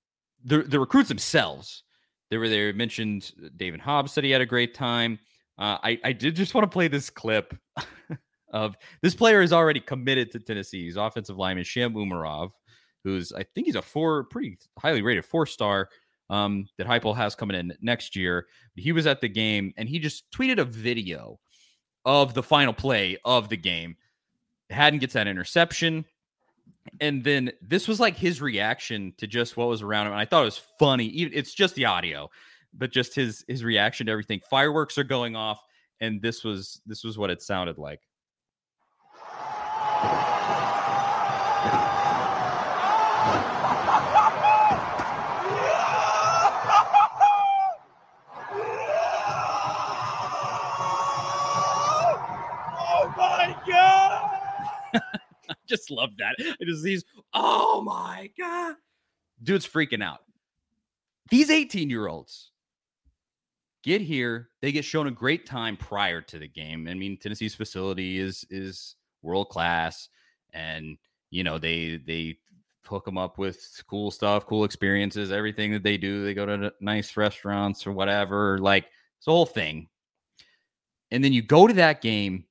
the 0.45 0.59
the 0.63 0.79
recruits 0.79 1.09
themselves, 1.09 1.85
they 2.31 2.37
were 2.37 2.49
there. 2.49 2.73
Mentioned 2.73 3.33
David 3.57 3.81
Hobbs 3.81 4.13
said 4.13 4.25
he 4.25 4.31
had 4.31 4.41
a 4.41 4.47
great 4.47 4.75
time. 4.75 5.19
Uh, 5.59 5.79
I 5.83 6.01
I 6.05 6.13
did 6.13 6.37
just 6.37 6.55
want 6.55 6.65
to 6.65 6.73
play 6.73 6.89
this 6.89 7.11
clip 7.11 7.57
of 8.51 8.77
this 9.03 9.15
player 9.15 9.43
is 9.43 9.53
already 9.53 9.81
committed 9.81 10.31
to 10.33 10.41
Tennessee. 10.41 10.85
He's 10.85 10.97
offensive 10.97 11.37
lineman 11.39 11.65
Sham 11.65 11.95
Umarov, 11.95 12.51
who's 13.05 13.33
I 13.33 13.45
think 13.45 13.67
he's 13.67 13.77
a 13.77 13.83
four 13.83 14.25
pretty 14.25 14.59
highly 14.79 15.03
rated 15.03 15.25
four 15.25 15.47
star 15.47 15.89
um, 16.29 16.67
that 16.79 16.87
Heupel 16.87 17.17
has 17.17 17.35
coming 17.35 17.57
in 17.57 17.73
next 17.81 18.17
year. 18.17 18.47
He 18.75 18.93
was 18.93 19.07
at 19.07 19.21
the 19.21 19.29
game 19.29 19.73
and 19.77 19.89
he 19.89 19.99
just 19.99 20.31
tweeted 20.31 20.59
a 20.59 20.65
video 20.65 21.41
of 22.05 22.35
the 22.35 22.43
final 22.43 22.73
play 22.73 23.19
of 23.25 23.49
the 23.49 23.57
game. 23.57 23.97
Hadden 24.71 25.01
gets 25.01 25.15
that 25.15 25.27
interception. 25.27 26.05
And 27.01 27.23
then 27.23 27.53
this 27.61 27.87
was 27.87 28.01
like 28.01 28.17
his 28.17 28.41
reaction 28.41 29.13
to 29.19 29.27
just 29.27 29.57
what 29.57 29.69
was 29.69 29.83
around 29.83 30.07
him. 30.07 30.13
And 30.13 30.21
I 30.21 30.25
thought 30.25 30.43
it 30.43 30.47
was 30.47 30.63
funny. 30.79 31.07
It's 31.07 31.53
just 31.53 31.75
the 31.75 31.85
audio, 31.85 32.31
but 32.73 32.91
just 32.91 33.15
his 33.15 33.45
his 33.49 33.65
reaction 33.65 34.07
to 34.07 34.13
everything. 34.13 34.41
Fireworks 34.49 34.97
are 34.97 35.05
going 35.05 35.37
off, 35.37 35.61
and 36.01 36.23
this 36.23 36.43
was 36.43 36.81
this 36.87 37.05
was 37.05 37.19
what 37.19 37.31
it 37.31 37.43
sounded 37.43 37.77
like. 37.77 38.01
Just 55.71 55.91
love 55.91 56.11
that. 56.19 56.37
I 56.39 56.65
just 56.65 56.83
these, 56.83 57.05
oh 57.33 57.83
my 57.83 58.31
God. 58.39 58.75
Dude's 59.43 59.67
freaking 59.67 60.03
out. 60.03 60.21
These 61.31 61.51
18 61.51 61.89
year 61.89 62.09
olds 62.09 62.51
get 63.83 64.01
here. 64.03 64.51
They 64.61 64.73
get 64.73 64.85
shown 64.85 65.07
a 65.07 65.13
great 65.13 65.47
time 65.47 65.77
prior 65.77 66.21
to 66.23 66.39
the 66.39 66.49
game. 66.49 66.89
I 66.89 66.95
mean, 66.95 67.17
Tennessee's 67.17 67.55
facility 67.55 68.19
is 68.19 68.45
is 68.51 68.97
world 69.23 69.49
class. 69.49 70.09
And, 70.53 70.99
you 71.31 71.45
know, 71.45 71.59
they 71.59 72.01
they 72.05 72.39
hook 72.85 73.05
them 73.05 73.17
up 73.17 73.39
with 73.39 73.83
cool 73.89 74.11
stuff, 74.11 74.47
cool 74.47 74.65
experiences, 74.65 75.31
everything 75.31 75.73
that 75.73 75.85
they 75.85 75.97
do. 75.97 76.25
They 76.25 76.35
go 76.35 76.45
to 76.45 76.73
nice 76.81 77.17
restaurants 77.17 77.87
or 77.87 77.93
whatever. 77.93 78.59
Like 78.59 78.87
it's 79.17 79.27
the 79.27 79.33
whole 79.33 79.47
thing. 79.47 79.89
And 81.13 81.25
then 81.25 81.33
you 81.33 81.43
go 81.43 81.67
to 81.67 81.75
that 81.75 82.03
game 82.03 82.45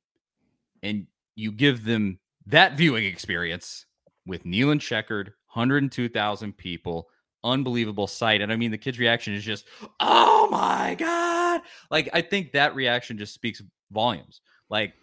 and 0.82 1.08
you 1.36 1.52
give 1.52 1.84
them 1.84 2.20
that 2.50 2.78
viewing 2.78 3.06
experience 3.06 3.86
with 4.26 4.44
Neyland 4.44 4.82
checkered, 4.82 5.28
102,000 5.54 6.58
people, 6.58 7.08
unbelievable 7.44 8.08
sight. 8.08 8.42
And 8.42 8.52
I 8.52 8.56
mean, 8.56 8.72
the 8.72 8.78
kid's 8.78 9.00
reaction 9.00 9.34
is 9.34 9.44
just, 9.44 9.66
oh 10.00 10.48
my 10.52 10.96
God. 10.96 11.62
Like, 11.90 12.10
I 12.14 12.22
think 12.22 12.52
that 12.52 12.76
reaction 12.76 13.18
just 13.18 13.34
speaks 13.34 13.62
volumes. 13.92 14.42
Like, 14.70 14.94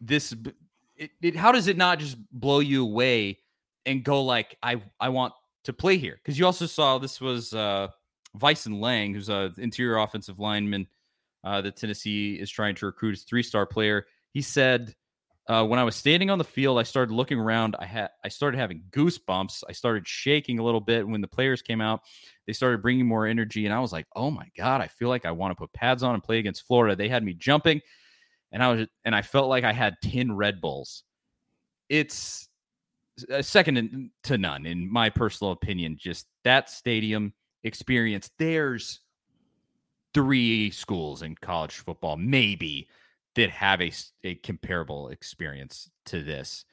this, 0.00 0.34
it, 0.96 1.10
it, 1.22 1.36
how 1.36 1.52
does 1.52 1.68
it 1.68 1.76
not 1.76 1.98
just 1.98 2.16
blow 2.32 2.60
you 2.60 2.82
away 2.82 3.38
and 3.86 4.04
go, 4.04 4.22
like, 4.22 4.56
I, 4.62 4.82
I 4.98 5.08
want 5.08 5.32
to 5.64 5.72
play 5.72 5.96
here? 5.96 6.16
Because 6.22 6.38
you 6.38 6.46
also 6.46 6.66
saw 6.66 6.98
this 6.98 7.20
was 7.20 7.54
uh, 7.54 7.88
Vysen 8.36 8.80
Lang, 8.80 9.14
who's 9.14 9.28
an 9.28 9.54
interior 9.58 9.98
offensive 9.98 10.38
lineman 10.38 10.86
uh, 11.44 11.60
that 11.62 11.76
Tennessee 11.76 12.34
is 12.34 12.50
trying 12.50 12.74
to 12.76 12.86
recruit 12.86 13.12
as 13.12 13.22
three 13.22 13.42
star 13.42 13.66
player. 13.66 14.06
He 14.32 14.42
said, 14.42 14.94
uh, 15.50 15.64
when 15.64 15.80
I 15.80 15.84
was 15.84 15.96
standing 15.96 16.30
on 16.30 16.38
the 16.38 16.44
field, 16.44 16.78
I 16.78 16.84
started 16.84 17.12
looking 17.12 17.36
around. 17.36 17.74
I 17.80 17.84
had 17.84 18.10
I 18.22 18.28
started 18.28 18.56
having 18.56 18.84
goosebumps. 18.90 19.64
I 19.68 19.72
started 19.72 20.06
shaking 20.06 20.60
a 20.60 20.62
little 20.62 20.80
bit 20.80 21.08
when 21.08 21.20
the 21.20 21.26
players 21.26 21.60
came 21.60 21.80
out. 21.80 22.02
They 22.46 22.52
started 22.52 22.82
bringing 22.82 23.04
more 23.04 23.26
energy, 23.26 23.64
and 23.66 23.74
I 23.74 23.80
was 23.80 23.92
like, 23.92 24.06
"Oh 24.14 24.30
my 24.30 24.46
god! 24.56 24.80
I 24.80 24.86
feel 24.86 25.08
like 25.08 25.26
I 25.26 25.32
want 25.32 25.50
to 25.50 25.56
put 25.56 25.72
pads 25.72 26.04
on 26.04 26.14
and 26.14 26.22
play 26.22 26.38
against 26.38 26.68
Florida." 26.68 26.94
They 26.94 27.08
had 27.08 27.24
me 27.24 27.34
jumping, 27.34 27.80
and 28.52 28.62
I 28.62 28.70
was 28.70 28.86
and 29.04 29.12
I 29.12 29.22
felt 29.22 29.48
like 29.48 29.64
I 29.64 29.72
had 29.72 29.96
ten 30.04 30.30
Red 30.30 30.60
Bulls. 30.60 31.02
It's 31.88 32.48
uh, 33.28 33.42
second 33.42 34.12
to 34.22 34.38
none 34.38 34.66
in 34.66 34.88
my 34.88 35.10
personal 35.10 35.50
opinion. 35.50 35.96
Just 35.98 36.28
that 36.44 36.70
stadium 36.70 37.34
experience. 37.64 38.30
There's 38.38 39.00
three 40.14 40.70
schools 40.70 41.22
in 41.22 41.34
college 41.34 41.74
football, 41.74 42.16
maybe 42.16 42.86
that 43.36 43.50
have 43.50 43.80
a, 43.80 43.92
a 44.24 44.34
comparable 44.36 45.08
experience 45.08 45.90
to 46.06 46.22
this. 46.22 46.64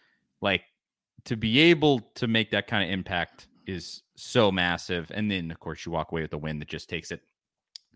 Like 0.42 0.64
to 1.26 1.36
be 1.36 1.60
able 1.60 2.00
to 2.16 2.28
make 2.28 2.52
that 2.52 2.68
kind 2.68 2.84
of 2.84 2.90
impact 2.90 3.48
is 3.66 4.02
so 4.16 4.52
massive. 4.52 5.12
And 5.14 5.30
then, 5.30 5.52
of 5.52 5.60
course, 5.60 5.86
you 5.86 5.92
walk 5.92 6.12
away 6.12 6.22
with 6.22 6.34
a 6.34 6.38
win 6.38 6.60
that 6.60 6.68
just 6.68 6.90
takes 6.90 7.12
it 7.12 7.22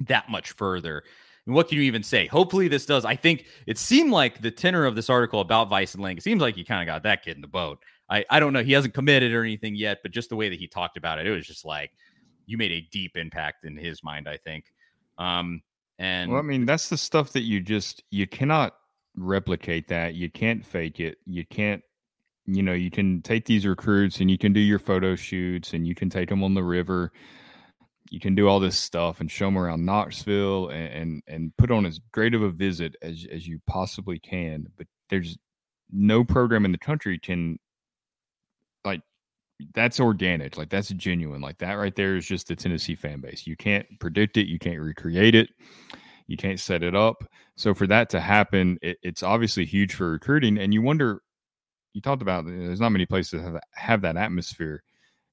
that 0.01 0.30
much 0.30 0.51
further. 0.51 1.03
And 1.45 1.55
what 1.55 1.70
can 1.70 1.78
you 1.78 1.84
even 1.84 2.03
say? 2.03 2.28
Hopefully, 2.28 2.68
this 2.68 2.86
does. 2.86 3.05
I 3.05 3.16
think 3.16 3.45
it 3.66 3.78
seemed 3.78 4.12
like 4.12 4.41
the 4.41 4.51
tenor 4.51 4.86
of 4.86 4.95
this 4.95 5.09
article 5.09 5.39
about 5.39 5.70
Vysen 5.70 6.01
Lang, 6.01 6.18
it 6.18 6.24
seems 6.24 6.41
like 6.41 6.57
you 6.57 6.66
kind 6.66 6.88
of 6.88 6.93
got 6.93 7.03
that 7.03 7.24
kid 7.24 7.36
in 7.36 7.41
the 7.41 7.47
boat. 7.47 7.80
I, 8.09 8.26
I 8.30 8.39
don't 8.39 8.53
know. 8.53 8.64
He 8.64 8.74
hasn't 8.74 8.93
committed 8.93 9.34
or 9.34 9.43
anything 9.43 9.76
yet, 9.76 9.99
but 10.03 10.12
just 10.12 10.30
the 10.30 10.36
way 10.36 10.49
that 10.49 10.59
he 10.59 10.68
talked 10.68 10.97
about 10.97 11.18
it, 11.18 11.26
it 11.26 11.32
was 11.32 11.47
just 11.47 11.66
like 11.66 11.91
you 12.45 12.57
made 12.57 12.72
a 12.72 12.88
deep 12.91 13.16
impact 13.16 13.64
in 13.66 13.78
his 13.78 14.03
mind, 14.03 14.28
I 14.28 14.38
think. 14.38 14.66
Um, 15.18 15.62
and 16.02 16.32
well, 16.32 16.39
I 16.39 16.41
mean, 16.41 16.66
that's 16.66 16.89
the 16.89 16.97
stuff 16.97 17.34
that 17.34 17.43
you 17.43 17.62
just 17.62 18.04
you 18.10 18.26
cannot 18.26 18.76
replicate 19.16 19.88
that. 19.89 20.16
You 20.16 20.32
can't 20.32 20.66
fake 20.66 20.99
it. 20.99 21.20
You 21.26 21.45
can't 21.45 21.84
you 22.47 22.64
know, 22.64 22.74
you 22.74 22.89
can 22.89 23.22
take 23.22 23.45
these 23.45 23.68
recruits 23.68 24.20
and 24.20 24.32
you 24.32 24.38
can 24.38 24.52
do 24.52 24.60
your 24.60 24.80
photo 24.80 25.16
shoots 25.16 25.74
and 25.74 25.86
you 25.86 25.93
can 25.93 26.10
take 26.10 26.28
them 26.28 26.43
on 26.43 26.56
the 26.56 26.64
river. 26.64 27.12
You 28.10 28.20
can 28.20 28.34
do 28.34 28.47
all 28.47 28.60
this 28.60 28.80
stuff 28.80 29.22
and 29.22 29.30
show 29.30 29.45
them 29.45 29.60
around 29.60 29.86
Knoxville 29.86 30.70
and, 30.70 30.93
and, 30.93 31.24
and 31.28 31.58
put 31.58 31.70
on 31.70 31.86
as 31.86 31.99
great 32.12 32.34
of 32.34 32.41
a 32.41 32.49
visit 32.49 32.95
as 33.04 33.28
as 33.32 33.47
you 33.47 33.62
possibly 33.68 34.18
can. 34.18 34.66
But 34.76 34.88
there's 35.12 35.38
no 35.91 36.24
program 36.24 36.66
in 36.66 36.72
the 36.72 36.80
country 36.80 37.20
can 37.20 37.60
that's 39.74 39.99
organic, 39.99 40.57
like 40.57 40.70
that's 40.70 40.89
genuine, 40.89 41.41
like 41.41 41.57
that 41.59 41.74
right 41.74 41.95
there 41.95 42.16
is 42.16 42.26
just 42.26 42.47
the 42.47 42.55
Tennessee 42.55 42.95
fan 42.95 43.22
base. 43.22 43.45
You 43.45 43.55
can't 43.55 43.86
predict 43.99 44.38
it, 44.38 44.47
you 44.47 44.59
can't 44.59 44.80
recreate 44.80 45.36
it, 45.36 45.49
you 46.28 46.38
can't 46.38 46.59
set 46.59 46.84
it 46.84 46.95
up. 46.95 47.24
So 47.55 47.74
for 47.74 47.88
that 47.88 48.09
to 48.12 48.20
happen, 48.20 48.78
it, 48.82 48.97
it's 49.03 49.24
obviously 49.24 49.66
huge 49.66 49.93
for 49.93 50.12
recruiting. 50.12 50.57
And 50.57 50.74
you 50.74 50.82
wonder, 50.82 51.22
you 51.93 52.01
talked 52.01 52.22
about 52.22 52.45
there's 52.45 52.82
not 52.82 52.89
many 52.91 53.05
places 53.05 53.32
that 53.32 53.41
have, 53.41 53.62
have 53.74 54.01
that 54.01 54.18
atmosphere, 54.18 54.84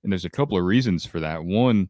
and 0.02 0.12
there's 0.12 0.24
a 0.24 0.30
couple 0.30 0.58
of 0.58 0.64
reasons 0.64 1.06
for 1.06 1.20
that. 1.20 1.44
One, 1.44 1.88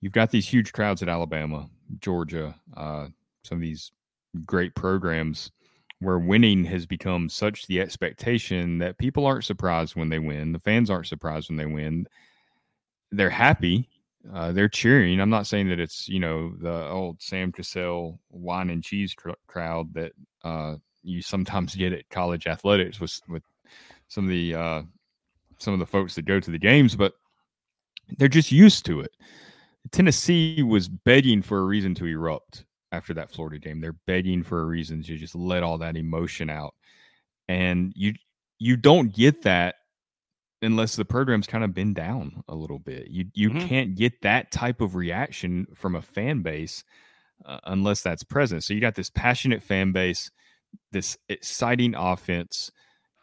you've 0.00 0.12
got 0.12 0.30
these 0.30 0.48
huge 0.48 0.72
crowds 0.72 1.02
at 1.02 1.08
Alabama, 1.08 1.68
Georgia, 2.00 2.54
uh, 2.76 3.08
some 3.44 3.58
of 3.58 3.62
these 3.62 3.92
great 4.44 4.74
programs 4.74 5.50
where 6.00 6.18
winning 6.18 6.64
has 6.64 6.86
become 6.86 7.28
such 7.28 7.66
the 7.66 7.80
expectation 7.80 8.78
that 8.78 8.98
people 8.98 9.26
aren't 9.26 9.44
surprised 9.44 9.94
when 9.94 10.08
they 10.08 10.18
win. 10.18 10.52
The 10.52 10.58
fans 10.58 10.90
aren't 10.90 11.06
surprised 11.06 11.50
when 11.50 11.58
they 11.58 11.66
win. 11.66 12.06
They're 13.12 13.30
happy. 13.30 13.88
Uh, 14.32 14.52
they're 14.52 14.68
cheering. 14.68 15.20
I'm 15.20 15.30
not 15.30 15.46
saying 15.46 15.68
that 15.68 15.80
it's 15.80 16.08
you 16.08 16.20
know 16.20 16.54
the 16.58 16.88
old 16.88 17.22
Sam 17.22 17.52
Cassell 17.52 18.18
wine 18.30 18.70
and 18.70 18.82
cheese 18.82 19.14
cr- 19.14 19.30
crowd 19.46 19.94
that 19.94 20.12
uh, 20.42 20.76
you 21.02 21.22
sometimes 21.22 21.74
get 21.76 21.92
at 21.92 22.08
college 22.10 22.46
athletics 22.46 23.00
with 23.00 23.18
with 23.28 23.42
some 24.08 24.24
of 24.24 24.30
the 24.30 24.54
uh, 24.54 24.82
some 25.58 25.74
of 25.74 25.80
the 25.80 25.86
folks 25.86 26.14
that 26.14 26.24
go 26.24 26.40
to 26.40 26.50
the 26.50 26.58
games, 26.58 26.96
but 26.96 27.14
they're 28.18 28.28
just 28.28 28.52
used 28.52 28.84
to 28.86 29.00
it. 29.00 29.12
Tennessee 29.92 30.62
was 30.62 30.88
begging 30.88 31.42
for 31.42 31.58
a 31.58 31.64
reason 31.64 31.94
to 31.96 32.06
erupt 32.06 32.64
after 32.92 33.14
that 33.14 33.30
Florida 33.30 33.58
game. 33.58 33.80
They're 33.80 33.96
begging 34.06 34.42
for 34.42 34.60
a 34.60 34.66
reason 34.66 35.02
to 35.02 35.16
just 35.16 35.34
let 35.34 35.62
all 35.62 35.78
that 35.78 35.96
emotion 35.96 36.50
out. 36.50 36.74
And 37.48 37.92
you 37.96 38.14
you 38.58 38.76
don't 38.76 39.14
get 39.14 39.42
that 39.42 39.76
unless 40.62 40.96
the 40.96 41.04
program's 41.04 41.46
kind 41.46 41.64
of 41.64 41.74
been 41.74 41.94
down 41.94 42.42
a 42.48 42.54
little 42.54 42.78
bit. 42.78 43.08
You 43.08 43.26
you 43.34 43.50
mm-hmm. 43.50 43.66
can't 43.66 43.94
get 43.94 44.20
that 44.22 44.50
type 44.50 44.80
of 44.80 44.94
reaction 44.94 45.66
from 45.74 45.94
a 45.94 46.02
fan 46.02 46.42
base 46.42 46.84
uh, 47.46 47.58
unless 47.64 48.02
that's 48.02 48.22
present. 48.22 48.64
So 48.64 48.74
you 48.74 48.80
got 48.80 48.94
this 48.94 49.10
passionate 49.10 49.62
fan 49.62 49.92
base, 49.92 50.30
this 50.92 51.16
exciting 51.28 51.94
offense, 51.94 52.70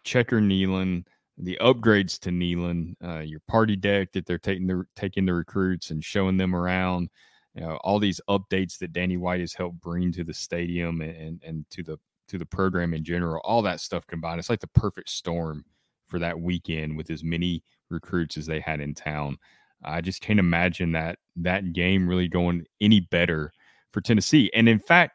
Checker 0.03 0.41
Neyland, 0.41 1.05
the 1.37 1.57
upgrades 1.61 2.19
to 2.19 2.29
Neyland, 2.29 2.95
uh, 3.03 3.19
your 3.19 3.41
party 3.47 3.75
deck 3.75 4.13
that 4.13 4.25
they're 4.25 4.39
taking 4.39 4.67
the 4.67 4.85
taking 4.95 5.25
the 5.25 5.33
recruits 5.33 5.91
and 5.91 6.03
showing 6.03 6.37
them 6.37 6.55
around 6.55 7.09
you 7.57 7.63
know, 7.63 7.77
all 7.77 7.97
these 7.97 8.21
updates 8.29 8.77
that 8.77 8.93
Danny 8.93 9.17
White 9.17 9.39
has 9.39 9.53
helped 9.53 9.81
bring 9.81 10.11
to 10.11 10.23
the 10.23 10.33
stadium 10.33 11.01
and, 11.01 11.41
and 11.43 11.65
to 11.71 11.81
the 11.81 11.97
to 12.27 12.37
the 12.37 12.45
program 12.45 12.93
in 12.93 13.03
general, 13.03 13.41
all 13.43 13.61
that 13.61 13.79
stuff 13.79 14.05
combined. 14.05 14.37
It's 14.37 14.49
like 14.49 14.59
the 14.59 14.67
perfect 14.67 15.09
storm 15.09 15.65
for 16.05 16.19
that 16.19 16.39
weekend 16.39 16.95
with 16.95 17.09
as 17.09 17.23
many 17.23 17.63
recruits 17.89 18.37
as 18.37 18.45
they 18.45 18.59
had 18.59 18.79
in 18.79 18.93
town. 18.93 19.37
I 19.83 20.01
just 20.01 20.21
can't 20.21 20.39
imagine 20.39 20.91
that 20.91 21.19
that 21.37 21.73
game 21.73 22.07
really 22.07 22.27
going 22.27 22.65
any 22.81 22.99
better 22.99 23.53
for 23.91 24.01
Tennessee. 24.01 24.51
And 24.53 24.67
in 24.67 24.79
fact, 24.79 25.13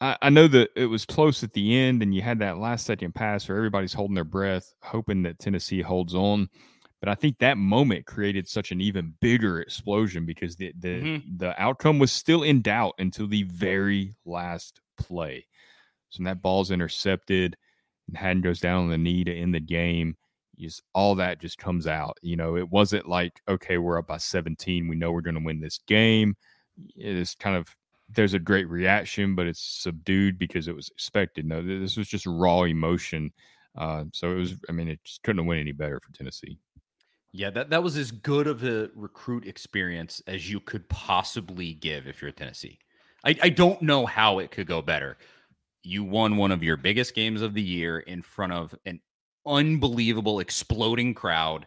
I, 0.00 0.16
I 0.22 0.30
know 0.30 0.48
that 0.48 0.70
it 0.76 0.86
was 0.86 1.04
close 1.04 1.42
at 1.42 1.52
the 1.52 1.76
end, 1.76 2.02
and 2.02 2.14
you 2.14 2.22
had 2.22 2.38
that 2.38 2.58
last 2.58 2.86
second 2.86 3.14
pass 3.14 3.48
where 3.48 3.58
everybody's 3.58 3.92
holding 3.92 4.14
their 4.14 4.24
breath, 4.24 4.72
hoping 4.82 5.22
that 5.24 5.38
Tennessee 5.40 5.82
holds 5.82 6.14
on. 6.14 6.48
But 7.00 7.08
I 7.08 7.14
think 7.14 7.38
that 7.38 7.56
moment 7.56 8.06
created 8.06 8.46
such 8.46 8.72
an 8.72 8.80
even 8.80 9.14
bigger 9.20 9.60
explosion 9.60 10.26
because 10.26 10.56
the 10.56 10.72
the, 10.78 10.88
mm-hmm. 10.88 11.36
the 11.38 11.60
outcome 11.60 11.98
was 11.98 12.12
still 12.12 12.42
in 12.42 12.60
doubt 12.60 12.94
until 12.98 13.26
the 13.26 13.44
very 13.44 14.14
last 14.24 14.80
play. 14.98 15.46
So 16.10 16.18
when 16.18 16.24
that 16.24 16.42
ball's 16.42 16.70
intercepted 16.70 17.56
and 18.08 18.16
Hadden 18.16 18.42
goes 18.42 18.60
down 18.60 18.84
on 18.84 18.90
the 18.90 18.98
knee 18.98 19.24
to 19.24 19.34
end 19.34 19.54
the 19.54 19.60
game, 19.60 20.16
just 20.58 20.82
all 20.94 21.14
that 21.16 21.40
just 21.40 21.58
comes 21.58 21.86
out. 21.86 22.18
You 22.22 22.36
know, 22.36 22.56
it 22.56 22.68
wasn't 22.68 23.08
like, 23.08 23.40
okay, 23.48 23.78
we're 23.78 23.98
up 23.98 24.08
by 24.08 24.18
17. 24.18 24.88
We 24.88 24.96
know 24.96 25.10
we're 25.10 25.20
going 25.20 25.36
to 25.36 25.44
win 25.44 25.60
this 25.60 25.78
game. 25.86 26.36
It 26.96 27.16
is 27.16 27.34
kind 27.34 27.56
of 27.56 27.74
there's 28.12 28.34
a 28.34 28.38
great 28.38 28.68
reaction, 28.68 29.34
but 29.34 29.46
it's 29.46 29.60
subdued 29.60 30.38
because 30.38 30.68
it 30.68 30.74
was 30.74 30.88
expected. 30.88 31.46
No, 31.46 31.62
this 31.62 31.96
was 31.96 32.08
just 32.08 32.26
raw 32.26 32.62
emotion. 32.62 33.32
Uh, 33.76 34.04
so 34.12 34.32
it 34.32 34.34
was, 34.34 34.54
I 34.68 34.72
mean, 34.72 34.88
it 34.88 34.98
just 35.04 35.22
couldn't 35.22 35.38
have 35.38 35.46
went 35.46 35.60
any 35.60 35.72
better 35.72 36.00
for 36.00 36.12
Tennessee. 36.12 36.58
Yeah, 37.32 37.50
that, 37.50 37.70
that 37.70 37.82
was 37.82 37.96
as 37.96 38.10
good 38.10 38.46
of 38.46 38.64
a 38.64 38.90
recruit 38.94 39.46
experience 39.46 40.20
as 40.26 40.50
you 40.50 40.58
could 40.58 40.88
possibly 40.88 41.74
give 41.74 42.06
if 42.08 42.20
you're 42.20 42.32
Tennessee. 42.32 42.78
I, 43.24 43.36
I 43.42 43.48
don't 43.50 43.80
know 43.82 44.06
how 44.06 44.40
it 44.40 44.50
could 44.50 44.66
go 44.66 44.82
better. 44.82 45.16
You 45.82 46.02
won 46.04 46.36
one 46.36 46.50
of 46.50 46.62
your 46.62 46.76
biggest 46.76 47.14
games 47.14 47.42
of 47.42 47.54
the 47.54 47.62
year 47.62 48.00
in 48.00 48.22
front 48.22 48.52
of 48.52 48.74
an 48.84 49.00
unbelievable, 49.46 50.40
exploding 50.40 51.14
crowd. 51.14 51.66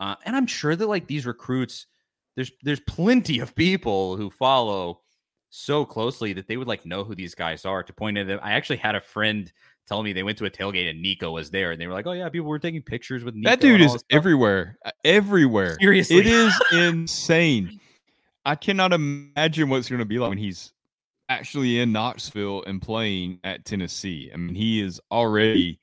Uh, 0.00 0.16
and 0.24 0.34
I'm 0.34 0.46
sure 0.46 0.74
that 0.74 0.88
like 0.88 1.06
these 1.06 1.26
recruits, 1.26 1.86
there's 2.34 2.50
there's 2.62 2.80
plenty 2.80 3.38
of 3.40 3.54
people 3.54 4.16
who 4.16 4.30
follow 4.30 5.02
so 5.50 5.84
closely 5.84 6.32
that 6.32 6.46
they 6.46 6.56
would 6.56 6.68
like 6.68 6.86
know 6.86 7.04
who 7.04 7.14
these 7.14 7.34
guys 7.34 7.64
are. 7.64 7.82
To 7.82 7.92
point 7.92 8.18
at 8.18 8.26
them, 8.26 8.40
I 8.42 8.52
actually 8.52 8.78
had 8.78 8.94
a 8.94 9.00
friend 9.00 9.52
tell 9.90 10.04
me 10.04 10.12
they 10.12 10.22
went 10.22 10.38
to 10.38 10.44
a 10.44 10.50
tailgate 10.50 10.88
and 10.88 11.02
Nico 11.02 11.32
was 11.32 11.50
there, 11.50 11.72
and 11.72 11.80
they 11.80 11.86
were 11.86 11.92
like, 11.92 12.06
"Oh 12.06 12.12
yeah, 12.12 12.28
people 12.28 12.48
were 12.48 12.60
taking 12.60 12.80
pictures 12.80 13.24
with 13.24 13.34
Nico." 13.34 13.50
That 13.50 13.60
dude 13.60 13.80
is 13.80 14.02
everywhere, 14.10 14.78
uh, 14.84 14.92
everywhere. 15.04 15.76
Seriously, 15.80 16.18
it 16.18 16.26
is 16.26 16.54
insane. 16.72 17.80
I 18.46 18.54
cannot 18.54 18.92
imagine 18.92 19.68
what's 19.68 19.88
going 19.88 19.98
to 19.98 20.04
be 20.04 20.18
like 20.18 20.28
when 20.28 20.38
he's 20.38 20.72
actually 21.28 21.80
in 21.80 21.92
Knoxville 21.92 22.62
and 22.64 22.80
playing 22.80 23.40
at 23.42 23.64
Tennessee. 23.64 24.30
I 24.32 24.36
mean, 24.36 24.54
he 24.54 24.80
is 24.80 25.00
already 25.10 25.80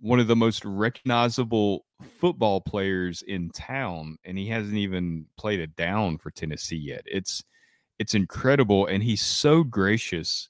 one 0.00 0.20
of 0.20 0.26
the 0.26 0.36
most 0.36 0.64
recognizable 0.64 1.86
football 2.18 2.60
players 2.60 3.22
in 3.22 3.50
town, 3.50 4.18
and 4.24 4.36
he 4.36 4.48
hasn't 4.48 4.76
even 4.76 5.26
played 5.38 5.60
a 5.60 5.66
down 5.66 6.18
for 6.18 6.30
Tennessee 6.30 6.76
yet. 6.76 7.02
It's 7.06 7.42
it's 7.98 8.14
incredible, 8.14 8.84
and 8.86 9.02
he's 9.02 9.22
so 9.22 9.64
gracious 9.64 10.48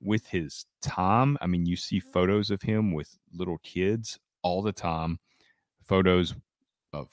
with 0.00 0.26
his 0.26 0.66
time. 0.82 1.38
I 1.40 1.46
mean, 1.46 1.66
you 1.66 1.76
see 1.76 2.00
photos 2.00 2.50
of 2.50 2.62
him 2.62 2.92
with 2.92 3.16
little 3.32 3.58
kids 3.58 4.18
all 4.42 4.62
the 4.62 4.72
time, 4.72 5.18
photos 5.82 6.34
of 6.92 7.08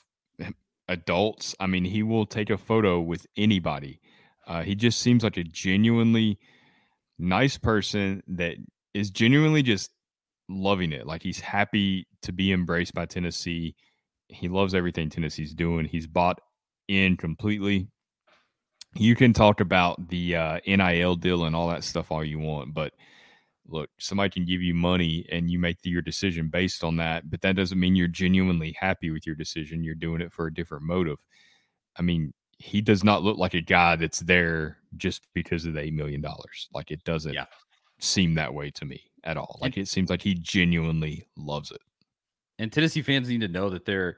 adults. 0.88 1.56
I 1.60 1.68
mean, 1.68 1.86
he 1.86 2.04
will 2.04 2.26
take 2.26 2.50
a 2.50 2.58
photo 2.58 3.00
with 3.00 3.26
anybody. 3.38 4.02
Uh, 4.48 4.64
he 4.64 4.76
just 4.76 5.00
seems 5.00 5.24
like 5.24 5.38
a 5.38 5.44
genuinely 5.44 6.40
nice 7.18 7.58
person 7.58 8.24
that 8.28 8.56
is 8.94 9.12
genuinely 9.12 9.62
just 9.62 9.92
loving 10.50 10.92
it. 10.92 11.06
Like 11.06 11.22
he's 11.22 11.40
happy 11.40 12.08
to 12.24 12.32
be 12.32 12.52
embraced 12.52 12.94
by 12.94 13.06
Tennessee. 13.06 13.76
He 14.28 14.48
loves 14.48 14.74
everything 14.74 15.10
Tennessee's 15.10 15.54
doing. 15.54 15.86
He's 15.86 16.08
bought 16.08 16.40
in 16.88 17.18
completely 17.18 17.88
you 18.96 19.16
can 19.16 19.34
talk 19.34 19.60
about 19.60 20.10
the 20.10 20.36
uh, 20.36 20.60
NIL 20.66 21.16
deal 21.16 21.46
and 21.46 21.56
all 21.56 21.70
that 21.70 21.84
stuff 21.84 22.12
all 22.12 22.24
you 22.24 22.40
want, 22.40 22.74
but 22.74 22.94
look, 23.70 23.90
somebody 24.00 24.30
can 24.30 24.46
give 24.46 24.62
you 24.62 24.74
money 24.74 25.26
and 25.32 25.50
you 25.50 25.60
make 25.60 25.78
your 25.84 26.02
decision 26.02 26.50
based 26.50 26.84
on 26.84 26.98
that, 26.98 27.30
but 27.30 27.42
that 27.42 27.56
doesn't 27.56 27.80
mean 27.80 27.96
you're 27.96 28.08
genuinely 28.08 28.76
happy 28.80 29.12
with 29.12 29.26
your 29.26 29.36
decision. 29.36 29.84
You're 29.84 29.96
doing 29.96 30.22
it 30.22 30.34
for 30.34 30.48
a 30.48 30.54
different 30.54 30.84
motive. 30.84 31.20
I 31.98 32.02
mean, 32.02 32.34
he 32.58 32.82
does 32.82 33.04
not 33.04 33.24
look 33.24 33.38
like 33.38 33.54
a 33.54 33.62
guy 33.62 33.96
that's 33.96 34.20
there 34.20 34.78
just 34.98 35.28
because 35.34 35.66
of 35.66 35.74
the 35.74 35.82
eight 35.82 35.94
million 35.94 36.22
dollars. 36.22 36.68
Like 36.74 36.92
it 36.92 37.04
doesn't 37.04 37.34
yeah. 37.34 37.46
seem 38.00 38.36
that 38.36 38.54
way 38.54 38.72
to 38.72 38.86
me 38.86 39.02
at 39.24 39.38
all. 39.38 39.58
Like 39.62 39.78
and, 39.78 39.84
it 39.84 39.88
seems 39.88 40.10
like 40.10 40.22
he 40.22 40.34
genuinely 40.36 41.26
loves 41.38 41.72
it. 41.72 41.82
And 42.58 42.72
Tennessee 42.72 43.02
fans 43.02 43.30
need 43.30 43.42
to 43.42 43.48
know 43.48 43.70
that 43.70 43.86
they're 43.86 44.18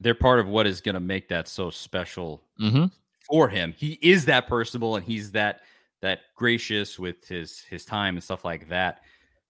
they're 0.00 0.14
part 0.14 0.40
of 0.40 0.48
what 0.48 0.66
is 0.66 0.80
going 0.80 0.94
to 0.94 1.00
make 1.00 1.28
that 1.28 1.46
so 1.46 1.68
special 1.68 2.42
mm-hmm 2.58 2.86
for 3.30 3.48
him. 3.48 3.72
He 3.76 3.98
is 4.02 4.24
that 4.26 4.48
personable 4.48 4.96
and 4.96 5.04
he's 5.04 5.30
that 5.32 5.60
that 6.02 6.20
gracious 6.34 6.98
with 6.98 7.26
his 7.26 7.60
his 7.68 7.84
time 7.84 8.16
and 8.16 8.24
stuff 8.24 8.44
like 8.44 8.68
that. 8.68 9.00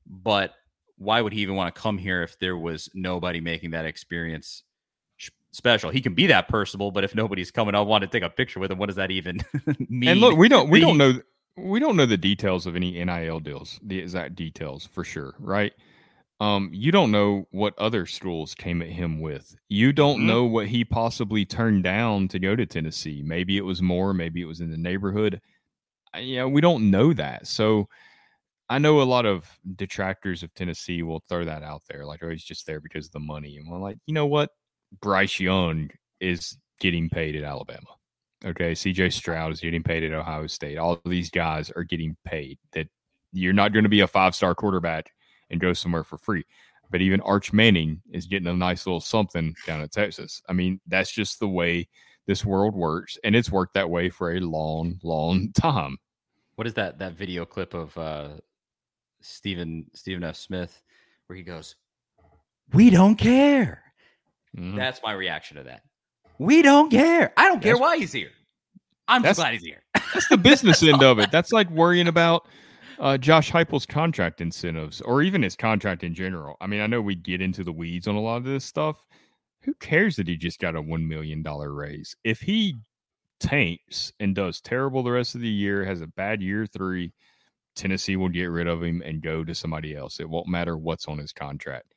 But 0.07 0.55
why 0.97 1.21
would 1.21 1.33
he 1.33 1.41
even 1.41 1.55
want 1.55 1.75
to 1.75 1.81
come 1.81 1.99
here 1.99 2.23
if 2.23 2.39
there 2.39 2.57
was 2.57 2.91
nobody 2.95 3.41
making 3.41 3.71
that 3.71 3.85
experience 3.85 4.65
special? 5.53 5.91
He 5.91 6.01
can 6.01 6.15
be 6.15 6.27
that 6.27 6.49
personable, 6.49 6.91
but 6.91 7.05
if 7.05 7.15
nobody's 7.15 7.51
coming, 7.51 7.75
I 7.75 7.81
want 7.81 8.03
to 8.03 8.09
take 8.09 8.23
a 8.23 8.31
picture 8.31 8.61
with 8.61 8.71
him. 8.71 8.79
What 8.79 8.87
does 8.87 8.97
that 8.97 9.11
even 9.11 9.41
mean? 9.89 10.09
And 10.09 10.21
look, 10.21 10.37
we 10.37 10.49
don't 10.49 10.69
we 10.69 10.81
don't 10.81 10.99
know 10.99 11.15
we 11.57 11.79
don't 11.79 11.97
know 11.97 12.07
the 12.07 12.17
details 12.17 12.67
of 12.67 12.77
any 12.77 13.03
NIL 13.05 13.41
deals, 13.41 13.79
the 13.83 13.99
exact 13.99 14.35
details 14.35 14.87
for 14.87 15.05
sure, 15.05 15.35
right? 15.39 15.73
um, 16.41 16.71
you 16.73 16.91
don't 16.91 17.11
know 17.11 17.47
what 17.51 17.79
other 17.79 18.07
schools 18.07 18.55
came 18.55 18.81
at 18.81 18.89
him 18.89 19.21
with. 19.21 19.55
You 19.69 19.93
don't 19.93 20.19
mm-hmm. 20.19 20.27
know 20.27 20.45
what 20.45 20.69
he 20.69 20.85
possibly 20.85 21.45
turned 21.45 21.85
down 21.85 22.29
to 22.29 22.39
go 22.39 22.57
to 22.57 22.65
Tennessee. 22.65 23.23
Maybe 23.25 23.59
it 23.59 23.65
was 23.65 23.83
more, 23.83 24.15
maybe 24.15 24.41
it 24.41 24.47
was 24.47 24.61
in 24.61 24.71
the 24.71 24.79
neighborhood. 24.79 25.41
Yeah, 26.19 26.47
we 26.47 26.61
don't 26.61 26.91
know 26.91 27.13
that. 27.13 27.47
So 27.47 27.89
I 28.69 28.79
know 28.79 29.01
a 29.01 29.05
lot 29.05 29.27
of 29.27 29.51
detractors 29.77 30.43
of 30.43 30.55
Tennessee 30.55 31.03
will 31.03 31.23
throw 31.29 31.45
that 31.45 31.63
out 31.63 31.83
there, 31.89 32.05
like, 32.07 32.23
oh, 32.23 32.31
he's 32.31 32.45
just 32.45 32.67
there 32.67 32.81
because 32.81 33.07
of 33.07 33.13
the 33.13 33.21
money. 33.21 33.57
And 33.57 33.69
we're 33.69 33.81
like, 33.81 33.99
you 34.07 34.15
know 34.15 34.27
what? 34.27 34.51
Bryce 35.01 35.41
Young 35.41 35.91
is 36.21 36.57
getting 36.81 37.09
paid 37.09 37.37
at 37.37 37.45
Alabama. 37.45 37.89
Okay, 38.45 38.73
CJ 38.73 39.13
Stroud 39.13 39.53
is 39.53 39.61
getting 39.61 39.83
paid 39.83 40.03
at 40.03 40.13
Ohio 40.13 40.47
State. 40.47 40.79
All 40.79 40.93
of 40.93 41.01
these 41.05 41.31
guys 41.31 41.71
are 41.73 41.85
getting 41.85 42.17
paid. 42.25 42.59
That 42.73 42.89
you're 43.33 43.53
not 43.53 43.73
going 43.73 43.83
to 43.83 43.91
be 43.91 44.01
a 44.01 44.07
five 44.07 44.35
star 44.35 44.55
quarterback 44.55 45.11
and 45.51 45.61
go 45.61 45.73
somewhere 45.73 46.05
for 46.05 46.17
free. 46.17 46.45
But 46.91 47.03
even 47.03 47.21
Arch 47.21 47.53
Manning 47.53 48.01
is 48.13 48.27
getting 48.27 48.49
a 48.49 48.55
nice 48.55 48.87
little 48.87 49.01
something 49.01 49.55
down 49.67 49.81
in 49.81 49.89
Texas. 49.89 50.43
I 50.49 50.55
mean, 50.55 50.81
that's 50.87 51.13
just 51.13 51.39
the 51.39 51.49
way 51.49 51.89
this 52.27 52.45
world 52.45 52.75
works, 52.75 53.19
and 53.25 53.35
it's 53.35 53.51
worked 53.51 53.75
that 53.75 53.91
way 53.91 54.11
for 54.11 54.33
a 54.33 54.41
long, 54.41 54.99
long 55.03 55.53
time. 55.55 55.99
What 56.57 56.67
is 56.67 56.75
that 56.75 56.99
that 56.99 57.15
video 57.15 57.45
clip 57.45 57.75
of 57.75 57.97
uh 57.97 58.29
Stephen 59.21 59.87
Stephen 59.95 60.25
F. 60.25 60.37
Smith 60.37 60.83
where 61.27 61.37
he 61.37 61.43
goes, 61.43 61.77
"We 62.73 62.91
don't 62.91 63.17
care." 63.17 63.83
Mm-hmm. 64.57 64.77
That's 64.77 65.01
my 65.03 65.13
reaction 65.13 65.57
to 65.59 65.63
that. 65.65 65.83
We 66.39 66.63
don't 66.63 66.91
care. 66.91 67.33
I 67.37 67.49
don't 67.49 67.63
care 67.63 67.79
why 67.79 67.99
he's 67.99 68.13
here. 68.13 68.31
I'm 69.07 69.23
just 69.23 69.39
glad 69.39 69.53
he's 69.55 69.63
here. 69.63 69.83
that's 69.95 70.29
the 70.29 70.37
business 70.37 70.83
end 70.83 71.03
of 71.03 71.19
it. 71.19 71.31
That's 71.33 71.53
like 71.53 71.69
worrying 71.71 72.07
about 72.07 72.47
uh, 73.01 73.19
Josh 73.19 73.51
Heupel's 73.51 73.85
contract 73.85 74.41
incentives, 74.41 75.01
or 75.01 75.23
even 75.23 75.43
his 75.43 75.57
contract 75.57 76.05
in 76.05 76.15
general. 76.15 76.57
I 76.61 76.67
mean, 76.67 76.81
I 76.81 76.87
know 76.87 77.01
we 77.01 77.17
get 77.17 77.41
into 77.41 77.65
the 77.65 77.73
weeds 77.73 78.07
on 78.07 78.15
a 78.15 78.21
lot 78.21 78.37
of 78.37 78.45
this 78.45 78.65
stuff. 78.65 79.07
Who 79.63 79.75
cares 79.75 80.17
that 80.17 80.29
he 80.29 80.37
just 80.37 80.59
got 80.59 80.77
a 80.77 80.83
one 80.83 81.07
million 81.07 81.43
dollar 81.43 81.73
raise? 81.73 82.17
If 82.25 82.41
he 82.41 82.77
tanks 83.41 84.13
and 84.21 84.35
does 84.35 84.61
terrible 84.61 85.03
the 85.03 85.13
rest 85.13 85.35
of 85.35 85.41
the 85.41 85.49
year, 85.49 85.85
has 85.85 86.01
a 86.01 86.07
bad 86.07 86.43
year 86.43 86.67
three, 86.67 87.13
Tennessee 87.77 88.17
will 88.17 88.29
get 88.29 88.47
rid 88.47 88.67
of 88.67 88.83
him 88.83 89.03
and 89.05 89.23
go 89.23 89.45
to 89.45 89.55
somebody 89.55 89.95
else. 89.97 90.21
It 90.21 90.29
won't 90.29 90.49
matter 90.49 90.77
what's 90.77 91.07
on 91.07 91.19
his 91.19 91.33
contract. 91.33 91.95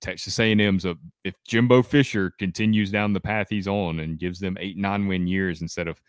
Texas 0.00 0.38
A&M's 0.40 0.84
a, 0.84 0.96
if 1.22 1.34
Jimbo 1.46 1.82
Fisher 1.82 2.32
continues 2.38 2.90
down 2.90 3.12
the 3.12 3.20
path 3.20 3.46
he's 3.48 3.68
on 3.68 4.00
and 4.00 4.18
gives 4.18 4.40
them 4.40 4.56
eight 4.58 4.76
nine 4.76 5.06
win 5.06 5.26
years 5.28 5.62
instead 5.62 5.86
of 5.86 6.00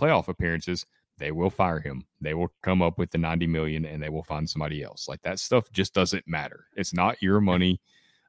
playoff 0.00 0.28
appearances, 0.28 0.86
they 1.18 1.32
will 1.32 1.50
fire 1.50 1.80
him. 1.80 2.06
They 2.20 2.34
will 2.34 2.52
come 2.62 2.82
up 2.82 2.98
with 2.98 3.10
the 3.10 3.18
90 3.18 3.46
million 3.48 3.84
and 3.84 4.02
they 4.02 4.08
will 4.08 4.22
find 4.22 4.48
somebody 4.48 4.82
else. 4.82 5.08
Like 5.08 5.22
that 5.22 5.40
stuff 5.40 5.70
just 5.72 5.92
doesn't 5.92 6.26
matter. 6.26 6.66
It's 6.76 6.94
not 6.94 7.20
your 7.20 7.40
money. 7.40 7.80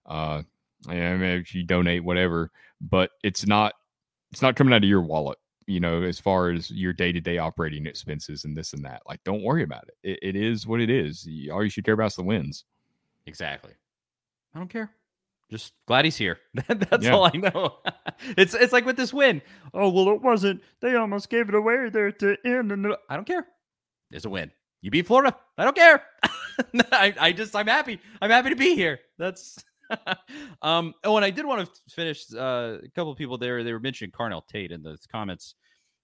Uh, 0.05 0.43
I 0.88 0.93
mean, 0.93 1.22
if 1.23 1.53
you 1.55 1.64
donate 1.64 2.03
whatever, 2.03 2.51
but 2.81 3.11
it's 3.23 3.45
not 3.45 3.73
it's 4.31 4.41
not 4.41 4.55
coming 4.55 4.73
out 4.73 4.84
of 4.84 4.89
your 4.89 5.01
wallet, 5.01 5.38
you 5.68 5.80
know, 5.80 6.01
as 6.01 6.19
far 6.19 6.49
as 6.49 6.72
your 6.72 6.91
day-to-day 6.91 7.38
operating 7.38 7.85
expenses 7.85 8.45
and 8.45 8.57
this 8.57 8.73
and 8.73 8.84
that. 8.85 9.01
Like 9.07 9.23
don't 9.23 9.43
worry 9.43 9.64
about 9.64 9.85
it. 9.88 9.95
It, 10.03 10.19
it 10.22 10.35
is 10.35 10.68
what 10.68 10.81
it 10.81 10.89
is. 10.89 11.27
All 11.51 11.64
you 11.64 11.69
should 11.69 11.85
care 11.85 11.93
about 11.93 12.07
is 12.07 12.15
the 12.15 12.23
wins. 12.23 12.65
Exactly. 13.26 13.73
I 14.53 14.60
don't 14.60 14.69
care. 14.69 14.91
Just 15.49 15.73
glad 15.88 16.05
he's 16.05 16.18
here. 16.18 16.39
That's 16.68 17.05
yeah. 17.05 17.11
all 17.11 17.26
I 17.26 17.38
know. 17.38 17.77
it's 18.38 18.53
it's 18.53 18.73
like 18.73 18.85
with 18.85 18.97
this 18.97 19.14
win. 19.14 19.41
Oh 19.73 19.89
well, 19.89 20.10
it 20.10 20.22
wasn't. 20.22 20.61
They 20.81 20.95
almost 20.95 21.30
gave 21.30 21.49
it 21.49 21.55
away 21.55 21.89
there 21.89 22.11
to 22.11 22.38
end. 22.43 22.72
And 22.72 22.88
I 23.10 23.15
don't 23.15 23.27
care. 23.27 23.45
It's 24.11 24.26
a 24.26 24.30
win. 24.30 24.51
You 24.81 24.91
beat 24.91 25.07
Florida. 25.07 25.35
I 25.57 25.64
don't 25.64 25.76
care. 25.76 26.03
I, 26.91 27.14
I 27.19 27.31
just 27.31 27.55
I'm 27.55 27.68
happy. 27.68 27.99
I'm 28.22 28.30
happy 28.30 28.49
to 28.49 28.55
be 28.55 28.76
here. 28.76 28.99
That's 29.18 29.64
um, 30.61 30.93
oh, 31.03 31.15
and 31.18 31.26
I 31.26 31.30
did 31.30 31.45
want 31.45 31.65
to 31.65 31.81
finish 31.89 32.26
uh, 32.34 32.77
a 32.84 32.89
couple 32.95 33.14
people 33.15 33.38
there. 33.38 33.64
They 33.64 33.73
were 33.73 33.80
mentioning 33.80 34.11
Carnell 34.11 34.45
Tate 34.47 34.72
in 34.72 34.84
the 34.84 34.97
comments 35.11 35.55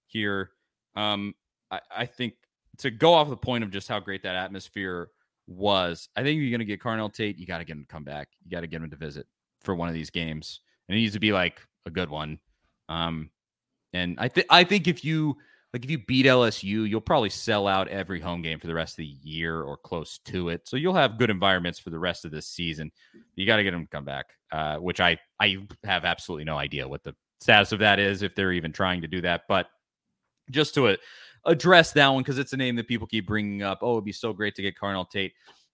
here. 0.06 0.50
Um, 0.96 1.34
I, 1.70 1.80
I 1.94 2.06
think 2.06 2.34
to 2.78 2.90
go 2.90 3.14
off 3.14 3.28
the 3.28 3.36
point 3.36 3.64
of 3.64 3.70
just 3.70 3.88
how 3.88 4.00
great 4.00 4.22
that 4.22 4.36
atmosphere 4.36 5.10
was, 5.46 6.08
I 6.16 6.22
think 6.22 6.40
you're 6.40 6.50
going 6.50 6.60
to 6.60 6.64
get 6.64 6.80
Carnell 6.80 7.12
Tate. 7.12 7.38
You 7.38 7.46
got 7.46 7.58
to 7.58 7.64
get 7.64 7.76
him 7.76 7.82
to 7.82 7.92
come 7.92 8.04
back. 8.04 8.28
You 8.44 8.50
got 8.50 8.60
to 8.60 8.66
get 8.66 8.82
him 8.82 8.90
to 8.90 8.96
visit 8.96 9.26
for 9.62 9.74
one 9.74 9.88
of 9.88 9.94
these 9.94 10.10
games, 10.10 10.60
and 10.88 10.96
it 10.96 11.00
needs 11.00 11.14
to 11.14 11.20
be 11.20 11.32
like 11.32 11.60
a 11.86 11.90
good 11.90 12.10
one. 12.10 12.38
Um, 12.88 13.30
and 13.92 14.18
I 14.20 14.30
I 14.48 14.64
think 14.64 14.88
if 14.88 15.04
you 15.04 15.36
like 15.72 15.84
if 15.84 15.90
you 15.90 15.98
beat 15.98 16.26
LSU, 16.26 16.88
you'll 16.88 17.00
probably 17.00 17.30
sell 17.30 17.68
out 17.68 17.88
every 17.88 18.20
home 18.20 18.42
game 18.42 18.58
for 18.58 18.66
the 18.66 18.74
rest 18.74 18.94
of 18.94 18.98
the 18.98 19.16
year 19.22 19.62
or 19.62 19.76
close 19.76 20.18
to 20.24 20.48
it. 20.48 20.66
So 20.66 20.76
you'll 20.76 20.94
have 20.94 21.18
good 21.18 21.30
environments 21.30 21.78
for 21.78 21.90
the 21.90 21.98
rest 21.98 22.24
of 22.24 22.32
this 22.32 22.48
season. 22.48 22.90
You 23.36 23.46
got 23.46 23.56
to 23.56 23.62
get 23.62 23.70
them 23.70 23.84
to 23.84 23.90
come 23.90 24.04
back, 24.04 24.26
uh, 24.50 24.78
which 24.78 25.00
I 25.00 25.18
I 25.38 25.58
have 25.84 26.04
absolutely 26.04 26.44
no 26.44 26.56
idea 26.56 26.88
what 26.88 27.04
the 27.04 27.14
status 27.40 27.72
of 27.72 27.78
that 27.78 27.98
is 27.98 28.22
if 28.22 28.34
they're 28.34 28.52
even 28.52 28.72
trying 28.72 29.00
to 29.02 29.08
do 29.08 29.20
that. 29.20 29.42
But 29.48 29.68
just 30.50 30.74
to 30.74 30.88
uh, 30.88 30.96
address 31.46 31.92
that 31.92 32.08
one 32.08 32.22
because 32.22 32.38
it's 32.38 32.52
a 32.52 32.56
name 32.56 32.74
that 32.76 32.88
people 32.88 33.06
keep 33.06 33.26
bringing 33.26 33.62
up. 33.62 33.78
Oh, 33.82 33.92
it'd 33.92 34.04
be 34.04 34.12
so 34.12 34.32
great 34.32 34.56
to 34.56 34.62
get 34.62 34.76
Carnell 34.76 35.08
Tate. 35.08 35.32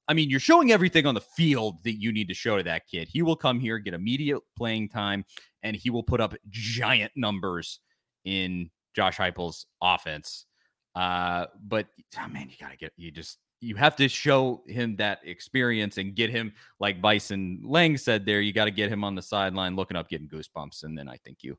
I 0.08 0.14
mean, 0.14 0.30
you're 0.30 0.38
showing 0.38 0.70
everything 0.70 1.06
on 1.06 1.14
the 1.14 1.20
field 1.20 1.82
that 1.82 2.00
you 2.00 2.12
need 2.12 2.28
to 2.28 2.34
show 2.34 2.56
to 2.58 2.62
that 2.62 2.86
kid. 2.86 3.08
He 3.08 3.22
will 3.22 3.34
come 3.34 3.58
here, 3.58 3.78
get 3.78 3.94
immediate 3.94 4.40
playing 4.56 4.90
time, 4.90 5.24
and 5.62 5.74
he 5.74 5.90
will 5.90 6.04
put 6.04 6.20
up 6.20 6.34
giant 6.48 7.12
numbers 7.16 7.80
in 8.24 8.70
Josh 8.96 9.18
Heupel's 9.18 9.66
offense. 9.82 10.46
Uh, 10.94 11.46
but 11.62 11.86
oh 12.18 12.28
man, 12.28 12.48
you 12.48 12.56
gotta 12.58 12.76
get 12.76 12.92
you 12.96 13.12
just 13.12 13.38
you 13.60 13.74
have 13.76 13.96
to 13.96 14.08
show 14.08 14.62
him 14.66 14.96
that 14.96 15.20
experience 15.24 15.98
and 15.98 16.14
get 16.14 16.30
him 16.30 16.52
like 16.80 17.00
Vysen 17.00 17.60
Lang 17.62 17.96
said 17.96 18.26
there. 18.26 18.40
You 18.40 18.52
got 18.52 18.66
to 18.66 18.70
get 18.70 18.90
him 18.90 19.02
on 19.02 19.14
the 19.14 19.22
sideline, 19.22 19.76
looking 19.76 19.96
up, 19.96 20.08
getting 20.08 20.28
goosebumps, 20.28 20.84
and 20.84 20.96
then 20.96 21.08
I 21.08 21.16
think 21.24 21.38
you 21.42 21.56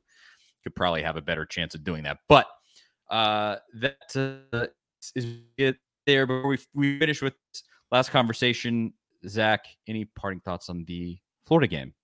could 0.62 0.74
probably 0.74 1.02
have 1.02 1.16
a 1.16 1.22
better 1.22 1.44
chance 1.44 1.74
of 1.74 1.84
doing 1.84 2.04
that. 2.04 2.18
But 2.28 2.46
uh, 3.10 3.56
that 3.74 4.46
uh, 4.52 4.66
is 5.14 5.38
it 5.56 5.76
there. 6.06 6.26
But 6.26 6.44
we 6.46 6.58
we 6.74 6.98
finish 6.98 7.22
with 7.22 7.34
last 7.90 8.10
conversation, 8.10 8.92
Zach, 9.26 9.66
any 9.86 10.04
parting 10.04 10.40
thoughts 10.40 10.68
on 10.68 10.84
the 10.86 11.18
Florida 11.46 11.66
game? 11.66 11.94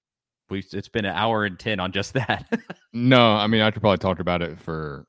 We 0.50 0.64
it's 0.72 0.88
been 0.88 1.04
an 1.04 1.14
hour 1.14 1.44
and 1.44 1.58
ten 1.58 1.80
on 1.80 1.92
just 1.92 2.12
that. 2.14 2.46
no, 2.92 3.32
I 3.32 3.46
mean 3.46 3.60
I 3.60 3.70
could 3.70 3.80
probably 3.80 3.98
talk 3.98 4.18
about 4.18 4.42
it 4.42 4.58
for 4.58 5.06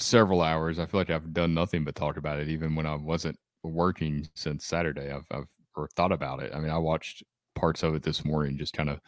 several 0.00 0.42
hours. 0.42 0.78
I 0.78 0.86
feel 0.86 1.00
like 1.00 1.10
I've 1.10 1.32
done 1.32 1.54
nothing 1.54 1.84
but 1.84 1.94
talk 1.94 2.16
about 2.16 2.38
it, 2.38 2.48
even 2.48 2.74
when 2.74 2.86
I 2.86 2.94
wasn't 2.94 3.38
working 3.62 4.28
since 4.34 4.64
Saturday. 4.64 5.10
I've, 5.10 5.26
I've 5.30 5.48
or 5.76 5.88
thought 5.96 6.12
about 6.12 6.42
it. 6.42 6.52
I 6.54 6.60
mean, 6.60 6.70
I 6.70 6.78
watched 6.78 7.22
parts 7.54 7.82
of 7.82 7.94
it 7.94 8.02
this 8.02 8.24
morning, 8.24 8.58
just 8.58 8.72
kind 8.72 8.90
of 8.90 9.00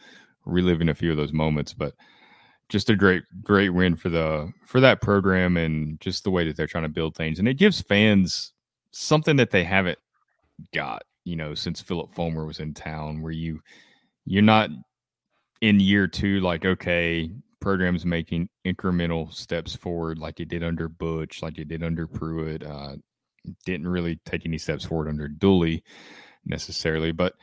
reliving 0.45 0.89
a 0.89 0.93
few 0.93 1.11
of 1.11 1.17
those 1.17 1.33
moments. 1.33 1.73
But 1.73 1.93
just 2.69 2.89
a 2.89 2.95
great, 2.95 3.23
great 3.43 3.69
win 3.69 3.95
for 3.95 4.09
the 4.09 4.51
for 4.65 4.79
that 4.79 5.01
program 5.01 5.57
and 5.57 5.99
just 5.99 6.23
the 6.23 6.31
way 6.31 6.47
that 6.47 6.55
they're 6.55 6.67
trying 6.67 6.85
to 6.85 6.89
build 6.89 7.15
things, 7.15 7.39
and 7.39 7.47
it 7.47 7.55
gives 7.55 7.81
fans 7.81 8.53
something 8.91 9.35
that 9.35 9.51
they 9.51 9.63
haven't 9.63 9.99
got, 10.73 11.03
you 11.23 11.35
know, 11.35 11.53
since 11.53 11.81
Phillip 11.81 12.13
Fulmer 12.13 12.45
was 12.45 12.59
in 12.59 12.73
town, 12.73 13.21
where 13.21 13.31
you 13.31 13.59
you're 14.25 14.41
not 14.41 14.69
in 15.61 15.79
year 15.79 16.07
two 16.07 16.39
like 16.39 16.65
okay 16.65 17.31
program's 17.63 18.05
making 18.05 18.49
incremental 18.65 19.33
steps 19.33 19.73
forward 19.73 20.19
like 20.19 20.41
it 20.41 20.49
did 20.49 20.63
under 20.63 20.89
Butch, 20.89 21.41
like 21.41 21.57
it 21.57 21.69
did 21.69 21.81
under 21.81 22.05
Pruitt. 22.05 22.61
Uh, 22.61 22.97
didn't 23.65 23.87
really 23.87 24.19
take 24.25 24.45
any 24.45 24.57
steps 24.57 24.83
forward 24.83 25.07
under 25.07 25.29
Dooley 25.29 25.81
necessarily, 26.45 27.13
but 27.13 27.35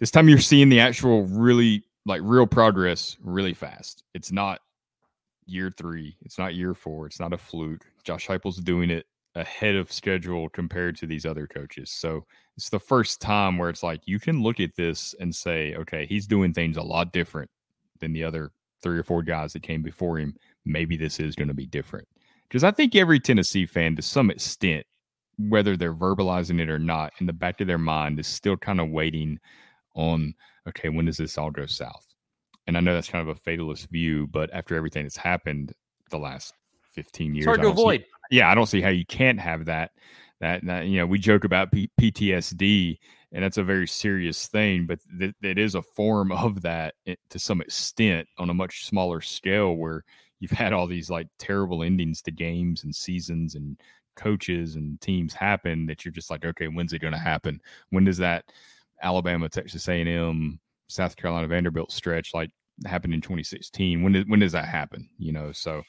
this 0.00 0.10
time 0.10 0.28
you're 0.28 0.38
seeing 0.38 0.68
the 0.68 0.80
actual 0.80 1.24
really 1.24 1.82
like 2.04 2.20
real 2.22 2.46
progress 2.46 3.16
really 3.22 3.54
fast. 3.54 4.04
It's 4.12 4.30
not 4.30 4.60
year 5.46 5.72
three, 5.74 6.18
it's 6.20 6.38
not 6.38 6.54
year 6.54 6.74
four, 6.74 7.06
it's 7.06 7.20
not 7.20 7.32
a 7.32 7.38
fluke. 7.38 7.86
Josh 8.04 8.26
Heupel's 8.26 8.58
doing 8.58 8.90
it 8.90 9.06
ahead 9.34 9.76
of 9.76 9.90
schedule 9.90 10.50
compared 10.50 10.94
to 10.98 11.06
these 11.06 11.24
other 11.24 11.46
coaches. 11.46 11.90
So 11.90 12.26
it's 12.58 12.68
the 12.68 12.78
first 12.78 13.22
time 13.22 13.56
where 13.56 13.70
it's 13.70 13.82
like 13.82 14.02
you 14.04 14.20
can 14.20 14.42
look 14.42 14.60
at 14.60 14.76
this 14.76 15.14
and 15.20 15.34
say, 15.34 15.74
okay, 15.74 16.04
he's 16.04 16.26
doing 16.26 16.52
things 16.52 16.76
a 16.76 16.82
lot 16.82 17.14
different 17.14 17.50
than 18.00 18.12
the 18.12 18.24
other 18.24 18.52
three 18.82 18.98
or 18.98 19.02
four 19.02 19.22
guys 19.22 19.52
that 19.52 19.62
came 19.62 19.82
before 19.82 20.18
him, 20.18 20.34
maybe 20.64 20.96
this 20.96 21.20
is 21.20 21.34
going 21.34 21.48
to 21.48 21.54
be 21.54 21.66
different. 21.66 22.06
Because 22.48 22.64
I 22.64 22.70
think 22.70 22.94
every 22.94 23.18
Tennessee 23.18 23.66
fan, 23.66 23.96
to 23.96 24.02
some 24.02 24.30
extent, 24.30 24.84
whether 25.38 25.76
they're 25.76 25.94
verbalizing 25.94 26.60
it 26.60 26.68
or 26.68 26.78
not, 26.78 27.12
in 27.18 27.26
the 27.26 27.32
back 27.32 27.60
of 27.60 27.66
their 27.66 27.78
mind 27.78 28.18
is 28.20 28.26
still 28.26 28.56
kind 28.56 28.80
of 28.80 28.90
waiting 28.90 29.38
on, 29.94 30.34
okay, 30.68 30.88
when 30.88 31.06
does 31.06 31.16
this 31.16 31.38
all 31.38 31.50
go 31.50 31.66
south? 31.66 32.06
And 32.66 32.76
I 32.76 32.80
know 32.80 32.94
that's 32.94 33.08
kind 33.08 33.26
of 33.26 33.34
a 33.34 33.40
fatalist 33.40 33.88
view, 33.88 34.26
but 34.26 34.50
after 34.52 34.76
everything 34.76 35.04
that's 35.04 35.16
happened 35.16 35.72
the 36.10 36.18
last 36.18 36.54
15 36.92 37.34
years, 37.34 37.44
it's 37.44 37.46
hard 37.46 37.62
to 37.62 37.68
avoid. 37.68 38.00
See, 38.00 38.36
yeah, 38.36 38.50
I 38.50 38.54
don't 38.54 38.66
see 38.66 38.80
how 38.80 38.90
you 38.90 39.06
can't 39.06 39.40
have 39.40 39.64
that. 39.64 39.92
That, 40.40 40.64
that 40.66 40.86
you 40.86 40.98
know, 40.98 41.06
we 41.06 41.18
joke 41.18 41.44
about 41.44 41.72
P- 41.72 41.90
PTSD 42.00 42.98
and 43.32 43.42
that's 43.42 43.56
a 43.58 43.64
very 43.64 43.86
serious 43.86 44.46
thing 44.46 44.86
but 44.86 44.98
th- 45.18 45.34
it 45.42 45.58
is 45.58 45.74
a 45.74 45.82
form 45.82 46.30
of 46.32 46.62
that 46.62 46.94
eh, 47.06 47.14
to 47.30 47.38
some 47.38 47.60
extent 47.60 48.28
on 48.38 48.50
a 48.50 48.54
much 48.54 48.86
smaller 48.86 49.20
scale 49.20 49.74
where 49.74 50.04
you've 50.40 50.50
had 50.50 50.72
all 50.72 50.86
these 50.86 51.10
like 51.10 51.26
terrible 51.38 51.82
endings 51.82 52.22
to 52.22 52.30
games 52.30 52.84
and 52.84 52.94
seasons 52.94 53.54
and 53.54 53.80
coaches 54.14 54.76
and 54.76 55.00
teams 55.00 55.32
happen 55.32 55.86
that 55.86 56.04
you're 56.04 56.12
just 56.12 56.30
like 56.30 56.44
okay 56.44 56.68
when's 56.68 56.92
it 56.92 57.00
going 57.00 57.12
to 57.12 57.18
happen 57.18 57.60
when 57.90 58.04
does 58.04 58.18
that 58.18 58.44
alabama 59.02 59.48
texas 59.48 59.88
a&m 59.88 60.60
south 60.88 61.16
carolina 61.16 61.46
vanderbilt 61.46 61.90
stretch 61.90 62.34
like 62.34 62.50
happen 62.86 63.12
in 63.12 63.20
2016 63.20 64.02
when, 64.02 64.12
did, 64.12 64.28
when 64.28 64.40
does 64.40 64.52
that 64.52 64.66
happen 64.66 65.08
you 65.18 65.32
know 65.32 65.50
so 65.52 65.82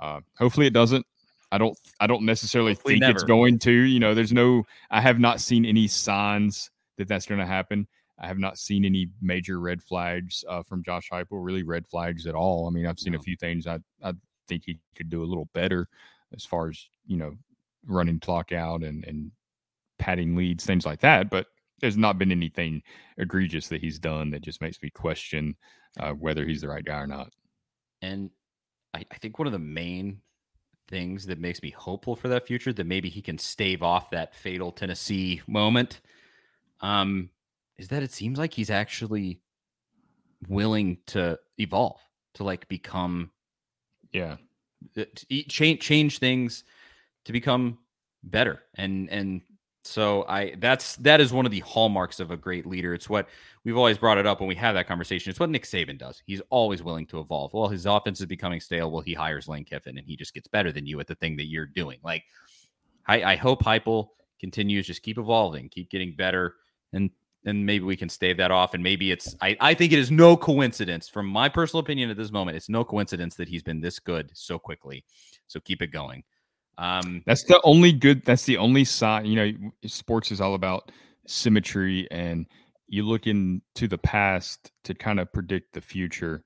uh, 0.00 0.20
hopefully 0.38 0.66
it 0.66 0.72
doesn't 0.72 1.06
I 1.52 1.58
don't 1.58 1.76
I 1.98 2.06
don't 2.06 2.22
necessarily 2.24 2.74
Hopefully 2.74 2.94
think 2.94 3.00
never. 3.02 3.12
it's 3.12 3.24
going 3.24 3.58
to. 3.60 3.72
You 3.72 3.98
know, 3.98 4.14
there's 4.14 4.32
no 4.32 4.64
I 4.90 5.00
have 5.00 5.18
not 5.18 5.40
seen 5.40 5.64
any 5.64 5.88
signs 5.88 6.70
that 7.00 7.08
that's 7.08 7.26
going 7.26 7.40
to 7.40 7.46
happen. 7.46 7.88
I 8.18 8.26
have 8.26 8.38
not 8.38 8.58
seen 8.58 8.84
any 8.84 9.08
major 9.22 9.58
red 9.58 9.82
flags 9.82 10.44
uh, 10.46 10.62
from 10.62 10.84
Josh 10.84 11.08
Heupel, 11.10 11.42
really 11.42 11.62
red 11.62 11.86
flags 11.86 12.26
at 12.26 12.34
all. 12.34 12.66
I 12.66 12.70
mean, 12.70 12.86
I've 12.86 12.98
seen 12.98 13.14
no. 13.14 13.18
a 13.18 13.22
few 13.22 13.34
things 13.34 13.66
I, 13.66 13.78
I 14.04 14.12
think 14.46 14.64
he 14.66 14.78
could 14.94 15.08
do 15.08 15.22
a 15.22 15.24
little 15.24 15.48
better 15.54 15.88
as 16.34 16.44
far 16.44 16.68
as, 16.68 16.88
you 17.06 17.16
know, 17.16 17.34
running 17.86 18.20
clock 18.20 18.52
out 18.52 18.82
and, 18.82 19.04
and 19.06 19.32
padding 19.98 20.36
leads, 20.36 20.66
things 20.66 20.84
like 20.84 21.00
that. 21.00 21.30
But 21.30 21.46
there's 21.80 21.96
not 21.96 22.18
been 22.18 22.30
anything 22.30 22.82
egregious 23.16 23.68
that 23.68 23.80
he's 23.80 23.98
done 23.98 24.30
that 24.32 24.42
just 24.42 24.60
makes 24.60 24.82
me 24.82 24.90
question 24.90 25.56
uh, 25.98 26.12
whether 26.12 26.44
he's 26.44 26.60
the 26.60 26.68
right 26.68 26.84
guy 26.84 26.98
or 26.98 27.06
not. 27.06 27.32
And 28.02 28.28
I, 28.92 29.06
I 29.10 29.16
think 29.16 29.38
one 29.38 29.46
of 29.46 29.52
the 29.52 29.58
main 29.58 30.20
things 30.88 31.24
that 31.24 31.38
makes 31.38 31.62
me 31.62 31.70
hopeful 31.70 32.16
for 32.16 32.28
that 32.28 32.46
future 32.46 32.72
that 32.74 32.86
maybe 32.86 33.08
he 33.08 33.22
can 33.22 33.38
stave 33.38 33.82
off 33.82 34.10
that 34.10 34.34
fatal 34.34 34.72
Tennessee 34.72 35.40
moment 35.46 36.02
um, 36.80 37.30
is 37.78 37.88
that 37.88 38.02
it 38.02 38.12
seems 38.12 38.38
like 38.38 38.52
he's 38.52 38.70
actually 38.70 39.40
willing 40.48 40.98
to 41.06 41.38
evolve, 41.58 42.00
to 42.34 42.44
like 42.44 42.68
become, 42.68 43.30
yeah, 44.12 44.36
uh, 44.96 45.04
change 45.48 45.80
change 45.80 46.18
things 46.18 46.64
to 47.24 47.32
become 47.32 47.78
better, 48.22 48.62
and 48.74 49.08
and 49.10 49.42
so 49.84 50.24
I 50.28 50.54
that's 50.58 50.96
that 50.96 51.20
is 51.20 51.32
one 51.32 51.46
of 51.46 51.52
the 51.52 51.60
hallmarks 51.60 52.20
of 52.20 52.30
a 52.30 52.36
great 52.36 52.66
leader. 52.66 52.92
It's 52.92 53.08
what 53.08 53.28
we've 53.64 53.76
always 53.76 53.96
brought 53.96 54.18
it 54.18 54.26
up 54.26 54.40
when 54.40 54.48
we 54.48 54.54
have 54.56 54.74
that 54.74 54.86
conversation. 54.86 55.30
It's 55.30 55.40
what 55.40 55.50
Nick 55.50 55.64
Saban 55.64 55.98
does. 55.98 56.22
He's 56.26 56.42
always 56.50 56.82
willing 56.82 57.06
to 57.06 57.20
evolve. 57.20 57.52
Well, 57.54 57.68
his 57.68 57.86
offense 57.86 58.20
is 58.20 58.26
becoming 58.26 58.60
stale. 58.60 58.90
Well, 58.90 59.00
he 59.00 59.14
hires 59.14 59.48
Lane 59.48 59.64
Kiffin 59.64 59.96
and 59.96 60.06
he 60.06 60.16
just 60.16 60.34
gets 60.34 60.48
better 60.48 60.70
than 60.70 60.86
you 60.86 61.00
at 61.00 61.06
the 61.06 61.14
thing 61.14 61.36
that 61.36 61.46
you're 61.46 61.66
doing. 61.66 61.98
Like 62.04 62.24
I, 63.06 63.22
I 63.22 63.36
hope 63.36 63.64
Heupel 63.64 64.08
continues, 64.38 64.86
just 64.86 65.02
keep 65.02 65.18
evolving, 65.18 65.68
keep 65.68 65.90
getting 65.90 66.14
better 66.14 66.56
and 66.92 67.10
and 67.44 67.64
maybe 67.64 67.84
we 67.84 67.96
can 67.96 68.08
stave 68.08 68.36
that 68.36 68.50
off. 68.50 68.74
And 68.74 68.82
maybe 68.82 69.10
it's 69.10 69.34
I, 69.40 69.56
I 69.60 69.74
think 69.74 69.92
it 69.92 69.98
is 69.98 70.10
no 70.10 70.36
coincidence, 70.36 71.08
from 71.08 71.26
my 71.26 71.48
personal 71.48 71.80
opinion 71.80 72.10
at 72.10 72.16
this 72.16 72.30
moment, 72.30 72.56
it's 72.56 72.68
no 72.68 72.84
coincidence 72.84 73.36
that 73.36 73.48
he's 73.48 73.62
been 73.62 73.80
this 73.80 73.98
good 73.98 74.30
so 74.34 74.58
quickly. 74.58 75.04
So 75.46 75.60
keep 75.60 75.82
it 75.82 75.88
going. 75.88 76.24
Um, 76.78 77.22
that's 77.26 77.44
the 77.44 77.60
only 77.64 77.92
good. 77.92 78.24
That's 78.24 78.44
the 78.44 78.56
only 78.56 78.84
sign. 78.84 79.26
You 79.26 79.36
know, 79.36 79.70
sports 79.86 80.32
is 80.32 80.40
all 80.40 80.54
about 80.54 80.90
symmetry, 81.26 82.08
and 82.10 82.46
you 82.88 83.02
look 83.04 83.26
into 83.26 83.86
the 83.86 83.98
past 83.98 84.72
to 84.84 84.94
kind 84.94 85.20
of 85.20 85.32
predict 85.32 85.74
the 85.74 85.80
future, 85.80 86.42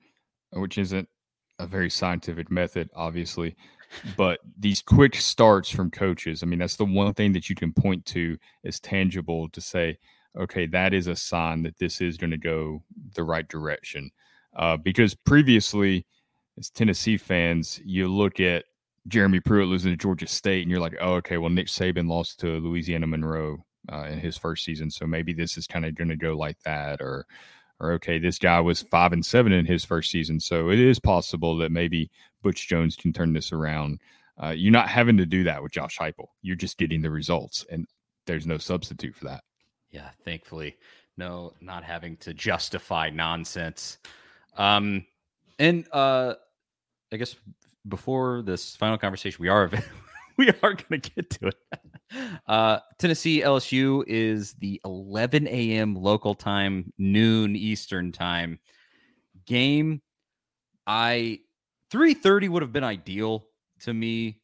which 0.52 0.76
isn't 0.78 1.08
a 1.58 1.66
very 1.66 1.88
scientific 1.88 2.50
method, 2.50 2.90
obviously. 2.94 3.54
But 4.16 4.40
these 4.58 4.82
quick 4.82 5.14
starts 5.14 5.70
from 5.70 5.90
coaches, 5.90 6.42
I 6.42 6.46
mean, 6.46 6.58
that's 6.58 6.76
the 6.76 6.84
one 6.84 7.14
thing 7.14 7.32
that 7.34 7.48
you 7.48 7.54
can 7.54 7.72
point 7.72 8.04
to 8.06 8.36
as 8.64 8.80
tangible 8.80 9.48
to 9.50 9.60
say, 9.60 9.98
okay, 10.36 10.66
that 10.66 10.92
is 10.94 11.06
a 11.06 11.16
sign 11.16 11.62
that 11.62 11.78
this 11.78 12.00
is 12.00 12.16
going 12.16 12.30
to 12.30 12.36
go 12.36 12.82
the 13.14 13.24
right 13.24 13.48
direction. 13.48 14.10
Uh, 14.56 14.76
because 14.76 15.14
previously, 15.14 16.06
as 16.58 16.70
Tennessee 16.70 17.16
fans, 17.16 17.80
you 17.84 18.08
look 18.08 18.40
at 18.40 18.64
Jeremy 19.08 19.40
Pruitt 19.40 19.68
losing 19.68 19.92
to 19.92 19.96
Georgia 19.96 20.26
State, 20.26 20.62
and 20.62 20.70
you're 20.70 20.80
like, 20.80 20.96
oh, 21.00 21.14
okay, 21.14 21.36
well, 21.36 21.50
Nick 21.50 21.66
Saban 21.66 22.08
lost 22.08 22.40
to 22.40 22.58
Louisiana 22.60 23.06
Monroe 23.06 23.64
uh, 23.92 24.04
in 24.04 24.18
his 24.18 24.38
first 24.38 24.64
season, 24.64 24.90
so 24.90 25.06
maybe 25.06 25.32
this 25.32 25.58
is 25.58 25.66
kind 25.66 25.84
of 25.84 25.94
going 25.94 26.08
to 26.08 26.16
go 26.16 26.36
like 26.36 26.58
that, 26.64 27.00
or 27.00 27.26
or 27.80 27.92
okay, 27.92 28.18
this 28.18 28.38
guy 28.38 28.60
was 28.60 28.82
five 28.82 29.12
and 29.12 29.26
seven 29.26 29.52
in 29.52 29.66
his 29.66 29.84
first 29.84 30.10
season, 30.10 30.38
so 30.40 30.70
it 30.70 30.78
is 30.78 31.00
possible 31.00 31.56
that 31.58 31.72
maybe 31.72 32.10
Butch 32.42 32.68
Jones 32.68 32.96
can 32.96 33.12
turn 33.12 33.32
this 33.32 33.52
around. 33.52 34.00
Uh, 34.42 34.50
you're 34.50 34.72
not 34.72 34.88
having 34.88 35.16
to 35.16 35.26
do 35.26 35.44
that 35.44 35.62
with 35.62 35.72
Josh 35.72 35.98
Heupel. 35.98 36.28
You're 36.40 36.56
just 36.56 36.78
getting 36.78 37.02
the 37.02 37.10
results, 37.10 37.66
and 37.70 37.86
there's 38.26 38.46
no 38.46 38.58
substitute 38.58 39.14
for 39.14 39.24
that. 39.26 39.44
Yeah, 39.94 40.10
thankfully, 40.24 40.76
no, 41.16 41.52
not 41.60 41.84
having 41.84 42.16
to 42.16 42.34
justify 42.34 43.10
nonsense. 43.10 43.98
Um, 44.56 45.06
and 45.60 45.86
uh, 45.92 46.34
I 47.12 47.16
guess 47.16 47.36
before 47.88 48.42
this 48.42 48.74
final 48.74 48.98
conversation, 48.98 49.40
we 49.40 49.48
are 49.48 49.70
we 50.36 50.48
are 50.48 50.74
going 50.74 51.00
to 51.00 51.10
get 51.10 51.30
to 51.30 51.46
it. 51.48 51.54
Uh, 52.46 52.78
Tennessee 52.98 53.40
LSU 53.42 54.04
is 54.06 54.52
the 54.54 54.80
11 54.84 55.48
a.m. 55.48 55.96
local 55.96 56.32
time, 56.32 56.92
noon 56.96 57.56
Eastern 57.56 58.12
time 58.12 58.60
game. 59.46 60.00
I 60.86 61.40
3:30 61.90 62.48
would 62.50 62.62
have 62.62 62.72
been 62.72 62.84
ideal 62.84 63.46
to 63.80 63.92
me. 63.92 64.42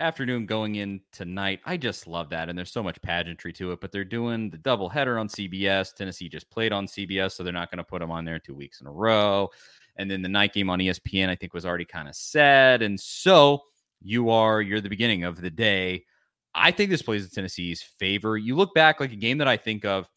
Afternoon 0.00 0.46
going 0.46 0.76
in 0.76 1.02
tonight. 1.12 1.60
I 1.66 1.76
just 1.76 2.06
love 2.06 2.30
that. 2.30 2.48
And 2.48 2.56
there's 2.56 2.72
so 2.72 2.82
much 2.82 3.00
pageantry 3.02 3.52
to 3.52 3.72
it, 3.72 3.82
but 3.82 3.92
they're 3.92 4.02
doing 4.02 4.48
the 4.48 4.56
double 4.56 4.88
header 4.88 5.18
on 5.18 5.28
CBS. 5.28 5.94
Tennessee 5.94 6.28
just 6.28 6.50
played 6.50 6.72
on 6.72 6.86
CBS, 6.86 7.32
so 7.32 7.42
they're 7.42 7.52
not 7.52 7.70
going 7.70 7.78
to 7.78 7.84
put 7.84 8.00
them 8.00 8.10
on 8.10 8.24
there 8.24 8.38
two 8.38 8.54
weeks 8.54 8.80
in 8.80 8.86
a 8.86 8.90
row. 8.90 9.50
And 9.96 10.10
then 10.10 10.22
the 10.22 10.28
night 10.28 10.54
game 10.54 10.70
on 10.70 10.78
ESPN, 10.78 11.28
I 11.28 11.36
think, 11.36 11.52
was 11.52 11.66
already 11.66 11.84
kind 11.84 12.08
of 12.08 12.16
said. 12.16 12.80
And 12.80 12.98
so 12.98 13.60
you 14.00 14.30
are, 14.30 14.62
you're 14.62 14.80
the 14.80 14.88
beginning 14.88 15.24
of 15.24 15.40
the 15.40 15.50
day. 15.50 16.06
I 16.54 16.70
think 16.70 16.88
this 16.88 17.02
plays 17.02 17.24
in 17.24 17.30
Tennessee's 17.30 17.82
favor. 17.82 18.38
You 18.38 18.56
look 18.56 18.74
back, 18.74 19.00
like 19.00 19.12
a 19.12 19.16
game 19.16 19.36
that 19.38 19.48
I 19.48 19.58
think 19.58 19.84
of 19.84 20.08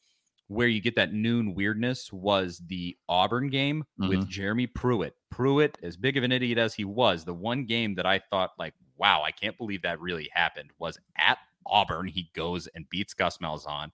where 0.48 0.68
you 0.68 0.80
get 0.80 0.96
that 0.96 1.14
noon 1.14 1.56
weirdness 1.56 2.12
was 2.14 2.62
the 2.68 2.96
Auburn 3.10 3.50
game 3.50 3.84
mm-hmm. 4.00 4.10
with 4.10 4.30
Jeremy 4.30 4.68
Pruitt. 4.68 5.16
Pruitt, 5.30 5.78
as 5.84 5.98
big 5.98 6.16
of 6.16 6.24
an 6.24 6.32
idiot 6.32 6.58
as 6.58 6.74
he 6.74 6.86
was, 6.86 7.26
the 7.26 7.34
one 7.34 7.66
game 7.66 7.96
that 7.96 8.06
I 8.06 8.20
thought, 8.30 8.52
like, 8.58 8.74
wow, 8.98 9.24
I 9.24 9.32
can't 9.32 9.58
believe 9.58 9.82
that 9.82 10.00
really 10.00 10.30
happened 10.34 10.72
was 10.80 10.98
at 11.18 11.38
Auburn. 11.66 12.08
He 12.08 12.30
goes 12.34 12.68
and 12.68 12.90
beats 12.90 13.14
Gus 13.14 13.38
Malzahn. 13.38 13.92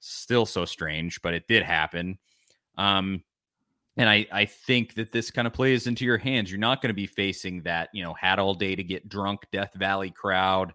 Still 0.00 0.46
so 0.46 0.64
strange, 0.64 1.20
but 1.22 1.34
it 1.34 1.46
did 1.48 1.62
happen. 1.62 2.18
Um, 2.76 3.22
and 3.96 4.08
I, 4.08 4.26
I 4.32 4.44
think 4.46 4.94
that 4.94 5.12
this 5.12 5.30
kind 5.30 5.46
of 5.46 5.52
plays 5.52 5.86
into 5.86 6.04
your 6.04 6.18
hands. 6.18 6.50
You're 6.50 6.58
not 6.58 6.80
going 6.80 6.88
to 6.88 6.94
be 6.94 7.06
facing 7.06 7.62
that, 7.62 7.90
you 7.92 8.02
know, 8.02 8.14
had 8.14 8.38
all 8.38 8.54
day 8.54 8.74
to 8.74 8.82
get 8.82 9.08
drunk 9.08 9.46
Death 9.52 9.74
Valley 9.74 10.10
crowd. 10.10 10.72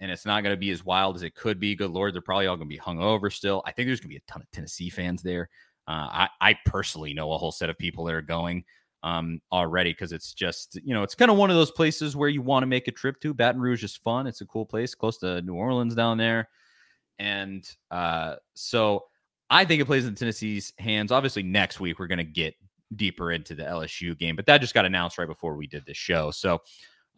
And 0.00 0.10
it's 0.10 0.26
not 0.26 0.42
going 0.42 0.52
to 0.52 0.60
be 0.60 0.70
as 0.70 0.84
wild 0.84 1.16
as 1.16 1.22
it 1.22 1.34
could 1.34 1.58
be. 1.60 1.74
Good 1.74 1.90
Lord, 1.90 2.14
they're 2.14 2.20
probably 2.20 2.46
all 2.46 2.56
going 2.56 2.68
to 2.68 2.74
be 2.74 2.76
hung 2.76 3.00
over 3.00 3.30
still. 3.30 3.62
I 3.64 3.72
think 3.72 3.88
there's 3.88 4.00
going 4.00 4.10
to 4.10 4.14
be 4.14 4.16
a 4.16 4.30
ton 4.32 4.42
of 4.42 4.50
Tennessee 4.50 4.90
fans 4.90 5.22
there. 5.22 5.48
Uh, 5.86 6.08
I, 6.10 6.28
I 6.40 6.58
personally 6.66 7.14
know 7.14 7.32
a 7.32 7.38
whole 7.38 7.52
set 7.52 7.70
of 7.70 7.78
people 7.78 8.04
that 8.04 8.14
are 8.14 8.22
going 8.22 8.64
um, 9.02 9.40
already 9.52 9.92
because 9.92 10.12
it's 10.12 10.32
just, 10.34 10.78
you 10.84 10.94
know, 10.94 11.02
it's 11.02 11.14
kind 11.14 11.30
of 11.30 11.36
one 11.36 11.50
of 11.50 11.56
those 11.56 11.70
places 11.70 12.16
where 12.16 12.28
you 12.28 12.42
want 12.42 12.62
to 12.62 12.66
make 12.66 12.88
a 12.88 12.92
trip 12.92 13.20
to. 13.20 13.32
Baton 13.34 13.60
Rouge 13.60 13.84
is 13.84 13.96
fun. 13.96 14.26
It's 14.26 14.40
a 14.40 14.46
cool 14.46 14.66
place 14.66 14.94
close 14.94 15.18
to 15.18 15.42
New 15.42 15.54
Orleans 15.54 15.94
down 15.94 16.18
there. 16.18 16.48
And 17.18 17.68
uh, 17.90 18.36
so 18.54 19.04
I 19.50 19.64
think 19.64 19.80
it 19.80 19.86
plays 19.86 20.06
in 20.06 20.14
Tennessee's 20.14 20.72
hands. 20.78 21.12
Obviously, 21.12 21.42
next 21.42 21.80
week 21.80 21.98
we're 21.98 22.06
going 22.06 22.18
to 22.18 22.24
get 22.24 22.54
deeper 22.96 23.32
into 23.32 23.54
the 23.54 23.64
LSU 23.64 24.16
game, 24.18 24.36
but 24.36 24.46
that 24.46 24.60
just 24.60 24.74
got 24.74 24.84
announced 24.84 25.18
right 25.18 25.28
before 25.28 25.56
we 25.56 25.66
did 25.66 25.84
this 25.86 25.96
show. 25.96 26.30
So, 26.30 26.62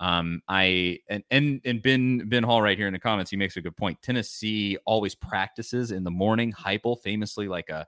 um, 0.00 0.40
I 0.48 0.98
and 1.10 1.22
and 1.30 1.60
and 1.66 1.82
Ben 1.82 2.28
Ben 2.28 2.42
Hall 2.42 2.62
right 2.62 2.78
here 2.78 2.86
in 2.86 2.92
the 2.94 2.98
comments, 2.98 3.30
he 3.30 3.36
makes 3.36 3.58
a 3.58 3.60
good 3.60 3.76
point. 3.76 4.00
Tennessee 4.00 4.78
always 4.86 5.14
practices 5.14 5.90
in 5.90 6.04
the 6.04 6.10
morning. 6.10 6.52
Heupel, 6.52 6.98
famously 7.02 7.48
like 7.48 7.68
a 7.68 7.86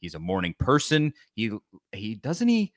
he's 0.00 0.16
a 0.16 0.18
morning 0.18 0.54
person. 0.58 1.12
He 1.34 1.52
he 1.92 2.16
doesn't 2.16 2.48
he 2.48 2.72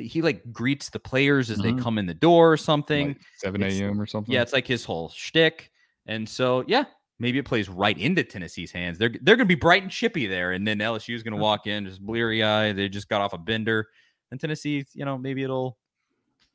he 0.00 0.22
like 0.22 0.42
greets 0.52 0.90
the 0.90 0.98
players 0.98 1.50
as 1.50 1.58
mm-hmm. 1.58 1.76
they 1.76 1.82
come 1.82 1.98
in 1.98 2.06
the 2.06 2.14
door 2.14 2.52
or 2.52 2.56
something. 2.56 3.08
Like 3.08 3.20
7 3.38 3.62
a.m. 3.62 4.00
or 4.00 4.06
something. 4.06 4.34
Yeah, 4.34 4.42
it's 4.42 4.52
like 4.52 4.66
his 4.66 4.84
whole 4.84 5.10
shtick. 5.10 5.70
And 6.06 6.28
so, 6.28 6.64
yeah, 6.66 6.84
maybe 7.18 7.38
it 7.38 7.44
plays 7.44 7.68
right 7.68 7.96
into 7.96 8.24
Tennessee's 8.24 8.72
hands. 8.72 8.98
They're 8.98 9.14
they're 9.22 9.36
going 9.36 9.46
to 9.46 9.54
be 9.54 9.54
bright 9.54 9.82
and 9.82 9.90
chippy 9.90 10.26
there, 10.26 10.52
and 10.52 10.66
then 10.66 10.78
LSU 10.78 11.14
is 11.14 11.22
going 11.22 11.36
to 11.36 11.40
walk 11.40 11.66
in 11.66 11.86
just 11.86 12.00
bleary 12.00 12.42
eye. 12.42 12.72
They 12.72 12.88
just 12.88 13.08
got 13.08 13.20
off 13.20 13.32
a 13.32 13.38
bender, 13.38 13.88
and 14.30 14.40
Tennessee, 14.40 14.84
you 14.94 15.04
know, 15.04 15.16
maybe 15.16 15.44
it'll 15.44 15.78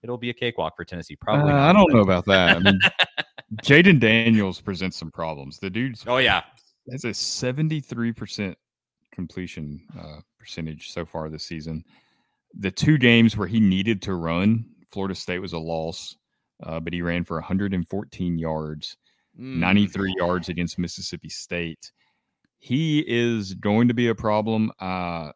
it'll 0.04 0.18
be 0.18 0.30
a 0.30 0.34
cakewalk 0.34 0.76
for 0.76 0.84
Tennessee. 0.84 1.16
Probably. 1.16 1.54
Uh, 1.54 1.58
I 1.58 1.72
don't 1.72 1.94
know 1.94 2.02
about 2.02 2.26
that. 2.26 2.58
I 2.58 2.60
mean, 2.60 2.80
Jayden 3.64 4.00
Daniels 4.00 4.60
presents 4.60 4.98
some 4.98 5.12
problems. 5.12 5.60
The 5.60 5.70
dude's 5.70 6.04
oh 6.08 6.18
yeah 6.18 6.42
has 6.92 7.06
a 7.06 7.14
seventy 7.14 7.80
three 7.80 8.12
percent 8.12 8.58
completion 9.12 9.82
uh, 9.98 10.20
percentage 10.40 10.92
so 10.92 11.06
far 11.06 11.30
this 11.30 11.46
season. 11.46 11.84
The 12.58 12.72
two 12.72 12.98
games 12.98 13.36
where 13.36 13.48
he 13.48 13.60
needed 13.60 14.02
to 14.04 14.16
run, 14.16 14.66
Florida 14.92 15.16
State 15.16 15.40
was 15.40 15.54
a 15.54 15.60
loss, 15.60 16.16
uh, 16.64 16.80
but 16.80 16.94
he 16.94 17.02
ran 17.02 17.24
for 17.24 17.36
114 17.36 18.38
yards 18.38 18.98
mm. 19.40 19.58
93 19.58 20.16
yards 20.18 20.50
against 20.50 20.80
Mississippi 20.80 21.30
State. 21.30 21.92
He 22.58 23.04
is 23.08 23.54
going 23.54 23.88
to 23.88 23.94
be 23.94 24.08
a 24.08 24.16
problem. 24.16 24.72
Uh, 24.80 25.32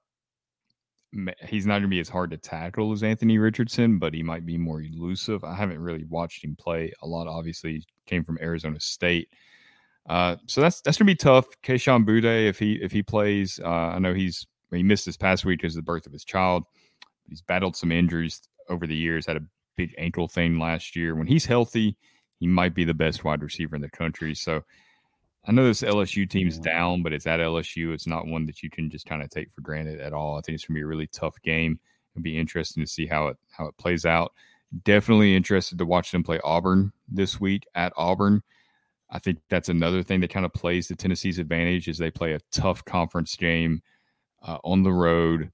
he's 1.47 1.65
not 1.65 1.73
going 1.73 1.83
to 1.83 1.87
be 1.89 1.99
as 1.99 2.09
hard 2.09 2.31
to 2.31 2.37
tackle 2.37 2.91
as 2.91 3.03
Anthony 3.03 3.37
Richardson, 3.37 3.99
but 3.99 4.13
he 4.13 4.23
might 4.23 4.45
be 4.45 4.57
more 4.57 4.81
elusive. 4.81 5.43
I 5.43 5.55
haven't 5.55 5.79
really 5.79 6.05
watched 6.05 6.43
him 6.43 6.55
play 6.55 6.93
a 7.01 7.07
lot. 7.07 7.27
Obviously, 7.27 7.83
came 8.05 8.23
from 8.23 8.37
Arizona 8.41 8.79
State, 8.79 9.29
uh, 10.07 10.37
so 10.47 10.61
that's 10.61 10.81
that's 10.81 10.97
going 10.97 11.07
to 11.07 11.11
be 11.11 11.15
tough. 11.15 11.45
Kayshon 11.63 12.05
Boutte, 12.05 12.47
if 12.47 12.57
he 12.59 12.73
if 12.81 12.91
he 12.91 13.03
plays, 13.03 13.59
uh, 13.63 13.67
I 13.67 13.99
know 13.99 14.13
he's 14.13 14.47
he 14.71 14.83
missed 14.83 15.05
this 15.05 15.17
past 15.17 15.45
week 15.45 15.59
because 15.59 15.75
of 15.75 15.83
the 15.83 15.85
birth 15.85 16.05
of 16.05 16.13
his 16.13 16.23
child. 16.23 16.63
He's 17.29 17.41
battled 17.41 17.75
some 17.75 17.91
injuries 17.91 18.41
over 18.69 18.87
the 18.87 18.95
years. 18.95 19.25
Had 19.25 19.37
a 19.37 19.45
big 19.77 19.93
ankle 19.97 20.27
thing 20.27 20.59
last 20.59 20.95
year. 20.95 21.15
When 21.15 21.27
he's 21.27 21.45
healthy, 21.45 21.95
he 22.39 22.47
might 22.47 22.73
be 22.73 22.83
the 22.83 22.93
best 22.93 23.23
wide 23.23 23.41
receiver 23.41 23.75
in 23.75 23.81
the 23.81 23.89
country. 23.89 24.35
So 24.35 24.63
I 25.45 25.51
know 25.51 25.65
this 25.65 25.81
LSU 25.81 26.29
team's 26.29 26.59
down, 26.59 27.01
but 27.01 27.13
it's 27.13 27.27
at 27.27 27.39
LSU. 27.39 27.93
It's 27.93 28.07
not 28.07 28.27
one 28.27 28.45
that 28.45 28.61
you 28.61 28.69
can 28.69 28.89
just 28.89 29.05
kind 29.05 29.23
of 29.23 29.29
take 29.29 29.51
for 29.51 29.61
granted 29.61 29.99
at 29.99 30.13
all. 30.13 30.37
I 30.37 30.41
think 30.41 30.55
it's 30.55 30.65
going 30.65 30.75
to 30.75 30.79
be 30.79 30.83
a 30.83 30.87
really 30.87 31.07
tough 31.07 31.41
game. 31.41 31.79
It'll 32.13 32.23
be 32.23 32.37
interesting 32.37 32.83
to 32.83 32.89
see 32.89 33.05
how 33.05 33.27
it 33.27 33.37
how 33.51 33.65
it 33.67 33.77
plays 33.77 34.05
out. 34.05 34.33
Definitely 34.83 35.35
interested 35.35 35.77
to 35.77 35.85
watch 35.85 36.11
them 36.11 36.23
play 36.23 36.39
Auburn 36.43 36.91
this 37.07 37.39
week 37.39 37.65
at 37.75 37.93
Auburn. 37.97 38.43
I 39.09 39.19
think 39.19 39.39
that's 39.49 39.69
another 39.69 40.03
thing 40.03 40.19
that 40.19 40.29
kind 40.29 40.45
of 40.45 40.53
plays 40.53 40.87
to 40.87 40.95
Tennessee's 40.95 41.39
advantage 41.39 41.87
is 41.87 41.97
they 41.97 42.11
play 42.11 42.33
a 42.33 42.39
tough 42.51 42.85
conference 42.85 43.35
game 43.35 43.81
uh, 44.43 44.59
on 44.63 44.83
the 44.83 44.93
road. 44.93 45.51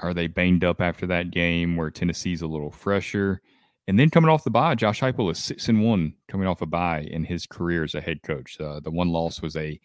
Are 0.00 0.14
they 0.14 0.26
banged 0.26 0.64
up 0.64 0.80
after 0.80 1.06
that 1.06 1.30
game 1.30 1.76
where 1.76 1.90
Tennessee's 1.90 2.42
a 2.42 2.46
little 2.46 2.70
fresher? 2.70 3.40
And 3.88 3.98
then 3.98 4.10
coming 4.10 4.30
off 4.30 4.44
the 4.44 4.50
bye, 4.50 4.74
Josh 4.74 5.00
Heupel 5.00 5.30
is 5.30 5.38
six 5.38 5.68
and 5.68 5.82
one 5.82 6.14
coming 6.28 6.46
off 6.46 6.60
a 6.60 6.66
bye 6.66 7.06
in 7.10 7.24
his 7.24 7.46
career 7.46 7.84
as 7.84 7.94
a 7.94 8.00
head 8.00 8.22
coach. 8.22 8.60
Uh, 8.60 8.80
the 8.80 8.90
one 8.90 9.10
loss 9.10 9.40
was 9.40 9.56
a 9.56 9.80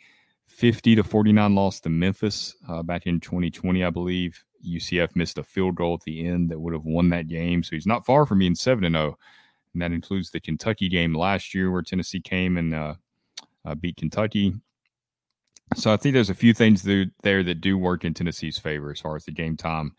50 0.48 0.96
to 0.96 1.04
49 1.04 1.56
loss 1.56 1.80
to 1.82 1.90
Memphis 1.90 2.56
uh, 2.68 2.84
back 2.84 3.06
in 3.06 3.20
2020, 3.20 3.84
I 3.84 3.90
believe. 3.90 4.44
UCF 4.68 5.16
missed 5.16 5.38
a 5.38 5.44
field 5.44 5.76
goal 5.76 5.96
at 5.96 6.02
the 6.02 6.26
end 6.26 6.50
that 6.50 6.60
would 6.60 6.74
have 6.74 6.86
won 6.86 7.10
that 7.10 7.28
game. 7.28 7.64
So 7.64 7.72
he's 7.76 7.88
not 7.88 8.06
far 8.06 8.26
from 8.26 8.40
being 8.40 8.56
7 8.56 8.84
and 8.84 8.96
0. 8.96 9.18
And 9.74 9.82
that 9.82 9.92
includes 9.92 10.32
the 10.32 10.40
Kentucky 10.40 10.90
game 10.90 11.16
last 11.16 11.56
year 11.56 11.72
where 11.72 11.82
Tennessee 11.82 12.20
came 12.20 12.58
and 12.58 12.74
uh, 12.74 12.96
uh, 13.66 13.76
beat 13.76 13.98
Kentucky. 13.98 14.54
So 15.76 15.93
I 15.93 15.98
think 15.98 16.14
there's 16.14 16.30
a 16.30 16.35
few 16.35 16.53
things 16.53 16.84
there 16.84 17.43
that 17.43 17.61
do 17.61 17.77
work 17.77 18.03
in 18.03 18.14
Tennessee's 18.14 18.57
favor 18.57 18.91
as 18.91 18.99
far 18.99 19.15
as 19.15 19.26
the 19.26 19.31
game 19.31 19.56
time 19.56 19.93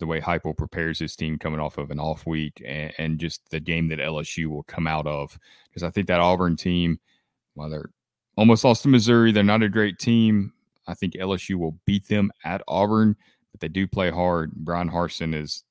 the 0.00 0.06
way 0.06 0.20
Heupel 0.20 0.56
prepares 0.56 0.98
his 0.98 1.14
team 1.14 1.38
coming 1.38 1.60
off 1.60 1.78
of 1.78 1.90
an 1.90 2.00
off 2.00 2.26
week 2.26 2.60
and, 2.66 2.92
and 2.98 3.20
just 3.20 3.48
the 3.50 3.60
game 3.60 3.86
that 3.88 3.98
LSU 3.98 4.46
will 4.46 4.64
come 4.64 4.86
out 4.86 5.06
of. 5.06 5.38
Because 5.68 5.82
I 5.82 5.90
think 5.90 6.08
that 6.08 6.20
Auburn 6.20 6.56
team, 6.56 6.98
while 7.54 7.70
they're 7.70 7.90
almost 8.36 8.64
lost 8.64 8.82
to 8.82 8.88
Missouri, 8.88 9.30
they're 9.30 9.44
not 9.44 9.62
a 9.62 9.68
great 9.68 9.98
team. 9.98 10.52
I 10.88 10.94
think 10.94 11.14
LSU 11.14 11.56
will 11.56 11.78
beat 11.84 12.08
them 12.08 12.32
at 12.44 12.62
Auburn, 12.66 13.14
but 13.52 13.60
they 13.60 13.68
do 13.68 13.86
play 13.86 14.10
hard. 14.10 14.52
Brian 14.52 14.90
Harsin 14.90 15.34
is 15.34 15.64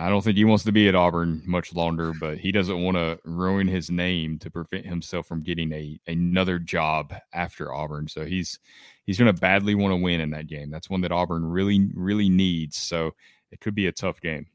I 0.00 0.08
don't 0.08 0.22
think 0.22 0.36
he 0.36 0.44
wants 0.44 0.62
to 0.62 0.70
be 0.70 0.86
at 0.86 0.94
Auburn 0.94 1.42
much 1.44 1.74
longer, 1.74 2.12
but 2.20 2.38
he 2.38 2.52
doesn't 2.52 2.84
want 2.84 2.96
to 2.96 3.18
ruin 3.24 3.66
his 3.66 3.90
name 3.90 4.38
to 4.38 4.48
prevent 4.48 4.86
himself 4.86 5.26
from 5.26 5.42
getting 5.42 5.72
a 5.72 5.98
another 6.06 6.60
job 6.60 7.12
after 7.32 7.74
Auburn. 7.74 8.06
So 8.06 8.24
he's 8.24 8.60
he's 9.06 9.18
going 9.18 9.34
to 9.34 9.40
badly 9.40 9.74
want 9.74 9.90
to 9.90 9.96
win 9.96 10.20
in 10.20 10.30
that 10.30 10.46
game. 10.46 10.70
That's 10.70 10.88
one 10.88 11.00
that 11.00 11.10
Auburn 11.10 11.44
really 11.44 11.90
really 11.94 12.28
needs. 12.28 12.76
So 12.76 13.12
it 13.50 13.60
could 13.60 13.74
be 13.74 13.88
a 13.88 13.92
tough 13.92 14.20
game. 14.20 14.46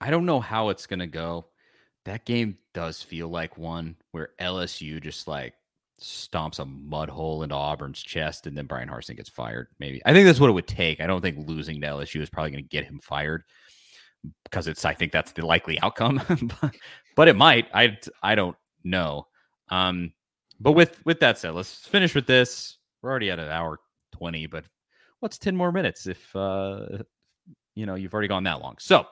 I 0.00 0.10
don't 0.10 0.26
know 0.26 0.38
how 0.38 0.68
it's 0.68 0.86
going 0.86 1.00
to 1.00 1.08
go. 1.08 1.46
That 2.04 2.24
game 2.24 2.58
does 2.72 3.02
feel 3.02 3.28
like 3.28 3.58
one 3.58 3.96
where 4.12 4.30
LSU 4.40 5.00
just 5.00 5.26
like 5.26 5.54
stomps 6.00 6.60
a 6.60 6.64
mud 6.64 7.08
hole 7.08 7.42
into 7.42 7.56
Auburn's 7.56 8.02
chest 8.02 8.46
and 8.46 8.56
then 8.56 8.66
Brian 8.66 8.88
Harsin 8.88 9.16
gets 9.16 9.28
fired. 9.28 9.66
Maybe 9.80 10.00
I 10.04 10.12
think 10.12 10.26
that's 10.26 10.40
what 10.40 10.50
it 10.50 10.54
would 10.54 10.68
take. 10.68 11.00
I 11.00 11.06
don't 11.06 11.20
think 11.20 11.48
losing 11.48 11.80
to 11.80 11.86
LSU 11.88 12.20
is 12.20 12.30
probably 12.30 12.52
going 12.52 12.64
to 12.64 12.68
get 12.68 12.84
him 12.84 13.00
fired 13.00 13.42
because 14.44 14.68
it's 14.68 14.84
I 14.84 14.94
think 14.94 15.12
that's 15.12 15.32
the 15.32 15.44
likely 15.46 15.80
outcome, 15.80 16.20
but 16.60 16.76
but 17.16 17.28
it 17.28 17.36
might. 17.36 17.68
I 17.74 17.98
I 18.22 18.34
don't 18.34 18.56
know. 18.84 19.26
Um, 19.68 20.12
but 20.60 20.72
with 20.72 21.04
with 21.04 21.20
that 21.20 21.38
said, 21.38 21.54
let's 21.54 21.86
finish 21.86 22.14
with 22.14 22.26
this. 22.26 22.78
We're 23.00 23.10
already 23.10 23.30
at 23.30 23.38
an 23.38 23.48
hour 23.48 23.80
twenty, 24.12 24.46
but 24.46 24.64
what's 25.20 25.38
10 25.38 25.56
more 25.56 25.70
minutes 25.70 26.08
if 26.08 26.34
uh 26.34 26.84
you 27.76 27.86
know 27.86 27.94
you've 27.94 28.12
already 28.12 28.28
gone 28.28 28.42
that 28.44 28.60
long. 28.60 28.76
So 28.80 29.06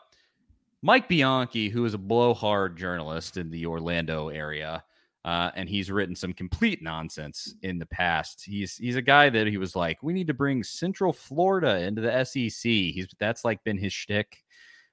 Mike 0.82 1.08
Bianchi, 1.08 1.68
who 1.68 1.84
is 1.84 1.94
a 1.94 1.98
blowhard 1.98 2.76
journalist 2.76 3.36
in 3.36 3.50
the 3.50 3.66
Orlando 3.66 4.28
area, 4.28 4.82
uh, 5.24 5.50
and 5.54 5.68
he's 5.68 5.90
written 5.90 6.16
some 6.16 6.32
complete 6.32 6.82
nonsense 6.82 7.54
in 7.62 7.78
the 7.78 7.86
past. 7.86 8.42
He's 8.44 8.76
he's 8.76 8.96
a 8.96 9.02
guy 9.02 9.28
that 9.28 9.46
he 9.46 9.58
was 9.58 9.76
like, 9.76 10.02
we 10.02 10.12
need 10.12 10.26
to 10.26 10.34
bring 10.34 10.62
Central 10.62 11.12
Florida 11.12 11.80
into 11.80 12.00
the 12.00 12.24
SEC. 12.24 12.62
He's 12.62 13.06
that's 13.18 13.44
like 13.44 13.62
been 13.62 13.78
his 13.78 13.92
shtick 13.92 14.42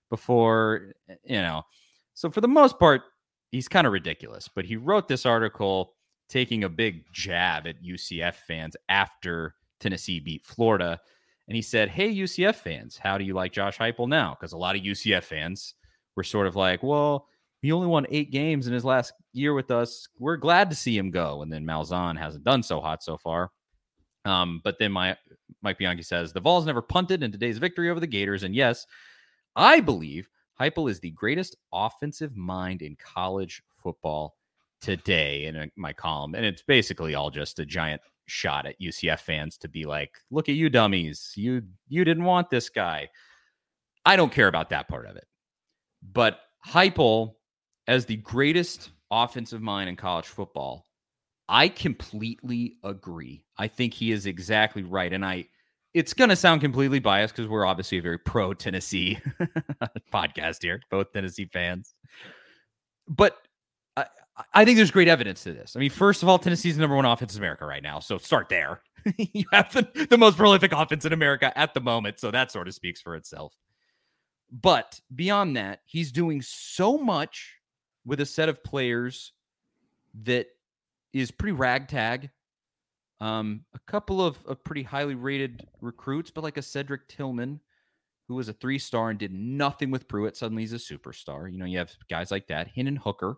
before, 0.09 0.93
you 1.23 1.41
know. 1.41 1.63
So 2.13 2.29
for 2.29 2.41
the 2.41 2.47
most 2.47 2.79
part, 2.79 3.03
he's 3.51 3.67
kind 3.67 3.88
of 3.88 3.93
ridiculous. 3.93 4.49
But 4.53 4.65
he 4.65 4.75
wrote 4.75 5.07
this 5.07 5.25
article 5.25 5.93
taking 6.29 6.63
a 6.63 6.69
big 6.69 7.05
jab 7.13 7.67
at 7.67 7.84
UCF 7.84 8.35
fans 8.35 8.75
after 8.89 9.55
Tennessee 9.79 10.19
beat 10.19 10.45
Florida. 10.45 10.99
And 11.47 11.55
he 11.55 11.61
said, 11.61 11.89
Hey, 11.89 12.13
UCF 12.13 12.55
fans, 12.55 12.97
how 12.97 13.17
do 13.17 13.23
you 13.23 13.34
like 13.34 13.53
Josh 13.53 13.77
Heupel 13.77 14.09
now? 14.09 14.35
Because 14.38 14.53
a 14.53 14.57
lot 14.57 14.75
of 14.75 14.81
UCF 14.81 15.23
fans 15.23 15.75
were 16.15 16.23
sort 16.23 16.47
of 16.47 16.55
like, 16.55 16.84
Well, 16.84 17.27
he 17.61 17.71
only 17.71 17.88
won 17.88 18.05
eight 18.09 18.31
games 18.31 18.67
in 18.67 18.73
his 18.73 18.85
last 18.85 19.13
year 19.34 19.53
with 19.53 19.71
us. 19.71 20.07
We're 20.19 20.38
glad 20.38 20.69
to 20.69 20.75
see 20.75 20.97
him 20.97 21.11
go. 21.11 21.41
And 21.41 21.51
then 21.51 21.65
Malzahn 21.65 22.17
hasn't 22.17 22.43
done 22.43 22.61
so 22.63 22.79
hot 22.79 23.03
so 23.03 23.17
far. 23.17 23.51
Um, 24.25 24.61
but 24.63 24.77
then 24.77 24.91
my 24.91 25.15
Mike 25.61 25.77
Bianchi 25.77 26.03
says 26.03 26.34
the 26.34 26.41
Vols 26.41 26.65
never 26.65 26.81
punted 26.81 27.23
in 27.23 27.31
today's 27.31 27.57
victory 27.57 27.89
over 27.89 27.99
the 27.99 28.07
Gators. 28.07 28.43
And 28.43 28.53
yes, 28.53 28.85
I 29.57 29.79
believe 29.79 30.29
Heupel 30.59 30.89
is 30.89 30.99
the 30.99 31.11
greatest 31.11 31.57
offensive 31.73 32.35
mind 32.35 32.81
in 32.81 32.95
college 32.95 33.61
football 33.75 34.35
today 34.81 35.45
in 35.45 35.71
my 35.75 35.91
column. 35.91 36.35
And 36.35 36.45
it's 36.45 36.61
basically 36.61 37.15
all 37.15 37.31
just 37.31 37.59
a 37.59 37.65
giant 37.65 38.01
shot 38.27 38.67
at 38.67 38.79
UCF 38.79 39.19
fans 39.19 39.57
to 39.57 39.67
be 39.67 39.85
like, 39.85 40.11
look 40.29 40.47
at 40.47 40.55
you 40.55 40.69
dummies. 40.69 41.34
You 41.35 41.63
you 41.88 42.05
didn't 42.05 42.23
want 42.23 42.49
this 42.49 42.69
guy. 42.69 43.09
I 44.05 44.15
don't 44.15 44.31
care 44.31 44.47
about 44.47 44.69
that 44.69 44.88
part 44.88 45.07
of 45.07 45.15
it. 45.15 45.25
But 46.13 46.39
Heupel 46.65 47.34
as 47.88 48.05
the 48.05 48.17
greatest 48.17 48.91
offensive 49.09 49.61
mind 49.61 49.89
in 49.89 49.95
college 49.95 50.27
football, 50.27 50.85
I 51.49 51.69
completely 51.69 52.75
agree. 52.84 53.43
I 53.57 53.67
think 53.67 53.93
he 53.93 54.11
is 54.11 54.25
exactly 54.25 54.84
right. 54.84 55.11
And 55.11 55.25
I, 55.25 55.45
it's 55.98 56.14
going 56.14 56.30
to 56.30 56.36
sound 56.36 56.61
completely 56.61 56.99
biased 56.99 57.36
because 57.36 57.49
we're 57.49 57.65
obviously 57.65 57.98
a 57.98 58.02
very 58.02 58.19
pro 58.19 58.53
Tennessee 58.53 59.18
podcast 60.14 60.61
here, 60.61 60.80
both 60.91 61.11
Tennessee 61.11 61.49
fans. 61.52 61.95
But 63.07 63.36
I, 63.95 64.06
I 64.53 64.64
think 64.64 64.78
there's 64.78 64.91
great 64.91 65.07
evidence 65.07 65.41
to 65.44 65.53
this. 65.53 65.76
I 65.76 65.80
mean, 65.80 65.90
first 65.90 66.22
of 66.22 66.30
all, 66.30 66.38
Tennessee's 66.38 66.76
the 66.76 66.82
number 66.82 66.95
one 66.95 67.06
offense 67.06 67.34
in 67.34 67.41
America 67.41 67.65
right 67.65 67.82
now. 67.82 67.99
So 67.99 68.19
start 68.19 68.48
there. 68.48 68.82
you 69.18 69.45
have 69.52 69.74
the, 69.74 70.07
the 70.07 70.19
most 70.19 70.38
prolific 70.38 70.72
offense 70.72 71.03
in 71.03 71.14
America 71.14 71.57
at 71.57 71.74
the 71.74 71.82
moment. 71.82 72.19
So 72.19 72.30
that 72.30 72.52
sort 72.52 72.68
of 72.68 72.76
speaks 72.76 73.02
for 73.02 73.15
itself. 73.15 73.56
But 74.52 74.99
beyond 75.15 75.57
that, 75.57 75.80
he's 75.86 76.11
doing 76.11 76.44
so 76.44 76.99
much 76.99 77.56
with 78.06 78.22
a 78.22 78.26
set 78.26 78.49
of 78.49 78.64
players 78.64 79.34
that 80.26 80.45
is 81.11 81.32
pretty 81.32 81.53
ragtag. 81.53 82.30
Um, 83.19 83.61
a 83.73 83.80
couple 83.88 84.23
of, 84.23 84.38
of 84.45 84.64
pretty 84.64 84.84
highly 84.84 85.15
rated 85.15 85.68
recruits, 85.81 86.30
but 86.30 86.44
like 86.44 86.57
a 86.57 86.61
Cedric 86.61 87.07
Tillman, 87.07 87.60
who 88.27 88.35
was 88.35 88.49
a 88.49 88.53
three 88.53 88.77
star 88.77 89.10
and 89.10 89.18
did 89.18 89.34
nothing 89.34 89.89
with 89.89 90.07
Pruitt, 90.07 90.38
suddenly 90.38 90.64
he's 90.64 90.73
a 90.73 90.76
superstar. 90.76 91.52
You 91.52 91.57
know, 91.57 91.65
you 91.65 91.77
have 91.77 91.91
guys 92.10 92.30
like 92.30 92.48
that. 92.48 92.68
Hendon 92.76 92.95
Hooker, 92.95 93.38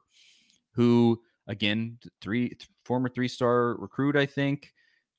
who 0.73 1.21
again, 1.47 1.97
three 2.21 2.55
former 2.85 3.09
three 3.09 3.27
star 3.27 3.75
recruit, 3.75 4.15
I 4.15 4.25
think, 4.25 4.73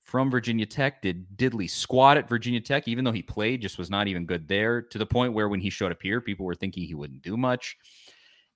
from 0.05 0.31
Virginia 0.31 0.67
Tech, 0.67 1.03
did 1.03 1.27
diddly 1.37 1.69
squat 1.69 2.17
at 2.17 2.29
Virginia 2.29 2.61
Tech, 2.61 2.89
even 2.89 3.05
though 3.05 3.13
he 3.13 3.23
played, 3.23 3.61
just 3.61 3.79
was 3.79 3.91
not 3.91 4.09
even 4.09 4.25
good 4.25 4.49
there. 4.49 4.81
To 4.83 4.99
the 4.99 5.07
point 5.07 5.35
where 5.35 5.49
when 5.49 5.61
he 5.61 5.71
showed 5.71 5.93
up 5.93 6.03
here, 6.03 6.21
people 6.21 6.47
were 6.47 6.55
thinking 6.55 6.85
he 6.85 6.95
wouldn't 6.95 7.23
do 7.23 7.37
much. 7.37 7.77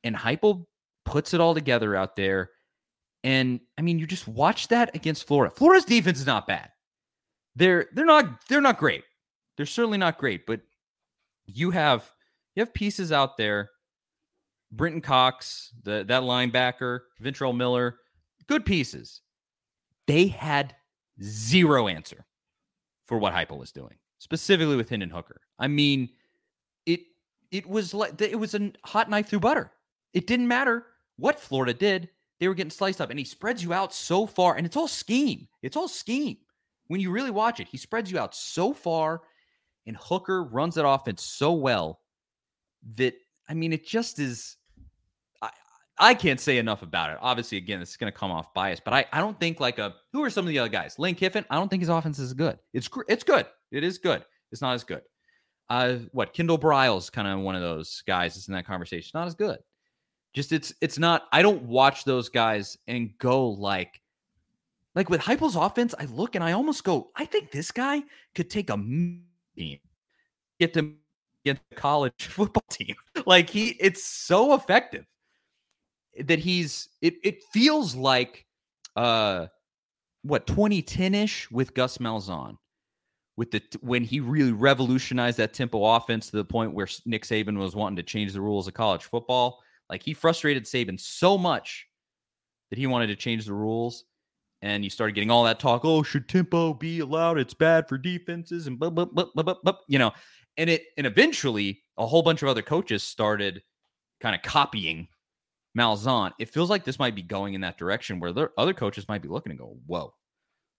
And 0.04 0.16
Heupel 0.16 0.66
puts 1.04 1.34
it 1.34 1.40
all 1.40 1.54
together 1.54 1.94
out 1.94 2.16
there. 2.16 2.50
And 3.24 3.60
I 3.78 3.82
mean, 3.82 3.98
you 3.98 4.06
just 4.06 4.28
watch 4.28 4.68
that 4.68 4.94
against 4.94 5.26
Florida. 5.26 5.52
Florida's 5.56 5.86
defense 5.86 6.20
is 6.20 6.26
not 6.26 6.46
bad. 6.46 6.68
They're 7.56 7.88
they're 7.94 8.04
not 8.04 8.46
they're 8.48 8.60
not 8.60 8.78
great. 8.78 9.02
They're 9.56 9.66
certainly 9.66 9.98
not 9.98 10.18
great, 10.18 10.46
but 10.46 10.60
you 11.46 11.70
have 11.70 12.12
you 12.54 12.60
have 12.60 12.74
pieces 12.74 13.10
out 13.10 13.36
there. 13.36 13.70
Brenton 14.70 15.00
Cox, 15.00 15.72
the 15.84 16.04
that 16.08 16.22
linebacker, 16.22 17.00
Ventrell 17.22 17.56
Miller, 17.56 17.96
good 18.46 18.66
pieces. 18.66 19.22
They 20.06 20.26
had 20.26 20.74
zero 21.22 21.88
answer 21.88 22.26
for 23.06 23.18
what 23.18 23.32
Heupel 23.32 23.58
was 23.58 23.72
doing, 23.72 23.96
specifically 24.18 24.76
with 24.76 24.90
Hendon 24.90 25.10
Hooker. 25.10 25.40
I 25.58 25.68
mean, 25.68 26.10
it 26.84 27.00
it 27.50 27.66
was 27.66 27.94
like 27.94 28.20
it 28.20 28.38
was 28.38 28.54
a 28.54 28.72
hot 28.84 29.08
knife 29.08 29.28
through 29.28 29.40
butter. 29.40 29.72
It 30.12 30.26
didn't 30.26 30.48
matter 30.48 30.84
what 31.16 31.40
Florida 31.40 31.72
did, 31.72 32.10
they 32.40 32.48
were 32.48 32.54
getting 32.54 32.70
sliced 32.70 33.00
up. 33.00 33.10
And 33.10 33.18
he 33.18 33.24
spreads 33.24 33.62
you 33.62 33.72
out 33.72 33.94
so 33.94 34.26
far, 34.26 34.56
and 34.56 34.66
it's 34.66 34.76
all 34.76 34.88
scheme. 34.88 35.48
It's 35.62 35.76
all 35.76 35.88
scheme. 35.88 36.38
When 36.88 37.00
you 37.00 37.10
really 37.10 37.30
watch 37.30 37.60
it, 37.60 37.68
he 37.68 37.76
spreads 37.76 38.10
you 38.10 38.18
out 38.18 38.34
so 38.34 38.72
far, 38.72 39.22
and 39.86 39.96
Hooker 39.96 40.44
runs 40.44 40.74
that 40.74 40.86
offense 40.86 41.22
so 41.22 41.52
well 41.52 42.00
that 42.96 43.14
I 43.48 43.54
mean, 43.54 43.72
it 43.72 43.86
just 43.86 44.18
is. 44.18 44.56
I, 45.40 45.50
I 45.98 46.14
can't 46.14 46.40
say 46.40 46.58
enough 46.58 46.82
about 46.82 47.10
it. 47.10 47.18
Obviously, 47.20 47.58
again, 47.58 47.80
this 47.80 47.90
is 47.90 47.96
going 47.96 48.12
to 48.12 48.18
come 48.18 48.30
off 48.30 48.52
bias, 48.54 48.80
but 48.84 48.94
I, 48.94 49.06
I 49.12 49.20
don't 49.20 49.38
think 49.38 49.60
like 49.60 49.78
a 49.78 49.94
who 50.12 50.22
are 50.22 50.30
some 50.30 50.44
of 50.44 50.48
the 50.48 50.58
other 50.58 50.68
guys? 50.68 50.98
Lane 50.98 51.14
Kiffin. 51.14 51.44
I 51.50 51.56
don't 51.56 51.68
think 51.68 51.80
his 51.80 51.88
offense 51.88 52.18
is 52.18 52.32
good. 52.34 52.58
It's 52.72 52.88
it's 53.08 53.24
good. 53.24 53.46
It 53.70 53.84
is 53.84 53.98
good. 53.98 54.24
It's 54.52 54.62
not 54.62 54.74
as 54.74 54.84
good. 54.84 55.02
Uh, 55.70 55.96
what 56.12 56.34
Kendall 56.34 56.58
Briles 56.58 57.10
kind 57.10 57.26
of 57.26 57.40
one 57.40 57.54
of 57.54 57.62
those 57.62 58.02
guys 58.06 58.34
that's 58.34 58.48
in 58.48 58.54
that 58.54 58.66
conversation. 58.66 59.10
Not 59.14 59.26
as 59.26 59.34
good. 59.34 59.58
Just 60.34 60.52
it's 60.52 60.74
it's 60.80 60.98
not. 60.98 61.24
I 61.32 61.42
don't 61.42 61.62
watch 61.62 62.04
those 62.04 62.28
guys 62.28 62.76
and 62.88 63.16
go 63.18 63.48
like, 63.48 64.00
like 64.94 65.08
with 65.08 65.20
Heupel's 65.20 65.54
offense. 65.56 65.94
I 65.98 66.06
look 66.06 66.34
and 66.34 66.42
I 66.42 66.52
almost 66.52 66.82
go. 66.82 67.10
I 67.14 67.24
think 67.24 67.52
this 67.52 67.70
guy 67.70 68.02
could 68.34 68.50
take 68.50 68.68
a 68.68 68.76
team, 68.76 69.78
get 70.58 70.72
them 70.74 70.98
get 71.44 71.60
the 71.70 71.76
college 71.76 72.26
football 72.30 72.64
team. 72.68 72.96
Like 73.26 73.48
he, 73.48 73.68
it's 73.80 74.04
so 74.04 74.54
effective 74.54 75.06
that 76.24 76.40
he's. 76.40 76.88
It 77.00 77.14
it 77.22 77.42
feels 77.52 77.94
like, 77.94 78.44
uh, 78.96 79.46
what 80.22 80.46
2010 80.46 81.14
ish 81.14 81.50
with 81.50 81.74
Gus 81.74 81.98
Malzahn 81.98 82.58
with 83.36 83.50
the 83.50 83.62
when 83.80 84.04
he 84.04 84.20
really 84.20 84.52
revolutionized 84.52 85.38
that 85.38 85.54
tempo 85.54 85.84
offense 85.84 86.30
to 86.30 86.36
the 86.36 86.44
point 86.44 86.72
where 86.72 86.88
Nick 87.06 87.24
Saban 87.24 87.56
was 87.56 87.74
wanting 87.74 87.96
to 87.96 88.02
change 88.02 88.32
the 88.32 88.40
rules 88.40 88.66
of 88.68 88.74
college 88.74 89.04
football. 89.04 89.60
Like 89.94 90.02
he 90.02 90.12
frustrated 90.12 90.64
Saban 90.64 90.98
so 90.98 91.38
much 91.38 91.86
that 92.70 92.80
he 92.80 92.88
wanted 92.88 93.06
to 93.06 93.14
change 93.14 93.46
the 93.46 93.54
rules. 93.54 94.04
And 94.60 94.82
you 94.82 94.90
started 94.90 95.14
getting 95.14 95.30
all 95.30 95.44
that 95.44 95.60
talk. 95.60 95.82
Oh, 95.84 96.02
should 96.02 96.28
tempo 96.28 96.74
be 96.74 96.98
allowed? 96.98 97.38
It's 97.38 97.54
bad 97.54 97.88
for 97.88 97.96
defenses 97.96 98.66
and 98.66 98.76
blah, 98.76 98.90
blah, 98.90 99.04
blah, 99.04 99.26
blah, 99.32 99.44
blah, 99.44 99.54
blah, 99.62 99.76
you 99.86 100.00
know. 100.00 100.10
And 100.56 100.68
it 100.68 100.86
and 100.96 101.06
eventually 101.06 101.84
a 101.96 102.08
whole 102.08 102.22
bunch 102.22 102.42
of 102.42 102.48
other 102.48 102.60
coaches 102.60 103.04
started 103.04 103.62
kind 104.20 104.34
of 104.34 104.42
copying 104.42 105.06
Malzahn. 105.78 106.32
It 106.40 106.48
feels 106.48 106.70
like 106.70 106.82
this 106.82 106.98
might 106.98 107.14
be 107.14 107.22
going 107.22 107.54
in 107.54 107.60
that 107.60 107.78
direction 107.78 108.18
where 108.18 108.32
there, 108.32 108.50
other 108.58 108.74
coaches 108.74 109.06
might 109.08 109.22
be 109.22 109.28
looking 109.28 109.52
and 109.52 109.60
go, 109.60 109.76
"Whoa, 109.86 110.12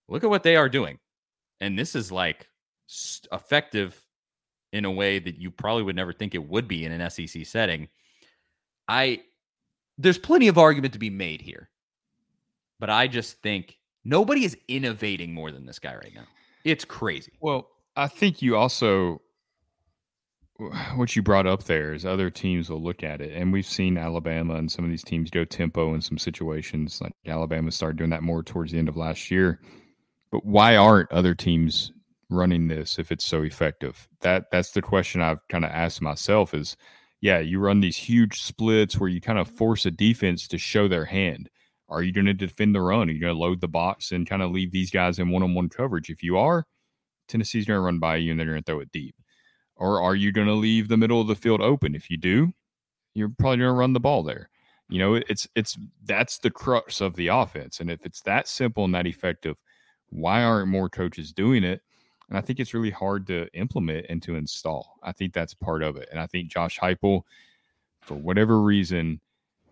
look 0.10 0.26
at 0.26 0.30
what 0.30 0.44
they 0.44 0.58
are 0.58 0.68
doing," 0.68 1.00
and 1.62 1.80
this 1.80 1.96
is 1.96 2.12
like 2.12 2.50
effective 3.32 4.06
in 4.74 4.84
a 4.84 4.92
way 4.92 5.20
that 5.20 5.38
you 5.38 5.52
probably 5.52 5.84
would 5.84 5.96
never 5.96 6.12
think 6.12 6.36
it 6.36 6.50
would 6.50 6.68
be 6.68 6.84
in 6.84 6.92
an 6.92 7.10
SEC 7.10 7.46
setting. 7.46 7.88
I 8.88 9.22
there's 9.98 10.18
plenty 10.18 10.48
of 10.48 10.58
argument 10.58 10.94
to 10.94 11.00
be 11.00 11.10
made 11.10 11.42
here. 11.42 11.70
But 12.80 12.90
I 12.90 13.08
just 13.08 13.42
think 13.42 13.78
nobody 14.04 14.44
is 14.44 14.58
innovating 14.68 15.34
more 15.34 15.52
than 15.52 15.66
this 15.66 15.80
guy 15.80 15.96
right 15.96 16.12
now. 16.14 16.26
It's 16.66 16.84
crazy. 16.84 17.34
Well, 17.40 17.70
I 17.96 18.08
think 18.08 18.42
you 18.42 18.58
also 18.58 19.22
what 20.96 21.16
you 21.16 21.22
brought 21.22 21.48
up 21.48 21.64
there 21.64 21.94
is 21.94 22.06
other 22.06 22.30
teams 22.30 22.70
will 22.70 22.82
look 22.82 23.04
at 23.04 23.22
it, 23.22 23.34
and 23.34 23.52
we've 23.52 23.66
seen 23.66 23.98
Alabama 23.98 24.56
and 24.56 24.72
some 24.72 24.86
of 24.86 24.92
these 24.92 25.04
teams 25.04 25.30
go 25.30 25.46
tempo 25.46 25.94
in 25.94 26.02
some 26.02 26.18
situations. 26.18 27.02
Like 27.02 27.14
Alabama 27.26 27.72
started 27.72 27.98
doing 27.98 28.10
that 28.12 28.24
more 28.24 28.44
towards 28.44 28.72
the 28.72 28.80
end 28.80 28.90
of 28.90 28.98
last 28.98 29.32
year. 29.32 29.60
But 30.32 30.46
why 30.46 30.76
aren't 30.76 31.12
other 31.12 31.34
teams 31.34 31.92
running 32.30 32.68
this 32.68 33.00
if 33.00 33.12
it's 33.12 33.26
so 33.26 33.44
effective? 33.44 34.08
That 34.22 34.52
that's 34.52 34.72
the 34.72 34.82
question 34.82 35.22
I've 35.22 35.48
kind 35.48 35.66
of 35.66 35.72
asked 35.72 36.02
myself. 36.02 36.54
Is 36.54 36.76
yeah, 37.26 37.40
you 37.40 37.58
run 37.58 37.80
these 37.80 37.98
huge 37.98 38.40
splits 38.40 39.00
where 39.00 39.10
you 39.10 39.20
kind 39.20 39.40
of 39.40 39.48
force 39.48 39.88
a 39.88 39.90
defense 39.90 40.48
to 40.48 40.60
show 40.60 40.88
their 40.88 41.06
hand. 41.06 41.50
Are 41.90 42.04
you 42.04 42.12
going 42.12 42.28
to 42.28 42.36
defend 42.36 42.76
the 42.76 42.82
run? 42.82 43.10
Are 43.10 43.12
you 43.12 43.20
going 43.20 43.34
to 43.34 43.40
load 43.40 43.62
the 43.62 43.68
box 43.68 44.12
and 44.12 44.30
kind 44.30 44.44
of 44.44 44.52
leave 44.52 44.72
these 44.72 44.92
guys 44.92 45.18
in 45.18 45.32
one 45.32 45.42
on 45.42 45.56
one 45.56 45.68
coverage? 45.68 46.12
If 46.12 46.22
you 46.22 46.38
are, 46.38 46.68
Tennessee's 47.28 47.66
going 47.66 47.80
to 47.80 47.82
run 47.82 47.98
by 47.98 48.18
you 48.18 48.30
and 48.30 48.40
they're 48.40 48.46
going 48.46 48.62
to 48.62 48.64
throw 48.64 48.80
it 48.80 48.92
deep. 48.92 49.16
Or 49.76 50.04
are 50.04 50.14
you 50.14 50.32
going 50.32 50.46
to 50.46 50.54
leave 50.54 50.88
the 50.88 50.98
middle 50.98 51.20
of 51.20 51.26
the 51.26 51.34
field 51.34 51.62
open? 51.62 51.96
If 51.96 52.12
you 52.12 52.18
do, 52.18 52.54
you're 53.16 53.34
probably 53.40 53.58
going 53.58 53.70
to 53.70 53.80
run 53.80 53.94
the 53.94 54.00
ball 54.00 54.22
there. 54.22 54.52
You 54.88 55.00
know, 55.00 55.16
it's 55.16 55.48
it's 55.56 55.80
that's 56.04 56.38
the 56.38 56.52
crux 56.52 57.02
of 57.02 57.16
the 57.16 57.30
offense. 57.30 57.80
And 57.80 57.90
if 57.90 58.06
it's 58.06 58.22
that 58.22 58.48
simple 58.48 58.86
and 58.86 58.94
that 58.94 59.08
effective, 59.08 59.56
why 60.10 60.44
aren't 60.44 60.68
more 60.68 60.90
coaches 60.90 61.34
doing 61.34 61.64
it? 61.64 61.82
And 62.30 62.38
I 62.38 62.42
think 62.42 62.60
it's 62.60 62.74
really 62.74 62.90
hard 62.90 63.28
to 63.28 63.48
implement 63.54 64.08
and 64.10 64.22
to 64.24 64.36
install. 64.36 64.98
I 65.04 65.12
think 65.12 65.34
that's 65.34 65.54
part 65.54 65.84
of 65.84 65.96
it. 65.96 66.10
And 66.12 66.20
I 66.20 66.26
think 66.26 66.50
Josh 66.50 66.80
Heupel, 66.80 67.22
for 68.02 68.16
whatever 68.16 68.62
reason, 68.62 69.20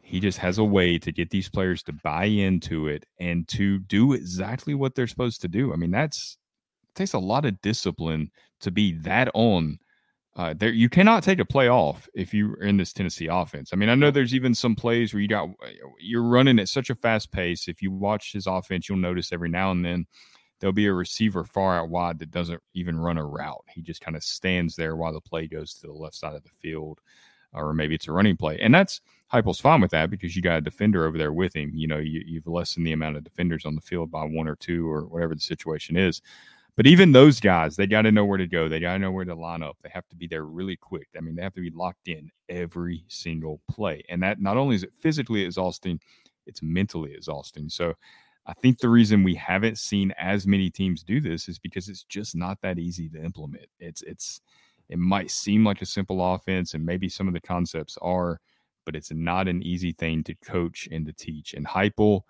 he 0.02 0.20
just 0.20 0.38
has 0.38 0.58
a 0.58 0.64
way 0.64 1.00
to 1.00 1.12
get 1.12 1.30
these 1.30 1.50
players 1.50 1.82
to 1.84 1.94
buy 1.94 2.26
into 2.26 2.88
it 2.88 3.06
and 3.20 3.48
to 3.48 3.80
do 3.80 4.14
exactly 4.14 4.76
what 4.76 4.94
they're 4.94 5.08
supposed 5.08 5.42
to 5.42 5.48
do. 5.48 5.74
I 5.74 5.78
mean, 5.78 5.92
that's 5.92 6.38
it 6.84 6.96
takes 6.96 7.14
a 7.14 7.20
lot 7.20 7.46
of 7.46 7.60
discipline 7.62 8.30
to 8.60 8.70
be 8.70 8.94
that 9.00 9.30
on. 9.34 9.80
Uh, 10.36 10.54
there, 10.58 10.72
you 10.72 10.90
cannot 10.90 11.24
take 11.24 11.40
a 11.40 11.46
play 11.46 11.70
off 11.70 12.08
if 12.14 12.34
you're 12.34 12.62
in 12.62 12.78
this 12.78 12.92
Tennessee 12.92 13.28
offense. 13.28 13.70
I 13.72 13.76
mean, 13.76 13.90
I 13.90 13.96
know 13.96 14.12
there's 14.12 14.36
even 14.36 14.54
some 14.54 14.76
plays 14.76 15.14
where 15.14 15.22
you 15.22 15.28
got 15.28 15.50
you're 16.00 16.24
running 16.24 16.60
at 16.60 16.70
such 16.70 16.90
a 16.90 16.96
fast 16.96 17.32
pace. 17.32 17.68
If 17.68 17.82
you 17.82 17.92
watch 17.92 18.34
his 18.34 18.46
offense, 18.46 18.90
you'll 18.90 18.98
notice 18.98 19.32
every 19.32 19.50
now 19.50 19.72
and 19.72 19.86
then 19.86 20.06
there'll 20.64 20.72
be 20.72 20.88
a 20.88 20.94
receiver 20.94 21.44
far 21.44 21.78
out 21.78 21.90
wide 21.90 22.18
that 22.20 22.32
doesn't 22.32 22.64
even 22.74 22.98
run 22.98 23.18
a 23.18 23.26
route. 23.26 23.66
He 23.68 23.82
just 23.82 24.00
kind 24.00 24.16
of 24.16 24.24
stands 24.24 24.78
there 24.78 24.96
while 24.96 25.12
the 25.12 25.20
play 25.20 25.46
goes 25.46 25.74
to 25.74 25.88
the 25.88 25.92
left 25.92 26.16
side 26.16 26.36
of 26.36 26.44
the 26.44 26.50
field, 26.50 27.02
or 27.52 27.74
maybe 27.74 27.96
it's 27.96 28.08
a 28.08 28.14
running 28.14 28.38
play, 28.38 28.58
and 28.62 28.74
that's 28.74 29.02
Heupel's 29.34 29.60
fine 29.60 29.82
with 29.82 29.92
that 29.92 30.10
because 30.10 30.38
you 30.38 30.42
got 30.42 30.60
a 30.60 30.62
defender 30.62 31.06
over 31.06 31.18
there 31.18 31.34
with 31.34 31.54
him. 31.54 31.72
You 31.74 31.88
know, 31.90 31.98
you, 31.98 32.24
you've 32.26 32.48
lessened 32.48 32.88
the 32.88 32.94
amount 32.94 33.18
of 33.18 33.26
defenders 33.26 33.66
on 33.66 33.76
the 33.76 33.82
field 33.82 34.10
by 34.10 34.24
one 34.24 34.48
or 34.48 34.56
two 34.56 34.90
or 34.90 35.02
whatever 35.02 35.36
the 35.36 35.42
situation 35.42 35.98
is. 35.98 36.22
But 36.78 36.88
even 36.88 37.12
those 37.12 37.42
guys, 37.42 37.76
they 37.76 37.86
got 37.86 38.04
to 38.04 38.12
know 38.14 38.24
where 38.24 38.38
to 38.38 38.48
go. 38.48 38.70
They 38.70 38.80
got 38.80 38.94
to 38.94 39.00
know 39.00 39.12
where 39.12 39.26
to 39.26 39.36
line 39.36 39.64
up. 39.64 39.78
They 39.84 39.90
have 39.90 40.08
to 40.08 40.16
be 40.16 40.28
there 40.28 40.46
really 40.46 40.78
quick. 40.78 41.10
I 41.18 41.20
mean, 41.20 41.36
they 41.36 41.44
have 41.44 41.54
to 41.56 41.62
be 41.62 41.72
locked 41.72 42.08
in 42.08 42.32
every 42.48 43.04
single 43.10 43.60
play. 43.70 44.02
And 44.08 44.24
that 44.24 44.40
not 44.40 44.56
only 44.56 44.78
is 44.78 44.84
it 44.84 44.94
physically 44.94 45.44
exhausting, 45.44 46.00
it's 46.46 46.64
mentally 46.64 47.14
exhausting. 47.14 47.70
So 47.70 47.94
I 48.46 48.54
think 48.54 48.80
the 48.80 48.90
reason 48.90 49.24
we 49.24 49.36
haven't 49.36 49.78
seen 49.78 50.12
as 50.18 50.46
many 50.46 50.70
teams 50.70 51.04
do 51.04 51.22
this 51.22 51.48
is 51.48 51.60
because 51.60 51.88
it's 51.88 52.04
just 52.04 52.36
not 52.36 52.60
that 52.62 52.78
easy 52.78 53.10
to 53.10 53.24
implement. 53.24 53.68
It's 53.80 54.02
it's 54.02 54.42
it 54.90 55.00
might 55.00 55.32
seem 55.32 55.66
like 55.66 55.82
a 55.82 55.86
simple 55.86 56.34
offense, 56.34 56.74
and 56.74 56.86
maybe 56.86 57.08
some 57.08 57.28
of 57.28 57.34
the 57.34 57.40
concepts 57.40 57.98
are, 58.02 58.40
but 58.86 58.96
it's 58.96 59.12
not 59.12 59.48
an 59.48 59.64
easy 59.64 59.94
thing 59.94 60.24
to 60.26 60.36
coach 60.36 60.90
and 60.92 61.06
to 61.06 61.14
teach. 61.14 61.54
And 61.54 61.66
Heupel, 61.66 62.22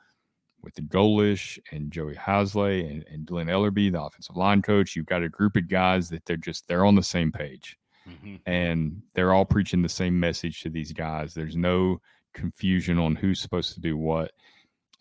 with 0.61 0.75
the 0.75 0.81
Golesh 0.81 1.59
and 1.71 1.91
Joey 1.91 2.15
Halzle 2.15 2.89
and, 2.89 3.03
and 3.11 3.25
Glen 3.25 3.47
Elarbee, 3.47 3.91
the 3.91 4.01
offensive 4.01 4.37
line 4.37 4.61
coach, 4.61 4.95
you've 4.95 5.07
got 5.07 5.23
a 5.23 5.29
group 5.29 5.55
of 5.55 5.67
guys 5.67 6.09
that 6.09 6.25
they're 6.25 6.37
just 6.37 6.67
they're 6.67 6.85
on 6.85 6.95
the 6.95 7.03
same 7.03 7.31
page. 7.31 7.77
Mm-hmm. 8.07 8.35
And 8.45 9.01
they're 9.13 9.33
all 9.33 9.45
preaching 9.45 9.81
the 9.81 9.89
same 9.89 10.19
message 10.19 10.61
to 10.61 10.69
these 10.69 10.91
guys. 10.91 11.33
There's 11.33 11.55
no 11.55 12.01
confusion 12.33 12.99
on 12.99 13.15
who's 13.15 13.39
supposed 13.39 13.73
to 13.73 13.79
do 13.79 13.97
what. 13.97 14.31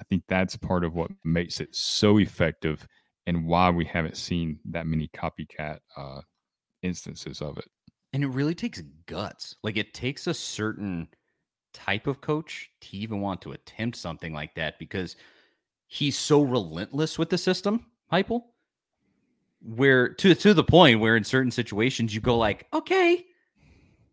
I 0.02 0.04
think 0.10 0.24
that's 0.26 0.56
part 0.56 0.82
of 0.82 0.94
what 0.94 1.12
makes 1.22 1.60
it 1.60 1.76
so 1.76 2.18
effective 2.18 2.88
and 3.28 3.46
why 3.46 3.70
we 3.70 3.84
haven't 3.84 4.16
seen 4.16 4.58
that 4.64 4.84
many 4.84 5.08
copycat 5.14 5.78
uh, 5.96 6.22
instances 6.82 7.40
of 7.40 7.56
it. 7.56 7.66
And 8.12 8.24
it 8.24 8.28
really 8.30 8.56
takes 8.56 8.82
guts. 9.06 9.54
Like 9.62 9.76
it 9.76 9.94
takes 9.94 10.26
a 10.26 10.34
certain 10.34 11.06
type 11.72 12.08
of 12.08 12.20
coach 12.20 12.68
to 12.80 12.96
even 12.96 13.20
want 13.20 13.42
to 13.42 13.52
attempt 13.52 13.96
something 13.96 14.34
like 14.34 14.56
that 14.56 14.76
because 14.80 15.14
he's 15.86 16.18
so 16.18 16.42
relentless 16.42 17.16
with 17.16 17.30
the 17.30 17.38
system, 17.38 17.86
Heupel, 18.12 18.42
where 19.60 20.08
to 20.14 20.34
to 20.34 20.52
the 20.52 20.64
point 20.64 20.98
where 20.98 21.16
in 21.16 21.22
certain 21.22 21.52
situations 21.52 22.12
you 22.12 22.20
go 22.20 22.36
like, 22.36 22.66
okay, 22.74 23.24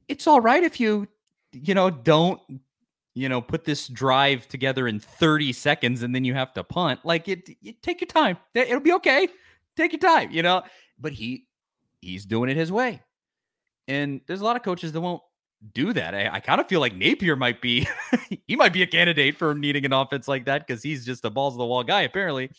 it's 0.08 0.28
all 0.28 0.40
right 0.40 0.64
if 0.64 0.80
you 0.80 1.08
you 1.52 1.74
know 1.74 1.90
don't 1.90 2.40
you 3.20 3.30
know 3.30 3.42
put 3.42 3.66
this 3.66 3.88
drive 3.88 4.48
together 4.48 4.88
in 4.88 5.00
30 5.00 5.54
seconds 5.54 6.04
and 6.04 6.14
then 6.14 6.24
you 6.24 6.34
have 6.34 6.54
to 6.54 6.64
punt 6.64 7.00
like 7.04 7.28
it, 7.28 7.50
it 7.62 7.82
take 7.82 8.02
your 8.02 8.08
time 8.08 8.38
it'll 8.54 8.80
be 8.80 8.94
okay 8.94 9.28
take 9.76 9.92
your 9.92 10.00
time 10.00 10.32
you 10.32 10.42
know 10.42 10.64
but 11.00 11.14
he 11.14 11.46
he's 12.02 12.26
doing 12.26 12.50
it 12.50 12.58
his 12.58 12.72
way 12.72 13.02
and 13.88 14.22
there's 14.28 14.42
a 14.42 14.44
lot 14.44 14.56
of 14.56 14.64
coaches 14.64 14.92
that 14.92 15.02
won't 15.02 15.22
do 15.74 15.94
that. 15.94 16.16
I, 16.16 16.30
I 16.34 16.40
kind 16.40 16.62
of 16.62 16.68
feel 16.68 16.80
like 16.80 16.96
Napier 16.96 17.36
might 17.36 17.62
be 17.62 17.88
he 18.48 18.56
might 18.56 18.74
be 18.74 18.84
a 18.84 18.88
candidate 18.88 19.38
for 19.38 19.54
needing 19.54 19.86
an 19.86 19.94
offense 19.94 20.28
like 20.28 20.46
that 20.46 20.66
because 20.66 20.84
he's 20.84 21.06
just 21.06 21.26
a 21.26 21.30
balls 21.30 21.54
of 21.54 21.58
the 21.58 21.66
wall 21.66 21.84
guy 21.84 22.02
apparently. 22.02 22.52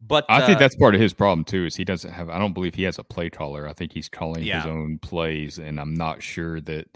But 0.00 0.26
I 0.28 0.42
uh, 0.42 0.46
think 0.46 0.58
that's 0.58 0.76
part 0.76 0.94
of 0.94 1.00
his 1.00 1.14
problem 1.14 1.44
too. 1.44 1.64
Is 1.64 1.76
he 1.76 1.84
doesn't 1.84 2.12
have? 2.12 2.28
I 2.28 2.38
don't 2.38 2.52
believe 2.52 2.74
he 2.74 2.82
has 2.82 2.98
a 2.98 3.04
play 3.04 3.30
caller. 3.30 3.66
I 3.66 3.72
think 3.72 3.92
he's 3.92 4.08
calling 4.08 4.42
yeah. 4.42 4.62
his 4.62 4.66
own 4.66 4.98
plays, 4.98 5.58
and 5.58 5.80
I'm 5.80 5.94
not 5.94 6.22
sure 6.22 6.60
that 6.62 6.88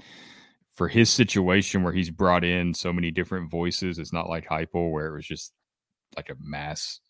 for 0.78 0.86
his 0.86 1.10
situation 1.10 1.82
where 1.82 1.92
he's 1.92 2.08
brought 2.08 2.44
in 2.44 2.72
so 2.72 2.92
many 2.92 3.10
different 3.10 3.50
voices, 3.50 3.98
it's 3.98 4.12
not 4.12 4.28
like 4.28 4.46
Heupel 4.46 4.92
where 4.92 5.08
it 5.08 5.16
was 5.16 5.26
just 5.26 5.52
like 6.16 6.30
a 6.30 6.36
mass, 6.40 7.00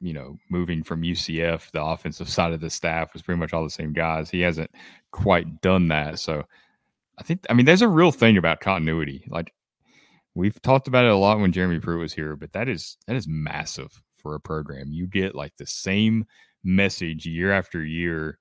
you 0.00 0.12
know, 0.12 0.36
moving 0.50 0.82
from 0.82 1.02
UCF. 1.02 1.70
The 1.70 1.80
offensive 1.80 2.28
side 2.36 2.52
of 2.52 2.60
the 2.60 2.68
staff 2.68 3.12
was 3.12 3.22
pretty 3.22 3.38
much 3.38 3.52
all 3.52 3.62
the 3.62 3.70
same 3.70 3.92
guys. 3.92 4.30
He 4.30 4.40
hasn't 4.40 4.72
quite 5.12 5.60
done 5.60 5.86
that, 5.88 6.18
so 6.18 6.42
I 7.16 7.22
think 7.22 7.46
I 7.48 7.52
mean 7.52 7.66
there's 7.66 7.82
a 7.82 7.88
real 7.88 8.10
thing 8.10 8.36
about 8.36 8.60
continuity. 8.60 9.24
Like 9.28 9.54
we've 10.34 10.60
talked 10.60 10.88
about 10.88 11.04
it 11.04 11.12
a 11.12 11.16
lot 11.16 11.38
when 11.38 11.52
Jeremy 11.52 11.78
Pruitt 11.78 12.00
was 12.00 12.12
here, 12.12 12.34
but 12.34 12.52
that 12.52 12.68
is 12.68 12.98
that 13.06 13.14
is 13.14 13.28
massive 13.28 14.02
for 14.16 14.34
a 14.34 14.40
program. 14.40 14.90
You 14.90 15.06
get 15.06 15.36
like 15.36 15.54
the 15.56 15.66
same 15.66 16.26
message 16.64 17.26
year 17.26 17.52
after 17.52 17.84
year. 17.84 18.40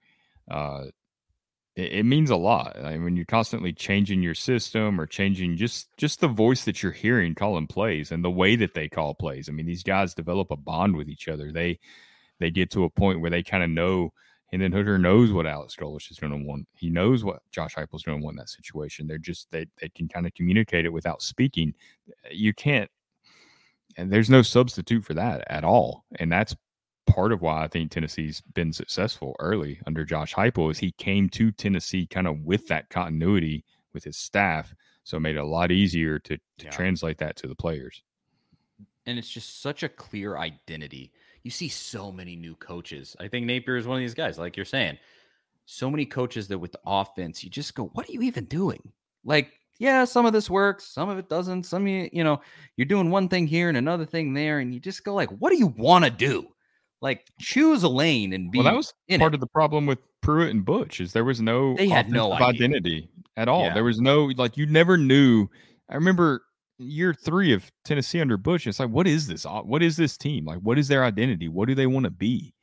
Uh, 0.50 0.86
it, 1.76 1.94
it 1.94 2.04
means 2.04 2.30
a 2.30 2.36
lot. 2.36 2.78
I 2.78 2.91
mean, 2.91 3.04
when 3.04 3.16
you're 3.16 3.26
constantly 3.26 3.74
changing 3.74 4.22
your 4.22 4.36
system 4.36 5.00
or 5.00 5.06
changing 5.06 5.58
just 5.58 5.95
just 5.98 6.20
the 6.20 6.28
voice 6.28 6.66
that 6.66 6.84
you're 6.84 6.91
hearing 6.91 7.36
calling 7.36 7.68
plays 7.68 8.12
and 8.12 8.24
the 8.24 8.32
way 8.32 8.56
that 8.56 8.74
they 8.74 8.90
call 8.90 9.14
plays. 9.14 9.50
I 9.50 9.52
mean, 9.52 9.66
these 9.66 9.84
guys 9.84 10.14
develop 10.14 10.52
a 10.52 10.58
bond 10.58 10.95
with 10.95 11.10
each 11.10 11.28
other. 11.28 11.52
They 11.52 11.80
they 12.40 12.52
get 12.52 12.72
to 12.72 12.84
a 12.84 12.90
point 12.90 13.22
where 13.22 13.32
they 13.32 13.44
kind 13.44 13.64
of 13.64 13.70
know 13.70 14.12
Hendon 14.52 14.72
Hooker 14.72 15.00
knows 15.00 15.32
what 15.32 15.48
Alex 15.48 15.76
Golesh 15.76 16.12
is 16.12 16.20
going 16.20 16.32
to 16.32 16.45
want. 16.45 16.68
He 16.74 16.90
knows 16.90 17.24
what 17.24 17.41
Josh 17.52 17.74
Heupel 17.74 17.95
is 17.95 18.04
going 18.04 18.20
to 18.20 18.24
want 18.24 18.36
in 18.36 18.40
that 18.40 18.50
situation. 18.50 19.08
They're 19.08 19.18
just 19.18 19.50
they 19.52 19.66
they 19.82 19.90
can 19.90 20.08
kind 20.08 20.28
of 20.28 20.34
communicate 20.36 20.86
it 20.86 20.94
without 20.94 21.22
speaking. 21.22 21.74
You 22.30 22.54
can't, 22.54 22.90
and 23.98 24.12
there's 24.12 24.30
no 24.30 24.41
substitute 24.44 25.04
for 25.04 25.16
that 25.16 25.44
at 25.48 25.64
all. 25.64 26.06
And 26.18 26.32
that's 26.32 26.56
part 27.06 27.32
of 27.32 27.42
why 27.42 27.64
I 27.64 27.68
think 27.68 27.92
Tennessee's 27.92 28.42
been 28.54 28.74
successful 28.74 29.36
early 29.40 29.80
under 29.86 30.06
Josh 30.06 30.34
Heupel 30.34 30.72
is 30.72 30.80
he 30.80 30.92
came 30.94 31.30
to 31.30 31.52
Tennessee 31.52 32.08
kind 32.08 32.28
of 32.28 32.40
with 32.42 32.68
that 32.68 32.90
continuity 32.90 33.64
with 33.94 34.04
his 34.04 34.18
staff, 34.18 34.74
so 35.04 35.18
it 35.18 35.22
made 35.22 35.36
it 35.36 35.40
a 35.40 35.46
lot 35.46 35.72
easier 35.72 36.20
to 36.20 36.38
to 36.38 36.66
yeah. 36.66 36.72
translate 36.72 37.18
that 37.20 37.36
to 37.38 37.48
the 37.48 37.56
players. 37.56 38.04
And 39.06 39.20
it's 39.20 39.30
just 39.30 39.62
such 39.62 39.84
a 39.84 39.90
clear 39.90 40.38
identity 40.38 41.12
you 41.44 41.52
see 41.52 41.68
so 41.68 42.12
many 42.12 42.36
new 42.36 42.56
coaches. 42.56 43.16
I 43.20 43.28
think 43.28 43.46
Napier 43.46 43.76
is 43.76 43.86
one 43.86 43.98
of 43.98 44.02
these 44.02 44.14
guys, 44.14 44.40
like 44.40 44.56
you're 44.58 44.66
saying. 44.66 44.98
So 45.66 45.90
many 45.90 46.06
coaches 46.06 46.48
that 46.48 46.58
with 46.58 46.72
the 46.72 46.80
offense, 46.86 47.44
you 47.44 47.50
just 47.50 47.76
go, 47.76 47.86
what 47.94 48.08
are 48.08 48.12
you 48.12 48.22
even 48.22 48.46
doing? 48.46 48.92
Like, 49.24 49.60
yeah, 49.78 50.06
some 50.06 50.26
of 50.26 50.34
this 50.34 50.50
works, 50.50 50.86
some 50.86 51.10
of 51.10 51.18
it 51.18 51.30
doesn't. 51.30 51.64
Some 51.64 51.84
of 51.84 51.88
you, 51.88 52.10
you 52.12 52.24
know, 52.24 52.42
you're 52.78 52.86
doing 52.86 53.10
one 53.10 53.28
thing 53.28 53.48
here 53.48 53.70
and 53.70 53.78
another 53.78 54.06
thing 54.06 54.34
there, 54.34 54.60
and 54.60 54.74
you 54.74 54.80
just 54.80 55.04
go 55.04 55.14
like, 55.14 55.30
what 55.30 55.52
do 55.52 55.58
you 55.58 55.68
want 55.68 56.06
to 56.06 56.12
do? 56.12 56.48
Like, 57.04 57.28
choose 57.38 57.84
a 57.84 57.90
lane 57.90 58.32
and 58.32 58.50
be. 58.50 58.60
Well, 58.60 58.64
that 58.64 58.76
was 58.76 58.94
part 59.20 59.34
it. 59.34 59.36
of 59.36 59.42
the 59.42 59.48
problem 59.48 59.86
with 59.86 60.00
Pruitt 60.22 60.52
and 60.52 60.64
Butch 60.64 61.02
is 61.02 61.12
there 61.12 61.26
was 61.26 61.42
no 61.42 61.76
they 61.76 61.90
had 61.90 62.10
no 62.10 62.32
identity 62.32 63.10
at 63.36 63.50
all. 63.50 63.66
Yeah. 63.66 63.74
There 63.74 63.84
was 63.84 64.00
no 64.00 64.32
like 64.38 64.56
you 64.56 64.66
never 64.66 64.98
knew. 64.98 65.50
I 65.90 65.96
remember 65.96 66.44
year 66.80 67.14
three 67.14 67.52
of 67.52 67.70
Tennessee 67.84 68.22
under 68.22 68.38
Butch. 68.38 68.66
It's 68.68 68.80
like, 68.80 68.90
what 68.90 69.06
is 69.06 69.28
this? 69.28 69.44
What 69.44 69.84
is 69.84 69.98
this 69.98 70.18
team? 70.18 70.46
Like, 70.46 70.60
what 70.60 70.80
is 70.80 70.88
their 70.88 71.04
identity? 71.04 71.50
What 71.50 71.68
do 71.68 71.76
they 71.76 71.88
want 71.88 72.06
to 72.06 72.10
be? 72.10 72.54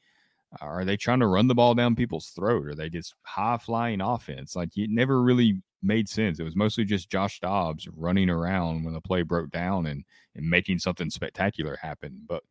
Are 0.61 0.85
they 0.87 0.97
trying 0.97 1.21
to 1.21 1.27
run 1.27 1.47
the 1.47 1.55
ball 1.55 1.75
down 1.75 1.95
people's 1.95 2.31
throat? 2.31 2.67
Are 2.67 2.75
they 2.75 2.89
just 2.89 3.15
high 3.23 3.59
flying 3.59 4.01
offense? 4.01 4.57
Like, 4.57 4.71
it 4.75 4.91
never 4.91 5.23
really 5.23 5.63
made 5.83 6.09
sense. 6.09 6.41
It 6.41 6.45
was 6.45 6.57
mostly 6.57 6.85
just 6.85 7.11
Josh 7.11 7.41
Dobbs 7.41 7.87
running 7.95 8.29
around 8.31 8.85
when 8.85 8.95
the 8.95 9.01
play 9.01 9.23
broke 9.23 9.51
down 9.51 9.87
and 9.87 10.03
and 10.35 10.49
making 10.49 10.79
something 10.79 11.11
spectacular 11.11 11.77
happen. 11.81 12.23
But 12.27 12.43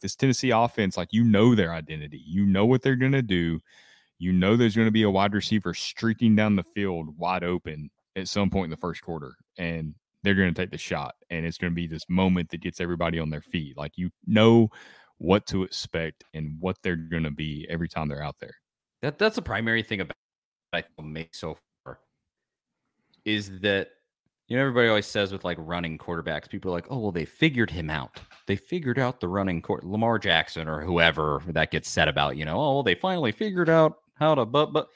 this 0.00 0.14
Tennessee 0.14 0.50
offense, 0.50 0.96
like 0.96 1.08
you 1.12 1.24
know 1.24 1.54
their 1.54 1.72
identity, 1.72 2.22
you 2.26 2.46
know 2.46 2.66
what 2.66 2.82
they're 2.82 2.96
gonna 2.96 3.22
do. 3.22 3.60
You 4.18 4.32
know 4.32 4.56
there's 4.56 4.74
going 4.74 4.88
to 4.88 4.92
be 4.92 5.04
a 5.04 5.10
wide 5.10 5.32
receiver 5.32 5.74
streaking 5.74 6.34
down 6.34 6.56
the 6.56 6.64
field 6.64 7.16
wide 7.16 7.44
open 7.44 7.88
at 8.16 8.26
some 8.26 8.50
point 8.50 8.64
in 8.64 8.70
the 8.70 8.76
first 8.76 9.00
quarter, 9.00 9.36
and 9.58 9.94
they're 10.22 10.34
going 10.34 10.52
to 10.52 10.60
take 10.60 10.70
the 10.70 10.78
shot 10.78 11.14
and 11.30 11.46
it's 11.46 11.58
going 11.58 11.70
to 11.70 11.74
be 11.74 11.86
this 11.86 12.08
moment 12.08 12.50
that 12.50 12.60
gets 12.60 12.80
everybody 12.80 13.18
on 13.18 13.30
their 13.30 13.40
feet 13.40 13.76
like 13.76 13.92
you 13.96 14.10
know 14.26 14.68
what 15.18 15.46
to 15.46 15.62
expect 15.62 16.24
and 16.34 16.56
what 16.60 16.76
they're 16.82 16.96
going 16.96 17.22
to 17.22 17.30
be 17.30 17.66
every 17.68 17.88
time 17.88 18.08
they're 18.08 18.22
out 18.22 18.36
there 18.40 18.54
that 19.02 19.18
that's 19.18 19.36
the 19.36 19.42
primary 19.42 19.82
thing 19.82 20.00
about 20.00 20.16
I 20.72 20.84
make 21.02 21.34
so 21.34 21.56
far 21.84 22.00
is 23.24 23.60
that 23.60 23.88
you 24.48 24.56
know 24.56 24.62
everybody 24.62 24.88
always 24.88 25.06
says 25.06 25.30
with 25.30 25.44
like 25.44 25.58
running 25.60 25.98
quarterbacks 25.98 26.48
people 26.48 26.70
are 26.70 26.74
like 26.74 26.86
oh 26.90 26.98
well 26.98 27.12
they 27.12 27.24
figured 27.24 27.70
him 27.70 27.90
out. 27.90 28.20
They 28.46 28.56
figured 28.56 28.98
out 28.98 29.20
the 29.20 29.28
running 29.28 29.62
court 29.62 29.84
lamar 29.84 30.18
jackson 30.18 30.68
or 30.68 30.80
whoever 30.80 31.42
that 31.48 31.70
gets 31.70 31.88
said 31.88 32.08
about 32.08 32.36
you 32.36 32.44
know 32.44 32.56
oh 32.56 32.74
well, 32.74 32.82
they 32.82 32.94
finally 32.94 33.32
figured 33.32 33.68
out 33.68 33.98
how 34.14 34.34
to 34.34 34.44
but 34.44 34.72
but 34.72 34.88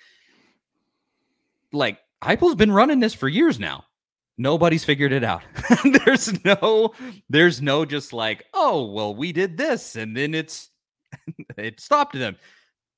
like 1.72 1.98
Heupel's 2.22 2.54
been 2.54 2.72
running 2.72 3.00
this 3.00 3.14
for 3.14 3.28
years 3.28 3.58
now. 3.58 3.84
Nobody's 4.38 4.84
figured 4.84 5.12
it 5.12 5.24
out. 5.24 5.42
There's 6.04 6.44
no 6.44 6.94
there's 7.28 7.60
no 7.60 7.84
just 7.84 8.12
like 8.12 8.44
oh 8.54 8.90
well 8.92 9.14
we 9.14 9.32
did 9.32 9.56
this 9.56 9.96
and 9.96 10.16
then 10.16 10.34
it's 10.34 10.70
it 11.56 11.80
stopped 11.80 12.14
them. 12.14 12.36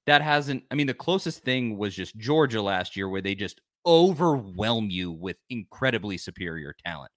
That 0.06 0.22
hasn't, 0.22 0.64
I 0.70 0.74
mean, 0.74 0.86
the 0.86 0.94
closest 0.94 1.42
thing 1.42 1.78
was 1.78 1.94
just 1.94 2.16
Georgia 2.16 2.60
last 2.60 2.96
year 2.96 3.08
where 3.08 3.22
they 3.22 3.34
just 3.34 3.60
overwhelm 3.86 4.90
you 4.90 5.12
with 5.12 5.36
incredibly 5.50 6.18
superior 6.18 6.74
talent. 6.84 7.10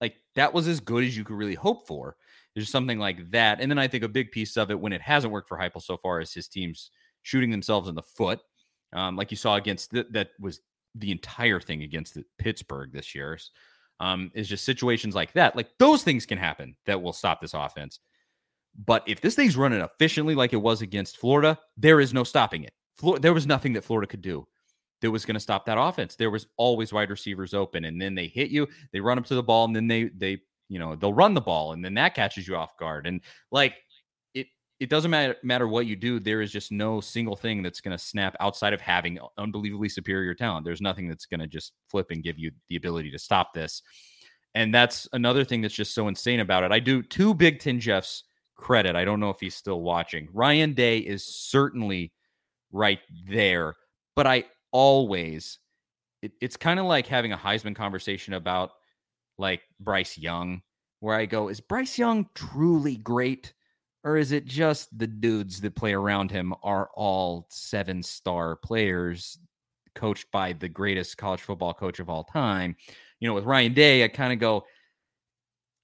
Like 0.00 0.16
that 0.34 0.52
was 0.52 0.68
as 0.68 0.80
good 0.80 1.04
as 1.04 1.16
you 1.16 1.24
could 1.24 1.36
really 1.36 1.54
hope 1.54 1.86
for. 1.86 2.16
There's 2.54 2.70
something 2.70 2.98
like 2.98 3.30
that. 3.30 3.60
And 3.60 3.70
then 3.70 3.78
I 3.78 3.88
think 3.88 4.04
a 4.04 4.08
big 4.08 4.30
piece 4.30 4.56
of 4.56 4.70
it 4.70 4.78
when 4.78 4.92
it 4.92 5.00
hasn't 5.00 5.32
worked 5.32 5.48
for 5.48 5.58
Heupel 5.58 5.82
so 5.82 5.96
far 5.96 6.20
is 6.20 6.32
his 6.32 6.48
teams 6.48 6.90
shooting 7.22 7.50
themselves 7.50 7.88
in 7.88 7.94
the 7.94 8.02
foot. 8.02 8.40
Um, 8.92 9.16
like 9.16 9.30
you 9.30 9.36
saw 9.36 9.56
against 9.56 9.90
the, 9.90 10.06
that 10.10 10.30
was 10.38 10.60
the 10.94 11.10
entire 11.10 11.60
thing 11.60 11.82
against 11.82 12.18
Pittsburgh 12.38 12.92
this 12.92 13.14
year. 13.14 13.38
Um, 14.00 14.30
is 14.34 14.48
just 14.48 14.64
situations 14.64 15.14
like 15.14 15.32
that. 15.32 15.56
Like 15.56 15.70
those 15.78 16.02
things 16.02 16.26
can 16.26 16.36
happen 16.36 16.76
that 16.86 17.00
will 17.00 17.12
stop 17.12 17.40
this 17.40 17.54
offense. 17.54 18.00
But 18.86 19.04
if 19.06 19.20
this 19.20 19.36
thing's 19.36 19.56
running 19.56 19.80
efficiently 19.80 20.34
like 20.34 20.52
it 20.52 20.56
was 20.56 20.82
against 20.82 21.18
Florida, 21.18 21.58
there 21.76 22.00
is 22.00 22.12
no 22.12 22.24
stopping 22.24 22.64
it. 22.64 22.72
Flor- 22.96 23.20
there 23.20 23.32
was 23.32 23.46
nothing 23.46 23.72
that 23.74 23.84
Florida 23.84 24.08
could 24.08 24.22
do 24.22 24.46
that 25.04 25.10
was 25.10 25.26
going 25.26 25.34
to 25.34 25.40
stop 25.40 25.66
that 25.66 25.78
offense. 25.78 26.16
There 26.16 26.30
was 26.30 26.46
always 26.56 26.90
wide 26.90 27.10
receivers 27.10 27.52
open, 27.52 27.84
and 27.84 28.00
then 28.00 28.14
they 28.14 28.26
hit 28.26 28.50
you, 28.50 28.66
they 28.90 29.00
run 29.00 29.18
up 29.18 29.26
to 29.26 29.34
the 29.34 29.42
ball, 29.42 29.66
and 29.66 29.76
then 29.76 29.86
they 29.86 30.04
they 30.04 30.38
you 30.70 30.78
know 30.78 30.96
they'll 30.96 31.12
run 31.12 31.34
the 31.34 31.42
ball, 31.42 31.72
and 31.72 31.84
then 31.84 31.92
that 31.94 32.14
catches 32.14 32.48
you 32.48 32.56
off 32.56 32.78
guard. 32.78 33.06
And 33.06 33.20
like 33.52 33.74
it 34.32 34.46
it 34.80 34.88
doesn't 34.88 35.10
matter 35.10 35.36
matter 35.42 35.68
what 35.68 35.84
you 35.84 35.94
do. 35.94 36.18
There 36.18 36.40
is 36.40 36.50
just 36.50 36.72
no 36.72 37.02
single 37.02 37.36
thing 37.36 37.62
that's 37.62 37.82
going 37.82 37.96
to 37.96 38.02
snap 38.02 38.34
outside 38.40 38.72
of 38.72 38.80
having 38.80 39.18
unbelievably 39.36 39.90
superior 39.90 40.34
talent. 40.34 40.64
There's 40.64 40.80
nothing 40.80 41.06
that's 41.06 41.26
going 41.26 41.40
to 41.40 41.46
just 41.46 41.72
flip 41.90 42.10
and 42.10 42.22
give 42.22 42.38
you 42.38 42.50
the 42.70 42.76
ability 42.76 43.10
to 43.10 43.18
stop 43.18 43.52
this. 43.52 43.82
And 44.54 44.72
that's 44.72 45.06
another 45.12 45.44
thing 45.44 45.60
that's 45.60 45.74
just 45.74 45.94
so 45.94 46.08
insane 46.08 46.40
about 46.40 46.62
it. 46.62 46.72
I 46.72 46.78
do 46.78 47.02
two 47.02 47.34
Big 47.34 47.60
Ten 47.60 47.78
Jeffs 47.78 48.24
credit. 48.56 48.96
I 48.96 49.04
don't 49.04 49.20
know 49.20 49.30
if 49.30 49.40
he's 49.40 49.54
still 49.54 49.82
watching. 49.82 50.28
Ryan 50.32 50.72
Day 50.72 50.98
is 50.98 51.26
certainly 51.26 52.12
right 52.72 53.00
there, 53.28 53.74
but 54.16 54.26
I 54.26 54.44
always 54.74 55.60
it, 56.20 56.32
it's 56.40 56.56
kind 56.56 56.80
of 56.80 56.86
like 56.86 57.06
having 57.06 57.32
a 57.32 57.38
Heisman 57.38 57.76
conversation 57.76 58.34
about 58.34 58.72
like 59.38 59.62
Bryce 59.78 60.16
Young, 60.16 60.62
where 61.00 61.16
I 61.16 61.26
go, 61.26 61.48
is 61.48 61.60
Bryce 61.60 61.98
Young 61.98 62.28
truly 62.34 62.96
great? 62.96 63.52
Or 64.04 64.16
is 64.16 64.32
it 64.32 64.44
just 64.44 64.96
the 64.98 65.06
dudes 65.06 65.60
that 65.60 65.74
play 65.74 65.94
around 65.94 66.30
him 66.30 66.54
are 66.62 66.90
all 66.94 67.46
seven 67.50 68.02
star 68.02 68.56
players 68.56 69.38
coached 69.94 70.30
by 70.30 70.52
the 70.52 70.68
greatest 70.68 71.16
college 71.16 71.40
football 71.40 71.74
coach 71.74 72.00
of 72.00 72.10
all 72.10 72.24
time? 72.24 72.76
You 73.20 73.28
know, 73.28 73.34
with 73.34 73.44
Ryan 73.44 73.74
Day, 73.74 74.04
I 74.04 74.08
kind 74.08 74.32
of 74.32 74.38
go, 74.38 74.64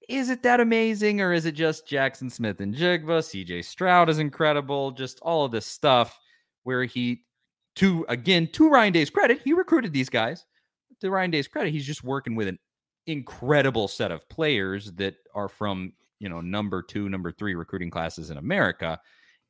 is 0.09 0.31
it 0.31 0.43
that 0.43 0.61
amazing? 0.61 1.21
Or 1.21 1.33
is 1.33 1.47
it 1.47 1.53
just 1.53 1.87
Jackson 1.87 2.29
Smith-Njigba? 2.29 3.05
CJ 3.05 3.65
Stroud 3.65 4.09
is 4.09 4.19
incredible. 4.19 4.91
Just 4.91 5.21
all 5.21 5.45
of 5.45 5.53
this 5.53 5.67
stuff 5.67 6.19
where 6.65 6.85
he 6.85 7.25
to 7.77 8.05
again 8.09 8.49
to 8.53 8.69
Ryan 8.69 8.93
Day's 8.93 9.11
credit, 9.11 9.41
he 9.45 9.53
recruited 9.53 9.93
these 9.93 10.09
guys. 10.09 10.45
To 11.01 11.11
Ryan 11.11 11.31
Day's 11.31 11.49
credit, 11.49 11.73
he's 11.73 11.87
just 11.87 12.05
working 12.05 12.35
with 12.35 12.49
an 12.49 12.59
incredible 13.07 13.89
set 13.89 14.13
of 14.13 14.29
players 14.29 14.93
that 14.93 15.15
are 15.35 15.49
from 15.49 15.93
you 16.19 16.29
know 16.29 16.41
number 16.41 16.83
two, 16.83 17.09
number 17.09 17.33
three 17.33 17.55
recruiting 17.55 17.91
classes 17.91 18.31
in 18.31 18.37
America, 18.37 19.01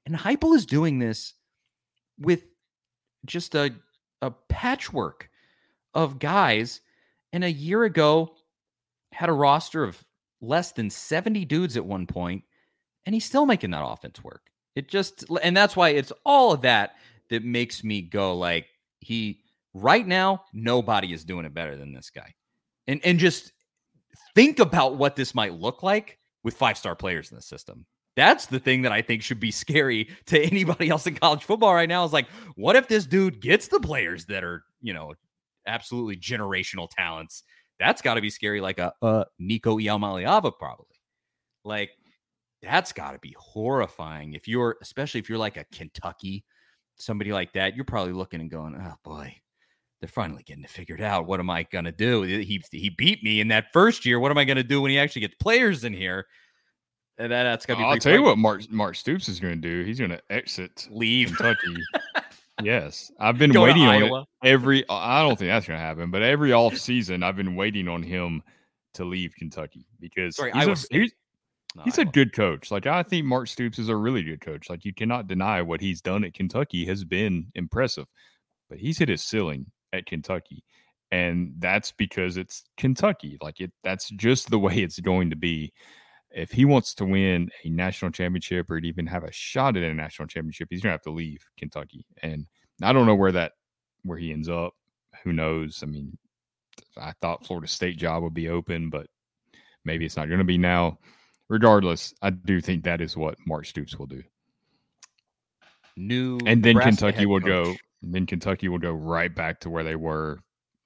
and 0.06 0.14
Heupel 0.14 0.54
is 0.54 0.66
doing 0.66 0.98
this 0.98 1.34
with 2.18 2.44
just 3.26 3.54
a 3.54 3.74
a 4.22 4.30
patchwork 4.48 5.28
of 5.94 6.18
guys. 6.18 6.80
And 7.32 7.44
a 7.44 7.52
year 7.52 7.84
ago, 7.84 8.34
had 9.12 9.28
a 9.28 9.32
roster 9.32 9.84
of 9.84 10.02
less 10.40 10.72
than 10.72 10.90
70 10.90 11.44
dudes 11.44 11.76
at 11.76 11.84
one 11.84 12.06
point, 12.06 12.44
and 13.06 13.14
he's 13.14 13.24
still 13.24 13.46
making 13.46 13.70
that 13.70 13.84
offense 13.84 14.22
work. 14.22 14.42
It 14.74 14.88
just, 14.88 15.24
and 15.42 15.56
that's 15.56 15.76
why 15.76 15.90
it's 15.90 16.12
all 16.24 16.52
of 16.52 16.62
that 16.62 16.96
that 17.30 17.44
makes 17.44 17.82
me 17.82 18.02
go 18.02 18.36
like 18.36 18.66
he 18.98 19.40
right 19.74 20.06
now 20.06 20.44
nobody 20.52 21.12
is 21.12 21.24
doing 21.24 21.44
it 21.46 21.54
better 21.54 21.76
than 21.76 21.92
this 21.92 22.10
guy. 22.10 22.34
And 22.86 23.00
and 23.04 23.18
just 23.18 23.52
think 24.34 24.58
about 24.58 24.96
what 24.96 25.16
this 25.16 25.34
might 25.34 25.54
look 25.54 25.82
like 25.82 26.18
with 26.42 26.54
five-star 26.54 26.96
players 26.96 27.30
in 27.30 27.36
the 27.36 27.42
system. 27.42 27.86
That's 28.16 28.46
the 28.46 28.58
thing 28.58 28.82
that 28.82 28.92
I 28.92 29.02
think 29.02 29.22
should 29.22 29.40
be 29.40 29.50
scary 29.52 30.08
to 30.26 30.40
anybody 30.40 30.88
else 30.88 31.06
in 31.06 31.14
college 31.14 31.44
football 31.44 31.74
right 31.74 31.88
now 31.88 32.04
is 32.04 32.12
like 32.12 32.28
what 32.56 32.76
if 32.76 32.88
this 32.88 33.06
dude 33.06 33.40
gets 33.40 33.68
the 33.68 33.80
players 33.80 34.26
that 34.26 34.44
are, 34.44 34.64
you 34.80 34.92
know, 34.92 35.14
absolutely 35.66 36.16
generational 36.16 36.88
talents? 36.90 37.42
That's 37.78 38.02
got 38.02 38.14
to 38.14 38.20
be 38.20 38.28
scary 38.28 38.60
like 38.60 38.78
a, 38.78 38.92
uh, 39.00 39.06
a 39.06 39.26
Nico 39.38 39.78
Iamaleava 39.78 40.52
probably. 40.58 40.86
Like 41.64 41.90
that's 42.62 42.92
got 42.92 43.12
to 43.12 43.18
be 43.18 43.34
horrifying 43.38 44.34
if 44.34 44.46
you're 44.46 44.76
especially 44.82 45.20
if 45.20 45.28
you're 45.28 45.38
like 45.38 45.56
a 45.56 45.64
Kentucky 45.72 46.44
somebody 47.00 47.32
like 47.32 47.52
that, 47.54 47.74
you're 47.74 47.84
probably 47.84 48.12
looking 48.12 48.40
and 48.40 48.50
going, 48.50 48.74
"Oh 48.74 48.94
boy, 49.02 49.34
they're 50.00 50.08
finally 50.08 50.42
getting 50.42 50.64
it 50.64 50.70
figured 50.70 51.00
out. 51.00 51.26
What 51.26 51.40
am 51.40 51.50
I 51.50 51.64
gonna 51.64 51.92
do? 51.92 52.22
He 52.22 52.62
he 52.70 52.90
beat 52.90 53.22
me 53.22 53.40
in 53.40 53.48
that 53.48 53.72
first 53.72 54.04
year. 54.04 54.20
What 54.20 54.30
am 54.30 54.38
I 54.38 54.44
gonna 54.44 54.62
do 54.62 54.80
when 54.80 54.90
he 54.90 54.98
actually 54.98 55.22
gets 55.22 55.34
players 55.40 55.84
in 55.84 55.92
here?" 55.92 56.26
And 57.18 57.32
that, 57.32 57.42
that's 57.42 57.66
gonna 57.66 57.80
be. 57.80 57.84
I'll 57.84 57.98
tell 57.98 58.14
you 58.14 58.22
what, 58.22 58.38
Mark 58.38 58.70
Mark 58.70 58.96
Stoops 58.96 59.28
is 59.28 59.40
gonna 59.40 59.56
do. 59.56 59.84
He's 59.84 60.00
gonna 60.00 60.20
exit, 60.30 60.88
leave 60.90 61.28
Kentucky. 61.28 61.76
yes, 62.62 63.10
I've 63.18 63.38
been 63.38 63.52
Go 63.52 63.64
waiting 63.64 63.82
on 63.82 64.02
it 64.02 64.26
every. 64.42 64.84
I 64.88 65.22
don't 65.22 65.38
think 65.38 65.50
that's 65.50 65.66
gonna 65.66 65.78
happen, 65.78 66.10
but 66.10 66.22
every 66.22 66.52
off 66.52 66.76
season, 66.76 67.22
I've 67.22 67.36
been 67.36 67.56
waiting 67.56 67.88
on 67.88 68.02
him 68.02 68.42
to 68.94 69.04
leave 69.04 69.34
Kentucky 69.36 69.86
because 70.00 70.36
Sorry, 70.36 70.52
he's, 70.52 70.66
a, 70.66 70.94
he's, 70.94 71.12
no, 71.76 71.82
he's 71.84 71.98
a 71.98 72.04
good 72.04 72.32
coach. 72.32 72.70
Like 72.70 72.86
I 72.86 73.02
think 73.02 73.26
Mark 73.26 73.48
Stoops 73.48 73.78
is 73.78 73.88
a 73.88 73.96
really 73.96 74.22
good 74.22 74.40
coach. 74.40 74.68
Like 74.68 74.84
you 74.84 74.92
cannot 74.92 75.28
deny 75.28 75.62
what 75.62 75.80
he's 75.80 76.00
done 76.00 76.24
at 76.24 76.34
Kentucky 76.34 76.84
has 76.86 77.04
been 77.04 77.46
impressive. 77.54 78.06
But 78.68 78.78
he's 78.78 78.98
hit 78.98 79.08
his 79.08 79.22
ceiling 79.22 79.66
at 79.92 80.06
Kentucky. 80.06 80.64
And 81.12 81.54
that's 81.58 81.92
because 81.92 82.36
it's 82.36 82.64
Kentucky. 82.76 83.38
Like 83.40 83.60
it 83.60 83.72
that's 83.82 84.10
just 84.10 84.50
the 84.50 84.58
way 84.60 84.78
it's 84.78 85.00
going 85.00 85.30
to 85.30 85.36
be. 85.36 85.72
If 86.32 86.52
he 86.52 86.64
wants 86.64 86.94
to 86.94 87.04
win 87.04 87.50
a 87.64 87.70
national 87.70 88.12
championship 88.12 88.70
or 88.70 88.78
even 88.78 89.06
have 89.08 89.24
a 89.24 89.32
shot 89.32 89.76
at 89.76 89.82
a 89.82 89.92
national 89.92 90.28
championship, 90.28 90.68
he's 90.70 90.80
gonna 90.80 90.92
have 90.92 91.02
to 91.02 91.10
leave 91.10 91.44
Kentucky. 91.56 92.06
And 92.22 92.46
I 92.82 92.92
don't 92.92 93.06
know 93.06 93.16
where 93.16 93.32
that 93.32 93.52
where 94.04 94.18
he 94.18 94.32
ends 94.32 94.48
up. 94.48 94.74
Who 95.24 95.32
knows? 95.32 95.80
I 95.82 95.86
mean, 95.86 96.16
I 96.96 97.12
thought 97.20 97.46
Florida 97.46 97.66
State 97.66 97.98
job 97.98 98.22
would 98.22 98.34
be 98.34 98.48
open, 98.48 98.90
but 98.90 99.08
maybe 99.84 100.06
it's 100.06 100.16
not 100.16 100.28
going 100.28 100.38
to 100.38 100.44
be 100.44 100.58
now 100.58 100.98
regardless, 101.50 102.14
I 102.22 102.30
do 102.30 102.62
think 102.62 102.84
that 102.84 103.02
is 103.02 103.16
what 103.16 103.36
Mark 103.46 103.66
Stoops 103.66 103.98
will 103.98 104.06
do. 104.06 104.22
New 105.96 106.38
and 106.46 106.62
then 106.62 106.78
Kentucky 106.78 107.26
will 107.26 107.40
go. 107.40 107.74
Then 108.00 108.24
Kentucky 108.24 108.68
will 108.68 108.78
go 108.78 108.92
right 108.92 109.34
back 109.34 109.60
to 109.60 109.70
where 109.70 109.84
they 109.84 109.96
were 109.96 110.38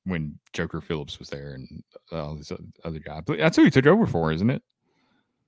when 0.04 0.36
Joker 0.52 0.80
Phillips 0.80 1.20
was 1.20 1.28
there 1.28 1.54
and 1.54 1.84
all 2.10 2.34
this 2.34 2.50
other 2.82 2.98
guy. 2.98 3.20
But 3.24 3.38
that's 3.38 3.56
who 3.56 3.64
he 3.64 3.70
took 3.70 3.86
over 3.86 4.06
for, 4.06 4.32
isn't 4.32 4.50
it? 4.50 4.62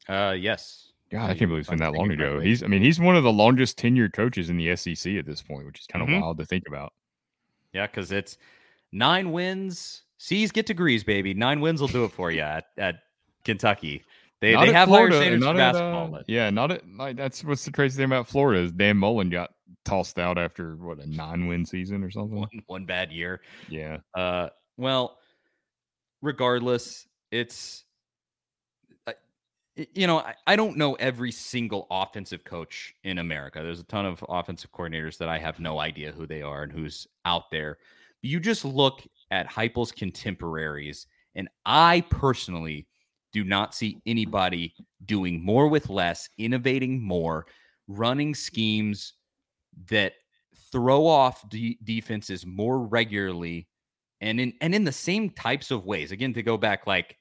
Uh, 0.09 0.37
yes. 0.39 0.93
God, 1.11 1.31
I 1.31 1.35
can't 1.35 1.49
believe 1.49 1.61
it's 1.61 1.71
been 1.71 1.79
that 1.79 1.95
long 1.95 2.11
ago. 2.13 2.39
He's, 2.39 2.63
I 2.63 2.67
mean, 2.69 2.83
he's 2.83 3.01
one 3.01 3.17
of 3.17 3.25
the 3.25 3.33
longest 3.33 3.79
tenured 3.79 4.13
coaches 4.13 4.51
in 4.51 4.57
the 4.57 4.77
SEC 4.77 5.15
at 5.15 5.27
this 5.27 5.43
point, 5.43 5.67
which 5.67 5.81
is 5.81 5.87
kind 5.87 6.03
of 6.03 6.09
mm-hmm. 6.09 6.21
wild 6.21 6.39
to 6.39 6.45
think 6.45 6.65
about. 6.69 6.93
Yeah, 7.73 7.87
because 7.87 8.13
it's 8.13 8.39
nine 8.93 9.33
wins. 9.33 10.03
C's 10.19 10.53
get 10.53 10.67
degrees, 10.67 11.03
baby. 11.05 11.35
Nine 11.35 11.61
wins 11.61 11.81
will 11.81 11.89
do 11.89 12.05
it 12.05 12.13
for 12.13 12.31
you 12.31 12.41
at, 12.41 12.67
at 12.79 12.97
Kentucky. 13.45 14.05
They, 14.41 14.55
they 14.55 14.73
have 14.73 14.89
Florida, 14.89 15.17
higher 15.17 15.23
standards 15.23 15.47
for 15.47 15.55
basketball. 15.55 16.15
At, 16.17 16.21
uh, 16.21 16.25
yeah, 16.27 16.51
not 16.51 16.71
at, 16.71 16.83
like 16.89 17.17
that's 17.17 17.43
what's 17.43 17.65
the 17.65 17.73
crazy 17.73 17.97
thing 17.97 18.05
about 18.05 18.29
Florida 18.29 18.63
is 18.63 18.73
Dan 18.73 18.99
Mullen 18.99 19.31
got 19.31 19.51
tossed 19.85 20.19
out 20.19 20.37
after 20.37 20.77
what 20.77 20.99
a 20.99 21.09
nine 21.09 21.47
win 21.47 21.65
season 21.65 22.03
or 22.03 22.11
something. 22.11 22.39
One, 22.39 22.63
one 22.67 22.85
bad 22.85 23.13
year. 23.13 23.41
Yeah. 23.69 23.99
Uh, 24.15 24.49
well, 24.77 25.19
regardless, 26.21 27.07
it's 27.31 27.85
you 29.77 30.07
know, 30.07 30.21
I, 30.21 30.35
I 30.47 30.57
don't 30.57 30.77
know 30.77 30.95
every 30.95 31.31
single 31.31 31.87
offensive 31.91 32.45
coach 32.45 32.95
in 33.05 33.19
America. 33.19 33.61
There's 33.63 33.81
a 33.81 33.85
ton 33.85 34.07
of 34.07 34.25
offensive 34.29 34.73
coordinators 34.73 35.19
that 35.19 35.29
I 35.29 35.39
have 35.39 35.61
no 35.61 35.79
idea 35.79 36.13
who 36.13 36.27
they 36.27 36.43
are 36.43 36.63
and 36.63 36.73
who's 36.73 37.07
out 37.25 37.51
there. 37.51 37.79
You 38.23 38.41
just 38.41 38.65
look 38.65 39.03
at 39.31 39.49
Heupel's 39.49 39.93
contemporaries, 39.93 41.07
and 41.35 41.49
I 41.67 42.05
personally 42.09 42.87
do 43.37 43.45
not 43.45 43.75
see 43.75 44.01
anybody 44.07 44.73
doing 45.05 45.45
more 45.45 45.69
with 45.69 45.91
less, 45.91 46.27
innovating 46.39 47.03
more, 47.03 47.45
running 47.87 48.35
schemes 48.35 49.13
that 49.91 50.15
throw 50.73 51.07
off 51.07 51.47
de- 51.51 51.79
defenses 51.85 52.47
more 52.47 52.79
regularly 52.81 53.69
and 54.23 54.41
in 54.41 54.55
and 54.63 54.75
in 54.75 54.85
the 54.85 54.91
same 54.91 55.29
types 55.29 55.71
of 55.71 55.85
ways. 55.85 56.13
Again, 56.13 56.33
to 56.33 56.43
go 56.43 56.57
back 56.57 56.87
like 56.87 57.19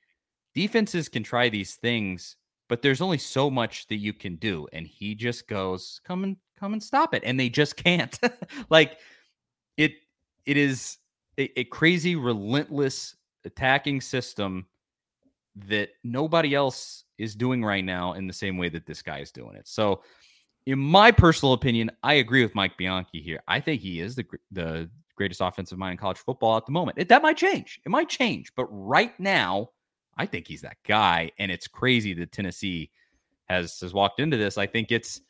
defenses 0.53 1.09
can 1.09 1.21
try 1.21 1.49
these 1.49 1.75
things, 1.75 2.37
but 2.69 2.81
there's 2.81 3.01
only 3.01 3.17
so 3.17 3.49
much 3.49 3.85
that 3.87 3.97
you 3.97 4.13
can 4.13 4.37
do 4.37 4.65
and 4.71 4.87
he 4.87 5.15
just 5.15 5.49
goes, 5.49 5.99
"Come 6.05 6.23
and 6.23 6.37
come 6.57 6.71
and 6.71 6.81
stop 6.81 7.13
it." 7.13 7.23
And 7.25 7.37
they 7.37 7.49
just 7.49 7.75
can't. 7.75 8.17
like 8.69 8.99
it 9.75 9.91
it 10.45 10.55
is 10.55 10.97
a, 11.37 11.59
a 11.59 11.65
crazy 11.65 12.15
relentless 12.15 13.17
attacking 13.43 13.99
system 13.99 14.65
that 15.55 15.89
nobody 16.03 16.53
else 16.53 17.05
is 17.17 17.35
doing 17.35 17.63
right 17.63 17.83
now 17.83 18.13
in 18.13 18.27
the 18.27 18.33
same 18.33 18.57
way 18.57 18.69
that 18.69 18.85
this 18.85 19.01
guy 19.01 19.19
is 19.19 19.31
doing 19.31 19.55
it. 19.55 19.67
So 19.67 20.01
in 20.65 20.79
my 20.79 21.11
personal 21.11 21.53
opinion, 21.53 21.91
I 22.03 22.15
agree 22.15 22.43
with 22.43 22.55
Mike 22.55 22.77
Bianchi 22.77 23.21
here. 23.21 23.41
I 23.47 23.59
think 23.59 23.81
he 23.81 23.99
is 23.99 24.15
the 24.15 24.25
the 24.51 24.89
greatest 25.15 25.41
offensive 25.41 25.77
mind 25.77 25.93
in 25.93 25.97
college 25.97 26.17
football 26.17 26.57
at 26.57 26.65
the 26.65 26.71
moment. 26.71 26.97
It, 26.97 27.07
that 27.07 27.21
might 27.21 27.37
change. 27.37 27.79
It 27.85 27.89
might 27.89 28.09
change, 28.09 28.51
but 28.55 28.65
right 28.65 29.17
now, 29.19 29.69
I 30.17 30.25
think 30.25 30.47
he's 30.47 30.61
that 30.61 30.77
guy. 30.85 31.31
And 31.39 31.51
it's 31.51 31.67
crazy 31.67 32.13
that 32.15 32.31
Tennessee 32.31 32.91
has 33.45 33.79
has 33.79 33.93
walked 33.93 34.19
into 34.19 34.37
this. 34.37 34.57
I 34.57 34.65
think 34.65 34.91
it's 34.91 35.21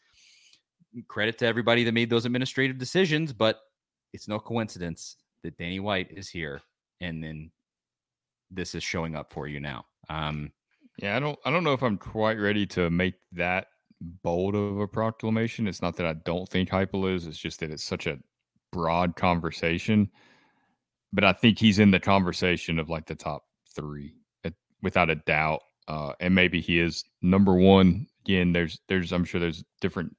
mm, 0.95 1.05
credit 1.07 1.37
to 1.39 1.45
everybody 1.45 1.83
that 1.83 1.93
made 1.93 2.09
those 2.09 2.25
administrative 2.25 2.77
decisions, 2.77 3.33
but 3.33 3.59
it's 4.13 4.27
no 4.27 4.39
coincidence 4.39 5.17
that 5.43 5.57
Danny 5.57 5.79
White 5.79 6.11
is 6.11 6.29
here, 6.29 6.61
and 7.01 7.23
then 7.23 7.51
this 8.49 8.73
is 8.73 8.83
showing 8.83 9.15
up 9.15 9.31
for 9.31 9.47
you 9.47 9.59
now. 9.59 9.85
Um, 10.09 10.51
yeah, 10.97 11.15
I 11.15 11.19
don't 11.19 11.37
I 11.45 11.51
don't 11.51 11.63
know 11.63 11.73
if 11.73 11.83
I'm 11.83 11.97
quite 11.97 12.39
ready 12.39 12.65
to 12.67 12.89
make 12.89 13.15
that 13.33 13.67
bold 14.23 14.55
of 14.55 14.79
a 14.79 14.87
proclamation. 14.87 15.67
It's 15.67 15.81
not 15.81 15.95
that 15.97 16.05
I 16.05 16.13
don't 16.25 16.47
think 16.47 16.69
Heupel 16.69 17.13
is, 17.13 17.27
it's 17.27 17.37
just 17.37 17.59
that 17.59 17.71
it's 17.71 17.83
such 17.83 18.07
a 18.07 18.17
broad 18.71 19.15
conversation. 19.15 20.09
But 21.13 21.23
I 21.23 21.33
think 21.33 21.59
he's 21.59 21.79
in 21.79 21.91
the 21.91 21.99
conversation 21.99 22.77
of 22.79 22.89
like 22.89 23.05
the 23.05 23.15
top 23.15 23.43
three, 23.73 24.15
without 24.81 25.09
a 25.09 25.15
doubt. 25.15 25.61
Uh, 25.87 26.13
and 26.19 26.33
maybe 26.33 26.61
he 26.61 26.79
is 26.79 27.03
number 27.21 27.53
one. 27.53 28.07
Again, 28.25 28.53
there's 28.53 28.79
there's 28.87 29.11
I'm 29.11 29.23
sure 29.23 29.39
there's 29.39 29.63
different 29.81 30.15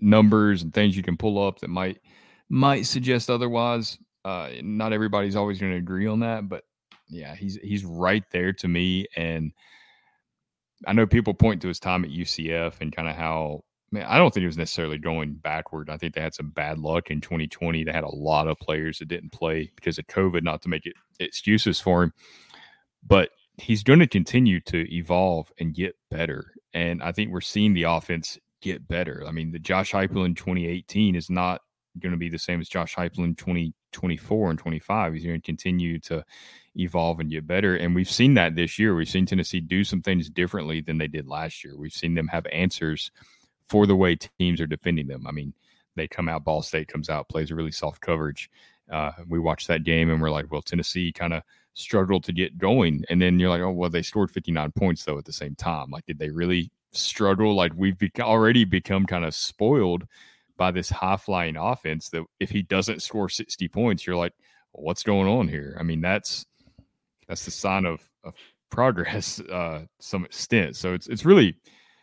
numbers 0.00 0.62
and 0.62 0.74
things 0.74 0.96
you 0.96 1.02
can 1.02 1.16
pull 1.16 1.46
up 1.46 1.60
that 1.60 1.68
might 1.68 2.00
might 2.48 2.86
suggest 2.86 3.30
otherwise. 3.30 3.98
Uh, 4.24 4.50
not 4.62 4.92
everybody's 4.92 5.36
always 5.36 5.58
going 5.58 5.72
to 5.72 5.78
agree 5.78 6.06
on 6.06 6.20
that, 6.20 6.48
but 6.48 6.64
yeah, 7.10 7.34
he's 7.34 7.56
he's 7.56 7.84
right 7.84 8.24
there 8.30 8.52
to 8.54 8.68
me. 8.68 9.06
And 9.16 9.52
I 10.86 10.92
know 10.92 11.06
people 11.06 11.34
point 11.34 11.60
to 11.62 11.68
his 11.68 11.80
time 11.80 12.04
at 12.04 12.10
UCF 12.10 12.80
and 12.80 12.94
kind 12.94 13.08
of 13.08 13.16
how 13.16 13.64
man, 13.90 14.04
I 14.04 14.18
don't 14.18 14.32
think 14.32 14.44
it 14.44 14.48
was 14.48 14.56
necessarily 14.56 14.98
going 14.98 15.34
backward. 15.34 15.90
I 15.90 15.96
think 15.96 16.14
they 16.14 16.20
had 16.20 16.34
some 16.34 16.50
bad 16.50 16.78
luck 16.78 17.10
in 17.10 17.20
2020. 17.20 17.84
They 17.84 17.92
had 17.92 18.04
a 18.04 18.14
lot 18.14 18.48
of 18.48 18.58
players 18.58 18.98
that 18.98 19.08
didn't 19.08 19.32
play 19.32 19.70
because 19.74 19.98
of 19.98 20.06
COVID, 20.06 20.42
not 20.42 20.62
to 20.62 20.68
make 20.68 20.86
it 20.86 20.94
excuses 21.18 21.80
for 21.80 22.04
him. 22.04 22.12
But 23.06 23.30
he's 23.58 23.82
going 23.82 23.98
to 23.98 24.06
continue 24.06 24.60
to 24.60 24.92
evolve 24.94 25.52
and 25.58 25.74
get 25.74 25.96
better. 26.10 26.52
And 26.72 27.02
I 27.02 27.12
think 27.12 27.30
we're 27.30 27.40
seeing 27.40 27.74
the 27.74 27.84
offense 27.84 28.38
get 28.62 28.86
better. 28.86 29.24
I 29.26 29.32
mean, 29.32 29.52
the 29.52 29.58
Josh 29.58 29.92
Heupel 29.92 30.24
in 30.24 30.34
2018 30.34 31.14
is 31.14 31.30
not 31.30 31.62
going 32.00 32.12
to 32.12 32.18
be 32.18 32.28
the 32.28 32.38
same 32.38 32.60
as 32.60 32.68
Josh 32.68 32.94
Heupel 32.94 33.24
in 33.24 33.34
2024 33.34 34.50
and 34.50 34.58
25. 34.58 35.14
He's 35.14 35.24
going 35.24 35.40
to 35.40 35.44
continue 35.46 35.98
to 36.00 36.24
evolve 36.76 37.20
and 37.20 37.30
get 37.30 37.46
better. 37.46 37.76
And 37.76 37.94
we've 37.94 38.10
seen 38.10 38.34
that 38.34 38.54
this 38.54 38.78
year. 38.78 38.94
We've 38.94 39.08
seen 39.08 39.26
Tennessee 39.26 39.60
do 39.60 39.84
some 39.84 40.02
things 40.02 40.28
differently 40.30 40.80
than 40.80 40.98
they 40.98 41.08
did 41.08 41.26
last 41.26 41.64
year. 41.64 41.76
We've 41.76 41.92
seen 41.92 42.14
them 42.14 42.28
have 42.28 42.46
answers 42.46 43.10
for 43.62 43.86
the 43.86 43.96
way 43.96 44.16
teams 44.16 44.60
are 44.60 44.66
defending 44.66 45.06
them. 45.06 45.26
I 45.26 45.32
mean, 45.32 45.54
they 45.96 46.08
come 46.08 46.28
out, 46.28 46.44
Ball 46.44 46.62
State 46.62 46.88
comes 46.88 47.08
out, 47.08 47.28
plays 47.28 47.50
a 47.50 47.54
really 47.54 47.72
soft 47.72 48.00
coverage. 48.00 48.50
Uh, 48.90 49.12
we 49.28 49.38
watched 49.38 49.68
that 49.68 49.84
game 49.84 50.10
and 50.10 50.20
we're 50.20 50.30
like, 50.30 50.50
well, 50.50 50.62
Tennessee 50.62 51.12
kind 51.12 51.32
of 51.32 51.42
struggled 51.74 52.24
to 52.24 52.32
get 52.32 52.58
going. 52.58 53.04
And 53.08 53.20
then 53.20 53.38
you're 53.38 53.50
like, 53.50 53.60
oh, 53.60 53.70
well, 53.70 53.90
they 53.90 54.02
scored 54.02 54.30
59 54.30 54.72
points 54.72 55.04
though 55.04 55.18
at 55.18 55.24
the 55.24 55.32
same 55.32 55.54
time. 55.54 55.90
Like, 55.90 56.06
did 56.06 56.18
they 56.18 56.30
really 56.30 56.70
struggle? 56.92 57.54
Like, 57.54 57.72
we've 57.76 57.98
be- 57.98 58.10
already 58.18 58.64
become 58.64 59.06
kind 59.06 59.24
of 59.24 59.34
spoiled 59.34 60.04
by 60.60 60.70
this 60.70 60.90
high 60.90 61.16
flying 61.16 61.56
offense 61.56 62.10
that 62.10 62.22
if 62.38 62.50
he 62.50 62.60
doesn't 62.60 63.02
score 63.02 63.30
60 63.30 63.66
points, 63.68 64.06
you're 64.06 64.14
like, 64.14 64.34
well, 64.74 64.84
what's 64.84 65.02
going 65.02 65.26
on 65.26 65.48
here? 65.48 65.74
I 65.80 65.82
mean, 65.82 66.02
that's 66.02 66.44
that's 67.26 67.46
the 67.46 67.50
sign 67.50 67.86
of, 67.86 68.02
of 68.24 68.34
progress 68.70 69.40
uh 69.52 69.86
some 70.00 70.26
extent. 70.26 70.76
So 70.76 70.92
it's 70.92 71.06
it's 71.08 71.24
really 71.24 71.56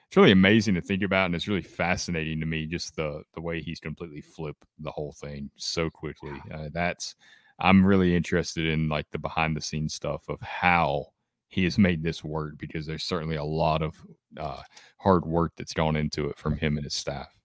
it's 0.07 0.17
really 0.17 0.31
amazing 0.31 0.73
to 0.73 0.81
think 0.81 1.03
about 1.03 1.27
and 1.27 1.35
it's 1.35 1.47
really 1.47 1.61
fascinating 1.61 2.39
to 2.39 2.47
me 2.47 2.65
just 2.65 2.95
the 2.95 3.21
the 3.35 3.41
way 3.41 3.61
he's 3.61 3.79
completely 3.79 4.21
flipped 4.21 4.63
the 4.79 4.89
whole 4.89 5.13
thing 5.21 5.51
so 5.55 5.91
quickly. 5.91 6.41
Uh, 6.51 6.69
that's 6.73 7.13
I'm 7.59 7.85
really 7.85 8.15
interested 8.15 8.65
in 8.65 8.89
like 8.89 9.05
the 9.11 9.19
behind 9.19 9.55
the 9.55 9.61
scenes 9.61 9.93
stuff 9.93 10.23
of 10.29 10.41
how 10.41 11.05
he 11.49 11.63
has 11.65 11.77
made 11.77 12.01
this 12.01 12.23
work 12.23 12.57
because 12.57 12.87
there's 12.87 13.03
certainly 13.03 13.35
a 13.35 13.43
lot 13.43 13.83
of 13.83 13.95
uh, 14.39 14.63
hard 14.97 15.27
work 15.27 15.53
that's 15.57 15.73
gone 15.73 15.95
into 15.95 16.27
it 16.27 16.39
from 16.39 16.57
him 16.57 16.77
and 16.77 16.85
his 16.85 16.95
staff. 16.95 17.36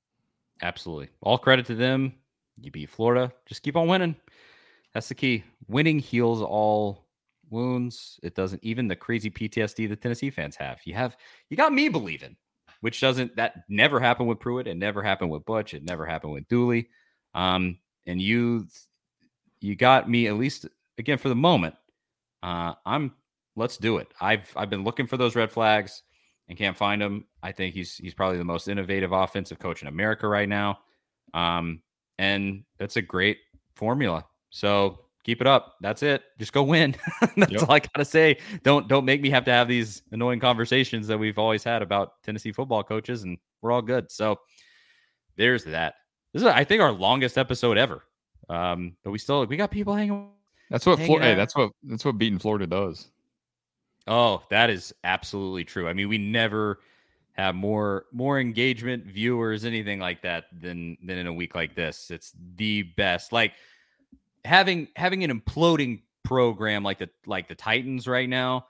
Absolutely. 0.62 1.09
All 1.20 1.39
credit 1.39 1.66
to 1.66 1.74
them. 1.74 2.14
You 2.60 2.70
beat 2.70 2.90
Florida. 2.90 3.32
Just 3.47 3.62
keep 3.62 3.76
on 3.76 3.89
winning. 3.89 4.14
That's 4.94 5.09
the 5.09 5.14
key. 5.14 5.44
Winning 5.68 5.98
heals 5.98 6.40
all 6.40 7.09
wounds. 7.51 8.20
It 8.22 8.34
doesn't 8.34 8.62
even 8.62 8.89
the 8.89 8.97
crazy 8.97 9.30
PTSD 9.30 9.89
that 9.89 10.01
Tennessee 10.01 10.30
fans 10.30 10.56
have. 10.56 10.80
You 10.84 10.94
have 10.94 11.16
you 11.51 11.56
got 11.56 11.72
me 11.72 11.89
believing, 11.89 12.36
which 12.80 13.01
doesn't 13.01 13.34
that 13.36 13.64
never 13.68 13.98
happened 13.98 14.28
with 14.28 14.39
Pruitt. 14.39 14.68
It 14.68 14.76
never 14.76 15.02
happened 15.02 15.30
with 15.30 15.44
Butch. 15.44 15.74
It 15.74 15.84
never 15.84 16.06
happened 16.06 16.32
with 16.32 16.48
Dooley. 16.48 16.89
Um, 17.34 17.78
and 18.06 18.20
you 18.20 18.66
you 19.60 19.74
got 19.74 20.09
me 20.09 20.26
at 20.28 20.34
least 20.36 20.66
again 20.98 21.18
for 21.18 21.28
the 21.28 21.34
moment. 21.34 21.74
Uh, 22.43 22.74
I'm 22.86 23.12
let's 23.56 23.76
do 23.76 23.97
it. 23.97 24.09
I've 24.20 24.51
I've 24.56 24.70
been 24.70 24.84
looking 24.84 25.06
for 25.06 25.16
those 25.16 25.34
red 25.34 25.51
flags 25.51 26.02
and 26.53 26.59
can't 26.59 26.77
find 26.77 27.03
him. 27.03 27.24
I 27.43 27.51
think 27.51 27.74
he's 27.74 27.97
he's 27.97 28.12
probably 28.12 28.37
the 28.37 28.45
most 28.45 28.69
innovative 28.69 29.12
offensive 29.12 29.59
coach 29.59 29.81
in 29.81 29.89
America 29.89 30.29
right 30.29 30.49
now. 30.49 30.81
Um, 31.33 31.81
and 32.19 32.65
that's 32.79 32.97
a 32.97 33.03
great 33.03 33.39
formula. 33.74 34.27
So 34.51 35.07
keep 35.24 35.41
it 35.41 35.47
up. 35.47 35.77
That's 35.81 36.03
it. 36.03 36.23
Just 36.39 36.53
go 36.53 36.62
win. 36.62 36.95
That's 37.37 37.53
yep. 37.53 37.62
all 37.62 37.74
I 37.74 37.79
gotta 37.79 38.05
say. 38.05 38.37
Don't 38.65 38.87
don't 38.87 39.07
make 39.07 39.23
me 39.23 39.31
have 39.31 39.47
to 39.47 39.51
have 39.51 39.66
these 39.66 40.03
annoying 40.12 40.41
conversations 40.41 41.07
that 41.07 41.19
we've 41.19 41.39
always 41.39 41.65
had 41.65 41.81
about 41.81 42.23
Tennessee 42.23 42.53
football 42.53 42.83
coaches, 42.83 43.23
and 43.23 43.39
we're 43.62 43.73
all 43.73 43.81
good. 43.81 44.12
So 44.12 44.39
there's 45.37 45.65
that. 45.65 45.95
This 46.35 46.43
is 46.43 46.49
I 46.49 46.65
think 46.65 46.83
our 46.83 46.93
longest 46.93 47.39
episode 47.39 47.79
ever. 47.79 48.03
Um, 48.51 48.95
but 49.03 49.11
we 49.11 49.19
still 49.19 49.47
we 49.47 49.57
got 49.57 49.70
people 49.70 49.95
hanging. 49.95 50.29
That's 50.69 50.85
what 50.85 50.99
Florida. 50.99 51.29
Hey, 51.29 51.35
that's 51.35 51.57
what 51.57 51.73
that's 51.83 52.05
what 52.05 52.19
beating 52.19 52.39
Florida 52.39 52.66
does. 52.66 53.09
Oh, 54.07 54.43
that 54.51 54.70
is 54.70 54.93
absolutely 55.05 55.65
true. 55.65 55.89
I 55.89 55.93
mean, 55.93 56.09
we 56.09 56.19
never 56.19 56.81
have 57.33 57.55
more 57.55 58.07
more 58.12 58.41
engagement, 58.41 59.05
viewers, 59.07 59.65
anything 59.65 60.01
like 60.01 60.23
that 60.23 60.45
than 60.61 60.97
than 61.05 61.19
in 61.19 61.27
a 61.27 61.33
week 61.33 61.55
like 61.55 61.74
this. 61.74 62.11
It's 62.11 62.33
the 62.57 62.83
best. 62.83 63.33
Like 63.33 63.53
having 64.45 64.89
having 64.97 65.24
an 65.24 65.41
imploding 65.41 66.03
program 66.24 66.83
like 66.83 66.99
the 66.99 67.09
like 67.27 67.49
the 67.49 67.55
Titans 67.55 68.09
right 68.09 68.29
now, 68.29 68.66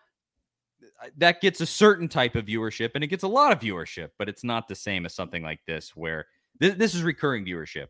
that 1.16 1.40
gets 1.40 1.60
a 1.60 1.66
certain 1.66 2.08
type 2.08 2.36
of 2.36 2.46
viewership 2.46 2.90
and 2.94 3.02
it 3.02 3.08
gets 3.08 3.24
a 3.24 3.28
lot 3.28 3.52
of 3.52 3.58
viewership, 3.58 4.10
but 4.18 4.28
it's 4.28 4.44
not 4.44 4.68
the 4.68 4.74
same 4.74 5.06
as 5.06 5.14
something 5.14 5.42
like 5.42 5.60
this 5.66 5.96
where 5.96 6.26
th- 6.60 6.76
this 6.76 6.94
is 6.94 7.02
recurring 7.02 7.44
viewership. 7.44 7.86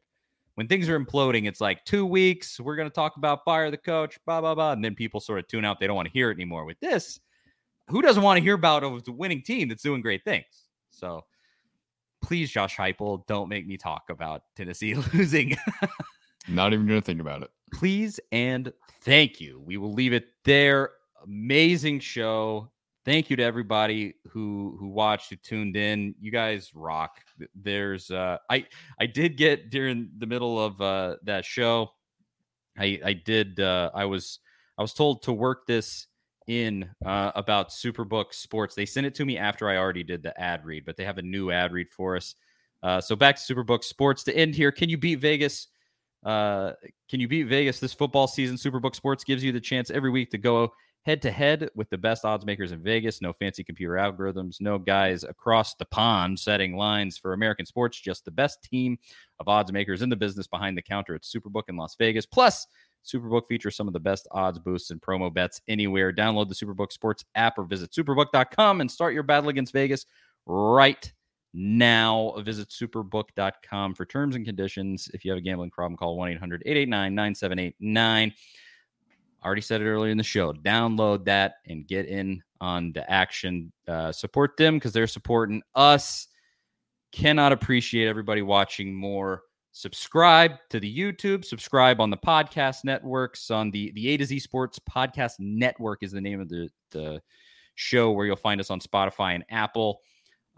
When 0.54 0.68
things 0.68 0.88
are 0.88 1.00
imploding, 1.00 1.48
it's 1.48 1.60
like 1.62 1.84
two 1.84 2.04
weeks. 2.04 2.60
We're 2.60 2.76
going 2.76 2.88
to 2.88 2.94
talk 2.94 3.16
about 3.16 3.44
fire 3.44 3.70
the 3.70 3.78
coach, 3.78 4.18
blah 4.26 4.40
blah 4.40 4.54
blah, 4.54 4.72
and 4.72 4.84
then 4.84 4.94
people 4.94 5.20
sort 5.20 5.38
of 5.38 5.48
tune 5.48 5.64
out. 5.64 5.80
They 5.80 5.86
don't 5.86 5.96
want 5.96 6.08
to 6.08 6.12
hear 6.12 6.30
it 6.30 6.34
anymore. 6.34 6.64
With 6.64 6.78
this, 6.80 7.18
who 7.88 8.02
doesn't 8.02 8.22
want 8.22 8.38
to 8.38 8.42
hear 8.42 8.54
about 8.54 8.84
a 8.84 9.12
winning 9.12 9.42
team 9.42 9.68
that's 9.68 9.82
doing 9.82 10.00
great 10.00 10.24
things? 10.24 10.44
So, 10.90 11.24
please, 12.22 12.50
Josh 12.50 12.76
Heupel, 12.76 13.26
don't 13.26 13.48
make 13.48 13.66
me 13.66 13.76
talk 13.76 14.04
about 14.10 14.42
Tennessee 14.56 14.94
losing. 15.14 15.56
Not 16.48 16.72
even 16.72 16.86
going 16.86 17.00
to 17.00 17.04
think 17.04 17.20
about 17.20 17.42
it 17.42 17.50
please 17.72 18.20
and 18.30 18.72
thank 19.00 19.40
you. 19.40 19.60
We 19.64 19.76
will 19.76 19.92
leave 19.92 20.12
it 20.12 20.26
there. 20.44 20.90
Amazing 21.24 22.00
show. 22.00 22.70
Thank 23.04 23.30
you 23.30 23.36
to 23.36 23.42
everybody 23.42 24.14
who 24.28 24.76
who 24.78 24.88
watched, 24.88 25.30
who 25.30 25.36
tuned 25.36 25.76
in. 25.76 26.14
You 26.20 26.30
guys 26.30 26.70
rock. 26.74 27.16
There's 27.54 28.10
uh 28.10 28.38
I 28.48 28.66
I 29.00 29.06
did 29.06 29.36
get 29.36 29.70
during 29.70 30.10
the 30.18 30.26
middle 30.26 30.60
of 30.62 30.80
uh 30.80 31.16
that 31.24 31.44
show. 31.44 31.90
I 32.78 33.00
I 33.04 33.12
did 33.14 33.58
uh 33.58 33.90
I 33.94 34.04
was 34.04 34.38
I 34.78 34.82
was 34.82 34.94
told 34.94 35.22
to 35.22 35.32
work 35.32 35.66
this 35.66 36.06
in 36.46 36.88
uh, 37.04 37.32
about 37.34 37.70
Superbook 37.70 38.32
Sports. 38.32 38.74
They 38.74 38.86
sent 38.86 39.06
it 39.06 39.14
to 39.16 39.24
me 39.24 39.38
after 39.38 39.68
I 39.68 39.76
already 39.76 40.02
did 40.02 40.22
the 40.22 40.38
ad 40.40 40.64
read, 40.64 40.84
but 40.84 40.96
they 40.96 41.04
have 41.04 41.18
a 41.18 41.22
new 41.22 41.50
ad 41.50 41.72
read 41.72 41.88
for 41.90 42.16
us. 42.16 42.34
Uh, 42.82 43.00
so 43.00 43.14
back 43.14 43.36
to 43.36 43.54
Superbook 43.54 43.84
Sports 43.84 44.24
to 44.24 44.36
end 44.36 44.54
here. 44.54 44.72
Can 44.72 44.88
you 44.88 44.98
beat 44.98 45.20
Vegas? 45.20 45.68
Uh, 46.24 46.72
can 47.08 47.20
you 47.20 47.28
beat 47.28 47.44
Vegas 47.44 47.80
this 47.80 47.92
football 47.92 48.26
season? 48.26 48.56
Superbook 48.56 48.94
Sports 48.94 49.24
gives 49.24 49.42
you 49.42 49.52
the 49.52 49.60
chance 49.60 49.90
every 49.90 50.10
week 50.10 50.30
to 50.30 50.38
go 50.38 50.72
head 51.04 51.20
to 51.22 51.30
head 51.30 51.68
with 51.74 51.90
the 51.90 51.98
best 51.98 52.24
odds 52.24 52.46
makers 52.46 52.72
in 52.72 52.82
Vegas. 52.82 53.20
No 53.20 53.32
fancy 53.32 53.64
computer 53.64 53.94
algorithms, 53.94 54.60
no 54.60 54.78
guys 54.78 55.24
across 55.24 55.74
the 55.74 55.84
pond 55.86 56.38
setting 56.38 56.76
lines 56.76 57.18
for 57.18 57.32
American 57.32 57.66
sports, 57.66 58.00
just 58.00 58.24
the 58.24 58.30
best 58.30 58.62
team 58.62 58.98
of 59.40 59.48
odds 59.48 59.72
makers 59.72 60.02
in 60.02 60.08
the 60.08 60.16
business 60.16 60.46
behind 60.46 60.76
the 60.76 60.82
counter 60.82 61.14
at 61.14 61.22
Superbook 61.22 61.64
in 61.68 61.76
Las 61.76 61.96
Vegas. 61.98 62.26
Plus, 62.26 62.66
Superbook 63.04 63.46
features 63.46 63.76
some 63.76 63.88
of 63.88 63.92
the 63.92 64.00
best 64.00 64.28
odds 64.30 64.58
boosts 64.58 64.90
and 64.90 65.00
promo 65.00 65.32
bets 65.32 65.60
anywhere. 65.68 66.12
Download 66.12 66.48
the 66.48 66.54
Superbook 66.54 66.92
Sports 66.92 67.24
app 67.34 67.58
or 67.58 67.64
visit 67.64 67.90
superbook.com 67.92 68.80
and 68.80 68.90
start 68.90 69.14
your 69.14 69.22
battle 69.22 69.50
against 69.50 69.72
Vegas 69.72 70.06
right 70.46 71.12
now. 71.54 72.34
Visit 72.38 72.68
superbook.com 72.68 73.94
for 73.94 74.04
terms 74.04 74.36
and 74.36 74.44
conditions. 74.44 75.10
If 75.12 75.24
you 75.24 75.30
have 75.32 75.38
a 75.38 75.42
gambling 75.42 75.70
problem, 75.70 75.96
call 75.96 76.16
1 76.16 76.32
800 76.32 76.62
889 76.64 77.14
9789. 77.14 78.32
Already 79.44 79.60
said 79.60 79.80
it 79.80 79.86
earlier 79.86 80.12
in 80.12 80.18
the 80.18 80.22
show. 80.22 80.52
Download 80.52 81.24
that 81.24 81.54
and 81.66 81.86
get 81.86 82.06
in 82.06 82.42
on 82.60 82.92
the 82.92 83.08
action. 83.10 83.72
Uh, 83.88 84.12
support 84.12 84.56
them 84.56 84.74
because 84.74 84.92
they're 84.92 85.08
supporting 85.08 85.62
us. 85.74 86.28
cannot 87.10 87.52
appreciate 87.52 88.06
everybody 88.06 88.40
watching 88.40 88.94
more. 88.94 89.42
Subscribe 89.74 90.58
to 90.68 90.78
the 90.78 90.98
YouTube, 90.98 91.46
subscribe 91.46 91.98
on 91.98 92.10
the 92.10 92.16
podcast 92.16 92.84
networks, 92.84 93.50
on 93.50 93.70
the, 93.70 93.90
the 93.92 94.10
A 94.10 94.18
to 94.18 94.26
Z 94.26 94.38
Sports 94.38 94.78
Podcast 94.78 95.32
Network 95.38 96.02
is 96.02 96.12
the 96.12 96.20
name 96.20 96.40
of 96.42 96.50
the, 96.50 96.68
the 96.90 97.22
show 97.74 98.10
where 98.10 98.26
you'll 98.26 98.36
find 98.36 98.60
us 98.60 98.70
on 98.70 98.80
Spotify 98.80 99.34
and 99.34 99.44
Apple. 99.48 100.00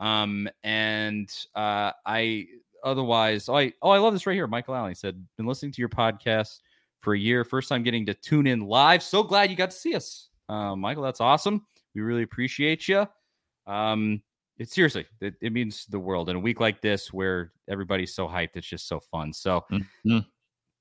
Um, 0.01 0.49
and 0.65 1.31
uh, 1.55 1.93
I 2.05 2.49
otherwise, 2.83 3.49
oh 3.49 3.57
I, 3.57 3.73
oh, 3.83 3.91
I 3.91 3.99
love 3.99 4.15
this 4.15 4.27
right 4.27 4.35
here. 4.35 4.49
Michael 4.49 4.75
Allen 4.75 4.97
said, 4.97 5.25
been 5.37 5.47
listening 5.47 5.71
to 5.71 5.81
your 5.81 5.89
podcast 5.89 6.59
for 6.99 7.15
a 7.15 7.19
year. 7.19 7.45
First 7.45 7.69
time 7.69 7.85
getting 7.85 8.07
to 8.07 8.15
tune 8.15 8.49
in 8.49 8.63
live. 8.63 9.01
So 9.01 9.23
glad 9.23 9.49
you 9.49 9.57
got 9.57 9.71
to 9.71 9.77
see 9.77 9.95
us. 9.95 10.29
Uh, 10.49 10.75
Michael, 10.75 11.05
that's 11.05 11.21
awesome. 11.21 11.65
We 11.95 12.01
really 12.01 12.25
appreciate 12.25 12.89
you. 12.89 13.07
Um, 13.69 14.23
it 14.59 14.71
seriously, 14.71 15.07
it, 15.21 15.35
it, 15.41 15.53
means 15.53 15.87
the 15.87 15.99
world 15.99 16.29
in 16.29 16.37
a 16.37 16.41
week 16.41 16.61
like 16.61 16.81
this 16.81 17.13
where 17.13 17.53
everybody's 17.69 18.15
so 18.15 18.29
hyped. 18.29 18.51
It's 18.55 18.67
just 18.67 18.89
so 18.89 19.01
fun. 19.01 19.33
So, 19.33 19.65
mm-hmm. 19.71 20.19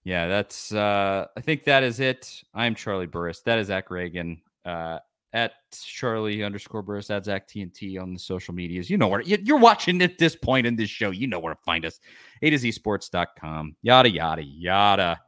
yeah, 0.03 0.27
that's, 0.27 0.71
uh, 0.73 1.25
I 1.35 1.41
think 1.41 1.63
that 1.63 1.83
is 1.83 1.99
it. 1.99 2.43
I'm 2.53 2.75
Charlie 2.75 3.07
Burris. 3.07 3.41
That 3.41 3.59
is 3.59 3.67
Zach 3.67 3.89
Ragan. 3.89 4.41
Uh, 4.63 4.99
at 5.33 5.53
Charlie 5.71 6.43
underscore 6.43 6.83
Burris, 6.83 7.09
at 7.09 7.25
Zach 7.25 7.47
TNT 7.47 7.99
on 7.99 8.13
the 8.13 8.19
social 8.19 8.53
medias. 8.53 8.89
You 8.89 8.97
know 8.97 9.07
where 9.07 9.21
you're 9.21 9.57
watching 9.57 10.01
at 10.03 10.19
this 10.19 10.35
point 10.35 10.67
in 10.67 10.75
this 10.75 10.89
show. 10.89 11.09
You 11.09 11.27
know 11.27 11.39
where 11.39 11.53
to 11.53 11.59
find 11.65 11.85
us. 11.85 11.99
A 12.43 12.49
to 12.51 12.57
Z 12.57 12.71
sports.com. 12.71 13.75
Yada, 13.81 14.09
yada, 14.09 14.43
yada. 14.43 15.19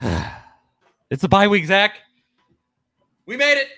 it's 1.10 1.22
the 1.22 1.28
bye 1.28 1.46
week, 1.46 1.66
Zach. 1.66 1.98
We 3.26 3.36
made 3.36 3.58
it. 3.58 3.68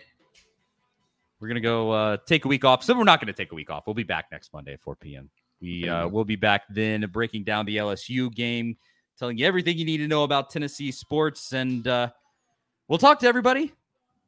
We're 1.43 1.49
gonna 1.49 1.61
go 1.61 1.91
uh, 1.91 2.17
take 2.25 2.45
a 2.45 2.49
week 2.49 2.65
off. 2.65 2.85
So 2.85 2.97
we're 2.97 3.03
not 3.03 3.21
gonna 3.21 3.33
take 3.33 3.51
a 3.51 3.55
week 3.57 3.69
off. 3.69 3.83
We'll 3.85 3.95
be 3.95 4.05
back 4.05 4.27
next 4.31 4.53
Monday 4.53 4.75
at 4.75 4.81
4 4.81 4.95
p.m. 4.95 5.29
We 5.61 5.89
uh, 5.89 6.07
will 6.07 6.25
be 6.25 6.37
back 6.37 6.63
then, 6.71 7.05
breaking 7.11 7.43
down 7.43 7.67
the 7.67 7.79
LSU 7.79 8.33
game, 8.33 8.77
telling 9.19 9.37
you 9.37 9.45
everything 9.45 9.77
you 9.77 9.85
need 9.85 9.99
to 9.99 10.07
know 10.07 10.23
about 10.23 10.51
Tennessee 10.51 10.93
sports, 10.93 11.53
and 11.53 11.85
uh, 11.89 12.11
we'll 12.87 13.01
talk 13.01 13.19
to 13.21 13.27
everybody. 13.27 13.73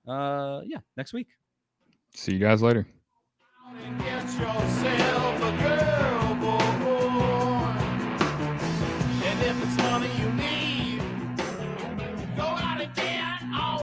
Uh, 0.08 0.62
yeah, 0.64 0.78
next 0.96 1.12
week. 1.12 1.28
See 2.14 2.32
you 2.32 2.40
guys 2.40 2.62
later. 2.62 2.84